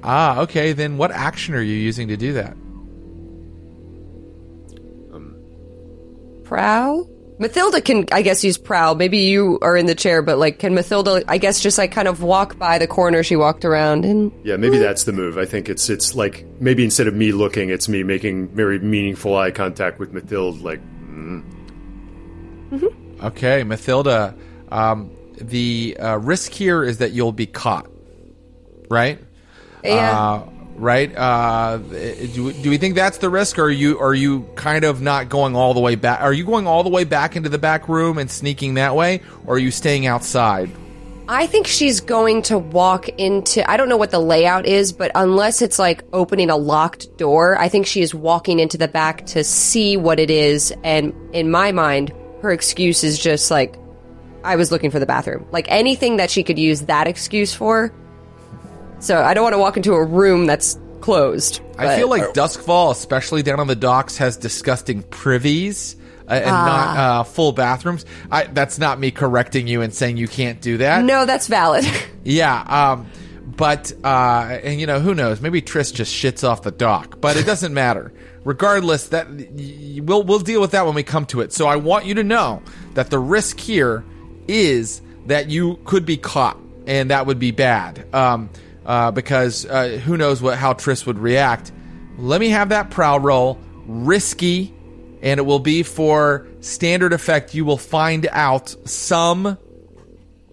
Ah, 0.04 0.40
okay. 0.42 0.74
Then 0.74 0.98
what 0.98 1.12
action 1.12 1.54
are 1.56 1.62
you 1.62 1.76
using 1.76 2.08
to 2.08 2.18
do 2.18 2.34
that? 2.34 2.56
Prowl. 6.52 7.08
Mathilda 7.40 7.82
can, 7.84 8.06
I 8.12 8.22
guess, 8.22 8.44
use 8.44 8.58
prowl. 8.58 8.96
Maybe 8.96 9.20
you 9.20 9.58
are 9.62 9.78
in 9.78 9.86
the 9.86 9.96
chair, 9.96 10.22
but 10.22 10.38
like, 10.38 10.60
can 10.60 10.74
Mathilda, 10.76 11.24
I 11.30 11.38
guess, 11.38 11.62
just 11.62 11.78
like 11.78 11.94
kind 11.94 12.10
of 12.10 12.22
walk 12.22 12.60
by 12.60 12.78
the 12.78 12.88
corner 12.88 13.24
she 13.24 13.38
walked 13.38 13.64
around 13.64 14.04
and 14.04 14.34
Yeah, 14.44 14.58
maybe 14.58 14.78
that's 14.78 15.06
the 15.06 15.14
move. 15.14 15.38
I 15.38 15.46
think 15.46 15.70
it's 15.70 15.90
it's 15.90 16.14
like 16.14 16.46
maybe 16.60 16.84
instead 16.84 17.08
of 17.08 17.14
me 17.14 17.32
looking, 17.32 17.70
it's 17.70 17.88
me 17.88 18.04
making 18.04 18.50
very 18.50 18.80
meaningful 18.80 19.34
eye 19.38 19.52
contact 19.52 19.98
with 19.98 20.12
Mathilde. 20.12 20.60
Like, 20.62 20.82
Okay, 23.24 23.64
Mathilda. 23.64 24.38
Um, 24.70 25.12
the 25.38 25.96
uh, 26.02 26.18
risk 26.18 26.52
here 26.52 26.84
is 26.84 26.98
that 26.98 27.12
you'll 27.14 27.32
be 27.32 27.46
caught, 27.46 27.90
right? 28.90 29.20
yeah. 29.86 30.20
Uh, 30.20 30.50
right? 30.76 31.16
Uh, 31.16 31.78
do, 31.78 32.52
do 32.54 32.70
we 32.70 32.78
think 32.78 32.96
that's 32.96 33.18
the 33.20 33.30
risk, 33.30 33.60
or 33.60 33.64
are 33.64 33.70
you 33.70 34.00
are 34.00 34.14
you 34.14 34.48
kind 34.56 34.84
of 34.84 35.02
not 35.02 35.30
going 35.30 35.56
all 35.56 35.74
the 35.74 35.80
way 35.80 35.96
back? 35.96 36.22
Are 36.22 36.34
you 36.34 36.44
going 36.44 36.68
all 36.68 36.84
the 36.84 36.90
way 36.90 37.04
back 37.04 37.36
into 37.36 37.50
the 37.50 37.58
back 37.58 37.88
room 37.88 38.18
and 38.18 38.30
sneaking 38.30 38.76
that 38.76 38.96
way, 38.96 39.22
or 39.46 39.56
are 39.56 39.60
you 39.60 39.72
staying 39.72 40.06
outside? 40.06 40.70
I 41.28 41.48
think 41.48 41.66
she's 41.66 42.02
going 42.02 42.42
to 42.44 42.58
walk 42.58 43.08
into. 43.08 43.70
I 43.70 43.78
don't 43.78 43.88
know 43.88 43.96
what 43.96 44.12
the 44.12 44.20
layout 44.20 44.66
is, 44.66 44.92
but 44.92 45.12
unless 45.16 45.62
it's 45.62 45.80
like 45.80 46.04
opening 46.12 46.50
a 46.50 46.58
locked 46.58 47.18
door, 47.18 47.58
I 47.58 47.70
think 47.70 47.86
she 47.86 48.02
is 48.02 48.14
walking 48.14 48.60
into 48.60 48.78
the 48.78 48.90
back 48.90 49.26
to 49.28 49.44
see 49.44 49.96
what 49.96 50.20
it 50.20 50.30
is. 50.30 50.74
And 50.84 51.14
in 51.34 51.50
my 51.50 51.72
mind, 51.72 52.12
her 52.42 52.52
excuse 52.52 53.04
is 53.06 53.18
just 53.18 53.50
like, 53.50 53.78
I 54.44 54.58
was 54.58 54.72
looking 54.72 54.92
for 54.92 55.00
the 55.00 55.06
bathroom. 55.06 55.48
Like 55.52 55.68
anything 55.70 56.18
that 56.18 56.32
she 56.32 56.44
could 56.44 56.60
use 56.60 56.82
that 56.82 57.08
excuse 57.08 57.54
for. 57.54 57.94
So 59.02 59.22
I 59.22 59.34
don't 59.34 59.44
want 59.44 59.54
to 59.54 59.60
walk 59.60 59.78
into 59.78 59.94
a 59.94 60.04
room 60.06 60.46
that's 60.46 60.80
closed. 61.02 61.60
I 61.78 61.98
feel 61.98 62.08
like 62.10 62.22
Doskvol, 62.34 62.92
especially 62.92 63.42
down 63.44 63.60
on 63.60 63.68
the 63.68 63.76
docks, 63.76 64.18
has 64.18 64.38
disgusting 64.38 65.04
privies. 65.04 65.96
Uh, 66.28 66.36
and 66.36 66.46
not 66.46 66.98
uh, 66.98 67.24
full 67.24 67.52
bathrooms. 67.52 68.06
I, 68.32 68.46
that's 68.46 68.80
not 68.80 69.00
me 69.00 69.12
correcting 69.12 69.68
you 69.68 69.82
and 69.82 69.94
saying 69.94 70.16
you 70.16 70.30
can't 70.30 70.62
do 70.62 70.78
that. 70.78 71.04
No, 71.04 71.26
that's 71.26 71.48
valid. 71.48 71.86
Yeah, 72.24 72.62
um, 72.94 73.08
but 73.58 73.92
uh, 74.04 74.60
and 74.64 74.80
you 74.80 74.86
know 74.86 75.00
who 75.00 75.16
knows? 75.16 75.42
Maybe 75.42 75.60
Triss 75.60 75.92
just 75.92 76.14
shits 76.14 76.48
off 76.48 76.62
the 76.62 76.70
dock, 76.70 77.20
but 77.20 77.36
it 77.36 77.48
doesn't 77.48 77.74
matter. 77.74 78.14
Regardless, 78.44 79.08
that 79.08 79.28
we'll 80.04 80.22
we'll 80.22 80.38
deal 80.38 80.62
with 80.62 80.72
that 80.72 80.86
when 80.86 80.94
we 80.94 81.02
come 81.02 81.26
to 81.26 81.42
it. 81.42 81.52
So 81.52 81.66
I 81.66 81.78
want 81.78 82.06
you 82.06 82.14
to 82.14 82.24
know 82.24 82.62
that 82.94 83.10
the 83.10 83.18
risk 83.18 83.60
here 83.60 84.04
is 84.48 85.02
that 85.26 85.50
you 85.50 85.80
could 85.86 86.06
be 86.06 86.16
caught, 86.16 86.60
and 86.86 87.10
that 87.10 87.26
would 87.26 87.40
be 87.40 87.50
bad. 87.50 88.06
Um, 88.14 88.52
uh, 88.86 89.12
because 89.12 89.66
uh, 89.66 90.00
who 90.04 90.18
knows 90.18 90.42
what 90.42 90.58
how 90.58 90.74
Triss 90.74 91.06
would 91.06 91.20
react. 91.20 91.72
Let 92.18 92.42
me 92.42 92.50
have 92.50 92.70
that 92.70 92.90
prowl 92.90 93.20
roll, 93.20 93.58
risky, 93.86 94.74
and 95.22 95.40
it 95.40 95.44
will 95.44 95.60
be 95.60 95.84
for 95.84 96.48
standard 96.60 97.14
effect. 97.14 97.54
You 97.54 97.66
will 97.66 97.78
find 97.78 98.28
out 98.32 98.76
some 98.88 99.58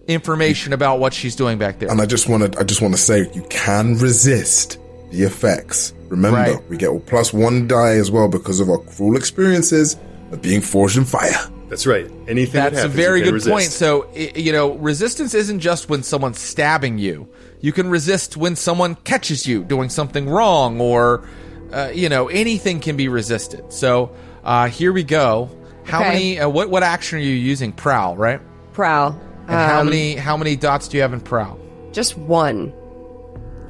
information 0.07 0.73
about 0.73 0.99
what 0.99 1.13
she's 1.13 1.35
doing 1.35 1.57
back 1.57 1.79
there. 1.79 1.89
And 1.89 2.01
I 2.01 2.05
just 2.05 2.27
want 2.27 2.53
to, 2.53 2.59
I 2.59 2.63
just 2.63 2.81
want 2.81 2.93
to 2.95 2.99
say, 3.01 3.29
you 3.33 3.45
can 3.49 3.97
resist 3.97 4.79
the 5.11 5.23
effects. 5.23 5.93
Remember, 6.07 6.37
Right. 6.39 6.69
we 6.69 6.77
get 6.77 7.05
plus 7.05 7.31
one 7.31 7.67
die 7.67 7.95
as 7.97 8.09
well 8.09 8.27
because 8.27 8.59
of 8.59 8.69
our 8.69 8.79
cruel 8.79 9.15
experiences 9.15 9.95
of 10.31 10.41
being 10.41 10.61
forged 10.61 10.97
in 10.97 11.05
fire. 11.05 11.35
That's 11.69 11.85
right. 11.87 12.09
Anything 12.27 12.61
that 12.61 12.73
That's 12.73 12.85
a 12.85 12.87
very 12.87 13.19
you 13.19 13.25
can 13.25 13.33
good 13.35 13.43
point. 13.49 13.65
So, 13.65 14.09
you 14.15 14.51
know, 14.51 14.73
resistance 14.73 15.33
isn't 15.33 15.59
just 15.59 15.89
when 15.89 16.03
someone's 16.03 16.39
stabbing 16.39 16.97
you. 16.97 17.27
You 17.61 17.71
can 17.71 17.89
resist 17.89 18.35
when 18.37 18.55
someone 18.55 18.95
catches 19.03 19.45
you 19.47 19.63
doing 19.63 19.89
something 19.89 20.27
wrong, 20.29 20.81
or, 20.81 21.27
uh, 21.71 21.91
you 21.93 22.09
know, 22.09 22.27
anything 22.27 22.79
can 22.79 22.97
be 22.97 23.07
resisted. 23.07 23.71
So, 23.71 24.11
uh, 24.43 24.67
here 24.69 24.91
we 24.93 25.03
go. 25.03 25.49
How 25.85 25.99
Okay. 26.01 26.09
many? 26.09 26.39
Uh, 26.39 26.49
what 26.49 26.69
what 26.69 26.83
action 26.83 27.19
are 27.19 27.21
you 27.21 27.33
using? 27.33 27.71
Prowl, 27.71 28.15
right? 28.15 28.39
Prowl. 28.73 29.19
And 29.47 29.57
how 29.57 29.79
Um, 29.79 29.85
many 29.87 30.15
how 30.15 30.37
many 30.37 30.55
dots 30.55 30.87
do 30.87 30.97
you 30.97 31.01
have 31.01 31.13
in 31.13 31.19
prowl? 31.21 31.57
just 31.91 32.17
one. 32.17 32.71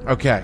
Okay. 0.08 0.44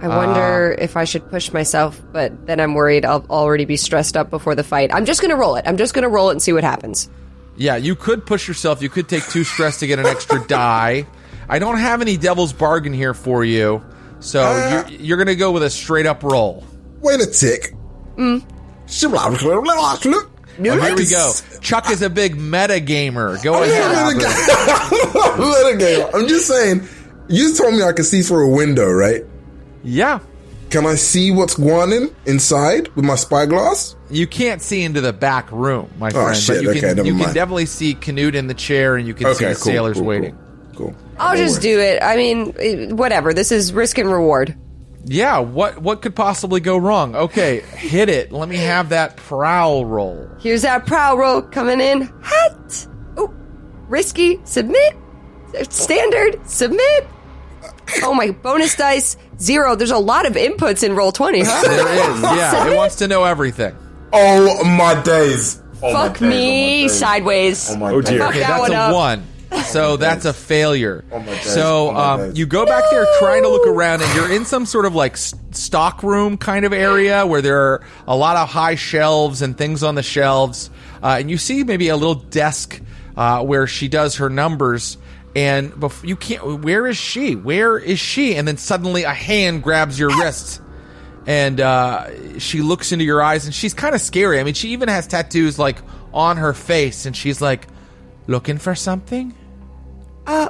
I 0.00 0.08
wonder 0.08 0.76
if 0.78 0.96
I 0.96 1.04
should 1.04 1.28
push 1.30 1.52
myself, 1.52 2.00
but 2.12 2.46
then 2.46 2.60
I'm 2.60 2.74
worried 2.74 3.04
I'll 3.04 3.24
already 3.30 3.64
be 3.64 3.76
stressed 3.76 4.16
up 4.16 4.28
before 4.30 4.54
the 4.54 4.62
fight. 4.64 4.92
I'm 4.92 5.04
just 5.06 5.22
gonna 5.22 5.36
roll 5.36 5.56
it. 5.56 5.64
I'm 5.66 5.76
just 5.78 5.94
gonna 5.94 6.08
roll 6.08 6.28
it 6.28 6.32
and 6.32 6.42
see 6.42 6.52
what 6.52 6.64
happens. 6.64 7.08
Yeah, 7.56 7.76
you 7.76 7.94
could 7.96 8.26
push 8.26 8.46
yourself. 8.46 8.82
You 8.82 8.90
could 8.90 9.08
take 9.08 9.26
two 9.28 9.42
stress 9.44 9.78
to 9.80 9.86
get 9.86 9.98
an 9.98 10.04
extra 10.06 10.44
die. 10.48 11.06
I 11.48 11.58
don't 11.58 11.78
have 11.78 12.02
any 12.02 12.16
devil's 12.18 12.52
bargain 12.52 12.92
here 12.92 13.14
for 13.14 13.44
you, 13.44 13.82
so 14.20 14.42
Uh. 14.42 14.84
you're, 14.88 15.00
you're 15.00 15.16
going 15.16 15.28
to 15.28 15.36
go 15.36 15.52
with 15.52 15.62
a 15.62 15.70
straight 15.70 16.04
up 16.06 16.22
roll. 16.22 16.64
Wait 17.00 17.20
a 17.20 17.26
tick. 17.26 17.72
Mm. 18.16 18.44
Oh, 20.58 20.80
here 20.80 20.96
we 20.96 21.06
go. 21.08 21.32
Chuk 21.60 21.90
is 21.90 22.02
a 22.02 22.10
big 22.10 22.38
meta 22.38 22.80
gamer. 22.84 23.38
Go 23.42 23.62
ahead. 23.62 23.90
Let 23.90 23.98
Albert. 23.98 24.22
it 24.22 25.12
go. 25.38 25.44
Let 25.44 25.74
it 25.74 25.78
go. 25.78 26.10
I'm 26.18 26.26
just 26.28 26.46
saying. 26.46 26.86
You 27.28 27.54
told 27.54 27.74
me 27.74 27.82
I 27.82 27.92
could 27.92 28.04
see 28.06 28.22
through 28.22 28.52
a 28.52 28.56
window, 28.56 28.90
right? 28.90 29.24
Yeah. 29.86 30.18
Can 30.70 30.84
I 30.84 30.96
see 30.96 31.30
what's 31.30 31.54
going 31.54 31.92
on 31.92 32.14
inside 32.26 32.88
with 32.96 33.04
my 33.04 33.14
spyglass? 33.14 33.94
You 34.10 34.26
can't 34.26 34.60
see 34.60 34.82
into 34.82 35.00
the 35.00 35.12
back 35.12 35.50
room, 35.52 35.88
my 35.98 36.08
oh, 36.08 36.10
friend, 36.10 36.28
Oh, 36.30 36.32
shit. 36.34 36.56
but 36.56 36.62
you 36.64 36.70
Okay, 36.70 36.80
can 36.80 36.96
never 36.96 37.08
you 37.08 37.14
can 37.16 37.32
definitely 37.32 37.66
see 37.66 37.94
Canute 37.94 38.34
in 38.34 38.48
the 38.48 38.54
chair, 38.54 38.96
and 38.96 39.06
you 39.06 39.14
can 39.14 39.32
see 39.36 39.44
the 39.44 39.54
sailors 39.54 39.96
cool, 39.96 40.06
waiting. 40.06 40.36
Cool. 40.74 40.90
cool. 40.90 40.96
I'll 41.18 41.34
No 41.36 41.40
just 41.40 41.62
worries. 41.62 41.62
do 41.62 41.80
it. 41.80 42.02
I 42.02 42.16
mean, 42.16 42.96
whatever. 42.96 43.32
This 43.32 43.52
is 43.52 43.72
risk 43.72 43.96
and 43.98 44.10
reward. 44.10 44.56
Yeah, 45.04 45.38
what 45.38 45.78
what 45.80 46.02
could 46.02 46.16
possibly 46.16 46.58
go 46.58 46.76
wrong? 46.76 47.14
Okay, 47.14 47.60
hit 47.60 48.08
it. 48.08 48.32
Let 48.32 48.48
me 48.48 48.56
have 48.56 48.88
that 48.88 49.16
prowl 49.16 49.84
roll. 49.84 50.28
Here's 50.40 50.62
that 50.62 50.84
prowl 50.84 51.16
roll 51.16 51.42
coming 51.42 51.80
in. 51.80 52.12
Hot. 52.24 52.86
Oh, 53.16 53.32
risky. 53.88 54.40
Submit. 54.44 54.96
Standard. 55.70 56.44
Submit. 56.48 57.06
Oh 58.02 58.14
my 58.14 58.30
bonus 58.32 58.74
dice 58.76 59.16
zero. 59.40 59.74
There's 59.76 59.90
a 59.90 59.98
lot 59.98 60.26
of 60.26 60.34
inputs 60.34 60.82
in 60.82 60.92
Roll20, 60.92 61.42
huh? 61.46 61.62
There 61.62 62.10
is, 62.14 62.22
yeah. 62.22 62.66
It 62.72 62.76
wants 62.76 62.96
to 62.96 63.08
know 63.08 63.24
everything. 63.24 63.76
Oh 64.12 64.64
my 64.64 65.00
days. 65.02 65.62
Oh 65.82 65.92
my 65.92 66.08
Fuck 66.08 66.18
days, 66.18 66.22
oh 66.22 66.24
my 66.24 66.30
me 66.30 66.82
days. 66.82 66.92
sideways. 66.98 67.70
Oh 67.70 67.76
my 67.76 67.92
Oh, 67.92 68.00
dear. 68.00 68.18
Fuck 68.18 68.30
Okay, 68.30 68.40
that 68.40 68.48
that's 68.48 68.60
one 68.60 68.72
a 68.72 68.74
up. 68.74 68.94
one. 68.94 69.24
So 69.66 69.96
that's 69.96 70.24
a 70.24 70.32
failure. 70.32 71.04
Oh 71.12 71.18
my 71.20 71.26
days, 71.26 71.42
So 71.54 71.88
oh 71.90 71.92
my 71.92 72.00
um, 72.14 72.20
days. 72.20 72.38
you 72.38 72.46
go 72.46 72.66
back 72.66 72.82
there 72.90 73.06
trying 73.20 73.42
to 73.42 73.48
look 73.48 73.66
around, 73.66 74.02
and 74.02 74.14
you're 74.14 74.30
in 74.32 74.44
some 74.44 74.66
sort 74.66 74.86
of 74.86 74.94
like 74.94 75.12
s- 75.12 75.34
stock 75.52 76.02
room 76.02 76.36
kind 76.36 76.64
of 76.64 76.72
area 76.72 77.24
where 77.26 77.40
there 77.42 77.58
are 77.60 77.84
a 78.08 78.16
lot 78.16 78.36
of 78.36 78.48
high 78.48 78.74
shelves 78.74 79.42
and 79.42 79.56
things 79.56 79.82
on 79.82 79.94
the 79.94 80.02
shelves, 80.02 80.70
uh, 81.02 81.16
and 81.20 81.30
you 81.30 81.38
see 81.38 81.62
maybe 81.62 81.88
a 81.88 81.96
little 81.96 82.14
desk 82.16 82.80
uh, 83.16 83.42
where 83.44 83.66
she 83.66 83.86
does 83.88 84.16
her 84.16 84.28
numbers. 84.28 84.98
And 85.36 85.70
bef- 85.72 86.02
you 86.02 86.16
can't. 86.16 86.64
Where 86.64 86.86
is 86.86 86.96
she? 86.96 87.36
Where 87.36 87.78
is 87.78 88.00
she? 88.00 88.34
And 88.34 88.48
then 88.48 88.56
suddenly 88.56 89.04
a 89.04 89.12
hand 89.12 89.62
grabs 89.62 89.98
your 89.98 90.08
wrist 90.18 90.62
and 91.26 91.60
uh, 91.60 92.38
she 92.38 92.62
looks 92.62 92.92
into 92.92 93.04
your 93.04 93.20
eyes 93.20 93.44
and 93.46 93.54
she's 93.54 93.74
kind 93.74 93.94
of 93.94 94.00
scary. 94.00 94.38
I 94.38 94.44
mean, 94.44 94.54
she 94.54 94.70
even 94.70 94.88
has 94.88 95.06
tattoos 95.06 95.58
like 95.58 95.78
on 96.14 96.36
her 96.36 96.54
face, 96.54 97.04
and 97.04 97.16
she's 97.16 97.42
like, 97.42 97.66
"Looking 98.28 98.58
for 98.58 98.74
something?" 98.74 99.34
Uh, 100.26 100.48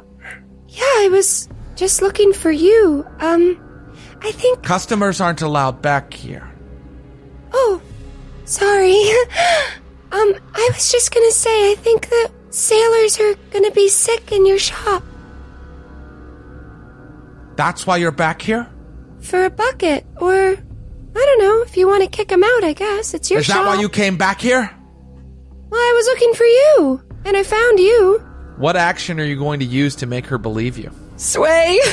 yeah, 0.69 0.83
I 0.85 1.09
was 1.11 1.49
just 1.75 2.03
looking 2.03 2.33
for 2.33 2.51
you. 2.51 3.07
Um, 3.19 3.59
I 4.21 4.31
think. 4.33 4.63
Customers 4.63 5.21
aren't 5.21 5.43
allowed 5.43 5.81
back 5.81 6.13
here. 6.13 6.49
Oh, 7.53 7.81
sorry. 8.45 8.93
um, 10.13 10.35
I 10.55 10.71
was 10.75 10.93
just 10.93 11.13
gonna 11.13 11.33
say, 11.33 11.73
I 11.73 11.75
think 11.75 12.11
the 12.11 12.31
sailors 12.57 13.21
are 13.21 13.35
gonna 13.51 13.71
be 13.71 13.87
sick 13.89 14.33
in 14.33 14.47
your 14.47 14.59
shop 14.59 15.03
That's 17.57 17.87
why 17.87 17.99
you're 17.99 18.11
back 18.13 18.41
here. 18.43 18.67
for 19.21 19.45
a 19.45 19.51
bucket, 19.51 20.07
or 20.21 20.33
I 20.33 20.55
don't 21.15 21.39
know 21.39 21.63
if 21.63 21.77
you 21.77 21.87
want 21.89 22.03
to 22.03 22.09
kick 22.09 22.29
them 22.29 22.45
out. 22.45 22.65
I 22.65 22.73
guess 22.75 23.15
it's 23.15 23.31
your 23.31 23.43
shop. 23.43 23.49
Is 23.49 23.55
shop. 23.57 23.65
that 23.65 23.77
why 23.77 23.81
you 23.81 23.89
came 23.89 24.17
back 24.19 24.41
here? 24.41 24.71
Well, 25.71 25.81
I 25.81 25.93
was 25.97 26.07
looking 26.07 26.35
for 26.35 26.45
you, 26.45 27.03
and 27.25 27.37
I 27.37 27.43
found 27.43 27.79
you. 27.79 28.19
What 28.59 28.77
action 28.77 29.19
are 29.21 29.25
you 29.25 29.37
going 29.37 29.61
to 29.61 29.67
use 29.67 29.97
to 29.97 30.07
make 30.07 30.27
her 30.27 30.39
believe 30.39 30.79
you? 30.79 30.91
Sway. 31.17 31.79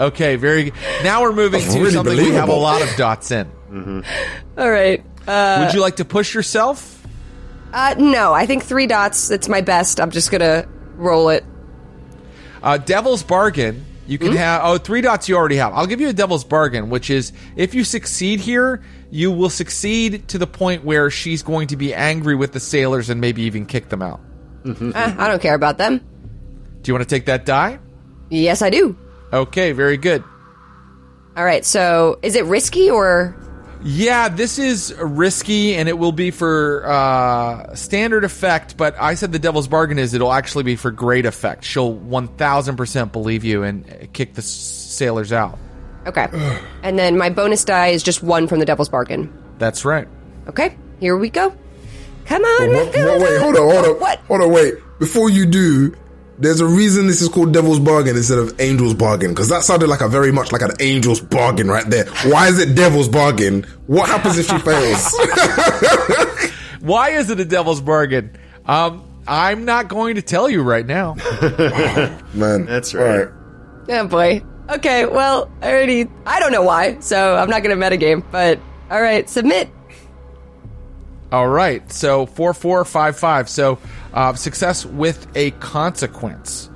Okay, 0.00 0.36
very. 0.36 0.72
Now 1.04 1.20
we're 1.20 1.34
moving 1.34 1.60
to 1.60 1.78
Really 1.78 1.90
something 1.90 2.16
we 2.16 2.30
have 2.30 2.48
a 2.48 2.54
lot 2.54 2.80
of 2.80 2.88
dots 2.96 3.30
in. 3.30 3.46
All 4.56 4.70
right. 4.70 5.04
Uh, 5.28 5.62
Would 5.62 5.74
you 5.74 5.82
like 5.82 5.96
to 5.96 6.06
push 6.06 6.32
yourself? 6.32 6.99
Uh, 7.72 7.94
no, 7.98 8.32
I 8.32 8.46
think 8.46 8.64
three 8.64 8.86
dots. 8.86 9.30
It's 9.30 9.48
my 9.48 9.60
best. 9.60 10.00
I'm 10.00 10.10
just 10.10 10.30
gonna 10.30 10.66
roll 10.96 11.28
it. 11.30 11.44
Uh, 12.62 12.78
devil's 12.78 13.22
bargain. 13.22 13.86
You 14.06 14.18
can 14.18 14.34
have 14.34 14.62
oh 14.64 14.78
three 14.78 15.02
dots 15.02 15.28
you 15.28 15.36
already 15.36 15.56
have. 15.56 15.72
I'll 15.72 15.86
give 15.86 16.00
you 16.00 16.08
a 16.08 16.12
devil's 16.12 16.42
bargain, 16.44 16.90
which 16.90 17.10
is 17.10 17.32
if 17.54 17.74
you 17.74 17.84
succeed 17.84 18.40
here, 18.40 18.82
you 19.10 19.30
will 19.30 19.50
succeed 19.50 20.26
to 20.28 20.38
the 20.38 20.48
point 20.48 20.84
where 20.84 21.10
she's 21.10 21.44
going 21.44 21.68
to 21.68 21.76
be 21.76 21.94
angry 21.94 22.34
with 22.34 22.52
the 22.52 22.58
sailors 22.60 23.08
and 23.08 23.20
maybe 23.20 23.42
even 23.42 23.66
kick 23.66 23.88
them 23.88 24.02
out. 24.02 24.20
Uh, 24.64 25.14
I 25.16 25.28
don't 25.28 25.40
care 25.40 25.54
about 25.54 25.78
them. 25.78 25.98
Do 26.82 26.90
you 26.90 26.94
want 26.94 27.08
to 27.08 27.14
take 27.14 27.26
that 27.26 27.46
die? 27.46 27.78
Yes, 28.30 28.62
I 28.62 28.70
do. 28.70 28.96
Okay, 29.32 29.72
very 29.72 29.96
good. 29.96 30.24
All 31.36 31.44
right. 31.44 31.64
So, 31.64 32.18
is 32.22 32.34
it 32.34 32.44
risky 32.46 32.90
or? 32.90 33.36
Yeah, 33.82 34.28
this 34.28 34.58
is 34.58 34.94
risky 34.98 35.74
and 35.74 35.88
it 35.88 35.98
will 35.98 36.12
be 36.12 36.30
for 36.30 36.84
uh, 36.86 37.74
standard 37.74 38.24
effect, 38.24 38.76
but 38.76 38.94
I 39.00 39.14
said 39.14 39.32
the 39.32 39.38
devil's 39.38 39.68
bargain 39.68 39.98
is 39.98 40.12
it'll 40.12 40.32
actually 40.32 40.64
be 40.64 40.76
for 40.76 40.90
great 40.90 41.24
effect. 41.24 41.64
She'll 41.64 41.94
1000% 41.96 43.12
believe 43.12 43.42
you 43.44 43.62
and 43.62 44.12
kick 44.12 44.34
the 44.34 44.42
sailors 44.42 45.32
out. 45.32 45.58
Okay. 46.06 46.28
and 46.82 46.98
then 46.98 47.16
my 47.16 47.30
bonus 47.30 47.64
die 47.64 47.88
is 47.88 48.02
just 48.02 48.22
one 48.22 48.46
from 48.48 48.58
the 48.58 48.66
devil's 48.66 48.88
bargain. 48.88 49.32
That's 49.58 49.84
right. 49.84 50.08
Okay. 50.48 50.76
Here 50.98 51.16
we 51.16 51.30
go. 51.30 51.54
Come 52.26 52.42
on, 52.44 52.68
What, 52.74 52.92
Mathilda. 52.92 53.18
what, 53.18 53.30
wait, 53.30 53.40
hold 53.40 53.56
on, 53.56 53.70
hold 53.70 53.84
on. 53.86 54.00
What? 54.00 54.18
Hold 54.28 54.40
on, 54.42 54.52
wait. 54.52 54.74
Before 54.98 55.30
you 55.30 55.46
do, 55.46 55.96
there's 56.40 56.60
a 56.60 56.66
reason 56.66 57.06
this 57.06 57.22
is 57.22 57.28
called 57.28 57.52
Devil's 57.52 57.78
Bargain 57.80 58.16
instead 58.16 58.38
of 58.38 58.58
Angel's 58.60 58.94
Bargain, 58.94 59.30
because 59.30 59.48
that 59.48 59.62
sounded 59.62 59.88
like 59.88 60.00
a 60.00 60.08
very 60.08 60.32
much 60.32 60.52
like 60.52 60.62
an 60.62 60.72
Angel's 60.80 61.20
Bargain 61.20 61.68
right 61.68 61.88
there. 61.88 62.06
Why 62.24 62.48
is 62.48 62.58
it 62.58 62.74
Devil's 62.74 63.08
Bargain? 63.08 63.64
What 63.86 64.08
happens 64.08 64.38
if 64.38 64.46
she 64.46 64.58
fails? 64.60 65.14
Why 66.80 67.10
is 67.10 67.28
it 67.30 67.38
a 67.38 67.44
devil's 67.44 67.80
bargain? 67.80 68.36
Um, 68.64 69.04
I'm 69.28 69.64
not 69.66 69.88
going 69.88 70.14
to 70.16 70.22
tell 70.22 70.48
you 70.48 70.62
right 70.62 70.86
now. 70.86 71.14
Man. 72.34 72.64
That's 72.64 72.94
right. 72.94 73.28
Oh 73.88 74.06
boy. 74.06 74.42
Okay. 74.70 75.04
Well, 75.04 75.50
I 75.60 75.72
already. 75.72 76.08
I 76.24 76.40
don't 76.40 76.52
know 76.52 76.62
why, 76.62 76.98
so 77.00 77.36
I'm 77.36 77.50
not 77.50 77.62
gonna 77.62 77.76
metagame. 77.76 78.24
But 78.30 78.60
all 78.90 79.00
right, 79.02 79.28
submit. 79.28 79.68
All 81.32 81.48
right. 81.48 81.90
So 81.92 82.24
four 82.26 82.54
four 82.54 82.84
five 82.84 83.18
five. 83.18 83.48
So 83.48 83.78
uh, 84.12 84.34
success 84.34 84.84
with 84.86 85.26
a 85.36 85.50
consequence. 85.52 86.70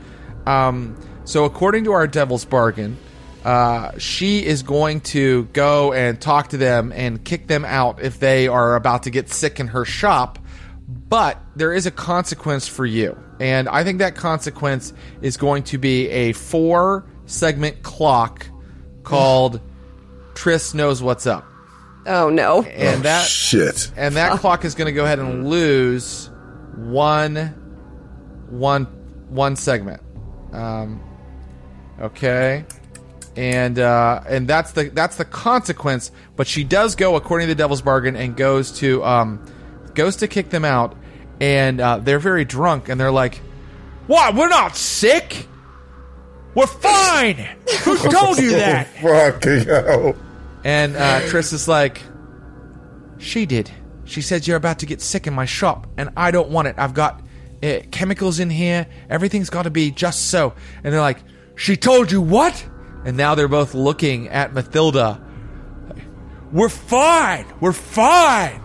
Um, 0.47 0.97
so 1.25 1.45
according 1.45 1.85
to 1.85 1.93
our 1.93 2.07
devil's 2.07 2.45
bargain, 2.45 2.97
uh, 3.45 3.93
she 3.99 4.45
is 4.45 4.63
going 4.63 5.01
to 5.03 5.45
go 5.53 5.93
and 5.93 6.21
talk 6.21 6.49
to 6.49 6.57
them 6.57 6.93
and 6.93 7.23
kick 7.25 7.47
them 7.47 7.65
out 7.65 8.01
if 8.03 8.19
they 8.19 8.49
are 8.49 8.75
about 8.77 9.03
to 9.05 9.11
get 9.11 9.31
sick 9.31 9.61
in 9.61 9.69
her 9.69 9.85
shop. 9.85 10.39
But 11.09 11.39
there 11.57 11.73
is 11.73 11.87
a 11.87 11.91
consequence 11.91 12.69
for 12.69 12.85
you, 12.85 13.19
and 13.41 13.69
I 13.69 13.85
think 13.85 13.99
that 13.99 14.17
consequence 14.17 14.93
is 15.23 15.37
going 15.39 15.63
to 15.65 15.79
be 15.79 16.09
a 16.09 16.33
four 16.33 17.07
segment 17.27 17.83
clock 17.83 18.47
called 19.03 19.61
Triss 20.35 20.75
knows 20.75 21.03
what's 21.03 21.27
up, 21.27 21.45
Oh 22.07 22.29
no. 22.29 22.63
and 22.63 23.03
that 23.05 23.27
Shit. 23.27 23.91
and 23.97 24.17
that 24.17 24.39
clock 24.41 24.65
is 24.67 24.75
going 24.75 24.87
to 24.87 24.93
go 24.93 25.05
ahead 25.05 25.19
and 25.21 25.49
lose 25.49 26.29
one, 26.77 27.37
one, 28.51 28.85
one 29.29 29.57
segment. 29.57 30.03
Um, 30.53 31.03
okay, 32.01 32.65
and 33.37 33.79
uh, 33.79 34.23
and 34.29 34.47
that's 34.47 34.73
the 34.73 34.85
that's 34.91 35.17
the 35.17 35.25
consequence. 35.25 36.11
But 36.37 36.47
she 36.47 36.65
does 36.65 36.95
go 36.95 37.17
according 37.17 37.49
to 37.49 37.55
the 37.55 37.59
Devil's 37.59 37.83
Bargain 37.83 38.17
and 38.17 38.37
goes 38.37 38.73
to 38.79 39.05
um, 39.05 39.45
goes 39.95 40.17
to 40.17 40.29
kick 40.29 40.51
them 40.51 40.65
out, 40.65 40.97
and 41.41 41.81
uh, 41.81 41.99
they're 41.99 42.19
very 42.19 42.45
drunk, 42.45 42.89
and 42.89 43.01
they're 43.01 43.11
like, 43.11 43.37
"What? 44.07 44.35
We're 44.35 44.49
not 44.49 44.77
sick. 44.77 45.49
We're 46.55 46.67
fine. 46.67 47.37
Who 47.85 47.97
told 48.11 48.39
you 48.39 48.51
that?" 48.53 48.89
Fucking 49.01 49.65
hell. 49.65 50.15
And 50.65 50.97
uh, 50.97 51.21
Triss 51.23 51.53
is 51.53 51.69
like, 51.69 52.01
she 53.19 53.45
did. 53.45 53.71
She 54.05 54.23
says 54.23 54.47
you're 54.47 54.57
about 54.57 54.81
to 54.81 54.87
get 54.87 55.01
sick 55.01 55.27
in 55.27 55.35
my 55.35 55.45
shop, 55.45 55.87
and 55.97 56.11
I 56.17 56.31
don't 56.31 56.51
want 56.51 56.69
it. 56.69 56.77
I've 56.79 56.95
got 56.95 57.23
uh, 57.63 57.81
chemicals 57.91 58.39
in 58.39 58.51
here. 58.51 58.87
Everything's 59.09 59.51
got 59.51 59.63
to 59.63 59.71
be 59.71 59.91
just 59.91 60.31
so. 60.31 60.55
And 60.83 60.93
they're 60.93 61.01
like, 61.01 61.19
she 61.57 61.77
told 61.77 62.13
you 62.13 62.21
what? 62.21 62.67
And 63.05 63.17
now 63.17 63.35
they're 63.35 63.49
both 63.49 63.75
looking 63.75 64.29
at 64.29 64.53
Mathilda. 64.53 65.23
We're 66.53 66.69
fine. 66.69 67.47
We're 67.61 67.73
fine. 67.73 68.61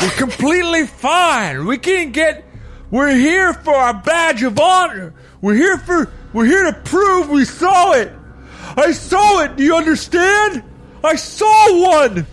We're 0.00 0.10
completely 0.10 0.86
fine. 0.86 1.66
We 1.66 1.78
can 1.78 2.12
get 2.12 2.44
we're 2.90 3.14
here 3.14 3.54
for 3.54 3.74
our 3.74 3.94
badge 3.94 4.42
of 4.42 4.58
honor. 4.58 5.14
We're 5.40 5.54
here 5.54 5.78
for 5.78 6.12
we're 6.32 6.44
here 6.44 6.64
to 6.64 6.74
prove 6.84 7.30
we 7.30 7.44
saw 7.44 7.92
it. 7.92 8.12
I 8.76 8.92
saw 8.92 9.42
it. 9.42 9.56
Do 9.56 9.64
you 9.64 9.76
understand? 9.76 10.62
I 11.02 11.16
saw 11.16 12.00
one. 12.00 12.26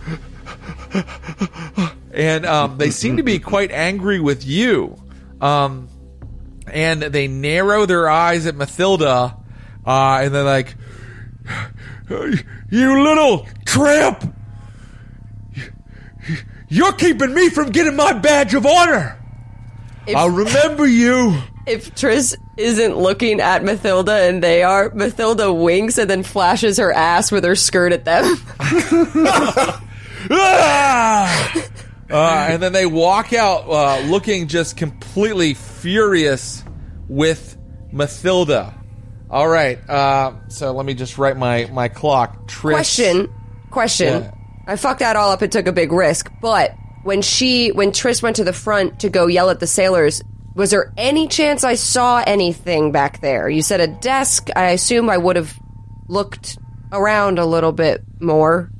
And 2.12 2.44
um, 2.44 2.78
they 2.78 2.90
seem 2.90 3.16
to 3.18 3.22
be 3.22 3.38
quite 3.38 3.70
angry 3.70 4.20
with 4.20 4.44
you. 4.44 4.96
Um, 5.40 5.88
and 6.66 7.02
they 7.02 7.28
narrow 7.28 7.86
their 7.86 8.08
eyes 8.08 8.46
at 8.46 8.54
Mathilda, 8.54 9.36
uh, 9.86 10.20
and 10.22 10.34
they're 10.34 10.42
like, 10.42 10.76
"You 12.70 13.02
little 13.02 13.46
tramp! 13.64 14.34
You're 16.68 16.92
keeping 16.92 17.34
me 17.34 17.48
from 17.48 17.70
getting 17.70 17.96
my 17.96 18.12
badge 18.12 18.54
of 18.54 18.66
honor. 18.66 19.16
If, 20.06 20.16
I'll 20.16 20.30
remember 20.30 20.86
you." 20.86 21.40
if 21.66 21.94
Triss 21.94 22.34
isn't 22.56 22.96
looking 22.96 23.40
at 23.40 23.62
Mathilda 23.62 24.28
and 24.28 24.42
they 24.42 24.62
are, 24.62 24.90
Mathilda 24.90 25.52
winks 25.52 25.98
and 25.98 26.10
then 26.10 26.22
flashes 26.22 26.78
her 26.78 26.92
ass 26.92 27.30
with 27.30 27.44
her 27.44 27.54
skirt 27.54 27.92
at 27.92 28.04
them. 28.04 28.36
Ah! 30.30 31.54
Uh, 32.10 32.46
and 32.50 32.62
then 32.62 32.72
they 32.72 32.86
walk 32.86 33.32
out 33.32 33.68
uh, 33.68 34.00
looking 34.08 34.48
just 34.48 34.76
completely 34.76 35.54
furious 35.54 36.64
with 37.08 37.56
Mathilda. 37.92 38.74
All 39.30 39.46
right, 39.46 39.78
uh, 39.88 40.32
so 40.48 40.72
let 40.72 40.84
me 40.84 40.94
just 40.94 41.18
write 41.18 41.36
my, 41.36 41.68
my 41.72 41.86
clock. 41.86 42.48
Trish. 42.48 42.72
question, 42.72 43.32
question. 43.70 44.24
Yeah. 44.24 44.30
I 44.66 44.74
fucked 44.74 44.98
that 45.00 45.14
all 45.14 45.30
up 45.30 45.42
and 45.42 45.52
took 45.52 45.68
a 45.68 45.72
big 45.72 45.92
risk, 45.92 46.32
but 46.40 46.74
when 47.04 47.22
she, 47.22 47.70
when 47.70 47.92
Triss 47.92 48.22
went 48.22 48.36
to 48.36 48.44
the 48.44 48.52
front 48.52 49.00
to 49.00 49.08
go 49.08 49.28
yell 49.28 49.48
at 49.50 49.60
the 49.60 49.66
sailors, 49.68 50.20
was 50.54 50.70
there 50.70 50.92
any 50.96 51.28
chance 51.28 51.62
I 51.62 51.74
saw 51.74 52.22
anything 52.26 52.90
back 52.92 53.20
there? 53.20 53.48
You 53.48 53.62
said 53.62 53.80
a 53.80 53.86
desk. 53.86 54.48
I 54.56 54.70
assume 54.70 55.08
I 55.08 55.16
would 55.16 55.36
have 55.36 55.56
looked 56.08 56.58
around 56.92 57.38
a 57.38 57.46
little 57.46 57.72
bit 57.72 58.02
more. 58.20 58.70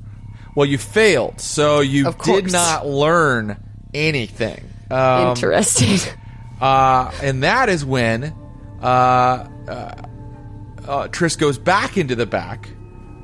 Well, 0.55 0.65
you 0.65 0.77
failed, 0.77 1.39
so 1.39 1.79
you 1.79 2.07
Of 2.07 2.17
did 2.19 2.51
not 2.51 2.85
learn 2.85 3.57
anything. 3.93 4.63
Um, 4.89 5.29
Interesting. 5.29 5.99
uh, 6.61 7.11
and 7.21 7.43
that 7.43 7.69
is 7.69 7.85
when 7.85 8.35
uh, 8.81 8.85
uh, 8.85 9.47
uh, 9.67 11.07
Triss 11.07 11.37
goes 11.37 11.57
back 11.57 11.97
into 11.97 12.15
the 12.15 12.25
back. 12.25 12.69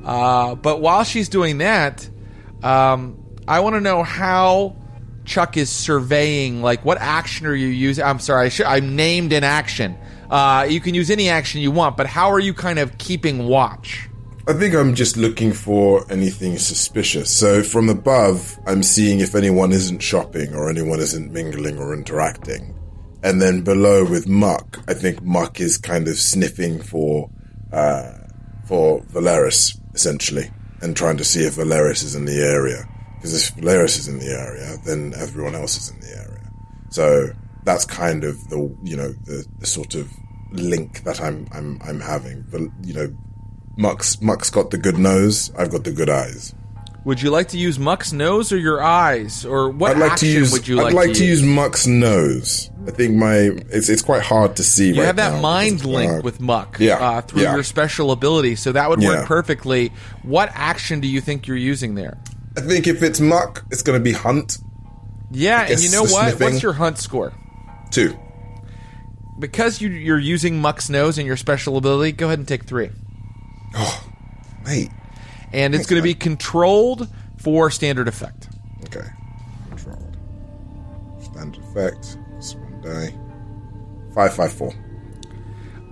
Uh, 0.04 0.54
but 0.54 0.80
while 0.80 1.04
she's 1.04 1.28
doing 1.28 1.58
that, 1.58 2.08
um, 2.62 3.22
I 3.46 3.60
want 3.60 3.74
to 3.74 3.80
know 3.80 4.02
how 4.02 4.76
Chuk 5.24 5.56
is 5.56 5.68
surveying. 5.68 6.62
Like, 6.62 6.84
what 6.84 6.98
action 6.98 7.46
are 7.46 7.54
you 7.54 7.66
using? 7.68 8.04
I'm 8.04 8.20
sorry, 8.20 8.46
I 8.46 8.48
should, 8.48 8.66
I'm 8.66 8.96
named 8.96 9.32
an 9.32 9.44
action. 9.44 9.98
Uh, 10.30 10.66
you 10.68 10.80
can 10.80 10.94
use 10.94 11.10
any 11.10 11.28
action 11.28 11.60
you 11.60 11.70
want, 11.70 11.96
but 11.96 12.06
how 12.06 12.30
are 12.30 12.40
you 12.40 12.54
kind 12.54 12.78
of 12.78 12.96
keeping 12.98 13.46
watch? 13.46 14.07
I 14.48 14.54
think 14.54 14.74
I'm 14.74 14.94
just 14.94 15.18
looking 15.18 15.52
for 15.52 16.10
anything 16.10 16.56
suspicious. 16.56 17.30
So 17.30 17.62
from 17.62 17.90
above, 17.90 18.58
I'm 18.66 18.82
seeing 18.82 19.20
if 19.20 19.34
anyone 19.34 19.72
isn't 19.72 19.98
shopping 19.98 20.54
or 20.54 20.70
anyone 20.70 21.00
isn't 21.00 21.30
mingling 21.30 21.76
or 21.76 21.92
interacting. 21.92 22.74
And 23.22 23.42
then 23.42 23.60
below 23.60 24.08
with 24.08 24.26
Muck, 24.26 24.82
I 24.88 24.94
think 24.94 25.20
Muck 25.22 25.60
is 25.60 25.76
kind 25.76 26.08
of 26.08 26.16
sniffing 26.16 26.80
for 26.80 27.28
uh, 27.74 28.12
for 28.64 29.02
Valeris 29.12 29.78
essentially, 29.92 30.50
and 30.80 30.96
trying 30.96 31.18
to 31.18 31.24
see 31.24 31.40
if 31.40 31.56
Valeris 31.56 32.02
is 32.02 32.14
in 32.14 32.24
the 32.24 32.40
area. 32.40 32.88
Because 33.16 33.34
if 33.34 33.54
Valeris 33.54 33.98
is 33.98 34.08
in 34.08 34.18
the 34.18 34.30
area, 34.30 34.78
then 34.86 35.12
everyone 35.18 35.56
else 35.56 35.76
is 35.76 35.90
in 35.90 36.00
the 36.00 36.16
area. 36.16 36.50
So 36.88 37.28
that's 37.64 37.84
kind 37.84 38.24
of 38.24 38.48
the 38.48 38.74
you 38.82 38.96
know 38.96 39.12
the, 39.26 39.44
the 39.58 39.66
sort 39.66 39.94
of 39.94 40.10
link 40.52 41.02
that 41.04 41.20
I'm 41.20 41.46
I'm 41.52 41.78
I'm 41.82 42.00
having. 42.00 42.46
But 42.50 42.62
you 42.82 42.94
know, 42.94 43.14
Muck's 43.78 44.20
Muck's 44.20 44.50
got 44.50 44.70
the 44.70 44.76
good 44.78 44.98
nose. 44.98 45.50
I've 45.56 45.70
got 45.70 45.84
the 45.84 45.92
good 45.92 46.10
eyes. 46.10 46.54
Would 47.04 47.22
you 47.22 47.30
like 47.30 47.48
to 47.48 47.58
use 47.58 47.78
Muck's 47.78 48.12
nose 48.12 48.52
or 48.52 48.58
your 48.58 48.82
eyes, 48.82 49.46
or 49.46 49.70
what 49.70 49.92
I'd 49.92 49.98
like 50.00 50.12
action 50.12 50.28
to 50.28 50.34
use. 50.34 50.52
would 50.52 50.68
you 50.68 50.78
I'd 50.80 50.92
like, 50.92 50.94
like 51.08 51.12
to 51.16 51.24
use 51.24 51.42
Muck's 51.42 51.86
nose. 51.86 52.70
I 52.86 52.90
think 52.90 53.14
my 53.14 53.34
it's 53.70 53.88
it's 53.88 54.02
quite 54.02 54.20
hard 54.22 54.56
to 54.56 54.62
see. 54.64 54.88
You 54.88 55.00
right 55.00 55.06
have 55.06 55.16
that 55.16 55.34
now 55.34 55.40
mind 55.40 55.84
link 55.86 56.10
hard. 56.10 56.24
with 56.24 56.40
Muck 56.40 56.76
Yeah, 56.80 56.96
uh, 56.96 57.20
through 57.22 57.42
yeah. 57.42 57.54
your 57.54 57.62
special 57.62 58.10
ability, 58.10 58.56
so 58.56 58.72
that 58.72 58.90
would 58.90 59.00
Yeah. 59.00 59.10
work 59.20 59.26
perfectly. 59.26 59.92
What 60.22 60.50
action 60.52 61.00
do 61.00 61.08
you 61.08 61.20
think 61.20 61.46
you're 61.46 61.56
using 61.56 61.94
there? 61.94 62.18
I 62.56 62.60
think 62.62 62.86
if 62.88 63.02
it's 63.02 63.20
Muck, 63.20 63.64
it's 63.70 63.82
going 63.82 63.98
to 63.98 64.02
be 64.02 64.12
Hunt 64.12 64.58
Yeah, 65.30 65.62
and 65.70 65.80
you 65.80 65.90
know 65.90 66.02
what? 66.02 66.30
sniffing. 66.30 66.50
What's 66.50 66.62
your 66.62 66.72
hunt 66.72 66.98
score? 66.98 67.32
Two. 67.90 68.18
Because 69.38 69.80
you, 69.80 69.88
you're 69.90 70.18
using 70.18 70.60
Muck's 70.60 70.90
nose 70.90 71.16
and 71.16 71.26
your 71.26 71.36
special 71.36 71.76
ability, 71.76 72.12
go 72.12 72.26
ahead 72.26 72.40
and 72.40 72.48
take 72.48 72.64
three. 72.64 72.90
Oh, 73.74 74.08
mate, 74.64 74.90
And 75.52 75.74
it's 75.74 75.86
going 75.86 76.00
to 76.00 76.04
be 76.04 76.14
controlled 76.14 77.08
for 77.36 77.70
standard 77.70 78.08
effect. 78.08 78.48
okay, 78.86 79.06
controlled. 79.68 80.16
Standard 81.22 81.62
effect. 81.64 82.18
That's 82.32 82.54
one 82.54 82.80
day. 82.80 83.14
Five 84.14 84.34
five 84.34 84.52
four. 84.52 84.72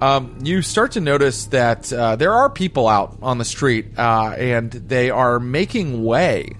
Um, 0.00 0.38
you 0.42 0.60
start 0.60 0.92
to 0.92 1.00
notice 1.00 1.46
that 1.46 1.90
uh, 1.92 2.16
there 2.16 2.32
are 2.32 2.50
people 2.50 2.86
out 2.86 3.16
on 3.22 3.38
the 3.38 3.44
street, 3.46 3.98
uh, 3.98 4.34
and 4.36 4.70
they 4.70 5.08
are 5.10 5.40
making 5.40 6.04
way 6.04 6.50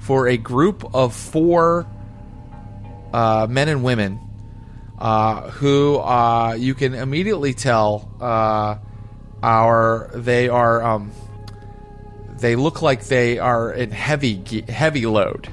for 0.00 0.26
a 0.26 0.36
group 0.36 0.92
of 0.94 1.14
four 1.14 1.86
uh, 3.12 3.46
men 3.48 3.68
and 3.68 3.84
women 3.84 4.18
uh, 4.98 5.50
who 5.50 5.98
uh, 5.98 6.56
you 6.58 6.74
can 6.74 6.94
immediately 6.94 7.54
tell 7.54 8.10
uh, 8.20 8.76
are 9.48 10.10
they 10.14 10.48
are 10.48 10.82
um, 10.82 11.12
they 12.38 12.56
look 12.56 12.82
like 12.82 13.04
they 13.06 13.38
are 13.38 13.72
in 13.72 13.90
heavy 13.90 14.62
heavy 14.68 15.06
load, 15.06 15.48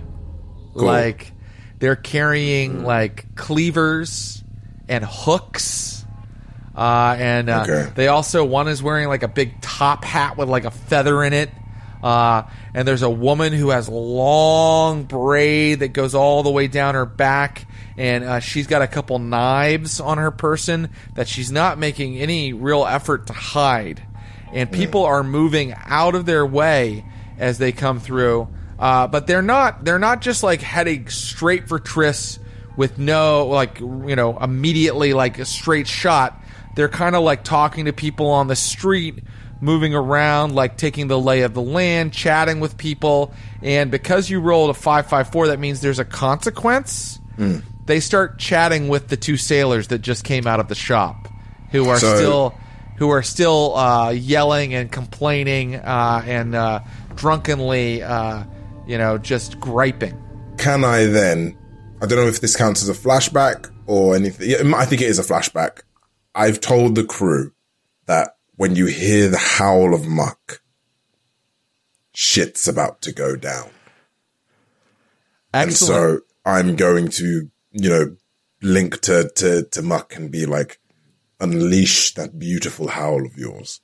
like 0.73 1.31
they're 1.79 1.95
carrying 1.95 2.83
like 2.83 3.35
cleavers 3.35 4.43
and 4.87 5.03
hooks. 5.07 6.05
Uh, 6.75 7.15
and 7.19 7.49
uh, 7.49 7.65
Okay. 7.67 7.91
they 7.95 8.07
also 8.07 8.45
one 8.45 8.67
is 8.67 8.81
wearing 8.81 9.07
like 9.09 9.23
a 9.23 9.27
big 9.27 9.61
top 9.61 10.03
hat 10.05 10.37
with 10.37 10.47
like 10.49 10.65
a 10.65 10.71
feather 10.71 11.23
in 11.23 11.33
it. 11.33 11.49
Uh, 12.01 12.43
and 12.73 12.87
there's 12.87 13.03
a 13.03 13.09
woman 13.09 13.53
who 13.53 13.69
has 13.69 13.87
long 13.89 15.03
braid 15.03 15.81
that 15.81 15.89
goes 15.89 16.15
all 16.15 16.41
the 16.43 16.49
way 16.49 16.67
down 16.67 16.95
her 16.95 17.05
back, 17.05 17.67
and 18.01 18.23
uh, 18.23 18.39
she's 18.39 18.65
got 18.65 18.81
a 18.81 18.87
couple 18.87 19.19
knives 19.19 19.99
on 19.99 20.17
her 20.17 20.31
person 20.31 20.89
that 21.13 21.27
she's 21.27 21.51
not 21.51 21.77
making 21.77 22.17
any 22.17 22.51
real 22.51 22.83
effort 22.83 23.27
to 23.27 23.33
hide. 23.33 24.01
And 24.51 24.71
people 24.71 25.03
are 25.03 25.23
moving 25.23 25.75
out 25.77 26.15
of 26.15 26.25
their 26.25 26.43
way 26.43 27.05
as 27.37 27.59
they 27.59 27.71
come 27.71 27.99
through, 27.99 28.47
uh, 28.79 29.05
but 29.05 29.27
they're 29.27 29.43
not. 29.43 29.85
They're 29.85 29.99
not 29.99 30.21
just 30.21 30.41
like 30.41 30.61
heading 30.63 31.09
straight 31.09 31.67
for 31.67 31.77
Triss 31.77 32.39
with 32.75 32.97
no 32.97 33.45
like 33.45 33.79
you 33.79 34.15
know 34.15 34.35
immediately 34.39 35.13
like 35.13 35.37
a 35.37 35.45
straight 35.45 35.87
shot. 35.87 36.43
They're 36.75 36.89
kind 36.89 37.15
of 37.15 37.21
like 37.21 37.43
talking 37.43 37.85
to 37.85 37.93
people 37.93 38.31
on 38.31 38.47
the 38.47 38.55
street, 38.55 39.23
moving 39.61 39.93
around, 39.93 40.55
like 40.55 40.75
taking 40.75 41.07
the 41.07 41.19
lay 41.19 41.41
of 41.41 41.53
the 41.53 41.61
land, 41.61 42.13
chatting 42.13 42.61
with 42.61 42.77
people. 42.77 43.31
And 43.61 43.91
because 43.91 44.27
you 44.27 44.39
rolled 44.41 44.71
a 44.71 44.73
five 44.73 45.05
five 45.05 45.31
four, 45.31 45.49
that 45.49 45.59
means 45.59 45.81
there's 45.81 45.99
a 45.99 46.05
consequence. 46.05 47.19
They 47.85 47.99
start 47.99 48.37
chatting 48.39 48.87
with 48.87 49.07
the 49.07 49.17
two 49.17 49.37
sailors 49.37 49.87
that 49.87 49.99
just 49.99 50.23
came 50.23 50.47
out 50.47 50.59
of 50.59 50.67
the 50.67 50.75
shop, 50.75 51.27
who 51.71 51.89
are 51.89 51.99
So- 51.99 52.15
still 52.15 52.53
who 52.97 53.09
are 53.09 53.23
still 53.23 53.75
uh, 53.75 54.11
yelling 54.11 54.75
and 54.75 54.91
complaining 54.91 55.73
uh, 55.75 56.21
and 56.23 56.53
uh, 56.53 56.81
drunkenly, 57.15 58.03
uh, 58.03 58.43
you 58.85 58.95
know, 58.95 59.17
just 59.17 59.59
griping. 59.59 60.15
Can 60.57 60.83
I 60.83 61.05
then? 61.05 61.57
I 61.99 62.05
don't 62.05 62.19
know 62.19 62.27
if 62.27 62.41
this 62.41 62.55
counts 62.55 62.83
as 62.83 62.89
a 62.89 62.93
flashback 62.93 63.71
or 63.87 64.15
anything. 64.15 64.49
Yeah, 64.51 64.75
I 64.75 64.85
think 64.85 65.01
it 65.01 65.07
is 65.09 65.17
a 65.17 65.23
flashback. 65.23 65.81
I've 66.35 66.61
told 66.61 66.93
the 66.95 67.03
crew 67.03 67.53
that 68.05 68.35
when 68.55 68.75
you 68.75 68.85
hear 68.85 69.29
the 69.29 69.37
howl 69.37 69.93
of 69.95 70.07
muck, 70.07 70.61
shit's 72.13 72.67
about 72.67 73.01
to 73.01 73.11
go 73.11 73.35
down. 73.35 73.69
Excellent. 75.53 75.63
And 75.63 75.73
so 75.73 76.19
I'm 76.45 76.75
going 76.75 77.09
to, 77.09 77.50
you 77.71 77.89
know, 77.89 78.15
link 78.61 79.01
to, 79.01 79.29
to, 79.35 79.63
to 79.63 79.81
Muck 79.81 80.15
and 80.15 80.31
be 80.31 80.45
like, 80.45 80.79
unleash 81.39 82.13
that 82.13 82.37
beautiful 82.37 82.87
howl 82.87 83.25
of 83.25 83.37
yours. 83.37 83.81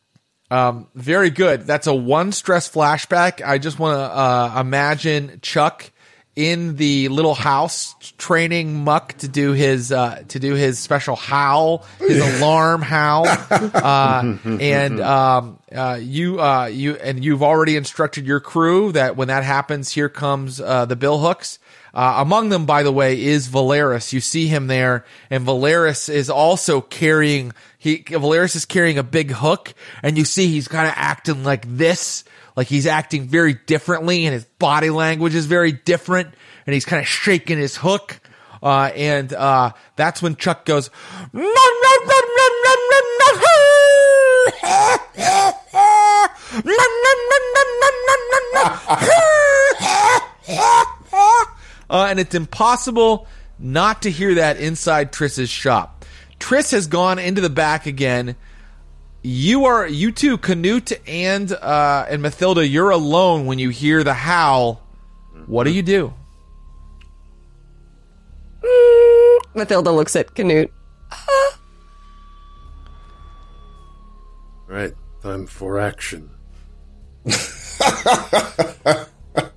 Um, 0.50 0.88
very 0.96 1.30
good. 1.30 1.64
That's 1.64 1.88
a 1.88 1.94
one 1.94 2.32
stress 2.32 2.72
flashback. 2.72 3.46
I 3.46 3.58
just 3.58 3.80
want 3.80 3.98
to 3.98 4.02
uh, 4.02 4.62
imagine 4.62 5.40
Chuk 5.42 5.92
in 6.38 6.76
the 6.76 7.08
little 7.10 7.34
house 7.34 7.96
training 8.20 8.84
Muck 8.84 9.14
to 9.18 9.28
do 9.28 9.54
his 9.54 9.92
uh, 9.92 10.24
to 10.28 10.40
do 10.40 10.54
his 10.54 10.78
special 10.78 11.16
howl, 11.16 11.84
his 11.98 12.20
alarm 12.40 12.84
howl, 12.84 13.26
uh, 13.28 14.38
and 14.46 15.02
um, 15.02 15.60
uh, 15.76 15.98
you 16.00 16.40
uh, 16.40 16.68
you 16.68 16.96
and 16.96 17.26
you've 17.26 17.44
already 17.44 17.76
instructed 17.76 18.26
your 18.28 18.40
crew 18.40 18.92
that 18.92 19.18
when 19.18 19.30
that 19.30 19.44
happens, 19.44 19.92
here 19.92 20.10
comes 20.10 20.62
uh, 20.62 20.86
the 20.86 20.96
Billhooks. 20.96 21.58
Uh, 21.98 22.18
among 22.20 22.50
them, 22.50 22.68
by 22.68 22.84
the 22.84 22.92
way, 22.92 23.20
is 23.20 23.48
Valeris. 23.48 24.14
You 24.14 24.22
see 24.22 24.46
him 24.46 24.68
there, 24.68 25.04
and 25.32 25.44
Valeris 25.44 26.10
is 26.10 26.30
also 26.30 26.80
carrying. 26.80 27.54
He 27.80 28.04
Valeris 28.04 28.56
is 28.56 28.66
carrying 28.66 29.00
a 29.00 29.04
big 29.04 29.32
hook, 29.32 29.74
and 30.04 30.16
you 30.16 30.24
see 30.24 30.46
he's 30.46 30.68
kind 30.68 30.88
of 30.88 30.94
acting 30.96 31.44
like 31.44 31.66
this, 31.68 32.24
like 32.56 32.68
he's 32.68 32.86
acting 32.86 33.28
very 33.28 33.56
differently, 33.56 34.26
and 34.26 34.36
his 34.36 34.46
body 34.60 34.92
language 34.92 35.34
is 35.34 35.48
very 35.48 35.72
different, 35.72 36.28
and 36.68 36.76
he's 36.76 36.86
kind 36.86 37.02
of 37.02 37.08
shaking 37.08 37.58
his 37.58 37.76
hook. 37.76 38.20
Uh, 38.62 38.92
and 38.96 39.34
uh, 39.34 39.72
that's 39.96 40.22
when 40.22 40.36
Chuk 40.36 40.66
goes. 40.66 40.92
Uh, 51.90 52.08
and 52.10 52.20
it's 52.20 52.36
impossible 52.36 53.28
not 53.60 54.02
to 54.04 54.12
hear 54.12 54.36
that 54.36 54.58
inside 54.58 55.12
Triss's 55.12 55.50
shop. 55.50 56.06
Triss 56.40 56.72
has 56.72 56.88
gone 56.88 57.20
into 57.20 57.42
the 57.42 57.50
back 57.50 57.86
again. 57.86 58.36
You 59.24 59.66
are 59.66 59.88
you 59.88 60.12
two, 60.12 60.38
Canute 60.38 60.94
and 61.08 61.52
uh, 61.52 62.06
and 62.08 62.22
Mathilda. 62.22 62.70
You're 62.70 62.92
alone 62.92 63.46
when 63.46 63.60
you 63.60 63.70
hear 63.70 64.04
the 64.04 64.14
howl. 64.14 64.84
What 65.48 65.64
do 65.64 65.72
you 65.72 65.82
do? 65.82 66.14
Mathilda 69.56 69.94
looks 69.94 70.16
at 70.16 70.36
Canute. 70.36 70.72
Right, 74.68 74.94
time 75.24 75.48
for 75.48 75.80
action. 75.80 76.30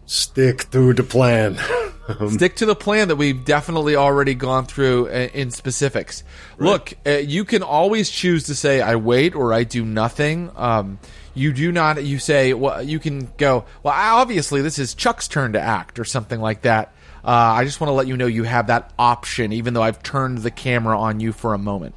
Stick 0.07 0.71
to 0.71 0.93
the 0.93 1.03
plan. 1.03 1.57
Stick 2.31 2.57
to 2.57 2.67
the 2.67 2.75
plan 2.75 3.09
that 3.09 3.17
we've 3.17 3.45
definitely 3.45 3.95
already 3.95 4.35
gone 4.35 4.67
through 4.67 5.07
uh, 5.07 5.29
in 5.33 5.51
specifics. 5.51 6.25
Look, 6.59 6.95
uh, 7.07 7.11
you 7.11 7.45
can 7.45 7.63
always 7.63 8.11
choose 8.11 8.45
to 8.45 8.55
say 8.55 8.81
I 8.81 8.97
wait 8.97 9.35
or 9.35 9.53
I 9.53 9.65
do 9.65 9.85
nothing. 9.85 10.51
Um, 10.57 10.99
you 11.35 11.53
do 11.53 11.71
not. 11.71 12.03
You 12.03 12.19
say 12.19 12.53
well. 12.55 12.83
You 12.83 12.99
can 12.99 13.31
go. 13.37 13.65
Well, 13.83 13.95
obviously 13.95 14.63
this 14.63 14.79
is 14.79 14.95
Chuk's 14.95 15.29
turn 15.29 15.53
to 15.53 15.61
act 15.61 15.99
or 16.01 16.05
something 16.05 16.41
like 16.41 16.63
that. 16.63 16.93
Uh, 17.25 17.29
I 17.29 17.65
just 17.65 17.81
want 17.81 17.91
to 17.91 17.95
let 17.95 18.07
you 18.07 18.17
know 18.17 18.27
you 18.27 18.45
have 18.45 18.69
that 18.69 18.93
option, 18.99 19.53
even 19.53 19.75
though 19.75 19.83
I've 19.83 20.03
turned 20.03 20.39
the 20.39 20.51
camera 20.51 20.99
on 20.99 21.21
you 21.21 21.33
for 21.33 21.55
a 21.55 21.59
moment. 21.59 21.95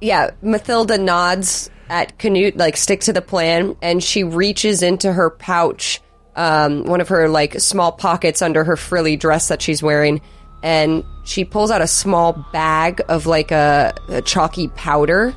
Yeah, 0.00 0.32
Mathilda 0.42 1.00
nods 1.00 1.70
at 1.88 2.18
Canute, 2.18 2.56
like 2.56 2.76
stick 2.76 3.02
to 3.02 3.12
the 3.12 3.22
plan, 3.22 3.76
and 3.80 4.02
she 4.02 4.24
reaches 4.24 4.82
into 4.82 5.12
her 5.12 5.30
pouch, 5.30 6.00
um, 6.36 6.84
one 6.84 7.00
of 7.00 7.08
her 7.08 7.28
like 7.28 7.60
small 7.60 7.92
pockets 7.92 8.42
under 8.42 8.64
her 8.64 8.76
frilly 8.76 9.16
dress 9.16 9.48
that 9.48 9.62
she's 9.62 9.82
wearing, 9.82 10.20
and 10.62 11.04
she 11.24 11.44
pulls 11.44 11.70
out 11.70 11.82
a 11.82 11.86
small 11.86 12.32
bag 12.52 13.02
of 13.08 13.26
like 13.26 13.50
a, 13.50 13.94
a 14.08 14.22
chalky 14.22 14.68
powder, 14.68 15.34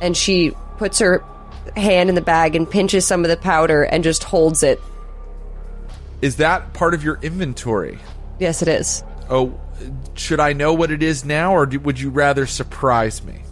and 0.00 0.16
she 0.16 0.52
puts 0.78 0.98
her 0.98 1.24
hand 1.76 2.08
in 2.08 2.14
the 2.14 2.20
bag 2.20 2.54
and 2.54 2.70
pinches 2.70 3.06
some 3.06 3.24
of 3.24 3.30
the 3.30 3.36
powder 3.36 3.82
and 3.82 4.04
just 4.04 4.24
holds 4.24 4.62
it. 4.62 4.80
Is 6.22 6.36
that 6.36 6.72
part 6.72 6.94
of 6.94 7.04
your 7.04 7.18
inventory? 7.22 7.98
Yes, 8.38 8.62
it 8.62 8.68
is. 8.68 9.02
Oh, 9.28 9.58
should 10.14 10.40
I 10.40 10.52
know 10.52 10.72
what 10.74 10.90
it 10.90 11.02
is 11.02 11.24
now, 11.24 11.54
or 11.54 11.66
do, 11.66 11.78
would 11.80 12.00
you 12.00 12.10
rather 12.10 12.46
surprise 12.46 13.22
me? 13.24 13.42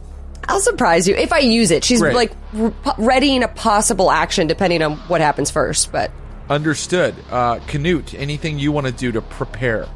I'll 0.48 0.60
surprise 0.60 1.08
you 1.08 1.14
if 1.14 1.32
I 1.32 1.38
use 1.38 1.70
it. 1.70 1.84
She's 1.84 2.00
Great. 2.00 2.14
like 2.14 2.32
re- 2.52 2.72
readying 2.98 3.42
a 3.42 3.48
possible 3.48 4.10
action 4.10 4.46
depending 4.46 4.82
on 4.82 4.96
what 5.08 5.20
happens 5.20 5.50
first, 5.50 5.90
but. 5.92 6.10
Understood. 6.48 7.14
Uh, 7.30 7.58
Canute, 7.66 8.14
anything 8.14 8.58
you 8.58 8.70
want 8.70 8.86
to 8.86 8.92
do 8.92 9.10
to 9.12 9.22
prepare? 9.22 9.88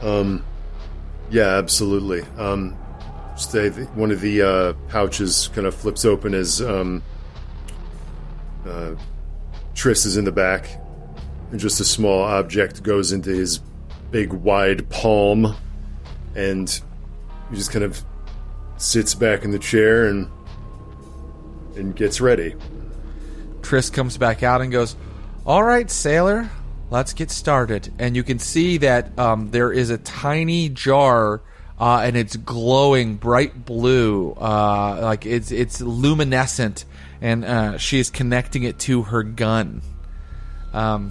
Um, 0.00 0.44
yeah, 1.30 1.56
absolutely. 1.56 2.22
Um, 2.38 2.76
stay. 3.36 3.70
One 3.70 4.10
of 4.10 4.20
the 4.20 4.42
uh, 4.42 4.72
pouches 4.88 5.48
kind 5.48 5.66
of 5.66 5.74
flips 5.74 6.04
open 6.04 6.34
as 6.34 6.62
um, 6.62 7.02
uh, 8.64 8.94
Triss 9.74 10.06
is 10.06 10.16
in 10.16 10.24
the 10.24 10.32
back, 10.32 10.68
and 11.50 11.58
just 11.58 11.80
a 11.80 11.84
small 11.84 12.22
object 12.22 12.82
goes 12.82 13.12
into 13.12 13.30
his 13.30 13.60
big, 14.10 14.32
wide 14.32 14.88
palm, 14.88 15.56
and 16.36 16.80
he 17.50 17.56
just 17.56 17.72
kind 17.72 17.84
of 17.84 18.02
sits 18.76 19.14
back 19.14 19.44
in 19.44 19.50
the 19.50 19.58
chair 19.58 20.06
and 20.06 20.28
and 21.76 21.96
gets 21.96 22.20
ready. 22.20 22.54
Triss 23.62 23.92
comes 23.92 24.16
back 24.16 24.42
out 24.42 24.60
and 24.60 24.72
goes, 24.72 24.96
All 25.46 25.62
right, 25.62 25.90
sailor, 25.90 26.50
let's 26.90 27.12
get 27.12 27.30
started. 27.30 27.92
And 27.98 28.16
you 28.16 28.22
can 28.22 28.38
see 28.38 28.78
that 28.78 29.18
um, 29.18 29.50
there 29.50 29.72
is 29.72 29.90
a 29.90 29.98
tiny 29.98 30.68
jar. 30.68 31.42
Uh, 31.78 32.02
and 32.04 32.14
it's 32.14 32.36
glowing 32.36 33.16
bright 33.16 33.64
blue, 33.64 34.32
uh, 34.32 34.98
like 35.00 35.24
it's 35.24 35.50
it's 35.50 35.80
luminescent, 35.80 36.84
and 37.22 37.42
uh, 37.42 37.78
she 37.78 37.98
is 37.98 38.10
connecting 38.10 38.64
it 38.64 38.78
to 38.78 39.00
her 39.00 39.22
gun. 39.22 39.80
Um, 40.74 41.10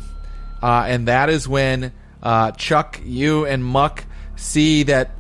uh, 0.62 0.86
and 0.88 1.08
that 1.08 1.32
is 1.32 1.48
when 1.48 1.92
uh, 2.22 2.52
Chuk, 2.52 3.02
you, 3.04 3.46
and 3.46 3.64
Muck 3.64 4.06
see 4.36 4.84
that 4.84 5.12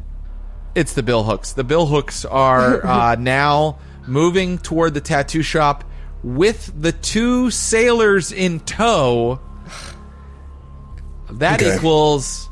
it's 0.76 0.94
the 0.94 1.04
Billhooks. 1.04 1.56
The 1.56 1.64
Billhooks 1.64 2.26
are 2.30 2.86
uh, 2.86 3.16
now 3.16 3.80
moving 4.08 4.58
toward 4.58 4.94
the 4.94 5.02
tattoo 5.02 5.42
shop 5.42 5.84
with 6.24 6.72
the 6.80 6.92
two 6.92 7.50
sailors 7.52 8.32
in 8.32 8.60
tow. 8.62 9.40
That 11.32 11.62
Okay. 11.62 11.76
equals 11.76 12.50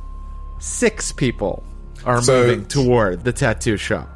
six 0.60 1.12
people 1.12 1.64
are 2.06 2.22
So- 2.22 2.44
moving 2.48 2.66
toward 2.66 3.24
the 3.24 3.32
tattoo 3.34 3.78
shop. 3.78 4.08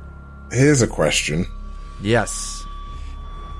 Here's 0.51 0.81
a 0.81 0.87
question: 0.87 1.45
Yes. 2.01 2.63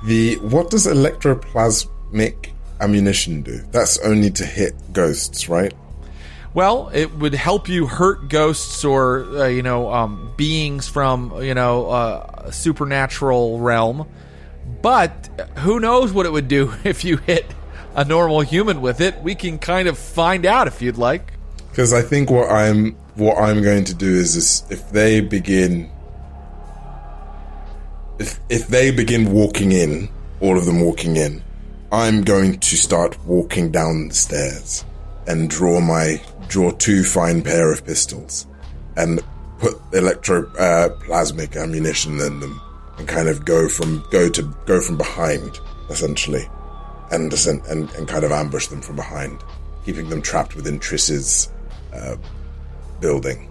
the 0.05 0.35
what 0.37 0.69
does 0.69 0.85
electroplasmic 0.87 2.49
ammunition 2.79 3.41
do? 3.41 3.61
That's 3.71 3.97
only 3.99 4.29
to 4.31 4.45
hit 4.45 4.73
ghosts, 4.93 5.49
right? 5.49 5.73
Well, 6.53 6.89
it 6.93 7.15
would 7.17 7.33
help 7.33 7.69
you 7.69 7.87
hurt 7.87 8.27
ghosts 8.29 8.83
or 8.83 9.25
uh, 9.37 9.45
you 9.47 9.63
know 9.63 9.91
um, 9.91 10.31
beings 10.37 10.87
from 10.87 11.33
you 11.41 11.53
know 11.53 11.87
uh, 11.89 12.43
a 12.45 12.51
supernatural 12.51 13.59
realm. 13.59 14.05
But 14.81 15.29
who 15.59 15.79
knows 15.79 16.11
what 16.11 16.25
it 16.25 16.31
would 16.31 16.47
do 16.47 16.73
if 16.83 17.03
you 17.03 17.17
hit 17.17 17.45
a 17.95 18.05
normal 18.05 18.41
human 18.41 18.81
with 18.81 19.01
it? 19.01 19.21
We 19.21 19.35
can 19.35 19.59
kind 19.59 19.87
of 19.87 19.97
find 19.97 20.45
out 20.45 20.67
if 20.67 20.81
you'd 20.81 20.97
like. 20.97 21.33
Because 21.69 21.93
I 21.93 22.01
think 22.01 22.29
what 22.29 22.49
I'm 22.49 22.95
what 23.15 23.37
I'm 23.37 23.61
going 23.61 23.85
to 23.85 23.93
do 23.93 24.07
is 24.07 24.35
this: 24.35 24.63
if 24.69 24.91
they 24.91 25.21
begin, 25.21 25.89
if 28.19 28.39
if 28.49 28.67
they 28.67 28.91
begin 28.91 29.31
walking 29.31 29.71
in, 29.71 30.09
all 30.41 30.57
of 30.57 30.65
them 30.65 30.81
walking 30.81 31.15
in, 31.15 31.41
I'm 31.91 32.23
going 32.23 32.59
to 32.59 32.75
start 32.75 33.23
walking 33.25 33.71
down 33.71 34.09
the 34.09 34.15
stairs 34.15 34.83
and 35.27 35.49
draw 35.49 35.79
my 35.79 36.21
draw 36.47 36.71
two 36.71 37.03
fine 37.03 37.41
pair 37.41 37.71
of 37.71 37.85
pistols 37.85 38.47
and 38.97 39.21
put 39.59 39.75
electroplasmic 39.91 41.55
uh, 41.55 41.59
ammunition 41.59 42.19
in 42.19 42.39
them 42.41 42.59
and 43.01 43.09
kind 43.09 43.27
of 43.27 43.45
go 43.45 43.67
from 43.67 44.03
go 44.11 44.29
to 44.29 44.43
go 44.65 44.79
from 44.79 44.95
behind 44.95 45.59
essentially 45.89 46.47
and 47.11 47.33
and 47.47 47.89
and, 47.95 48.07
kind 48.07 48.23
of 48.23 48.31
ambush 48.31 48.67
them 48.67 48.81
from 48.81 48.95
behind, 48.95 49.43
keeping 49.85 50.07
them 50.09 50.21
trapped 50.21 50.55
within 50.55 50.79
Triss's 50.79 51.51
uh, 51.93 52.15
building. 53.01 53.49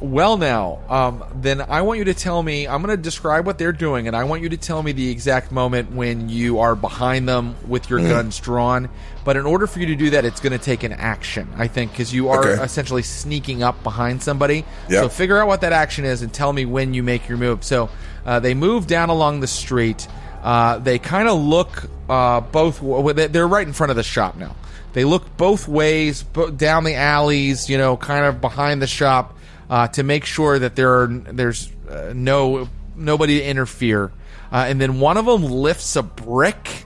Well, 0.00 0.36
now, 0.36 0.80
um, 0.88 1.22
then 1.36 1.60
I 1.60 1.82
want 1.82 1.98
you 1.98 2.04
to 2.06 2.14
tell 2.14 2.42
me. 2.42 2.66
I'm 2.66 2.82
going 2.82 2.96
to 2.96 3.00
describe 3.00 3.46
what 3.46 3.58
they're 3.58 3.70
doing, 3.70 4.08
and 4.08 4.16
I 4.16 4.24
want 4.24 4.42
you 4.42 4.48
to 4.48 4.56
tell 4.56 4.82
me 4.82 4.92
the 4.92 5.10
exact 5.10 5.52
moment 5.52 5.92
when 5.92 6.28
you 6.28 6.58
are 6.58 6.74
behind 6.74 7.28
them 7.28 7.54
with 7.68 7.88
your 7.90 8.00
guns 8.00 8.40
drawn. 8.40 8.88
But 9.24 9.36
in 9.36 9.46
order 9.46 9.68
for 9.68 9.78
you 9.78 9.86
to 9.86 9.94
do 9.94 10.10
that, 10.10 10.24
it's 10.24 10.40
going 10.40 10.58
to 10.58 10.64
take 10.64 10.82
an 10.82 10.92
action, 10.92 11.48
I 11.56 11.68
think, 11.68 11.92
because 11.92 12.12
you 12.12 12.30
are 12.30 12.44
Okay. 12.48 12.62
essentially 12.64 13.02
sneaking 13.02 13.62
up 13.62 13.80
behind 13.84 14.22
somebody. 14.22 14.64
Yep. 14.88 15.02
So 15.04 15.08
figure 15.08 15.38
out 15.38 15.46
what 15.46 15.60
that 15.60 15.72
action 15.72 16.04
is 16.04 16.22
and 16.22 16.32
tell 16.32 16.52
me 16.52 16.64
when 16.64 16.94
you 16.94 17.04
make 17.04 17.28
your 17.28 17.38
move. 17.38 17.62
So 17.62 17.88
uh, 18.24 18.40
they 18.40 18.54
move 18.54 18.86
down 18.86 19.08
along 19.08 19.40
the 19.40 19.46
street. 19.46 20.06
Uh, 20.42 20.78
they 20.78 20.98
kind 20.98 21.28
of 21.28 21.40
look 21.40 21.84
uh, 22.08 22.40
both. 22.40 22.80
They're 23.14 23.48
right 23.48 23.66
in 23.66 23.72
front 23.72 23.90
of 23.90 23.96
the 23.96 24.02
shop 24.02 24.36
now. 24.36 24.56
They 24.92 25.04
look 25.04 25.36
both 25.36 25.68
ways, 25.68 26.22
down 26.56 26.84
the 26.84 26.94
alleys, 26.94 27.70
you 27.70 27.78
know, 27.78 27.96
kind 27.96 28.26
of 28.26 28.40
behind 28.40 28.82
the 28.82 28.86
shop, 28.86 29.38
uh, 29.70 29.88
to 29.88 30.02
make 30.02 30.24
sure 30.24 30.58
that 30.58 30.76
there 30.76 31.02
are 31.02 31.06
there's 31.06 31.70
uh, 31.88 32.12
no 32.14 32.68
nobody 32.94 33.38
to 33.38 33.44
interfere. 33.44 34.12
Uh, 34.50 34.66
and 34.68 34.80
then 34.80 35.00
one 35.00 35.16
of 35.16 35.24
them 35.24 35.44
lifts 35.44 35.96
a 35.96 36.02
brick 36.02 36.84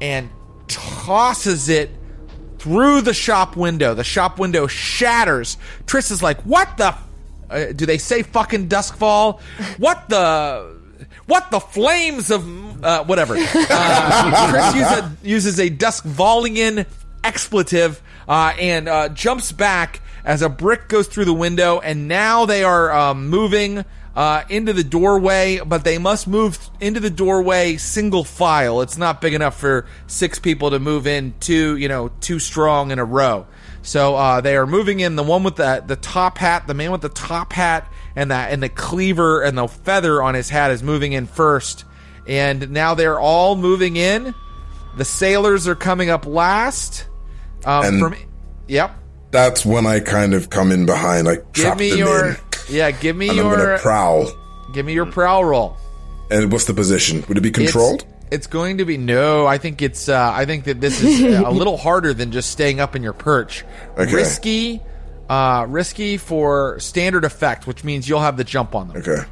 and 0.00 0.30
tosses 0.66 1.68
it 1.68 1.90
through 2.58 3.02
the 3.02 3.12
shop 3.12 3.56
window. 3.56 3.92
The 3.94 4.04
shop 4.04 4.38
window 4.38 4.66
shatters. 4.66 5.58
Triss 5.84 6.10
is 6.10 6.22
like, 6.22 6.40
"What 6.42 6.76
the? 6.78 6.96
Uh, 7.52 7.72
do 7.72 7.86
they 7.86 7.98
say 7.98 8.22
fucking 8.22 8.68
Doskvol? 8.68 9.40
What 9.78 10.08
the?" 10.08 10.80
What 11.26 11.52
the 11.52 11.60
flames 11.60 12.30
of 12.32 12.84
uh, 12.84 13.04
whatever? 13.04 13.36
Uh, 13.36 14.50
Triss 14.50 14.74
uses 14.74 14.98
a, 14.98 15.16
uses 15.22 15.60
a 15.60 16.86
expletive 17.22 18.02
uh, 18.28 18.54
and 18.58 18.88
uh, 18.88 19.08
jumps 19.10 19.52
back 19.52 20.00
as 20.24 20.42
a 20.42 20.48
brick 20.48 20.88
goes 20.88 21.08
through 21.08 21.24
the 21.24 21.34
window, 21.34 21.80
and 21.80 22.08
now 22.08 22.46
they 22.46 22.64
are 22.64 22.92
um, 22.92 23.28
moving 23.28 23.84
uh, 24.14 24.44
into 24.48 24.72
the 24.72 24.84
doorway, 24.84 25.60
but 25.64 25.84
they 25.84 25.98
must 25.98 26.28
move 26.28 26.58
into 26.80 27.00
the 27.00 27.10
doorway 27.10 27.76
single 27.76 28.24
file. 28.24 28.80
It's 28.82 28.96
not 28.96 29.20
big 29.20 29.34
enough 29.34 29.58
for 29.58 29.86
six 30.06 30.38
people 30.38 30.70
to 30.70 30.78
move 30.78 31.06
in 31.06 31.34
two, 31.40 31.76
you 31.76 31.88
know, 31.88 32.10
two 32.20 32.38
strong 32.38 32.90
in 32.90 32.98
a 32.98 33.04
row. 33.04 33.46
So 33.82 34.14
uh, 34.14 34.40
they 34.40 34.56
are 34.56 34.66
moving 34.66 35.00
in. 35.00 35.16
The 35.16 35.22
one 35.22 35.42
with 35.42 35.56
the 35.56 35.82
the 35.86 35.96
top 35.96 36.38
hat, 36.38 36.66
the 36.66 36.74
man 36.74 36.92
with 36.92 37.00
the 37.00 37.08
top 37.08 37.52
hat, 37.52 37.92
and 38.14 38.30
that 38.30 38.52
and 38.52 38.62
the 38.62 38.68
cleaver 38.68 39.42
and 39.42 39.58
the 39.58 39.66
feather 39.66 40.22
on 40.22 40.34
his 40.34 40.48
hat 40.48 40.70
is 40.70 40.82
moving 40.82 41.12
in 41.12 41.26
first. 41.26 41.84
And 42.28 42.70
now 42.70 42.94
they're 42.94 43.18
all 43.18 43.56
moving 43.56 43.96
in. 43.96 44.34
The 44.96 45.04
sailors 45.04 45.66
are 45.66 45.74
coming 45.74 46.10
up 46.10 46.26
last. 46.26 47.06
Um, 47.64 47.84
And- 47.84 48.00
from 48.00 48.14
yep. 48.68 48.96
That's 49.32 49.64
when 49.64 49.86
I 49.86 49.98
kind 50.00 50.34
of 50.34 50.50
come 50.50 50.70
in 50.70 50.84
behind, 50.84 51.26
like 51.26 51.52
Give 51.54 51.64
trap 51.64 51.78
me 51.78 51.88
them 51.90 51.98
your 52.00 52.28
in, 52.28 52.36
yeah. 52.68 52.90
Give 52.90 53.16
me 53.16 53.34
your 53.34 53.78
prowl. 53.78 54.30
give 54.74 54.84
me 54.84 54.92
your 54.92 55.06
prowl 55.06 55.42
roll. 55.44 55.76
And 56.30 56.52
what's 56.52 56.66
the 56.66 56.74
position? 56.74 57.24
Would 57.28 57.38
it 57.38 57.40
be 57.40 57.50
controlled? 57.50 58.04
It's, 58.32 58.46
going 58.46 58.78
to 58.78 58.84
be 58.84 58.96
no. 58.96 59.46
I 59.46 59.58
think 59.58 59.82
it's. 59.82 60.08
Uh, 60.08 60.32
I 60.34 60.44
think 60.46 60.64
that 60.64 60.80
this 60.80 61.02
is 61.02 61.22
a 61.22 61.50
little 61.50 61.76
harder 61.76 62.14
than 62.14 62.32
just 62.32 62.50
staying 62.50 62.80
up 62.80 62.96
in 62.96 63.02
your 63.02 63.12
perch. 63.12 63.64
Okay. 63.96 64.14
Risky, 64.14 64.82
uh, 65.28 65.66
risky 65.68 66.16
for 66.16 66.78
standard 66.80 67.24
effect, 67.24 67.66
which 67.66 67.84
means 67.84 68.08
you'll 68.08 68.20
have 68.20 68.36
the 68.36 68.44
jump 68.44 68.74
on 68.74 68.88
them. 68.88 68.96
Okay. 68.98 69.24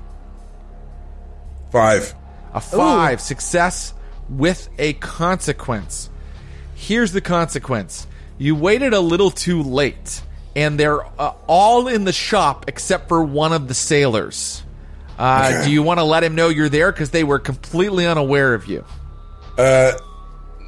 Five. 1.70 2.14
A 2.52 2.60
five 2.60 3.20
success 3.20 3.94
with 4.28 4.68
a 4.78 4.94
consequence. 4.94 6.10
Here's 6.74 7.12
the 7.12 7.20
consequence: 7.20 8.06
you 8.38 8.54
waited 8.54 8.92
a 8.92 9.00
little 9.00 9.30
too 9.30 9.62
late, 9.62 10.22
and 10.56 10.78
they're 10.78 11.04
uh, 11.20 11.34
all 11.46 11.88
in 11.88 12.04
the 12.04 12.12
shop 12.12 12.64
except 12.68 13.08
for 13.08 13.22
one 13.22 13.52
of 13.52 13.68
the 13.68 13.74
sailors. 13.74 14.62
Uh, 15.20 15.50
Okay. 15.52 15.64
Do 15.66 15.70
you 15.70 15.82
want 15.82 15.98
to 16.00 16.04
let 16.04 16.24
him 16.24 16.34
know 16.34 16.48
you're 16.48 16.68
there 16.70 16.90
because 16.90 17.10
they 17.10 17.24
were 17.24 17.38
completely 17.38 18.06
unaware 18.06 18.54
of 18.54 18.66
you? 18.66 18.84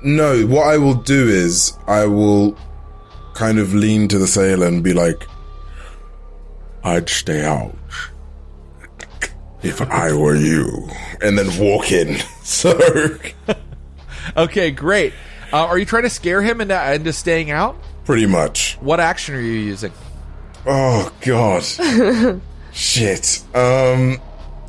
No, 0.05 0.45
what 0.47 0.67
I 0.67 0.79
will 0.79 0.95
do 0.95 1.29
is 1.29 1.73
I 1.87 2.07
will 2.07 2.57
kind 3.35 3.59
of 3.59 3.73
lean 3.73 4.09
to 4.09 4.19
the 4.19 4.27
sailor 4.27 4.67
and 4.67 4.83
be 4.83 4.93
like, 4.93 5.27
I'd 6.85 7.09
stay 7.09 7.45
out. 7.45 7.75
if 9.63 9.81
I 9.81 10.13
were 10.13 10.35
you, 10.35 10.89
and 11.23 11.39
then 11.39 11.47
walk 11.59 11.93
in. 11.93 12.19
So, 12.43 12.77
Okay, 14.37 14.73
great. 14.73 15.15
Uh, 15.53 15.59
are 15.67 15.79
you 15.79 15.85
trying 15.85 16.03
to 16.03 16.11
scare 16.11 16.43
him 16.43 16.61
into, 16.61 16.93
into 16.93 17.13
staying 17.13 17.51
out? 17.53 17.77
pretty 18.05 18.27
much. 18.27 18.75
What 18.81 18.99
action 18.99 19.37
are 19.37 19.41
you 19.41 19.53
using? 19.53 19.93
Oh, 20.67 21.13
God. 21.21 21.63
Shit. 22.73 23.45
Um, 23.55 24.19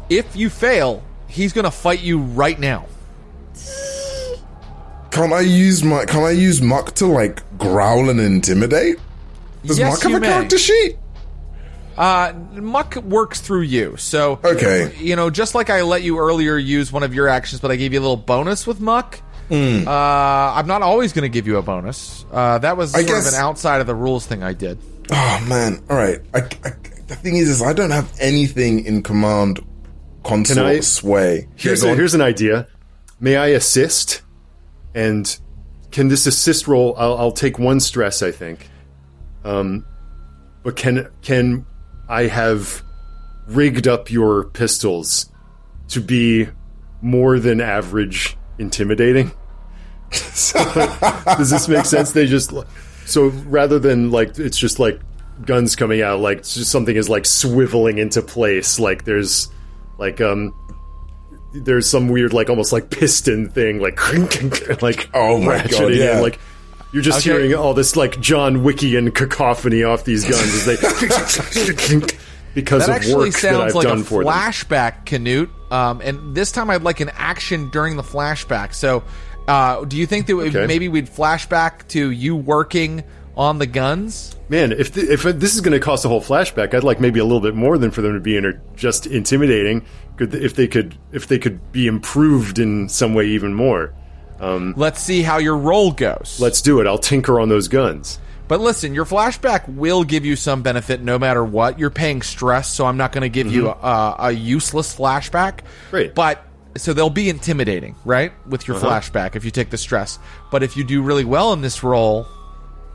If 0.09 0.35
you 0.35 0.49
fail, 0.49 1.03
he's 1.27 1.53
going 1.53 1.65
to 1.65 1.71
fight 1.71 2.01
you 2.01 2.19
right 2.19 2.59
now. 2.59 2.85
can't 5.11 5.31
I 5.31 5.41
use 5.41 5.83
my, 5.83 6.05
can 6.05 6.23
I 6.23 6.31
use 6.31 6.61
Muck 6.61 6.95
to, 6.95 7.05
like, 7.05 7.41
growl 7.57 8.09
and 8.09 8.19
intimidate? 8.19 8.97
Does 9.63 9.77
Yes, 9.77 9.93
Muck 9.93 10.03
have 10.03 10.13
a 10.13 10.19
may. 10.19 10.27
character 10.27 10.57
sheet? 10.57 10.97
Uh, 11.95 12.33
Muck 12.53 12.95
works 12.95 13.39
through 13.39 13.61
you, 13.61 13.95
so 13.97 14.39
Okay. 14.43 14.91
You 14.99 15.15
know, 15.15 15.29
just 15.29 15.53
like 15.53 15.69
I 15.69 15.83
let 15.83 16.01
you 16.01 16.17
earlier 16.17 16.57
use 16.57 16.91
one 16.91 17.03
of 17.03 17.13
your 17.13 17.27
actions, 17.27 17.61
but 17.61 17.69
I 17.69 17.75
gave 17.75 17.93
you 17.93 17.99
a 17.99 18.01
little 18.01 18.17
bonus 18.17 18.65
with 18.65 18.79
Muck. 18.81 19.21
Hmm. 19.49 19.87
Uh, 19.87 19.91
I'm 19.91 20.65
not 20.65 20.81
always 20.81 21.13
going 21.13 21.23
to 21.23 21.29
give 21.29 21.45
you 21.45 21.57
a 21.57 21.61
bonus. 21.61 22.25
Uh, 22.31 22.57
that 22.57 22.77
was 22.77 22.95
I 22.95 23.03
sort 23.03 23.19
of 23.19 23.27
an 23.27 23.35
outside 23.35 23.81
of 23.81 23.85
the 23.87 23.93
rules 23.93 24.25
thing 24.25 24.41
I 24.41 24.53
did. 24.53 24.79
Oh, 25.11 25.45
man. 25.47 25.83
All 25.89 25.95
right. 25.97 26.19
I, 26.33 26.39
I, 26.39 26.71
the 27.07 27.15
thing 27.15 27.35
is, 27.35 27.47
is 27.49 27.61
I 27.61 27.73
don't 27.73 27.91
have 27.91 28.11
anything 28.19 28.85
in 28.85 29.03
command 29.03 29.59
consort 30.23 30.65
I- 30.65 30.79
sway. 30.81 31.47
Here's 31.55 31.83
Yeah, 31.83 31.91
a, 31.91 31.95
here's 31.95 32.13
an 32.13 32.21
idea. 32.21 32.67
May 33.19 33.35
I 33.35 33.47
assist? 33.47 34.21
And 34.95 35.37
can 35.91 36.07
this 36.07 36.25
assist 36.27 36.67
roll? 36.67 36.95
I'll, 36.97 37.17
I'll 37.17 37.31
take 37.31 37.57
one 37.59 37.79
stress, 37.79 38.21
I 38.21 38.31
think. 38.31 38.69
Um, 39.43 39.85
but 40.63 40.75
can 40.75 41.09
can 41.21 41.65
I 42.07 42.23
have 42.23 42.81
rigged 43.47 43.87
up 43.87 44.09
your 44.09 44.45
pistols 44.45 45.29
to 45.89 45.99
be 45.99 46.47
more 47.01 47.39
than 47.39 47.59
average 47.59 48.37
intimidating? 48.57 49.31
Does 50.11 51.49
this 51.49 51.67
make 51.67 51.85
sense? 51.85 52.11
They 52.11 52.25
just 52.25 52.53
so 53.05 53.27
rather 53.47 53.79
than 53.79 54.11
like 54.11 54.37
it's 54.39 54.57
just 54.57 54.79
like 54.79 54.99
guns 55.45 55.75
coming 55.75 56.01
out, 56.01 56.19
like 56.19 56.43
just 56.43 56.71
something 56.71 56.95
is 56.95 57.09
like 57.09 57.23
swiveling 57.23 57.97
into 57.97 58.21
place. 58.21 58.79
Like 58.79 59.03
there's 59.05 59.49
like 59.97 60.19
um 60.21 60.53
there's 61.53 61.87
some 61.89 62.09
weird 62.09 62.33
like 62.33 62.49
almost 62.49 62.71
like 62.73 62.89
piston 62.89 63.49
thing 63.49 63.79
like 63.79 63.99
like 64.81 65.09
Oh 65.13 65.39
my 65.39 65.65
God, 65.67 65.93
yeah. 65.93 66.13
and, 66.13 66.21
like 66.21 66.39
you're 66.91 67.03
just 67.03 67.19
Okay. 67.25 67.31
hearing 67.37 67.53
all 67.55 67.73
this 67.73 67.95
like 67.95 68.19
John 68.19 68.57
Wickian 68.57 69.13
cacophony 69.13 69.83
off 69.83 70.03
these 70.05 70.23
guns 70.23 70.41
as 70.53 70.65
they 70.65 70.75
because 72.53 72.85
That 72.85 72.89
of 72.89 72.95
actually 72.95 73.29
work 73.29 73.39
that 73.41 73.55
I've 73.55 73.75
like 73.75 73.87
done 73.87 74.01
a 74.01 74.03
for 74.03 74.23
them. 74.23 74.31
flashback, 74.31 75.05
Canute. 75.05 75.49
Um, 75.71 76.01
and 76.01 76.35
this 76.35 76.51
time 76.51 76.69
I'd 76.69 76.83
like 76.83 76.99
an 76.99 77.09
action 77.15 77.69
during 77.69 77.95
the 77.97 78.03
flashback. 78.03 78.73
So, 78.75 79.03
uh, 79.47 79.83
do 79.85 79.97
you 79.97 80.05
think 80.05 80.27
that 80.27 80.35
Okay. 80.35 80.67
maybe 80.67 80.87
we'd 80.87 81.07
flashback 81.09 81.87
to 81.89 82.11
you 82.11 82.35
working 82.35 83.03
on 83.35 83.59
the 83.59 83.65
guns? 83.65 84.35
Man, 84.49 84.71
if 84.71 84.93
th- 84.93 85.07
if 85.09 85.23
this 85.23 85.55
is 85.55 85.61
going 85.61 85.73
to 85.73 85.79
cost 85.79 86.05
a 86.05 86.09
whole 86.09 86.21
flashback, 86.21 86.73
I'd 86.73 86.83
like 86.83 86.99
maybe 86.99 87.19
a 87.19 87.23
little 87.23 87.41
bit 87.41 87.55
more 87.55 87.77
than 87.77 87.91
for 87.91 88.01
them 88.01 88.13
to 88.13 88.19
be 88.19 88.37
inter- 88.37 88.61
just 88.75 89.05
intimidating. 89.07 89.85
Could 90.17 90.35
if 90.35 90.55
they 90.55 90.67
could 90.67 90.95
if 91.11 91.27
they 91.27 91.39
could 91.39 91.71
be 91.71 91.87
improved 91.87 92.59
in 92.59 92.87
some 92.89 93.13
way 93.13 93.25
even 93.27 93.53
more. 93.53 93.93
Let's 94.39 95.01
see 95.01 95.21
how 95.21 95.37
your 95.37 95.57
roll 95.57 95.91
goes. 95.93 96.37
Let's 96.39 96.61
do 96.61 96.81
it. 96.81 96.87
I'll 96.87 96.97
tinker 96.97 97.39
on 97.39 97.47
those 97.47 97.69
guns. 97.69 98.19
But 98.49 98.59
listen, 98.59 98.93
your 98.93 99.05
flashback 99.05 99.69
will 99.69 100.03
give 100.03 100.25
you 100.25 100.35
some 100.35 100.61
benefit 100.63 101.01
no 101.01 101.17
matter 101.17 101.43
what. 101.45 101.79
You're 101.79 101.89
paying 101.89 102.21
stress, 102.21 102.69
so 102.69 102.85
I'm 102.85 102.97
not 102.97 103.13
going 103.13 103.21
to 103.21 103.29
give 103.29 103.49
you 103.51 103.69
a, 103.69 104.15
a 104.19 104.31
useless 104.33 104.93
flashback. 104.93 105.59
Mm-hmm. 105.61 105.89
Great. 105.91 106.13
But 106.13 106.45
so 106.75 106.91
they'll 106.91 107.09
be 107.09 107.29
intimidating, 107.29 107.95
right? 108.03 108.33
With 108.45 108.67
your 108.67 108.75
Uh-huh. 108.75 108.89
flashback 108.89 109.37
if 109.37 109.45
you 109.45 109.51
take 109.51 109.69
the 109.69 109.77
stress. 109.77 110.19
But 110.51 110.61
if 110.61 110.75
you 110.75 110.83
do 110.83 111.01
really 111.01 111.23
well 111.23 111.53
in 111.53 111.61
this 111.61 111.81
role, 111.81 112.27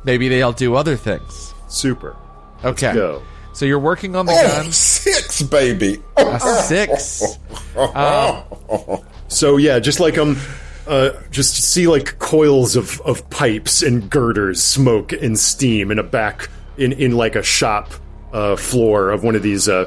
maybe 0.05 0.29
they'll 0.29 0.53
do 0.53 0.75
other 0.75 0.97
things. 0.97 1.55
Super. 1.69 2.17
Okay. 2.65 2.93
go. 2.95 3.23
So 3.53 3.65
you're 3.65 3.79
working 3.79 4.15
on 4.17 4.27
the 4.27 4.33
Oh, 4.33 4.63
guns. 4.63 4.77
six, 4.77 5.43
baby. 5.43 6.03
A 6.17 6.39
six. 6.63 7.39
So 9.31 9.59
yeah, 9.59 9.79
just 9.79 10.01
like 10.01 10.17
um, 10.17 10.39
uh, 10.87 11.11
just 11.31 11.55
see 11.55 11.87
like 11.87 12.19
coils 12.19 12.77
of, 12.77 12.99
of 13.03 13.29
pipes 13.29 13.83
and 13.83 14.09
girders, 14.09 14.63
smoke 14.63 15.13
and 15.13 15.39
steam 15.39 15.91
in 15.91 15.99
a 15.99 16.03
back 16.03 16.49
in 16.79 16.93
in 16.93 17.13
like 17.13 17.37
a 17.37 17.43
shop 17.43 17.91
uh, 18.33 18.57
floor 18.57 19.11
of 19.11 19.23
one 19.25 19.37
of 19.37 19.43
these 19.43 19.69
uh, 19.69 19.85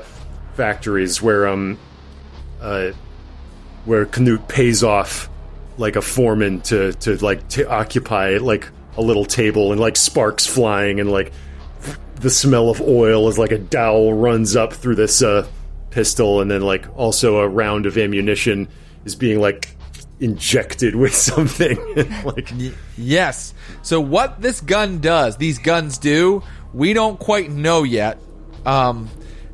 factories 0.53 1.21
where 1.23 1.47
um, 1.47 1.79
uh, 2.61 2.91
where 3.85 4.05
Canute 4.05 4.47
pays 4.47 4.83
off 4.83 5.27
like 5.79 5.95
a 5.95 6.01
foreman 6.03 6.61
to 6.61 6.93
to 6.93 7.15
like 7.25 7.47
to 7.49 7.67
occupy 7.67 8.37
like 8.37 8.69
a 8.97 9.01
little 9.01 9.25
table 9.25 9.71
and 9.71 9.79
like 9.79 9.95
sparks 9.95 10.45
flying 10.45 10.99
and 10.99 11.09
like 11.09 11.31
the 12.15 12.29
smell 12.29 12.69
of 12.69 12.81
oil 12.81 13.27
as 13.27 13.37
like 13.37 13.51
a 13.51 13.57
dowel 13.57 14.13
runs 14.13 14.55
up 14.55 14.73
through 14.73 14.95
this 14.95 15.21
uh, 15.21 15.47
pistol, 15.89 16.39
and 16.41 16.49
then 16.49 16.61
like 16.61 16.85
also 16.97 17.37
a 17.37 17.47
round 17.47 17.85
of 17.85 17.97
ammunition 17.97 18.67
is 19.05 19.15
being 19.15 19.39
like 19.39 19.75
injected 20.19 20.95
with 20.95 21.13
something. 21.29 21.77
like 22.25 22.51
Yes. 22.97 23.53
So 23.81 23.99
what 23.99 24.41
this 24.41 24.61
gun 24.61 24.99
does, 24.99 25.37
these 25.37 25.59
guns 25.59 25.97
do, 25.97 26.43
we 26.73 26.93
don't 26.93 27.19
quite 27.19 27.51
know 27.51 27.83
yet. 27.83 28.19
Um, 28.65 29.09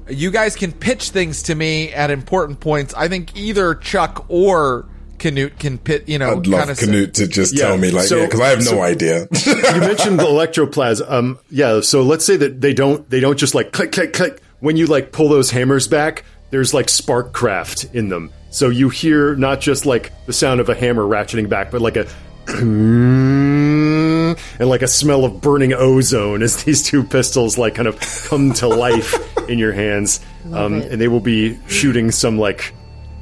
you 0.09 0.31
guys 0.31 0.55
can 0.55 0.71
pitch 0.71 1.09
things 1.09 1.43
to 1.43 1.55
me 1.55 1.91
at 1.93 2.11
important 2.11 2.59
points. 2.59 2.93
I 2.93 3.07
think 3.07 3.35
either 3.35 3.75
Chuk 3.75 4.25
or 4.29 4.87
Canute 5.19 5.57
can 5.59 5.77
pit. 5.77 6.07
You 6.07 6.19
know, 6.19 6.31
I'd 6.31 6.47
love 6.47 6.67
kinda 6.67 6.75
Canute 6.75 7.13
to 7.15 7.27
just 7.27 7.55
Yeah, 7.55 7.67
tell 7.67 7.77
me, 7.77 7.91
like, 7.91 8.07
so- 8.07 8.17
yeah, 8.17 8.25
because 8.25 8.39
I 8.39 8.49
have 8.49 8.59
no 8.59 8.65
so- 8.65 8.81
idea. 8.81 9.27
you 9.45 9.79
mentioned 9.79 10.19
the 10.19 10.25
electroplasm. 10.25 11.09
Um, 11.11 11.39
yeah. 11.49 11.81
So 11.81 12.01
let's 12.03 12.25
say 12.25 12.37
that 12.37 12.61
they 12.61 12.73
don't 12.73 13.07
they 13.09 13.19
don't 13.19 13.37
just 13.37 13.55
like 13.55 13.71
click 13.71 13.91
click 13.91 14.13
click 14.13 14.41
when 14.59 14.77
you 14.77 14.85
like 14.87 15.11
pull 15.11 15.29
those 15.29 15.51
hammers 15.51 15.87
back. 15.87 16.23
There's 16.49 16.73
like 16.73 16.89
spark 16.89 17.33
craft 17.33 17.85
in 17.93 18.09
them, 18.09 18.31
so 18.51 18.69
you 18.69 18.89
hear 18.89 19.35
not 19.35 19.59
just 19.59 19.85
like 19.85 20.11
the 20.27 20.33
sound 20.33 20.61
of 20.61 20.69
a 20.69 20.75
hammer 20.75 21.03
ratcheting 21.03 21.49
back, 21.49 21.71
but 21.71 21.81
like 21.81 21.97
a 21.97 22.07
and 22.47 24.35
like 24.69 24.81
a 24.81 24.87
smell 24.87 25.25
of 25.25 25.41
burning 25.41 25.73
ozone 25.73 26.41
as 26.41 26.55
these 26.63 26.83
two 26.83 27.03
pistols 27.03 27.57
like 27.57 27.75
kind 27.75 27.87
of 27.87 27.99
come 28.29 28.53
to 28.53 28.67
life 28.67 29.13
in 29.49 29.59
your 29.59 29.73
hands. 29.73 30.21
Um, 30.53 30.75
and 30.75 31.01
they 31.01 31.09
will 31.09 31.19
be 31.19 31.59
shooting 31.67 32.09
some 32.11 32.39
like 32.39 32.73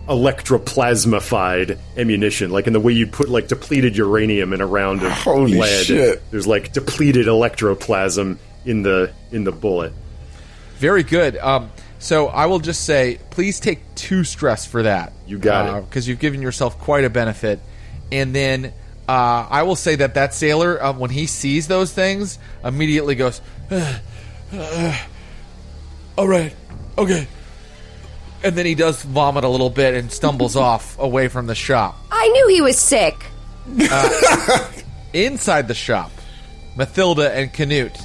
electroplasmified 0.08 1.78
ammunition, 1.98 2.52
like 2.52 2.68
in 2.68 2.74
the 2.74 2.80
way 2.80 2.94
you'd 2.94 3.12
put 3.12 3.30
like 3.30 3.48
depleted 3.48 3.98
uranium 3.98 4.54
in 4.54 4.62
a 4.62 4.66
round 4.66 5.04
of 5.04 5.12
Holy 5.12 5.60
lead. 5.60 5.86
shit. 5.86 6.32
There's 6.32 6.48
like 6.48 6.74
depleted 6.74 7.28
electroplasm 7.28 8.38
in 8.66 8.84
the 8.84 9.12
in 9.32 9.44
the 9.44 9.52
bullet. 9.52 9.94
Very 10.78 11.04
good. 11.04 11.38
Um, 11.38 11.72
so 12.00 12.28
I 12.28 12.46
will 12.46 12.60
just 12.60 12.84
say, 12.84 13.20
please 13.32 13.60
take 13.60 13.80
two 13.96 14.24
stress 14.24 14.66
for 14.66 14.84
that. 14.84 15.14
You 15.26 15.40
got 15.40 15.78
it. 15.78 15.86
because 15.86 16.08
you've 16.08 16.20
given 16.20 16.42
yourself 16.42 16.78
quite 16.78 17.04
a 17.04 17.10
benefit. 17.10 17.60
And 18.12 18.36
then 18.36 18.74
uh, 19.08 19.48
I 19.50 19.64
will 19.64 19.76
say 19.76 19.96
that 19.96 20.14
that 20.16 20.34
sailor, 20.34 20.82
uh, 20.82 20.94
when 20.94 21.10
he 21.10 21.26
sees 21.26 21.68
those 21.68 21.92
things, 21.92 22.38
immediately 22.64 23.16
goes, 23.16 23.42
"Uh, 23.72 24.00
uh, 24.54 24.98
"All 26.18 26.28
right, 26.28 26.56
okay." 26.98 27.28
And 28.46 28.56
then 28.56 28.66
he 28.66 28.76
does 28.76 29.02
vomit 29.02 29.44
a 29.44 29.50
little 29.50 29.72
bit 29.72 29.96
and 29.96 30.12
stumbles 30.12 30.56
off 30.68 30.98
away 31.00 31.28
from 31.28 31.48
the 31.48 31.56
shop. 31.56 31.98
I 32.12 32.28
knew 32.28 32.48
he 32.48 32.62
was 32.62 32.78
sick. 32.78 33.26
inside 35.14 35.68
the 35.68 35.74
shop, 35.74 36.12
Mathilda 36.78 37.32
and 37.32 37.52
Canute. 37.52 37.98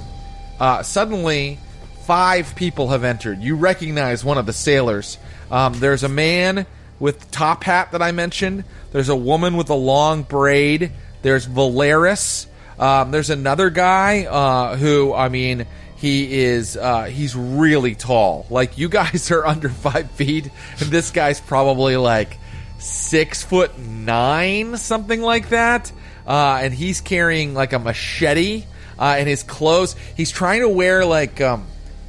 Uh, 0.59 0.83
suddenly, 0.83 1.59
five 2.05 2.55
people 2.57 2.89
have 2.89 3.05
entered. 3.05 3.41
You 3.41 3.57
recognize 3.57 4.25
one 4.25 4.39
of 4.39 4.47
the 4.47 4.53
sailors. 4.53 5.19
Um, 5.51 5.75
there's 5.75 6.03
a 6.03 6.09
man 6.09 6.67
with 6.99 7.31
top 7.31 7.65
hat 7.65 7.93
that 7.93 8.01
I 8.01 8.13
mentioned. 8.13 8.65
There's 8.93 9.09
a 9.09 9.17
woman 9.17 9.57
with 9.57 9.69
a 9.71 9.75
long 9.75 10.23
braid. 10.23 10.93
There's 11.23 11.47
Valeris. 11.47 12.47
Um, 12.79 13.11
there's 13.11 13.31
another 13.31 13.69
guy 13.69 14.25
uh, 14.25 14.77
who, 14.77 15.13
I 15.13 15.29
mean, 15.29 15.67
he 16.01 16.43
is 16.43 16.77
uh, 16.79 17.05
he's 17.05 17.37
really 17.37 17.95
tall. 17.95 18.47
Like 18.49 18.79
you 18.79 18.89
guys 18.89 19.31
are 19.31 19.47
under 19.47 19.69
five 19.69 20.11
feet, 20.13 20.51
and 20.81 20.91
this 20.91 21.11
guy's 21.11 21.41
probably 21.41 21.97
like 21.97 22.39
six 22.79 23.45
foot 23.45 23.79
nine, 23.79 24.77
something 24.79 25.21
like 25.21 25.51
that. 25.51 25.93
Uh, 26.27 26.61
and 26.63 26.73
he's 26.73 27.01
carrying 27.01 27.55
like 27.55 27.73
a 27.73 27.79
machete. 27.79 28.65
Uh, 28.99 29.17
and 29.19 29.29
his 29.29 29.43
clothes, 29.43 29.97
he's 30.15 30.31
trying 30.31 30.61
to 30.61 30.69
wear 30.69 31.07
like, 31.07 31.41
um, 31.41 31.67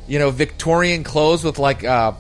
you 0.08 0.20
know, 0.20 0.30
Victorian 0.30 1.06
clothes 1.06 1.42
with 1.42 1.58
like 1.58 1.86
uh, 1.86 2.12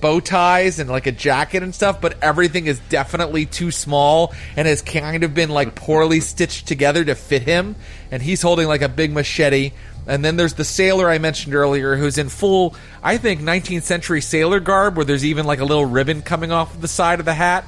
bow 0.00 0.20
ties 0.20 0.78
and 0.78 0.90
like 0.90 1.06
a 1.06 1.12
jacket 1.12 1.62
and 1.62 1.74
stuff. 1.74 2.00
But 2.02 2.22
everything 2.22 2.66
is 2.66 2.78
definitely 2.90 3.46
too 3.46 3.70
small 3.70 4.34
and 4.56 4.68
has 4.68 4.82
kind 4.82 5.24
of 5.24 5.32
been 5.32 5.48
like 5.48 5.74
poorly 5.74 6.20
stitched 6.20 6.66
together 6.66 7.02
to 7.04 7.14
fit 7.14 7.42
him. 7.42 7.76
And 8.10 8.22
he's 8.22 8.42
holding 8.42 8.68
like 8.68 8.82
a 8.82 8.88
big 8.88 9.12
machete. 9.12 9.72
And 10.06 10.24
then 10.24 10.36
there's 10.36 10.54
the 10.54 10.64
sailor 10.64 11.08
I 11.08 11.18
mentioned 11.18 11.54
earlier, 11.54 11.96
who's 11.96 12.18
in 12.18 12.28
full, 12.28 12.74
I 13.02 13.16
think, 13.16 13.40
19th 13.40 13.82
century 13.82 14.20
sailor 14.20 14.60
garb, 14.60 14.96
where 14.96 15.04
there's 15.04 15.24
even 15.24 15.46
like 15.46 15.60
a 15.60 15.64
little 15.64 15.84
ribbon 15.84 16.22
coming 16.22 16.52
off 16.52 16.80
the 16.80 16.88
side 16.88 17.20
of 17.20 17.26
the 17.26 17.34
hat. 17.34 17.64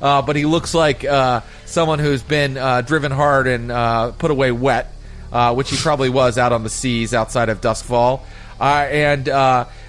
Uh, 0.00 0.22
but 0.22 0.36
he 0.36 0.46
looks 0.46 0.72
like 0.72 1.04
uh, 1.04 1.42
someone 1.66 1.98
who's 1.98 2.22
been 2.22 2.56
uh, 2.56 2.80
driven 2.80 3.12
hard 3.12 3.46
and 3.46 3.70
uh, 3.70 4.12
put 4.12 4.30
away 4.30 4.50
wet, 4.50 4.92
uh, 5.32 5.54
which 5.54 5.70
he 5.70 5.76
probably 5.76 6.08
was 6.08 6.38
out 6.38 6.52
on 6.52 6.62
the 6.62 6.70
seas 6.70 7.12
outside 7.12 7.48
of 7.48 7.60
Doskvol. 7.60 8.20
Uh, 8.58 8.64
and 8.64 9.28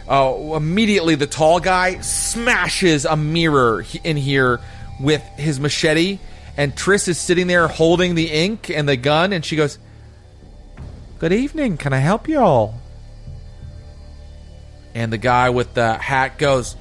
immediately, 0.09 1.15
the 1.15 1.27
tall 1.27 1.59
guy 1.59 1.99
smashes 2.01 3.05
a 3.05 3.15
mirror 3.15 3.85
in 4.03 4.17
here 4.17 4.59
with 4.99 5.21
his 5.37 5.59
machete. 5.59 6.19
And 6.57 6.75
Triss 6.75 7.07
is 7.07 7.17
sitting 7.17 7.47
there 7.47 7.67
holding 7.67 8.15
the 8.15 8.29
ink 8.29 8.69
and 8.69 8.87
the 8.87 8.97
gun, 8.97 9.31
and 9.31 9.43
she 9.43 9.55
goes, 9.55 9.77
Good 11.21 11.33
evening. 11.33 11.77
Can 11.77 11.93
I 11.93 11.99
help 11.99 12.27
you 12.27 12.39
all? 12.39 12.81
And 14.95 15.13
the 15.13 15.19
guy 15.19 15.51
with 15.51 15.75
the 15.75 15.93
hat 15.93 16.39
goes, 16.39 16.75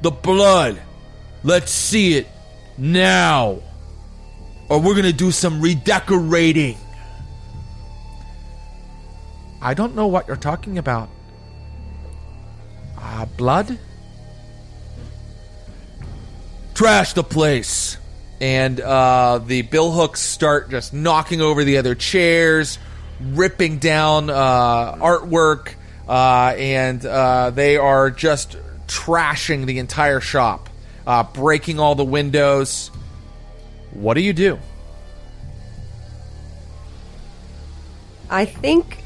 The 0.00 0.10
blood. 0.10 0.80
Let's 1.42 1.70
see 1.70 2.14
it 2.14 2.26
now. 2.78 3.58
Or 4.70 4.80
we're 4.80 4.94
going 4.94 5.04
to 5.04 5.12
do 5.12 5.30
some 5.30 5.60
redecorating. 5.60 6.78
I 9.60 9.74
don't 9.74 9.94
know 9.94 10.06
what 10.06 10.28
you're 10.28 10.36
talking 10.38 10.78
about. 10.78 11.10
Uh, 12.98 13.26
blood? 13.36 13.78
Trash 16.72 17.12
the 17.12 17.22
place. 17.22 17.98
And 18.40 18.80
uh, 18.80 19.42
the 19.44 19.62
Billhooks 19.62 20.16
start 20.16 20.70
just 20.70 20.94
knocking 20.94 21.42
over 21.42 21.64
the 21.64 21.76
other 21.76 21.94
chairs, 21.94 22.78
ripping 23.20 23.78
down 23.78 24.30
uh, 24.30 24.94
artwork, 24.96 25.74
uh, 26.08 26.54
and 26.56 27.04
uh, 27.04 27.50
they 27.50 27.76
are 27.76 28.10
just 28.10 28.56
trashing 28.86 29.66
the 29.66 29.78
entire 29.78 30.20
shop, 30.20 30.68
uh, 31.06 31.22
breaking 31.22 31.78
all 31.80 31.94
the 31.94 32.04
windows. 32.04 32.90
What 33.92 34.14
do 34.14 34.20
you 34.20 34.32
do? 34.32 34.58
I 38.30 38.44
think. 38.44 38.98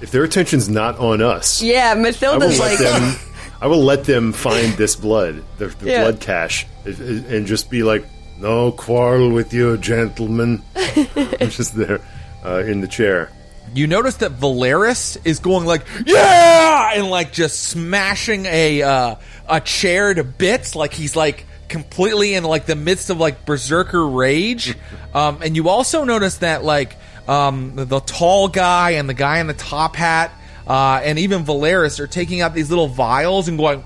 If 0.00 0.10
their 0.10 0.24
attention's 0.24 0.68
not 0.68 0.98
on 0.98 1.22
us, 1.22 1.62
Yeah, 1.62 1.94
I 1.96 1.98
Mathilda's 2.00 2.58
let 2.58 2.70
like. 2.70 2.78
them. 2.78 3.14
I 3.60 3.68
will 3.68 3.84
let 3.84 4.04
them 4.04 4.32
find 4.32 4.72
this 4.74 4.96
blood, 4.96 5.42
the, 5.58 5.68
the 5.68 5.86
Yeah. 5.90 6.02
blood 6.02 6.20
cache, 6.20 6.66
and- 6.84 7.24
and 7.26 7.46
just 7.46 7.70
be 7.70 7.84
like, 7.84 8.04
"No 8.40 8.72
quarrel 8.72 9.30
with 9.30 9.54
you, 9.54 9.76
gentlemen." 9.78 10.62
I'm 10.76 11.50
just 11.50 11.76
there 11.76 12.00
uh, 12.44 12.62
in 12.66 12.80
the 12.80 12.88
chair. 12.88 13.30
You 13.74 13.86
notice 13.86 14.16
that 14.16 14.32
Valeris 14.32 15.16
is 15.24 15.38
going 15.38 15.66
like 15.66 15.86
yeah, 16.04 16.92
and 16.94 17.08
like 17.08 17.32
just 17.32 17.62
smashing 17.62 18.46
a 18.46 18.82
uh, 18.82 19.14
a 19.48 19.60
chair 19.60 20.12
to 20.12 20.24
bits, 20.24 20.76
like 20.76 20.92
he's 20.92 21.16
like 21.16 21.46
completely 21.68 22.34
in 22.34 22.44
like 22.44 22.66
the 22.66 22.76
midst 22.76 23.08
of 23.08 23.18
like 23.18 23.46
berserker 23.46 24.06
rage. 24.06 24.76
Um, 25.14 25.38
and 25.42 25.56
you 25.56 25.68
also 25.68 26.04
notice 26.04 26.38
that 26.38 26.64
like 26.64 26.96
um, 27.26 27.76
the, 27.76 27.84
the 27.86 28.00
tall 28.00 28.48
guy 28.48 28.92
and 28.92 29.08
the 29.08 29.14
guy 29.14 29.38
in 29.38 29.46
the 29.46 29.54
top 29.54 29.96
hat, 29.96 30.32
uh, 30.66 31.00
and 31.02 31.18
even 31.18 31.44
Valeris 31.44 31.98
are 31.98 32.06
taking 32.06 32.42
out 32.42 32.52
these 32.54 32.68
little 32.68 32.88
vials 32.88 33.48
and 33.48 33.56
going 33.56 33.84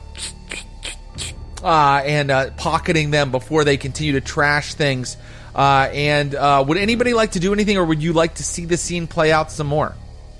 uh, 1.62 2.03
and 2.05 2.31
uh, 2.31 2.51
pocketing 2.57 3.11
them 3.11 3.31
before 3.31 3.65
they 3.65 3.77
continue 3.77 4.12
to 4.12 4.20
trash 4.20 4.74
things. 4.74 5.16
Uh, 5.57 5.89
and 5.95 6.35
uh, 6.35 6.62
would 6.69 6.77
anybody 6.77 7.15
like 7.15 7.33
to 7.33 7.41
do 7.41 7.55
anything, 7.55 7.78
or 7.78 7.85
would 7.87 8.03
you 8.03 8.12
like 8.12 8.35
to 8.35 8.45
see 8.45 8.66
the 8.66 8.77
scene 8.77 9.07
play 9.07 9.33
out 9.33 9.51
some 9.51 9.66
more? 9.66 9.95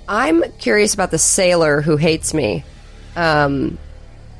I'm 0.07 0.43
curious 0.59 0.93
about 0.93 1.09
the 1.09 1.17
sailor 1.17 1.81
who 1.81 1.97
hates 1.97 2.35
me. 2.35 2.63
Um, 3.15 3.79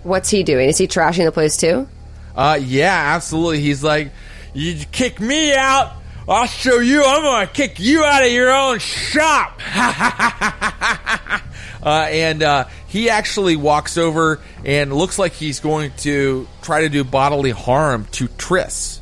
what's 0.03 0.29
he 0.29 0.43
doing? 0.43 0.69
Is 0.69 0.77
he 0.77 0.87
trashing 0.87 1.25
the 1.25 1.31
place 1.31 1.57
too? 1.57 1.87
Uh, 2.35 2.59
yeah, 2.61 3.15
absolutely. 3.15 3.59
He's 3.61 3.83
like, 3.83 4.11
you 4.53 4.85
kick 4.91 5.19
me 5.19 5.55
out, 5.55 5.93
I'll 6.29 6.45
show 6.45 6.77
you. 6.77 7.03
I'm 7.03 7.23
gonna 7.23 7.47
kick 7.47 7.79
you 7.79 8.03
out 8.03 8.23
of 8.23 8.31
your 8.31 8.51
own 8.51 8.77
shop. 8.77 9.59
uh, 9.75 11.41
and 11.83 12.43
uh, 12.43 12.65
he 12.87 13.09
actually 13.09 13.55
walks 13.55 13.97
over 13.97 14.39
and 14.63 14.93
looks 14.93 15.17
like 15.17 15.33
he's 15.33 15.59
going 15.59 15.91
to 15.97 16.47
try 16.61 16.81
to 16.81 16.89
do 16.89 17.03
bodily 17.03 17.49
harm 17.49 18.05
to 18.11 18.27
Triss. 18.27 18.99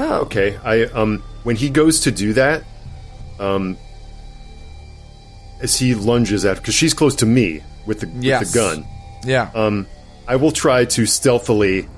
Oh, 0.00 0.20
Okay, 0.22 0.56
I 0.64 0.84
um 0.84 1.22
when 1.42 1.56
he 1.56 1.68
goes 1.70 2.00
to 2.00 2.10
do 2.12 2.32
that, 2.34 2.62
um, 3.40 3.76
as 5.60 5.76
he 5.76 5.94
lunges 5.94 6.44
at 6.44 6.56
because 6.58 6.74
she's 6.74 6.94
close 6.94 7.16
to 7.16 7.26
me 7.26 7.62
with 7.86 8.00
the 8.00 8.08
Yes. 8.20 8.40
with 8.40 8.52
the 8.52 8.58
gun, 8.58 8.86
Yeah. 9.24 9.50
um, 9.54 9.86
I 10.28 10.36
will 10.36 10.52
try 10.52 10.84
to 10.84 11.04
stealthily 11.06 11.88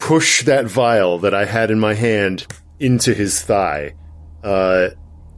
push 0.00 0.42
that 0.44 0.66
vial 0.66 1.18
that 1.20 1.34
I 1.34 1.44
had 1.44 1.70
in 1.70 1.78
my 1.78 1.94
hand 1.94 2.46
into 2.80 3.14
his 3.14 3.40
thigh, 3.42 3.94
uh, 4.42 4.88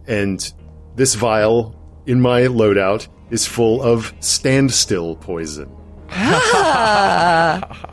and 0.07 0.51
this 0.97 1.15
vial 1.15 1.75
in 2.07 2.21
my 2.23 2.43
loadout 2.43 3.09
is 3.31 3.47
full 3.47 3.83
of 3.83 4.15
standstill 4.21 5.17
poison. 5.17 5.69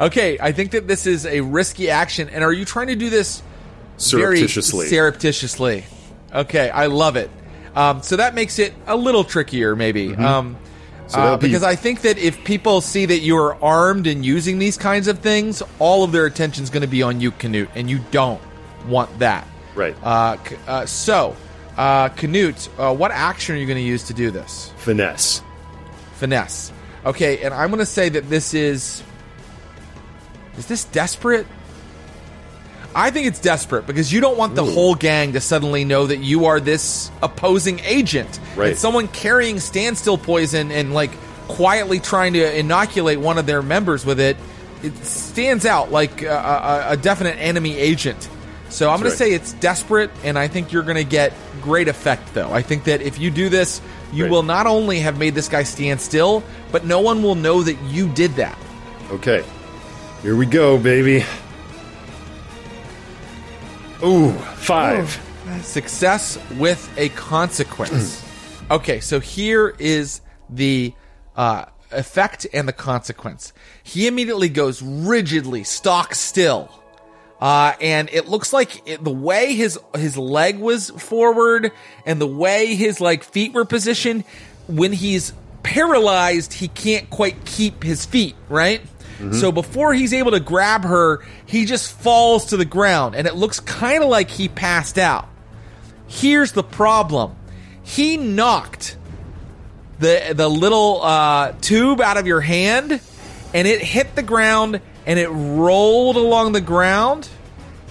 okay, 0.00 0.38
I 0.40 0.52
think 0.52 0.72
that 0.72 0.88
this 0.88 1.06
is 1.06 1.26
a 1.26 1.40
risky 1.40 1.90
action. 1.90 2.28
And 2.30 2.42
are 2.42 2.52
you 2.52 2.64
trying 2.64 2.88
to 2.88 2.96
do 2.96 3.10
this 3.10 3.42
very 3.98 4.36
Surreptitiously. 4.38 4.86
surreptitiously. 4.86 5.84
Okay, 6.32 6.70
I 6.70 6.86
love 6.86 7.16
it. 7.16 7.30
Um, 7.74 8.02
so 8.02 8.16
that 8.16 8.34
makes 8.34 8.58
it 8.58 8.72
a 8.86 8.96
little 8.96 9.24
trickier, 9.24 9.76
maybe. 9.76 10.14
Um, 10.16 10.56
So 11.06 11.18
uh, 11.20 11.36
be- 11.36 11.48
because 11.48 11.62
I 11.64 11.74
think 11.76 12.02
that 12.02 12.18
if 12.18 12.42
people 12.44 12.80
see 12.80 13.04
that 13.06 13.18
you 13.18 13.36
are 13.36 13.56
armed 13.62 14.06
and 14.06 14.24
using 14.24 14.58
these 14.58 14.76
kinds 14.76 15.06
of 15.08 15.18
things, 15.18 15.60
all 15.80 16.02
of 16.04 16.12
their 16.12 16.24
attention 16.26 16.62
is 16.64 16.70
going 16.70 16.82
to 16.82 16.88
be 16.88 17.02
on 17.02 17.20
you, 17.20 17.30
Canute, 17.32 17.68
and 17.74 17.90
you 17.90 17.98
don't 18.12 18.40
want 18.88 19.18
that. 19.18 19.46
Right. 19.74 19.94
Uh, 20.02 20.36
c- 20.44 20.56
uh, 20.66 20.86
so, 20.86 21.36
uh, 21.76 22.08
Canute, 22.10 22.68
uh, 22.78 22.94
what 22.94 23.10
action 23.10 23.56
are 23.56 23.58
you 23.58 23.66
going 23.66 23.76
to 23.78 23.82
use 23.82 24.04
to 24.04 24.14
do 24.14 24.30
this? 24.30 24.72
Finesse. 24.78 25.42
Finesse. 26.14 26.72
Okay, 27.04 27.42
and 27.42 27.52
I'm 27.52 27.70
going 27.70 27.80
to 27.80 27.86
say 27.86 28.08
that 28.08 28.30
this 28.30 28.54
is. 28.54 29.02
Is 30.60 30.66
this 30.66 30.84
desperate? 30.84 31.46
I 32.94 33.10
think 33.10 33.26
it's 33.28 33.40
desperate 33.40 33.86
because 33.86 34.12
you 34.12 34.20
don't 34.20 34.36
want 34.36 34.54
the 34.54 34.64
whole 34.64 34.94
gang 34.94 35.32
to 35.32 35.40
suddenly 35.40 35.84
know 35.84 36.06
that 36.06 36.18
you 36.18 36.44
are 36.46 36.60
this 36.60 37.10
opposing 37.22 37.80
agent. 37.80 38.38
Right. 38.56 38.70
And 38.70 38.78
someone 38.78 39.08
carrying 39.08 39.58
standstill 39.58 40.18
poison 40.18 40.70
and 40.70 40.92
like 40.92 41.10
quietly 41.48 41.98
trying 41.98 42.34
to 42.34 42.58
inoculate 42.58 43.18
one 43.20 43.38
of 43.38 43.46
their 43.46 43.62
members 43.62 44.04
with 44.04 44.20
it, 44.20 44.36
it 44.82 44.94
stands 44.98 45.64
out 45.64 45.90
like 45.90 46.20
a, 46.22 46.28
a, 46.28 46.86
a 46.90 46.96
definite 46.98 47.38
enemy 47.38 47.78
agent. 47.78 48.28
So 48.68 48.90
I'm 48.90 48.98
going 48.98 49.04
right. 49.04 49.10
to 49.12 49.16
say 49.16 49.32
it's 49.32 49.54
desperate, 49.54 50.10
and 50.22 50.38
I 50.38 50.46
think 50.48 50.70
you're 50.72 50.82
going 50.82 50.96
to 50.96 51.04
get 51.04 51.32
great 51.62 51.88
effect, 51.88 52.34
though. 52.34 52.52
I 52.52 52.60
think 52.62 52.84
that 52.84 53.00
if 53.00 53.18
you 53.18 53.30
do 53.30 53.48
this, 53.48 53.80
you 54.12 54.24
Right. 54.24 54.30
will 54.30 54.42
not 54.42 54.66
only 54.66 55.00
have 55.00 55.18
made 55.18 55.34
this 55.34 55.48
guy 55.48 55.62
stand 55.62 56.00
still, 56.02 56.42
but 56.70 56.84
no 56.84 57.00
one 57.00 57.22
will 57.22 57.34
know 57.34 57.62
that 57.62 57.80
you 57.84 58.08
did 58.08 58.32
that. 58.36 58.58
Okay. 59.10 59.42
Here 60.22 60.36
we 60.36 60.44
go, 60.44 60.76
baby. 60.76 61.24
Ooh, 64.04 64.32
five. 64.32 65.18
Success 65.62 66.38
with 66.58 66.92
a 66.98 67.08
consequence. 67.10 68.22
okay, 68.70 69.00
so 69.00 69.18
here 69.18 69.74
is 69.78 70.20
the 70.50 70.92
uh, 71.36 71.64
effect 71.90 72.46
and 72.52 72.68
the 72.68 72.72
consequence. 72.74 73.54
He 73.82 74.06
immediately 74.06 74.50
goes 74.50 74.82
rigidly 74.82 75.64
stock 75.64 76.14
still. 76.14 76.70
Uh, 77.40 77.72
and 77.80 78.10
it 78.12 78.28
looks 78.28 78.52
like 78.52 78.86
it, 78.86 79.02
the 79.02 79.10
way 79.10 79.54
his 79.54 79.78
his 79.94 80.18
leg 80.18 80.58
was 80.58 80.90
forward 80.90 81.72
and 82.04 82.20
the 82.20 82.26
way 82.26 82.74
his 82.74 83.00
like 83.00 83.24
feet 83.24 83.54
were 83.54 83.64
positioned 83.64 84.24
when 84.66 84.92
he's 84.92 85.32
paralyzed 85.62 86.52
he 86.52 86.68
can't 86.68 87.08
quite 87.08 87.46
keep 87.46 87.82
his 87.82 88.04
feet 88.04 88.34
right 88.50 88.82
so 89.32 89.52
before 89.52 89.92
he's 89.92 90.12
able 90.12 90.30
to 90.30 90.40
grab 90.40 90.84
her 90.84 91.22
he 91.44 91.64
just 91.64 91.92
falls 91.92 92.46
to 92.46 92.56
the 92.56 92.64
ground 92.64 93.14
and 93.14 93.26
it 93.26 93.34
looks 93.34 93.60
kind 93.60 94.02
of 94.02 94.08
like 94.08 94.30
he 94.30 94.48
passed 94.48 94.98
out. 94.98 95.28
Here's 96.06 96.52
the 96.52 96.62
problem. 96.62 97.36
He 97.82 98.16
knocked 98.16 98.96
the 99.98 100.32
the 100.34 100.48
little 100.48 101.02
uh, 101.02 101.52
tube 101.60 102.00
out 102.00 102.16
of 102.16 102.26
your 102.26 102.40
hand 102.40 103.00
and 103.52 103.68
it 103.68 103.82
hit 103.82 104.14
the 104.14 104.22
ground 104.22 104.80
and 105.06 105.18
it 105.18 105.28
rolled 105.28 106.16
along 106.16 106.52
the 106.52 106.60
ground 106.60 107.28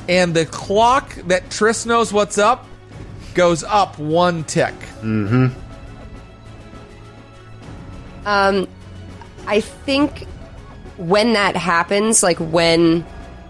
and 0.07 0.33
the 0.33 0.45
clock 0.45 1.13
that 1.27 1.49
Triss 1.49 1.85
knows 1.85 2.11
what's 2.11 2.37
up 2.37 2.65
goes 3.35 3.63
up 3.63 3.99
one 3.99 4.43
tick. 4.43 4.73
Um, 8.25 8.67
I 9.45 9.61
think 9.61 10.25
when 10.99 11.33
that 11.33 11.55
happens, 11.55 12.21
like 12.21 12.37
when 12.39 13.05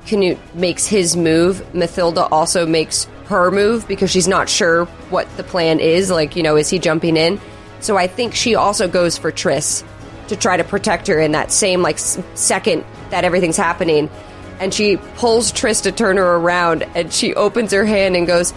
Canute 0.06 0.38
makes 0.54 0.86
his 0.86 1.18
move, 1.18 1.66
Mathilda 1.74 2.32
also 2.32 2.66
makes 2.66 3.06
her 3.26 3.52
move 3.52 3.88
because 3.88 4.10
she's 4.12 4.28
not 4.28 4.48
sure 4.48 4.86
what 5.10 5.28
the 5.36 5.44
plan 5.44 5.80
is. 5.80 6.10
Like, 6.12 6.36
you 6.36 6.44
know, 6.44 6.56
is 6.56 6.70
he 6.70 6.80
jumping 6.80 7.18
in? 7.18 7.42
So 7.80 7.98
I 7.98 8.08
think 8.08 8.36
she 8.36 8.56
also 8.56 8.88
goes 8.88 9.18
for 9.18 9.32
Triss 9.32 9.84
to 10.28 10.36
try 10.36 10.58
to 10.58 10.64
protect 10.64 11.08
her 11.08 11.20
in 11.20 11.32
that 11.32 11.52
same 11.52 11.82
like 11.82 11.96
s- 11.96 12.20
second 12.36 12.86
that 13.10 13.24
everything's 13.24 13.58
happening. 13.58 14.10
And 14.60 14.72
she 14.74 14.98
pulls 15.16 15.52
Triss 15.52 15.84
to 15.84 15.92
turn 15.92 16.18
her 16.18 16.36
around 16.36 16.84
and 16.96 17.12
she 17.12 17.34
opens 17.34 17.72
her 17.72 17.86
hand 17.86 18.16
and 18.16 18.28
goes 18.28 18.54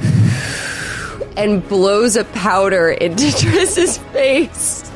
and 1.36 1.66
blows 1.68 2.16
a 2.16 2.24
powder 2.24 2.90
into 2.90 3.24
Triss's 3.36 3.98
face. 3.98 4.90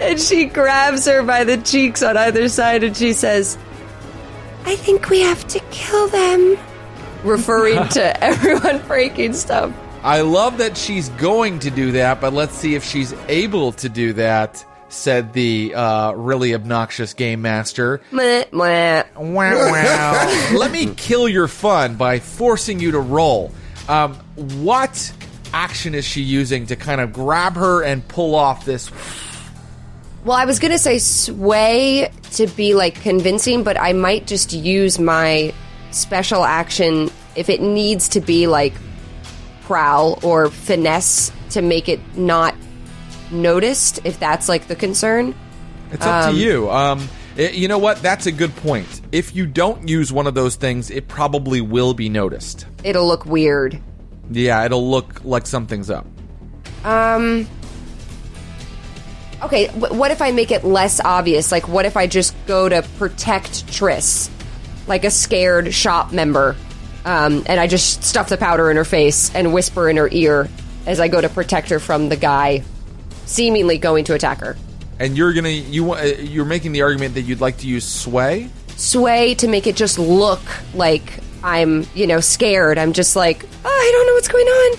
And 0.00 0.20
she 0.20 0.44
grabs 0.44 1.06
her 1.06 1.22
by 1.22 1.44
the 1.44 1.56
cheeks 1.58 2.02
on 2.02 2.16
either 2.16 2.48
side 2.48 2.84
and 2.84 2.96
she 2.96 3.12
says, 3.12 3.58
I 4.64 4.76
think 4.76 5.08
we 5.08 5.20
have 5.20 5.46
to 5.48 5.60
kill 5.70 6.08
them. 6.08 6.56
referring 7.24 7.88
to 7.88 8.24
everyone 8.24 8.78
breaking 8.86 9.32
stuff. 9.32 9.72
I 10.02 10.20
love 10.20 10.58
that 10.58 10.76
she's 10.76 11.08
going 11.10 11.58
to 11.60 11.70
do 11.70 11.92
that, 11.92 12.20
but 12.20 12.32
let's 12.32 12.54
see 12.54 12.74
if 12.76 12.84
she's 12.84 13.12
able 13.28 13.72
to 13.72 13.88
do 13.88 14.12
that, 14.12 14.64
said 14.88 15.32
the 15.32 15.74
uh, 15.74 16.12
really 16.12 16.54
obnoxious 16.54 17.14
game 17.14 17.42
master. 17.42 18.00
Meh, 18.12 18.44
meh. 18.52 19.02
Wow, 19.16 19.72
wow. 19.72 20.50
Let 20.56 20.70
me 20.70 20.94
kill 20.94 21.28
your 21.28 21.48
fun 21.48 21.96
by 21.96 22.20
forcing 22.20 22.78
you 22.78 22.92
to 22.92 23.00
roll. 23.00 23.52
Um, 23.88 24.14
what 24.36 25.12
action 25.52 25.94
is 25.94 26.04
she 26.04 26.20
using 26.22 26.66
to 26.66 26.76
kind 26.76 27.00
of 27.00 27.12
grab 27.12 27.56
her 27.56 27.82
and 27.82 28.06
pull 28.06 28.34
off 28.36 28.64
this? 28.64 28.90
Well, 30.24 30.36
I 30.36 30.44
was 30.44 30.58
gonna 30.58 30.78
say 30.78 30.98
sway 30.98 32.10
to 32.32 32.46
be 32.48 32.74
like 32.74 32.96
convincing, 32.96 33.62
but 33.62 33.80
I 33.80 33.92
might 33.92 34.26
just 34.26 34.52
use 34.52 34.98
my 34.98 35.54
special 35.90 36.44
action 36.44 37.10
if 37.36 37.48
it 37.48 37.62
needs 37.62 38.10
to 38.10 38.20
be 38.20 38.46
like 38.46 38.74
prowl 39.62 40.18
or 40.22 40.50
finesse 40.50 41.32
to 41.50 41.62
make 41.62 41.88
it 41.88 42.00
not 42.16 42.54
noticed, 43.30 44.00
if 44.04 44.18
that's 44.18 44.48
like 44.48 44.66
the 44.68 44.76
concern. 44.76 45.34
It's 45.92 46.04
up 46.04 46.24
to 46.24 46.30
um, 46.30 46.36
you. 46.36 46.70
Um, 46.70 47.08
it- 47.36 47.54
you 47.54 47.68
know 47.68 47.78
what? 47.78 48.02
That's 48.02 48.26
a 48.26 48.32
good 48.32 48.54
point. 48.56 49.00
If 49.12 49.34
you 49.34 49.46
don't 49.46 49.88
use 49.88 50.12
one 50.12 50.26
of 50.26 50.34
those 50.34 50.56
things, 50.56 50.90
it 50.90 51.08
probably 51.08 51.60
will 51.60 51.94
be 51.94 52.08
noticed. 52.08 52.66
It'll 52.84 53.06
look 53.06 53.24
weird. 53.24 53.80
Yeah, 54.30 54.64
it'll 54.64 54.90
look 54.90 55.24
like 55.24 55.46
something's 55.46 55.88
up. 55.88 56.06
Um, 56.84 57.46
Okay, 59.42 59.68
what 59.68 60.10
if 60.10 60.20
I 60.20 60.32
make 60.32 60.50
it 60.50 60.64
less 60.64 61.00
obvious? 61.00 61.52
Like, 61.52 61.68
what 61.68 61.84
if 61.84 61.96
I 61.96 62.06
just 62.06 62.34
go 62.46 62.68
to 62.68 62.82
protect 62.98 63.66
Triss, 63.68 64.30
like 64.88 65.04
a 65.04 65.10
scared 65.10 65.72
shop 65.72 66.12
member, 66.12 66.56
um, 67.04 67.44
and 67.46 67.60
I 67.60 67.68
just 67.68 68.02
stuff 68.02 68.28
the 68.28 68.36
powder 68.36 68.70
in 68.70 68.76
her 68.76 68.84
face 68.84 69.32
and 69.34 69.54
whisper 69.54 69.88
in 69.88 69.96
her 69.96 70.08
ear 70.10 70.48
as 70.86 70.98
I 70.98 71.08
go 71.08 71.20
to 71.20 71.28
protect 71.28 71.68
her 71.70 71.78
from 71.78 72.08
the 72.08 72.16
guy 72.16 72.64
seemingly 73.26 73.78
going 73.78 74.04
to 74.06 74.14
attack 74.14 74.38
her? 74.38 74.56
And 74.98 75.16
you're 75.16 75.32
gonna 75.32 75.50
you 75.50 75.92
uh, 75.92 76.02
you're 76.02 76.44
making 76.44 76.72
the 76.72 76.82
argument 76.82 77.14
that 77.14 77.22
you'd 77.22 77.40
like 77.40 77.58
to 77.58 77.68
use 77.68 77.86
sway. 77.86 78.50
Sway 78.76 79.34
to 79.34 79.46
make 79.46 79.66
it 79.66 79.76
just 79.76 79.98
look 79.98 80.40
like 80.74 81.20
I'm, 81.44 81.86
you 81.94 82.06
know, 82.06 82.20
scared. 82.20 82.78
I'm 82.78 82.92
just 82.92 83.14
like, 83.14 83.44
oh, 83.64 83.68
I 83.68 83.90
don't 83.92 84.06
know 84.06 84.14
what's 84.14 84.28
going 84.28 84.46
on. 84.46 84.78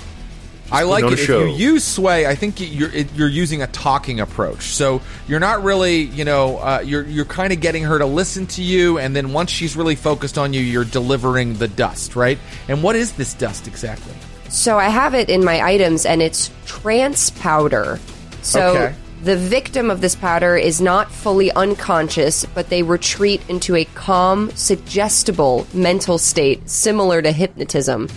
I 0.72 0.84
like 0.84 1.04
it. 1.04 1.12
a 1.12 1.14
If 1.14 1.28
you 1.30 1.48
use 1.48 1.84
sway, 1.84 2.26
I 2.28 2.36
think 2.36 2.60
you're 2.60 2.92
it, 2.92 3.14
you're 3.16 3.28
using 3.28 3.62
a 3.62 3.68
talking 3.68 4.20
approach. 4.20 4.64
So 4.64 5.02
you're 5.28 5.40
not 5.40 5.64
really, 5.64 6.02
you 6.02 6.26
know, 6.26 6.58
uh, 6.58 6.82
you're 6.86 7.06
you're 7.06 7.26
kind 7.26 7.52
of 7.54 7.60
getting 7.60 7.84
her 7.84 7.98
to 8.00 8.06
listen 8.06 8.46
to 8.48 8.62
you, 8.62 8.98
and 9.00 9.16
then 9.16 9.34
once 9.34 9.52
she's 9.52 9.76
really 9.76 9.96
focused 9.96 10.38
on 10.38 10.54
you, 10.54 10.62
you're 10.62 10.86
delivering 10.86 11.56
the 11.56 11.68
dust, 11.68 12.16
right? 12.16 12.38
And 12.68 12.84
what 12.84 12.96
is 12.96 13.14
this 13.14 13.34
dust 13.34 13.68
exactly? 13.68 14.14
So 14.50 14.78
I 14.78 14.90
have 14.90 15.14
it 15.14 15.30
in 15.30 15.44
my 15.44 15.62
items, 15.62 16.06
and 16.06 16.22
it's 16.22 16.52
trance 16.66 17.30
powder. 17.30 18.00
So 18.42 18.62
Okay. 18.70 18.96
the 19.24 19.36
victim 19.36 19.92
of 19.92 20.02
this 20.02 20.16
powder 20.16 20.56
is 20.58 20.82
not 20.82 21.12
fully 21.12 21.52
unconscious, 21.52 22.46
but 22.56 22.70
they 22.70 22.82
retreat 22.84 23.42
into 23.48 23.76
a 23.76 23.86
calm, 23.94 24.50
suggestible 24.56 25.68
mental 25.74 26.18
state 26.18 26.68
similar 26.70 27.22
to 27.22 27.32
hypnotism. 27.32 28.08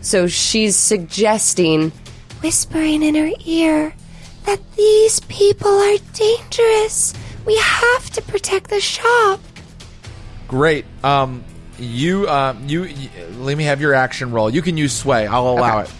So 0.00 0.26
she's 0.26 0.76
suggesting 0.76 1.92
Whispering 2.42 3.02
in 3.02 3.14
her 3.16 3.30
ear 3.44 3.94
that 4.46 4.58
these 4.74 5.20
people 5.20 5.70
are 5.70 5.96
dangerous. 6.14 7.12
We 7.44 7.56
have 7.58 8.08
to 8.10 8.22
protect 8.22 8.70
the 8.70 8.80
shop. 8.80 9.40
Great. 10.48 10.86
Um, 11.04 11.44
you, 11.78 12.26
uh, 12.26 12.56
you, 12.66 12.82
y 12.84 13.10
let 13.38 13.58
me 13.58 13.64
have 13.64 13.80
your 13.80 13.92
action 13.92 14.32
roll. 14.32 14.48
You 14.50 14.62
can 14.62 14.76
use 14.78 14.92
sway. 14.94 15.26
I'll 15.26 15.48
allow 15.48 15.80
Okay. 15.80 15.90
it. 15.90 15.94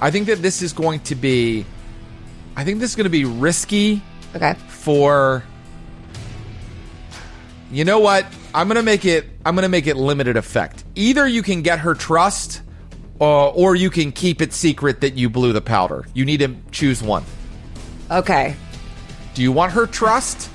I 0.00 0.10
think 0.10 0.26
that 0.28 0.40
this 0.40 0.62
is 0.62 0.72
going 0.72 1.00
to 1.00 1.14
be, 1.14 1.66
I 2.56 2.64
think 2.64 2.80
this 2.80 2.90
is 2.90 2.96
going 2.96 3.04
to 3.04 3.10
be 3.10 3.24
risky 3.26 4.02
Okay. 4.34 4.54
for. 4.68 5.44
You 7.70 7.84
know 7.84 8.00
what? 8.00 8.26
I'm 8.54 8.68
gonna 8.68 8.82
make 8.82 9.06
it. 9.06 9.26
I'm 9.46 9.54
gonna 9.54 9.68
make 9.70 9.86
it 9.86 9.96
limited 9.96 10.36
effect. 10.36 10.84
Either 10.94 11.26
you 11.26 11.42
can 11.42 11.62
get 11.62 11.78
her 11.78 11.94
trust, 11.94 12.60
or, 13.22 13.52
or 13.54 13.74
you 13.76 13.88
can 13.88 14.10
keep 14.10 14.42
it 14.42 14.52
secret 14.52 15.02
that 15.02 15.14
you 15.14 15.30
blew 15.30 15.52
the 15.52 15.60
powder. 15.60 16.04
You 16.12 16.24
need 16.24 16.38
to 16.38 16.56
choose 16.72 17.00
one. 17.00 17.22
Okay. 18.10 18.56
Do 19.34 19.42
you 19.42 19.52
want 19.52 19.72
her 19.72 19.86
trust, 19.86 20.50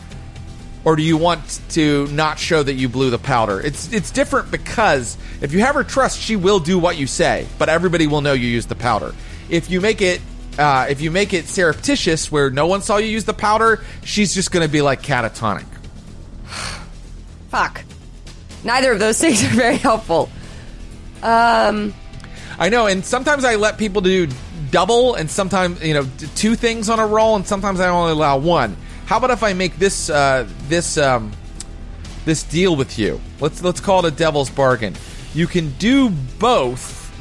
or 0.83 0.97
do 0.97 1.01
you 1.01 1.15
want 1.15 1.61
to 1.69 2.07
not 2.07 2.37
show 2.37 2.61
that 2.61 2.73
you 2.73 2.89
blew 2.89 3.09
the 3.09 3.17
powder? 3.17 3.61
It's 3.61 3.93
it's 3.93 4.11
different 4.11 4.51
because 4.51 5.17
if 5.41 5.53
you 5.53 5.61
have 5.61 5.75
her 5.75 5.85
trust, 5.85 6.19
she 6.19 6.35
will 6.35 6.59
do 6.59 6.77
what 6.77 6.97
you 6.97 7.07
say, 7.07 7.47
but 7.57 7.69
everybody 7.69 8.05
will 8.05 8.19
know 8.19 8.33
you 8.33 8.47
used 8.47 8.67
the 8.67 8.75
powder. 8.75 9.15
If 9.49 9.69
you 9.71 9.79
make 9.79 10.01
it. 10.01 10.21
Uh, 10.59 10.87
if 10.89 11.01
you 11.01 11.11
make 11.11 11.35
it 11.35 11.47
surreptitious, 11.47 12.31
where 12.31 12.49
no 12.49 12.65
one 12.65 12.81
saw 12.81 12.97
you 12.97 13.05
use 13.05 13.25
the 13.25 13.33
powder, 13.33 13.85
she's 14.03 14.33
just 14.33 14.51
going 14.51 14.65
to 14.65 14.71
be 14.71 14.81
like 14.81 15.03
catatonic. 15.03 15.67
Fuck. 17.49 17.83
Neither 18.63 18.91
of 18.91 18.97
those 18.97 19.19
things 19.21 19.43
are 19.43 19.49
very 19.49 19.77
helpful. 19.77 20.31
I 22.59 22.69
know, 22.69 22.87
and 22.87 23.05
sometimes 23.05 23.45
I 23.45 23.55
let 23.55 23.77
people 23.77 24.01
do 24.01 24.27
double, 24.71 25.15
and 25.15 25.29
sometimes 25.29 25.83
you 25.83 25.93
know 25.93 26.07
two 26.35 26.55
things 26.55 26.89
on 26.89 26.99
a 26.99 27.05
roll, 27.05 27.35
and 27.35 27.45
sometimes 27.45 27.79
I 27.79 27.89
only 27.89 28.11
allow 28.11 28.37
one. 28.37 28.75
How 29.05 29.17
about 29.17 29.31
if 29.31 29.43
I 29.43 29.53
make 29.53 29.77
this 29.77 30.09
uh, 30.09 30.47
this 30.67 30.97
um, 30.97 31.31
this 32.25 32.43
deal 32.43 32.75
with 32.75 32.97
you? 32.99 33.21
Let's 33.39 33.63
let's 33.63 33.79
call 33.79 34.05
it 34.05 34.13
a 34.13 34.15
devil's 34.15 34.49
bargain. 34.49 34.95
You 35.33 35.47
can 35.47 35.69
do 35.73 36.09
both, 36.39 37.13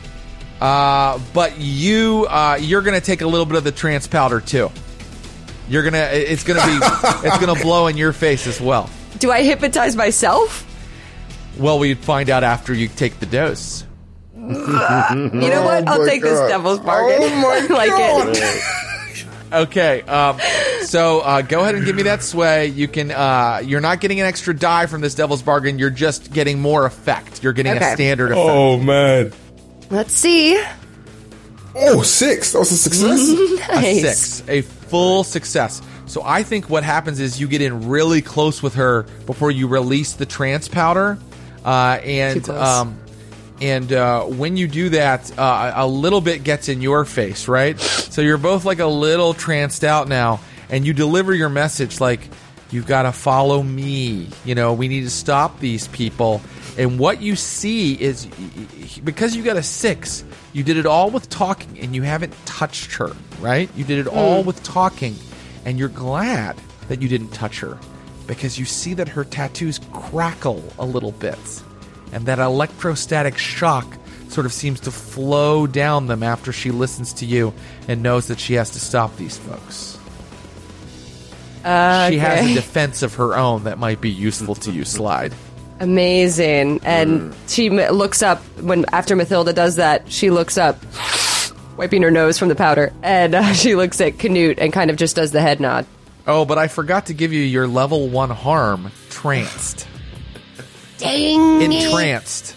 uh, 0.60 1.20
but 1.32 1.58
you 1.58 2.26
uh, 2.28 2.58
you're 2.60 2.82
going 2.82 2.98
to 2.98 3.04
take 3.04 3.20
a 3.20 3.26
little 3.26 3.46
bit 3.46 3.56
of 3.56 3.64
the 3.64 3.72
trance 3.72 4.06
powder 4.06 4.40
too. 4.40 4.70
You're 5.68 5.82
gonna 5.82 6.08
it's 6.12 6.44
gonna 6.44 6.64
be 6.64 6.78
it's 7.26 7.38
gonna 7.38 7.60
blow 7.60 7.88
in 7.88 7.96
your 7.96 8.12
face 8.12 8.46
as 8.46 8.60
well. 8.60 8.88
Do 9.18 9.30
I 9.30 9.42
hypnotize 9.42 9.96
myself? 9.96 10.64
Well, 11.58 11.78
we'd 11.78 11.98
find 11.98 12.28
out 12.30 12.44
after 12.44 12.74
you 12.74 12.88
take 12.88 13.18
the 13.18 13.26
dose. 13.26 13.85
You 14.48 15.50
know 15.50 15.62
what? 15.62 15.88
I'll 15.88 15.98
my 16.00 16.06
take 16.08 16.22
this 16.22 16.38
devil's 16.48 16.80
bargain. 16.80 17.18
Oh 17.20 17.36
my 17.40 17.66
like 17.74 17.90
God. 17.90 18.28
it. 18.36 18.62
Okay, 19.52 20.02
um, 20.02 20.38
so 20.82 21.20
uh, 21.20 21.40
go 21.40 21.60
ahead 21.60 21.76
and 21.76 21.84
give 21.84 21.94
me 21.94 22.02
that 22.04 22.22
sway. 22.22 22.66
You 22.66 22.88
can. 22.88 23.10
Uh, 23.12 23.60
you're 23.64 23.80
not 23.80 24.00
getting 24.00 24.20
an 24.20 24.26
extra 24.26 24.54
die 24.56 24.86
from 24.86 25.00
this 25.00 25.14
devil's 25.14 25.42
bargain. 25.42 25.78
You're 25.78 25.90
just 25.90 26.32
getting 26.32 26.60
more 26.60 26.84
effect. 26.84 27.42
You're 27.42 27.52
getting 27.52 27.72
Okay. 27.74 27.92
a 27.92 27.94
standard 27.94 28.32
effect. 28.32 28.48
Oh 28.48 28.78
man. 28.78 29.32
Let's 29.90 30.12
see. 30.12 30.60
Oh, 31.76 32.02
six. 32.02 32.52
That 32.52 32.58
was 32.60 32.72
a 32.72 32.76
success. 32.76 33.20
a 33.70 34.00
six, 34.00 34.48
a 34.48 34.62
full 34.62 35.22
success. 35.24 35.80
So 36.06 36.22
I 36.24 36.42
think 36.42 36.68
what 36.70 36.82
happens 36.84 37.20
is 37.20 37.40
you 37.40 37.46
get 37.48 37.60
in 37.62 37.88
really 37.88 38.22
close 38.22 38.62
with 38.62 38.74
her 38.74 39.04
before 39.26 39.50
you 39.50 39.68
release 39.68 40.14
the 40.14 40.26
trance 40.26 40.68
powder, 40.68 41.18
uh, 41.64 41.98
and 42.02 42.36
Too 42.44 42.52
close. 42.52 42.66
um, 42.68 42.98
and 43.60 43.92
uh, 43.92 44.24
when 44.24 44.56
you 44.56 44.68
do 44.68 44.90
that, 44.90 45.36
uh, 45.38 45.72
a 45.76 45.86
little 45.86 46.20
bit 46.20 46.44
gets 46.44 46.68
in 46.68 46.80
your 46.80 47.04
face, 47.04 47.48
right? 47.48 47.78
So 47.78 48.22
you're 48.22 48.38
both 48.38 48.64
like 48.64 48.80
a 48.80 48.86
little 48.86 49.34
tranced 49.34 49.84
out 49.84 50.08
now, 50.08 50.40
and 50.68 50.86
you 50.86 50.92
deliver 50.92 51.34
your 51.34 51.48
message 51.48 52.00
like, 52.00 52.20
"You've 52.70 52.86
got 52.86 53.02
to 53.02 53.12
follow 53.12 53.62
me." 53.62 54.28
You 54.44 54.54
know, 54.54 54.72
we 54.74 54.88
need 54.88 55.02
to 55.02 55.10
stop 55.10 55.60
these 55.60 55.88
people. 55.88 56.40
And 56.78 56.98
what 56.98 57.22
you 57.22 57.36
see 57.36 57.94
is 57.94 58.26
because 59.02 59.34
you 59.34 59.42
got 59.42 59.56
a 59.56 59.62
six, 59.62 60.24
you 60.52 60.62
did 60.62 60.76
it 60.76 60.84
all 60.84 61.10
with 61.10 61.28
talking, 61.30 61.78
and 61.80 61.94
you 61.94 62.02
haven't 62.02 62.34
touched 62.44 62.92
her, 62.94 63.16
right? 63.40 63.70
You 63.74 63.84
did 63.84 63.98
it 63.98 64.06
all 64.06 64.42
with 64.42 64.62
talking, 64.62 65.16
and 65.64 65.78
you're 65.78 65.88
glad 65.88 66.56
that 66.88 67.00
you 67.00 67.08
didn't 67.08 67.30
touch 67.30 67.60
her 67.60 67.78
because 68.26 68.58
you 68.58 68.64
see 68.64 68.94
that 68.94 69.08
her 69.08 69.24
tattoos 69.24 69.80
crackle 69.92 70.62
a 70.78 70.84
little 70.84 71.12
bit, 71.12 71.38
and 72.12 72.26
that 72.26 72.38
electrostatic 72.38 73.38
shock 73.38 73.86
sort 74.28 74.46
of 74.46 74.52
seems 74.52 74.80
to 74.80 74.90
flow 74.90 75.66
down 75.66 76.06
them 76.06 76.22
after 76.22 76.52
she 76.52 76.70
listens 76.70 77.12
to 77.14 77.26
you 77.26 77.52
and 77.88 78.02
knows 78.02 78.28
that 78.28 78.40
she 78.40 78.54
has 78.54 78.70
to 78.70 78.80
stop 78.80 79.16
these 79.16 79.36
folks. 79.38 79.98
She 81.66 82.18
has 82.18 82.48
a 82.48 82.54
defense 82.54 83.02
of 83.02 83.14
her 83.14 83.36
own 83.36 83.64
that 83.64 83.78
might 83.78 84.00
be 84.00 84.10
useful 84.10 84.54
to 84.56 84.70
you, 84.70 84.84
Slide. 84.84 85.34
Amazing. 85.80 86.80
And 86.84 87.34
she 87.48 87.70
looks 87.70 88.22
up 88.22 88.38
when 88.60 88.84
after 88.92 89.16
Mathilda 89.16 89.54
does 89.54 89.76
that. 89.76 90.10
She 90.10 90.30
looks 90.30 90.56
up, 90.58 90.78
wiping 91.76 92.02
her 92.02 92.10
nose 92.10 92.38
from 92.38 92.48
the 92.48 92.54
powder, 92.54 92.92
and 93.02 93.34
uh, 93.34 93.52
she 93.52 93.74
looks 93.74 94.00
at 94.00 94.18
Canute 94.18 94.58
and 94.58 94.72
kind 94.72 94.90
of 94.90 94.96
just 94.96 95.16
does 95.16 95.32
the 95.32 95.40
head 95.40 95.60
nod. 95.60 95.86
Oh, 96.26 96.44
but 96.44 96.58
I 96.58 96.68
forgot 96.68 97.06
to 97.06 97.14
give 97.14 97.32
you 97.32 97.40
your 97.40 97.66
level 97.68 98.08
one 98.08 98.30
harm, 98.30 98.90
tranced. 99.10 99.86
Dang 100.98 101.62
it. 101.62 101.70
entranced. 101.70 102.54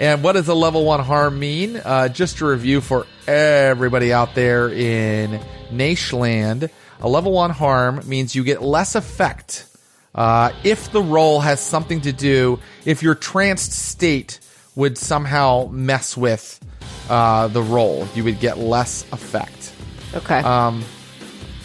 And 0.00 0.22
what 0.22 0.32
does 0.32 0.48
a 0.48 0.54
level 0.54 0.84
one 0.84 1.00
harm 1.00 1.38
mean? 1.38 1.76
Uh, 1.76 2.08
just 2.08 2.40
a 2.40 2.46
review 2.46 2.80
for 2.80 3.06
everybody 3.26 4.12
out 4.12 4.34
there 4.34 4.68
in 4.68 5.40
Naishland, 5.70 6.70
a 7.00 7.08
level 7.08 7.32
one 7.32 7.50
harm 7.50 8.00
means 8.06 8.34
you 8.34 8.42
get 8.42 8.62
less 8.62 8.94
effect 8.94 9.66
uh, 10.14 10.52
if 10.62 10.92
the 10.92 11.02
roll 11.02 11.40
has 11.40 11.60
something 11.60 12.02
to 12.02 12.12
do, 12.12 12.58
if 12.84 13.02
your 13.02 13.14
tranced 13.14 13.72
state 13.72 14.40
would 14.74 14.98
somehow 14.98 15.68
mess 15.70 16.16
with 16.16 16.60
uh, 17.08 17.48
the 17.48 17.62
roll, 17.62 18.06
you 18.14 18.24
would 18.24 18.40
get 18.40 18.58
less 18.58 19.06
effect. 19.12 19.72
Okay. 20.14 20.38
Um, 20.38 20.84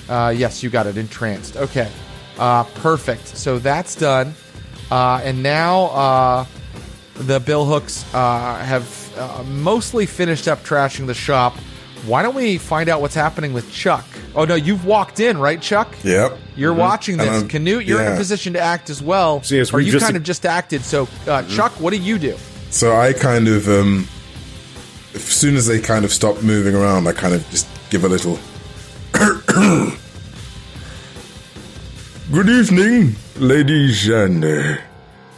uh, 0.07 0.33
yes, 0.35 0.63
you 0.63 0.69
got 0.69 0.87
it. 0.87 0.97
Entranced. 0.97 1.57
Okay. 1.57 1.91
Uh, 2.39 2.63
perfect. 2.63 3.27
So 3.27 3.59
that's 3.59 3.95
done. 3.95 4.33
Uh, 4.91 5.21
and 5.23 5.43
now 5.43 5.85
uh, 5.85 6.45
the 7.15 7.39
Billhooks 7.39 8.05
uh, 8.13 8.63
have 8.63 9.13
uh, 9.17 9.43
mostly 9.43 10.05
finished 10.05 10.47
up 10.47 10.63
trashing 10.63 11.07
the 11.07 11.13
shop. 11.13 11.55
Why 12.05 12.21
don't 12.21 12.35
we 12.35 12.57
find 12.57 12.89
out 12.89 13.01
what's 13.01 13.15
happening 13.15 13.53
with 13.53 13.71
Chuk? 13.71 14.05
Oh 14.35 14.45
no, 14.45 14.55
you've 14.55 14.85
walked 14.85 15.19
in, 15.19 15.37
right, 15.37 15.61
Chuk? 15.61 15.93
Yep. 16.03 16.37
You're 16.55 16.73
watching 16.73 17.17
this. 17.17 17.43
Canute, 17.43 17.85
you're 17.85 18.01
in 18.01 18.13
a 18.13 18.15
position 18.15 18.53
to 18.53 18.59
act 18.59 18.89
as 18.89 19.01
well. 19.01 19.41
So, 19.43 19.55
yes, 19.55 19.73
or 19.73 19.81
you 19.81 19.99
kind 19.99 20.15
of 20.15 20.23
just 20.23 20.45
acted. 20.45 20.83
So, 20.83 21.07
uh, 21.27 21.43
Chuk, 21.49 21.71
what 21.81 21.91
do 21.91 21.97
you 21.97 22.17
do? 22.17 22.37
So 22.69 22.95
I 22.95 23.13
kind 23.13 23.47
of, 23.47 23.67
um, 23.67 24.07
as 25.15 25.23
soon 25.23 25.55
as 25.55 25.65
they 25.67 25.79
kind 25.79 26.05
of 26.05 26.13
stop 26.13 26.43
moving 26.43 26.75
around, 26.75 27.07
I 27.07 27.13
kind 27.13 27.33
of 27.33 27.47
just 27.49 27.67
give 27.89 28.03
a 28.03 28.07
little. 28.07 28.39
Good 32.29 32.49
evening, 32.49 33.15
ladies 33.37 34.09
and 34.09 34.43
uh, 34.43 34.77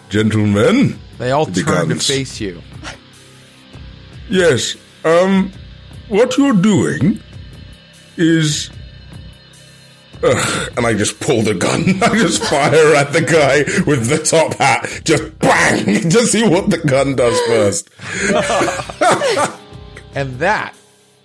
gentlemen. 0.09 0.97
They 1.19 1.29
all 1.29 1.45
turn 1.45 1.89
to 1.89 1.95
face 1.95 2.41
you. 2.41 2.63
Yes, 4.27 4.75
um, 5.05 5.51
what 6.07 6.35
you're 6.35 6.55
doing 6.55 7.21
is. 8.17 8.71
Ugh, 10.23 10.73
and 10.77 10.87
I 10.87 10.95
just 10.95 11.19
pull 11.19 11.43
the 11.43 11.53
gun. 11.53 11.83
I 12.01 12.17
just 12.17 12.43
fire 12.43 12.95
at 12.95 13.13
the 13.13 13.21
guy 13.21 13.59
with 13.85 14.07
the 14.07 14.17
top 14.17 14.55
hat. 14.55 15.01
Just 15.03 15.37
bang! 15.37 15.85
to 16.09 16.25
see 16.25 16.43
what 16.43 16.71
the 16.71 16.79
gun 16.79 17.15
does 17.15 17.39
first. 17.41 17.89
And 20.15 20.39
that 20.39 20.73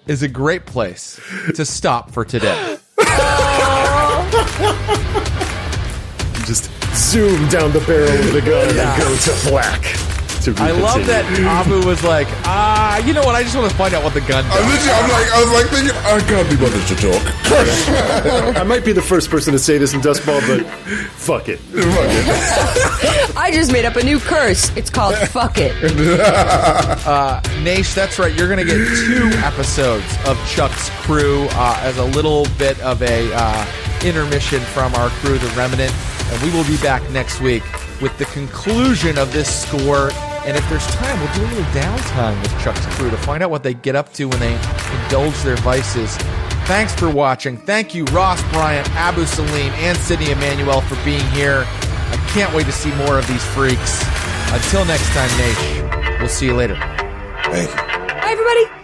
is 0.07 0.23
a 0.23 0.29
great 0.29 0.67
place 0.67 1.19
to 1.55 1.65
stop 1.65 2.11
for 2.11 2.23
today. 2.23 2.77
Just 7.15 7.29
zoom 7.29 7.49
down 7.49 7.71
the 7.71 7.79
barrel 7.87 8.11
of 8.11 8.33
the 8.33 8.41
gun 8.41 8.69
and 8.69 9.01
go 9.01 9.17
to 9.17 9.49
black. 9.49 9.83
To 10.43 10.53
I 10.59 10.73
love 10.73 11.07
that 11.07 11.25
continued. 11.25 11.47
Abu 11.47 11.87
was 11.87 12.03
like, 12.03 12.27
ah, 12.45 12.99
you 13.07 13.15
know 13.15 13.23
what? 13.23 13.37
I 13.37 13.45
just 13.45 13.57
want 13.57 13.71
to 13.71 13.77
find 13.77 13.95
out 13.95 14.03
what 14.03 14.15
the 14.15 14.21
gun 14.21 14.45
I'm 14.51 14.69
literally, 14.69 14.91
I'm 14.91 15.11
like, 15.11 15.33
I 15.33 15.41
was 15.41 15.53
like 15.53 15.67
thinking, 15.71 15.97
I 16.05 16.21
can't 16.27 16.51
be 16.51 16.57
bothered 16.57 16.87
to 16.89 16.97
talk. 16.97 18.57
I 18.61 18.65
might 18.65 18.85
be 18.85 18.93
the 18.93 19.01
first 19.01 19.31
person 19.31 19.53
to 19.53 19.61
say 19.61 19.79
this 19.79 19.95
in 19.95 20.01
Doskvol, 20.01 20.41
but 20.49 20.67
fuck 21.13 21.49
it. 21.49 21.59
Fuck 21.71 22.11
it. 22.11 23.37
I 23.37 23.53
just 23.53 23.71
made 23.73 23.85
up 23.85 23.95
a 23.95 24.03
new 24.05 24.19
curse. 24.19 24.77
It's 24.77 24.91
called 24.91 25.15
"fuck 25.15 25.57
it." 25.57 25.73
Naish, 27.63 27.95
that's 27.95 28.19
right. 28.19 28.35
You're 28.35 28.49
going 28.49 28.59
to 28.59 28.65
get 28.65 28.77
two 29.07 29.29
episodes 29.39 30.05
of 30.27 30.37
Chuk's 30.49 30.91
crew 31.07 31.47
uh, 31.53 31.79
as 31.81 31.97
a 31.97 32.05
little 32.05 32.47
bit 32.59 32.79
of 32.81 33.03
a 33.03 33.31
uh, 33.33 33.67
intermission 34.03 34.61
from 34.61 34.95
our 34.97 35.11
crew, 35.11 35.39
The 35.39 35.49
Remnant. 35.57 35.95
And 36.33 36.43
we 36.43 36.51
will 36.51 36.65
be 36.65 36.77
back 36.79 37.09
next 37.11 37.41
week 37.41 37.63
with 38.01 38.17
the 38.19 38.25
conclusion 38.27 39.19
of 39.19 39.33
this 39.33 39.63
score. 39.63 40.11
And 40.45 40.57
if 40.57 40.69
there's 40.69 40.87
time, 40.87 41.19
we'll 41.21 41.35
do 41.35 41.43
a 41.43 41.49
little 41.49 41.65
downtime 41.73 42.41
with 42.43 42.51
Chuk's 42.63 42.85
crew 42.97 43.11
to 43.11 43.17
find 43.19 43.43
out 43.43 43.51
what 43.51 43.63
they 43.63 43.75
get 43.75 43.97
up 43.97 44.13
to 44.15 44.29
when 44.29 44.41
they 44.41 44.55
indulge 45.05 45.41
their 45.43 45.57
vices. 45.57 46.17
Thanks 46.67 46.95
for 46.95 47.11
watching. 47.11 47.57
Thank 47.59 47.95
you, 47.95 48.05
Ross 48.07 48.43
Bryant, 48.51 48.89
Abu 48.97 49.27
Salim, 49.27 49.73
and 49.75 49.97
Sydney 49.99 50.31
Emanuel 50.31 50.81
for 50.83 50.97
being 51.05 51.25
here. 51.31 51.65
I 51.67 52.17
can't 52.33 52.55
wait 52.55 52.67
to 52.67 52.73
see 52.73 52.95
more 52.95 53.19
of 53.19 53.27
these 53.27 53.45
freaks. 53.45 54.03
Until 54.53 54.85
next 54.85 55.09
time, 55.11 55.29
Naish, 55.31 56.19
we'll 56.21 56.29
see 56.29 56.47
you 56.47 56.55
later. 56.55 56.77
Thank 57.45 57.71
you. 57.71 57.77
Bye, 57.77 58.31
everybody. 58.31 58.84